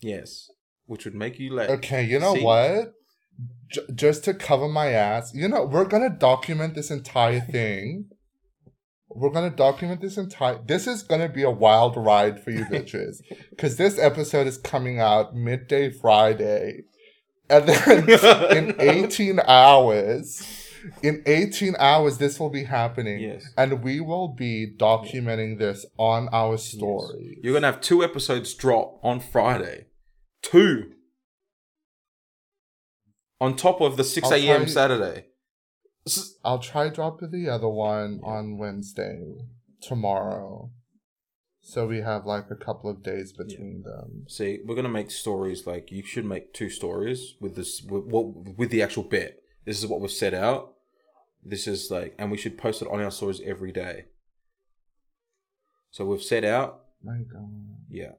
Yes, 0.00 0.48
which 0.88 1.04
would 1.04 1.14
make 1.14 1.38
you 1.38 1.54
late. 1.54 1.70
Okay, 1.70 2.04
you 2.04 2.18
know 2.18 2.34
See? 2.34 2.42
what? 2.42 2.94
j- 3.70 3.82
just 3.94 4.24
to 4.24 4.34
cover 4.34 4.68
my 4.68 4.88
ass, 4.88 5.32
you 5.34 5.48
know, 5.48 5.64
we're 5.64 5.84
gonna 5.84 6.10
document 6.10 6.74
this 6.74 6.90
entire 6.90 7.40
thing. 7.40 8.06
We're 9.08 9.30
gonna 9.30 9.50
document 9.50 10.00
this 10.00 10.16
entire. 10.16 10.60
This 10.66 10.86
is 10.86 11.02
gonna 11.02 11.28
be 11.28 11.42
a 11.42 11.50
wild 11.50 11.96
ride 11.96 12.42
for 12.42 12.50
you 12.50 12.64
bitches, 12.72 13.20
because 13.50 13.76
this 13.76 13.98
episode 13.98 14.46
is 14.46 14.58
coming 14.58 15.00
out 15.00 15.34
midday 15.34 15.90
Friday, 15.90 16.82
and 17.48 17.68
then 17.68 18.08
in 18.56 18.80
eighteen 18.80 19.40
hours, 19.46 20.42
in 21.02 21.22
18 21.26 21.74
hours 21.78 22.18
this 22.18 22.38
will 22.38 22.50
be 22.50 22.62
happening 22.62 23.18
yes. 23.20 23.44
and 23.56 23.82
we 23.82 24.00
will 24.00 24.28
be 24.28 24.72
documenting 24.76 25.58
this 25.58 25.84
on 25.98 26.28
our 26.32 26.56
story 26.56 27.32
yes. 27.34 27.38
you're 27.42 27.52
gonna 27.52 27.66
have 27.66 27.80
two 27.80 28.04
episodes 28.04 28.54
drop 28.54 28.96
on 29.02 29.18
friday 29.18 29.87
two 30.42 30.92
on 33.40 33.56
top 33.56 33.80
of 33.80 33.96
the 33.96 34.04
6 34.04 34.30
a.m. 34.30 34.68
Saturday. 34.68 35.26
I'll 36.44 36.58
try 36.58 36.88
drop 36.88 37.20
the 37.20 37.48
other 37.48 37.68
one 37.68 38.20
on 38.22 38.56
Wednesday 38.58 39.36
tomorrow. 39.80 40.70
So 41.60 41.86
we 41.86 42.00
have 42.00 42.24
like 42.24 42.50
a 42.50 42.56
couple 42.56 42.88
of 42.88 43.02
days 43.02 43.32
between 43.32 43.84
yeah. 43.84 43.90
them. 43.90 44.24
See, 44.26 44.60
we're 44.64 44.74
gonna 44.74 44.88
make 44.88 45.10
stories 45.10 45.66
like 45.66 45.92
you 45.92 46.02
should 46.02 46.24
make 46.24 46.54
two 46.54 46.70
stories 46.70 47.34
with 47.40 47.56
this 47.56 47.82
with, 47.82 48.04
with 48.56 48.70
the 48.70 48.82
actual 48.82 49.02
bit. 49.02 49.42
This 49.66 49.78
is 49.78 49.86
what 49.86 50.00
we've 50.00 50.10
set 50.10 50.32
out. 50.32 50.74
This 51.44 51.66
is 51.66 51.90
like, 51.90 52.14
and 52.18 52.30
we 52.30 52.38
should 52.38 52.56
post 52.56 52.80
it 52.80 52.88
on 52.88 53.02
our 53.02 53.10
stories 53.10 53.42
every 53.44 53.70
day. 53.70 54.06
So 55.90 56.06
we've 56.06 56.22
set 56.22 56.44
out. 56.44 56.84
My 57.04 57.18
God. 57.30 57.50
Yeah, 57.90 58.12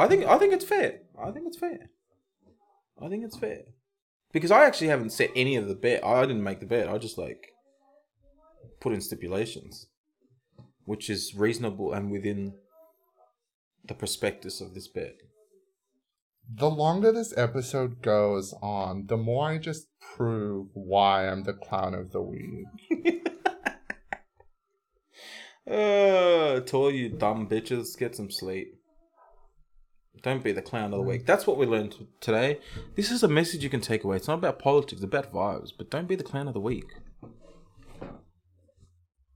I 0.00 0.08
think 0.08 0.24
I 0.24 0.38
think 0.38 0.54
it's 0.54 0.64
fair. 0.64 1.00
I 1.22 1.30
think 1.30 1.46
it's 1.46 1.58
fair. 1.58 1.90
I 3.02 3.08
think 3.08 3.22
it's 3.22 3.36
fair 3.36 3.64
because 4.32 4.50
I 4.50 4.64
actually 4.64 4.88
haven't 4.88 5.12
set 5.12 5.30
any 5.36 5.56
of 5.56 5.68
the 5.68 5.74
bet. 5.74 6.02
I 6.02 6.22
didn't 6.22 6.42
make 6.42 6.60
the 6.60 6.66
bet. 6.66 6.88
I 6.88 6.96
just 6.96 7.18
like 7.18 7.48
put 8.80 8.94
in 8.94 9.02
stipulations, 9.02 9.88
which 10.84 11.10
is 11.10 11.34
reasonable 11.36 11.92
and 11.92 12.10
within 12.10 12.54
the 13.84 13.92
prospectus 13.94 14.62
of 14.62 14.72
this 14.72 14.88
bet. 14.88 15.16
The 16.52 16.70
longer 16.70 17.12
this 17.12 17.36
episode 17.36 18.00
goes 18.00 18.54
on, 18.62 19.04
the 19.06 19.18
more 19.18 19.50
I 19.50 19.58
just 19.58 19.86
prove 20.16 20.68
why 20.72 21.28
I'm 21.28 21.44
the 21.44 21.52
clown 21.52 21.92
of 21.92 22.10
the 22.10 22.22
week. 22.22 22.66
uh, 25.70 26.60
to 26.60 26.72
all 26.72 26.90
you 26.90 27.10
dumb 27.10 27.48
bitches, 27.48 27.98
get 27.98 28.16
some 28.16 28.30
sleep. 28.30 28.79
Don't 30.22 30.44
be 30.44 30.52
the 30.52 30.62
clown 30.62 30.92
of 30.92 30.98
the 30.98 31.04
mm. 31.04 31.08
week. 31.08 31.26
That's 31.26 31.46
what 31.46 31.56
we 31.56 31.66
learned 31.66 32.06
today. 32.20 32.58
This 32.94 33.10
is 33.10 33.22
a 33.22 33.28
message 33.28 33.62
you 33.62 33.70
can 33.70 33.80
take 33.80 34.04
away. 34.04 34.16
It's 34.16 34.28
not 34.28 34.38
about 34.38 34.58
politics, 34.58 35.02
it's 35.02 35.04
about 35.04 35.32
vibes. 35.32 35.70
But 35.76 35.90
don't 35.90 36.08
be 36.08 36.16
the 36.16 36.24
clown 36.24 36.48
of 36.48 36.54
the 36.54 36.60
week. 36.60 36.86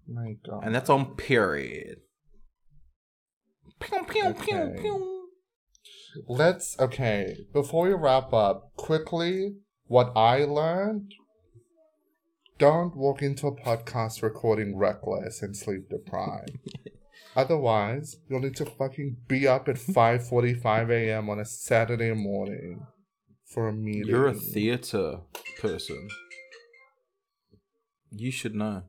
My 0.06 0.36
God. 0.46 0.64
And 0.64 0.74
that's 0.74 0.90
on 0.90 1.16
period. 1.16 2.00
Pew, 3.80 4.04
pew, 4.08 4.26
okay. 4.26 4.44
pew, 4.44 4.74
pew. 4.80 5.28
Let's 6.28 6.78
okay. 6.78 7.46
Before 7.52 7.86
we 7.86 7.94
wrap 7.94 8.32
up, 8.32 8.72
quickly, 8.76 9.56
what 9.86 10.12
I 10.14 10.44
learned. 10.44 11.14
Don't 12.56 12.96
walk 12.96 13.20
into 13.20 13.48
a 13.48 13.56
podcast 13.56 14.22
recording 14.22 14.76
reckless 14.76 15.42
and 15.42 15.56
sleep 15.56 15.88
deprived. 15.90 16.58
Otherwise, 17.36 18.16
you'll 18.28 18.40
need 18.40 18.56
to 18.56 18.64
fucking 18.64 19.16
be 19.26 19.46
up 19.46 19.68
at 19.68 19.76
5:45 19.76 20.90
a.m. 20.90 21.28
on 21.28 21.40
a 21.40 21.44
Saturday 21.44 22.12
morning 22.12 22.86
for 23.46 23.68
a 23.68 23.72
meeting. 23.72 24.06
You're 24.06 24.28
a 24.28 24.34
theater 24.34 25.20
person. 25.60 26.08
You 28.10 28.30
should 28.30 28.54
know. 28.54 28.84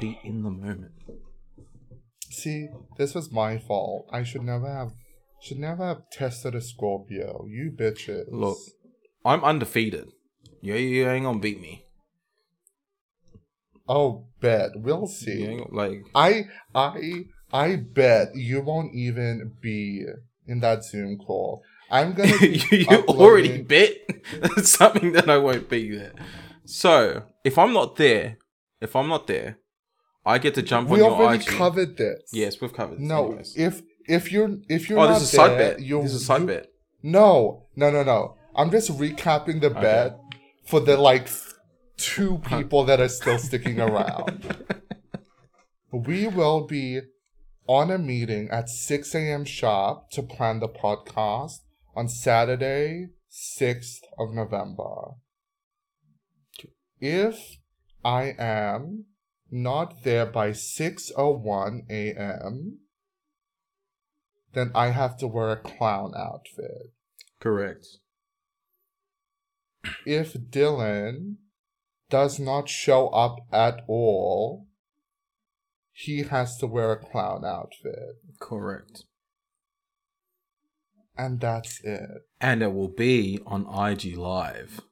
Be 0.00 0.18
in 0.24 0.42
the 0.42 0.50
moment. 0.50 0.92
See, 2.30 2.68
this 2.96 3.14
was 3.14 3.30
my 3.30 3.58
fault. 3.58 4.08
I 4.12 4.22
should 4.22 4.42
never 4.42 4.72
have 4.72 4.92
should 5.42 5.58
never 5.58 5.84
have 5.84 6.10
tested 6.10 6.54
a 6.54 6.60
Scorpio. 6.60 7.46
You 7.48 7.72
bitches. 7.76 8.26
Look, 8.30 8.58
I'm 9.24 9.44
undefeated. 9.44 10.08
You, 10.60 10.74
you 10.74 11.08
ain't 11.08 11.24
gonna 11.24 11.40
beat 11.40 11.60
me. 11.60 11.86
Oh, 13.88 14.26
bet 14.40 14.70
we'll 14.76 15.06
see. 15.06 15.60
like 15.70 16.04
I, 16.14 16.46
I, 16.74 17.24
I 17.52 17.76
bet 17.76 18.34
you 18.34 18.60
won't 18.60 18.94
even 18.94 19.52
be 19.60 20.06
in 20.46 20.60
that 20.60 20.84
Zoom 20.84 21.18
call. 21.18 21.62
I'm 21.90 22.14
gonna. 22.14 22.34
you, 22.40 22.78
you 22.78 23.04
already 23.08 23.62
bet 23.62 23.96
something 24.64 25.12
that 25.12 25.28
I 25.28 25.38
won't 25.38 25.68
be 25.68 25.96
there. 25.96 26.12
So 26.64 27.24
if 27.44 27.58
I'm 27.58 27.72
not 27.72 27.96
there, 27.96 28.38
if 28.80 28.96
I'm 28.96 29.08
not 29.08 29.26
there, 29.26 29.58
I 30.24 30.38
get 30.38 30.54
to 30.54 30.62
jump 30.62 30.88
we 30.88 31.02
on 31.02 31.10
your 31.10 31.12
IG. 31.12 31.18
We 31.18 31.24
already 31.24 31.44
covered 31.44 31.96
this. 31.96 32.30
Yes, 32.32 32.60
we've 32.60 32.72
covered. 32.72 32.98
This 32.98 33.08
no, 33.08 33.26
anyways. 33.26 33.54
if 33.56 33.82
if 34.06 34.32
you're 34.32 34.56
if 34.68 34.88
you're 34.88 34.98
oh, 34.98 35.04
not 35.04 35.14
this 35.14 35.24
is 35.24 35.32
there, 35.32 35.48
side 35.48 35.58
bet. 35.58 35.78
This 35.78 36.14
is 36.14 36.22
a 36.22 36.24
side 36.24 36.40
you, 36.42 36.46
bet. 36.46 36.66
No, 37.02 37.66
no, 37.76 37.90
no, 37.90 38.02
no. 38.02 38.36
I'm 38.54 38.70
just 38.70 38.90
recapping 38.96 39.60
the 39.60 39.70
okay. 39.70 39.80
bet 39.80 40.18
for 40.64 40.80
the 40.80 40.96
like 40.96 41.28
two 41.96 42.38
people 42.38 42.84
that 42.84 43.00
are 43.00 43.08
still 43.08 43.38
sticking 43.38 43.80
around. 43.80 44.64
we 45.92 46.26
will 46.26 46.66
be 46.66 47.00
on 47.66 47.90
a 47.90 47.98
meeting 47.98 48.48
at 48.50 48.68
6 48.68 49.14
a.m. 49.14 49.44
sharp 49.44 50.10
to 50.10 50.22
plan 50.22 50.60
the 50.60 50.68
podcast 50.68 51.60
on 51.94 52.08
Saturday, 52.08 53.08
6th 53.30 54.00
of 54.18 54.32
November. 54.32 55.12
If 57.00 57.56
I 58.04 58.34
am 58.38 59.06
not 59.50 60.02
there 60.02 60.24
by 60.24 60.50
6:01 60.50 61.90
a.m., 61.90 62.78
then 64.54 64.70
I 64.74 64.88
have 64.88 65.16
to 65.18 65.26
wear 65.26 65.50
a 65.50 65.56
clown 65.56 66.12
outfit. 66.16 66.92
Correct. 67.40 67.86
If 70.06 70.34
Dylan 70.34 71.36
does 72.12 72.38
not 72.38 72.68
show 72.68 73.08
up 73.08 73.38
at 73.50 73.82
all, 73.88 74.66
he 75.92 76.24
has 76.24 76.58
to 76.58 76.66
wear 76.66 76.92
a 76.92 76.98
clown 76.98 77.42
outfit. 77.42 78.18
Correct. 78.38 79.04
And 81.16 81.40
that's 81.40 81.80
it. 81.82 82.26
And 82.38 82.62
it 82.62 82.74
will 82.74 82.94
be 83.08 83.40
on 83.46 83.62
IG 83.62 84.18
Live. 84.18 84.82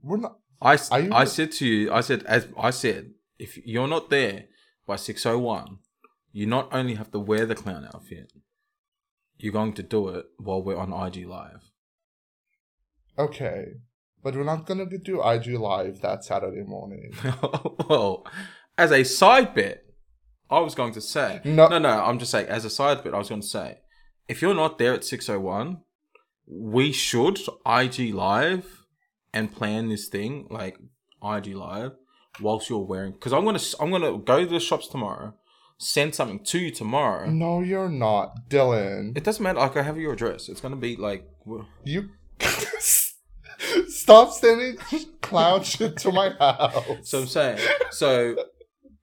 We're 0.00 0.18
not. 0.18 0.38
I, 0.62 0.78
I 0.92 1.24
said 1.24 1.50
to 1.52 1.66
you, 1.66 1.92
I 1.92 2.00
said, 2.00 2.22
as 2.24 2.46
I 2.56 2.70
said, 2.70 3.10
if 3.38 3.58
you're 3.66 3.88
not 3.88 4.10
there 4.10 4.44
by 4.86 4.94
6.01, 4.94 5.78
you 6.32 6.46
not 6.46 6.68
only 6.72 6.94
have 6.94 7.10
to 7.10 7.18
wear 7.18 7.44
the 7.44 7.56
clown 7.56 7.88
outfit, 7.92 8.32
you're 9.36 9.52
going 9.52 9.72
to 9.74 9.82
do 9.82 10.08
it 10.10 10.26
while 10.38 10.62
we're 10.62 10.76
on 10.76 10.92
IG 10.92 11.26
Live. 11.26 11.70
Okay. 13.18 13.66
But 14.22 14.34
we're 14.34 14.44
not 14.44 14.66
going 14.66 14.88
to 14.88 14.98
do 14.98 15.22
IG 15.22 15.58
Live 15.58 16.00
that 16.00 16.24
Saturday 16.24 16.62
morning. 16.62 17.14
well, 17.88 18.26
as 18.76 18.90
a 18.90 19.04
side 19.04 19.54
bit, 19.54 19.84
I 20.50 20.60
was 20.60 20.74
going 20.74 20.92
to 20.94 21.00
say. 21.00 21.40
No. 21.44 21.68
no, 21.68 21.78
no, 21.78 22.04
I'm 22.04 22.18
just 22.18 22.30
saying, 22.30 22.48
as 22.48 22.64
a 22.64 22.70
side 22.70 23.04
bit, 23.04 23.14
I 23.14 23.18
was 23.18 23.28
going 23.28 23.42
to 23.42 23.46
say, 23.46 23.78
if 24.28 24.42
you're 24.42 24.54
not 24.54 24.78
there 24.78 24.94
at 24.94 25.02
6.01, 25.02 25.80
we 26.46 26.92
should 26.92 27.38
IG 27.66 28.14
Live 28.14 28.84
and 29.32 29.54
plan 29.54 29.88
this 29.88 30.08
thing, 30.08 30.46
like 30.50 30.78
IG 31.22 31.54
Live, 31.54 31.92
whilst 32.40 32.70
you're 32.70 32.78
wearing. 32.78 33.12
Because 33.12 33.32
I'm 33.32 33.44
going 33.44 33.58
to 33.58 33.76
I'm 33.80 33.90
gonna 33.90 34.18
go 34.18 34.44
to 34.44 34.46
the 34.46 34.60
shops 34.60 34.88
tomorrow, 34.88 35.34
send 35.78 36.14
something 36.14 36.42
to 36.44 36.58
you 36.58 36.70
tomorrow. 36.70 37.28
No, 37.28 37.60
you're 37.60 37.90
not, 37.90 38.48
Dylan. 38.48 39.16
It 39.16 39.24
doesn't 39.24 39.42
matter. 39.42 39.58
Like, 39.58 39.76
I 39.76 39.82
have 39.82 39.98
your 39.98 40.14
address. 40.14 40.48
It's 40.48 40.60
going 40.60 40.74
to 40.74 40.80
be 40.80 40.96
like. 40.96 41.28
You. 41.84 42.10
Stop 43.88 44.32
sending 44.32 44.76
clown 45.20 45.62
shit 45.62 45.96
to 45.98 46.12
my 46.12 46.30
house. 46.30 47.08
So 47.08 47.20
I'm 47.20 47.26
saying, 47.26 47.58
so 47.90 48.36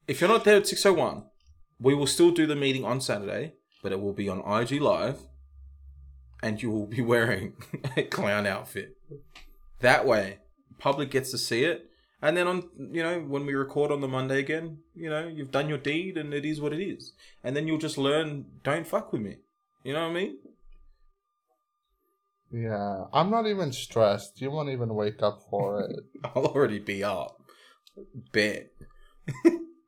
if 0.07 0.21
you're 0.21 0.29
not 0.29 0.43
there 0.43 0.57
at 0.57 0.67
601, 0.67 1.23
we 1.79 1.93
will 1.93 2.07
still 2.07 2.31
do 2.31 2.45
the 2.45 2.55
meeting 2.55 2.85
on 2.85 3.01
Saturday, 3.01 3.53
but 3.83 3.91
it 3.91 4.01
will 4.01 4.13
be 4.13 4.29
on 4.29 4.39
IG 4.39 4.81
Live, 4.81 5.19
and 6.41 6.61
you 6.61 6.71
will 6.71 6.87
be 6.87 7.01
wearing 7.01 7.53
a 7.97 8.03
clown 8.03 8.47
outfit. 8.47 8.97
That 9.79 10.05
way, 10.05 10.39
public 10.77 11.11
gets 11.11 11.31
to 11.31 11.37
see 11.37 11.63
it, 11.63 11.89
and 12.21 12.35
then 12.35 12.47
on 12.47 12.69
you 12.77 13.03
know 13.03 13.19
when 13.19 13.45
we 13.45 13.53
record 13.53 13.91
on 13.91 14.01
the 14.01 14.07
Monday 14.07 14.39
again, 14.39 14.79
you 14.95 15.09
know 15.09 15.27
you've 15.27 15.51
done 15.51 15.69
your 15.69 15.77
deed, 15.77 16.17
and 16.17 16.33
it 16.33 16.45
is 16.45 16.61
what 16.61 16.73
it 16.73 16.81
is, 16.81 17.13
and 17.43 17.55
then 17.55 17.67
you'll 17.67 17.77
just 17.77 17.97
learn. 17.97 18.45
Don't 18.63 18.87
fuck 18.87 19.11
with 19.11 19.21
me. 19.21 19.37
You 19.83 19.93
know 19.93 20.01
what 20.01 20.11
I 20.11 20.13
mean? 20.13 20.37
Yeah, 22.55 23.05
I'm 23.11 23.29
not 23.29 23.47
even 23.47 23.73
stressed. 23.73 24.39
You 24.39 24.49
won't 24.49 24.69
even 24.69 24.95
wake 24.95 25.21
up 25.21 25.41
for 25.49 25.81
it. 25.81 25.99
I'll 26.23 26.45
already 26.45 26.79
be 26.79 27.03
up. 27.03 27.35
Bit. 28.31 28.71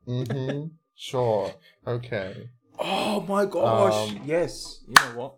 mm-hmm. 0.06 0.66
Sure. 0.94 1.54
Okay. 1.86 2.50
Oh 2.78 3.20
my 3.22 3.46
gosh. 3.46 4.10
Um, 4.10 4.20
yes. 4.26 4.84
You 4.86 4.94
know 4.96 5.18
what? 5.18 5.34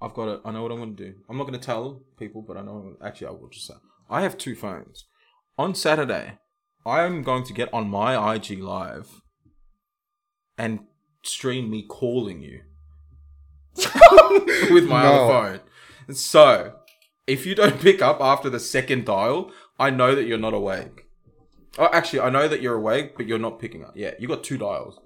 I've 0.00 0.14
got 0.14 0.28
it. 0.28 0.40
I 0.44 0.52
know 0.52 0.62
what 0.62 0.70
I'm 0.70 0.78
going 0.78 0.94
to 0.94 1.04
do. 1.04 1.14
I'm 1.28 1.36
not 1.36 1.48
going 1.48 1.58
to 1.58 1.66
tell 1.66 2.02
people, 2.16 2.42
but 2.42 2.56
I 2.56 2.62
know. 2.62 2.94
Actually, 3.02 3.26
I 3.26 3.30
will 3.30 3.48
just 3.48 3.66
say. 3.66 3.74
I 4.08 4.22
have 4.22 4.38
two 4.38 4.54
phones. 4.54 5.04
On 5.58 5.74
Saturday, 5.74 6.38
I 6.84 7.02
am 7.02 7.22
going 7.22 7.42
to 7.44 7.52
get 7.52 7.74
on 7.74 7.90
my 7.90 8.34
IG 8.34 8.60
Live 8.60 9.20
and 10.56 10.80
stream 11.24 11.70
me 11.70 11.82
calling 11.82 12.40
you 12.40 12.60
with 14.70 14.86
my 14.86 15.02
no. 15.02 15.12
other 15.12 15.32
phone. 15.58 15.60
So, 16.10 16.74
if 17.26 17.46
you 17.46 17.54
don't 17.54 17.80
pick 17.80 18.02
up 18.02 18.20
after 18.20 18.48
the 18.48 18.60
second 18.60 19.04
dial, 19.04 19.50
I 19.78 19.90
know 19.90 20.14
that 20.14 20.26
you're 20.26 20.38
not 20.38 20.54
awake. 20.54 21.06
Oh, 21.78 21.88
actually, 21.92 22.20
I 22.20 22.30
know 22.30 22.48
that 22.48 22.62
you're 22.62 22.76
awake, 22.76 23.16
but 23.16 23.26
you're 23.26 23.38
not 23.38 23.58
picking 23.58 23.84
up. 23.84 23.92
Yeah, 23.96 24.12
you 24.18 24.28
got 24.28 24.42
two 24.42 24.56
dials. 24.56 24.98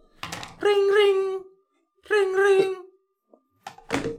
Ring, 0.60 0.88
ring, 0.88 1.42
ring, 2.08 2.32
ring. 2.34 2.76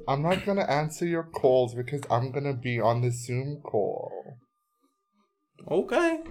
I'm 0.08 0.22
not 0.22 0.46
gonna 0.46 0.64
answer 0.64 1.06
your 1.06 1.24
calls 1.24 1.74
because 1.74 2.02
I'm 2.10 2.32
gonna 2.32 2.54
be 2.54 2.80
on 2.80 3.02
the 3.02 3.12
Zoom 3.12 3.62
call. 3.64 4.38
Okay. 5.70 6.24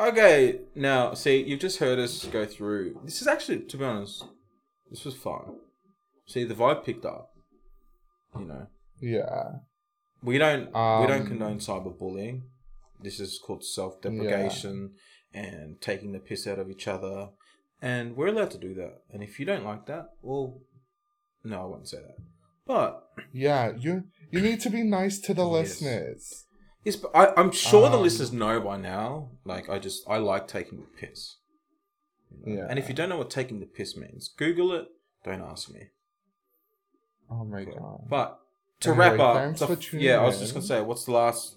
Okay, 0.00 0.60
now 0.74 1.14
see, 1.14 1.42
you've 1.42 1.60
just 1.60 1.78
heard 1.78 1.98
us 1.98 2.24
go 2.24 2.46
through. 2.46 3.00
This 3.04 3.20
is 3.20 3.28
actually, 3.28 3.60
to 3.60 3.76
be 3.76 3.84
honest, 3.84 4.24
this 4.90 5.04
was 5.04 5.14
fun. 5.14 5.58
See, 6.26 6.42
the 6.44 6.54
vibe 6.54 6.84
picked 6.84 7.04
up. 7.04 7.30
You 8.38 8.44
know. 8.44 8.66
Yeah. 9.00 9.50
We 10.22 10.38
don't 10.38 10.74
um, 10.74 11.00
we 11.00 11.06
don't 11.06 11.22
um, 11.22 11.26
condone 11.26 11.58
cyberbullying. 11.58 12.42
This 13.02 13.20
is 13.20 13.40
called 13.44 13.64
self 13.64 14.00
deprecation 14.02 14.92
yeah. 15.32 15.40
and 15.40 15.80
taking 15.80 16.12
the 16.12 16.18
piss 16.18 16.46
out 16.46 16.58
of 16.58 16.70
each 16.70 16.86
other. 16.86 17.30
And 17.82 18.14
we're 18.16 18.28
allowed 18.28 18.50
to 18.50 18.58
do 18.58 18.74
that. 18.74 18.98
And 19.10 19.22
if 19.22 19.40
you 19.40 19.46
don't 19.46 19.64
like 19.64 19.86
that, 19.86 20.10
well 20.22 20.60
no, 21.42 21.62
I 21.62 21.64
won't 21.64 21.88
say 21.88 21.98
that. 21.98 22.16
But 22.66 23.02
Yeah, 23.32 23.72
you 23.76 24.04
you 24.30 24.40
need 24.40 24.60
to 24.60 24.70
be 24.70 24.82
nice 24.82 25.18
to 25.20 25.34
the 25.34 25.46
yes. 25.50 25.80
listeners. 25.80 26.46
Yes, 26.84 26.96
but 26.96 27.10
I, 27.14 27.32
I'm 27.36 27.52
sure 27.52 27.86
um, 27.86 27.92
the 27.92 27.98
listeners 27.98 28.32
know 28.32 28.60
by 28.60 28.76
now. 28.76 29.30
Like 29.44 29.68
I 29.68 29.78
just 29.78 30.08
I 30.08 30.18
like 30.18 30.48
taking 30.48 30.80
the 30.80 30.86
piss. 30.86 31.36
Yeah. 32.46 32.66
And 32.68 32.78
if 32.78 32.88
you 32.88 32.94
don't 32.94 33.08
know 33.08 33.18
what 33.18 33.30
taking 33.30 33.60
the 33.60 33.66
piss 33.66 33.96
means, 33.96 34.28
Google 34.36 34.72
it. 34.72 34.86
Don't 35.24 35.42
ask 35.42 35.70
me. 35.70 35.88
Oh 37.30 37.44
my 37.44 37.64
god! 37.64 38.06
But 38.08 38.40
to 38.80 38.90
anyway, 38.90 39.16
wrap 39.16 39.20
up, 39.20 39.56
the, 39.56 39.98
yeah, 39.98 40.20
I 40.20 40.24
was 40.24 40.38
just 40.40 40.54
gonna 40.54 40.66
say, 40.66 40.80
what's 40.80 41.04
the 41.04 41.12
last 41.12 41.56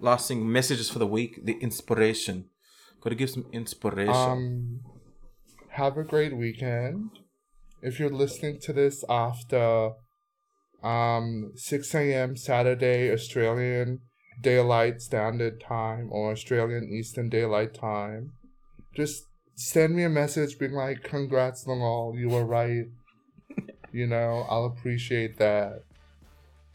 last 0.00 0.28
thing? 0.28 0.50
Messages 0.50 0.88
for 0.90 0.98
the 0.98 1.06
week. 1.06 1.44
The 1.44 1.58
inspiration. 1.60 2.46
Got 3.00 3.10
to 3.10 3.16
give 3.16 3.30
some 3.30 3.46
inspiration. 3.52 4.14
Um, 4.14 4.80
have 5.70 5.96
a 5.96 6.04
great 6.04 6.36
weekend. 6.36 7.10
If 7.82 7.98
you're 7.98 8.10
listening 8.10 8.60
to 8.62 8.72
this 8.72 9.04
after 9.08 9.92
um 10.82 11.52
6 11.56 11.94
a.m. 11.94 12.36
Saturday 12.36 13.10
Australian 13.12 14.00
Daylight 14.40 15.00
Standard 15.02 15.60
Time 15.60 16.08
or 16.10 16.32
Australian 16.32 16.84
Eastern 16.84 17.28
Daylight 17.28 17.74
Time, 17.74 18.32
just 18.94 19.24
send 19.54 19.94
me 19.94 20.04
a 20.04 20.08
message 20.08 20.58
being 20.58 20.72
like, 20.72 21.02
"Congrats, 21.02 21.66
Longal, 21.66 22.18
you 22.18 22.28
were 22.28 22.44
right." 22.44 22.86
You 23.92 24.06
know, 24.06 24.46
I'll 24.48 24.66
appreciate 24.66 25.38
that. 25.38 25.82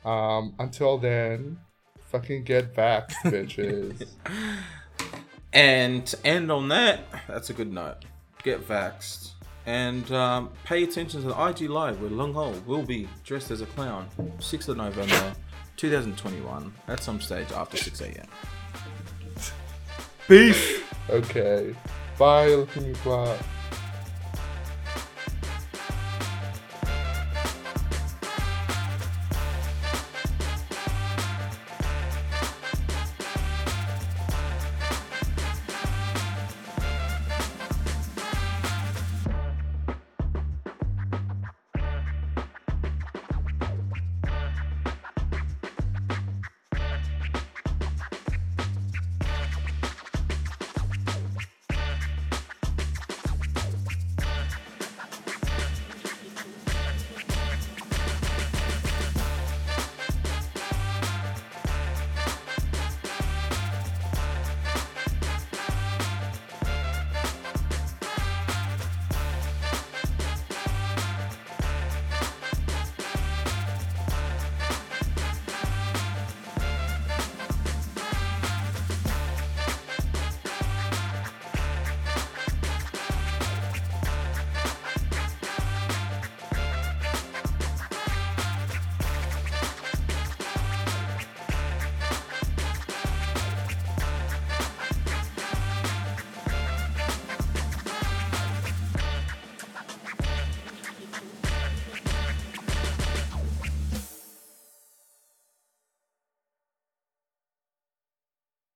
Um, 0.04 0.54
until 0.60 0.98
then, 0.98 1.60
fucking 2.12 2.44
get 2.44 2.76
back, 2.76 3.10
bitches. 3.26 4.08
And 5.54 6.06
to 6.06 6.28
end 6.28 6.52
on 6.52 6.68
that, 6.70 7.02
that's 7.28 7.50
a 7.50 7.54
good 7.54 7.72
note. 7.72 8.06
Get 8.44 8.68
vaxxed. 8.68 9.32
And 9.66 10.10
um, 10.12 10.52
pay 10.64 10.84
attention 10.84 11.22
to 11.22 11.28
the 11.30 11.46
IG 11.48 11.70
Live 11.70 12.00
where 12.02 12.12
Long 12.12 12.34
Ho 12.34 12.52
will 12.68 12.84
be 12.84 13.08
dressed 13.24 13.50
as 13.50 13.62
a 13.62 13.66
clown. 13.66 14.08
6th 14.38 14.70
of 14.70 14.78
November, 14.78 15.34
2021, 15.78 16.74
at 16.88 17.02
some 17.02 17.20
stage 17.20 17.52
after 17.52 17.78
6 17.78 18.02
a.m. 18.02 18.28
Peace. 20.28 20.82
Okay. 21.10 21.76
Bye, 22.20 22.50
looking 22.50 22.94
flat. 22.96 23.44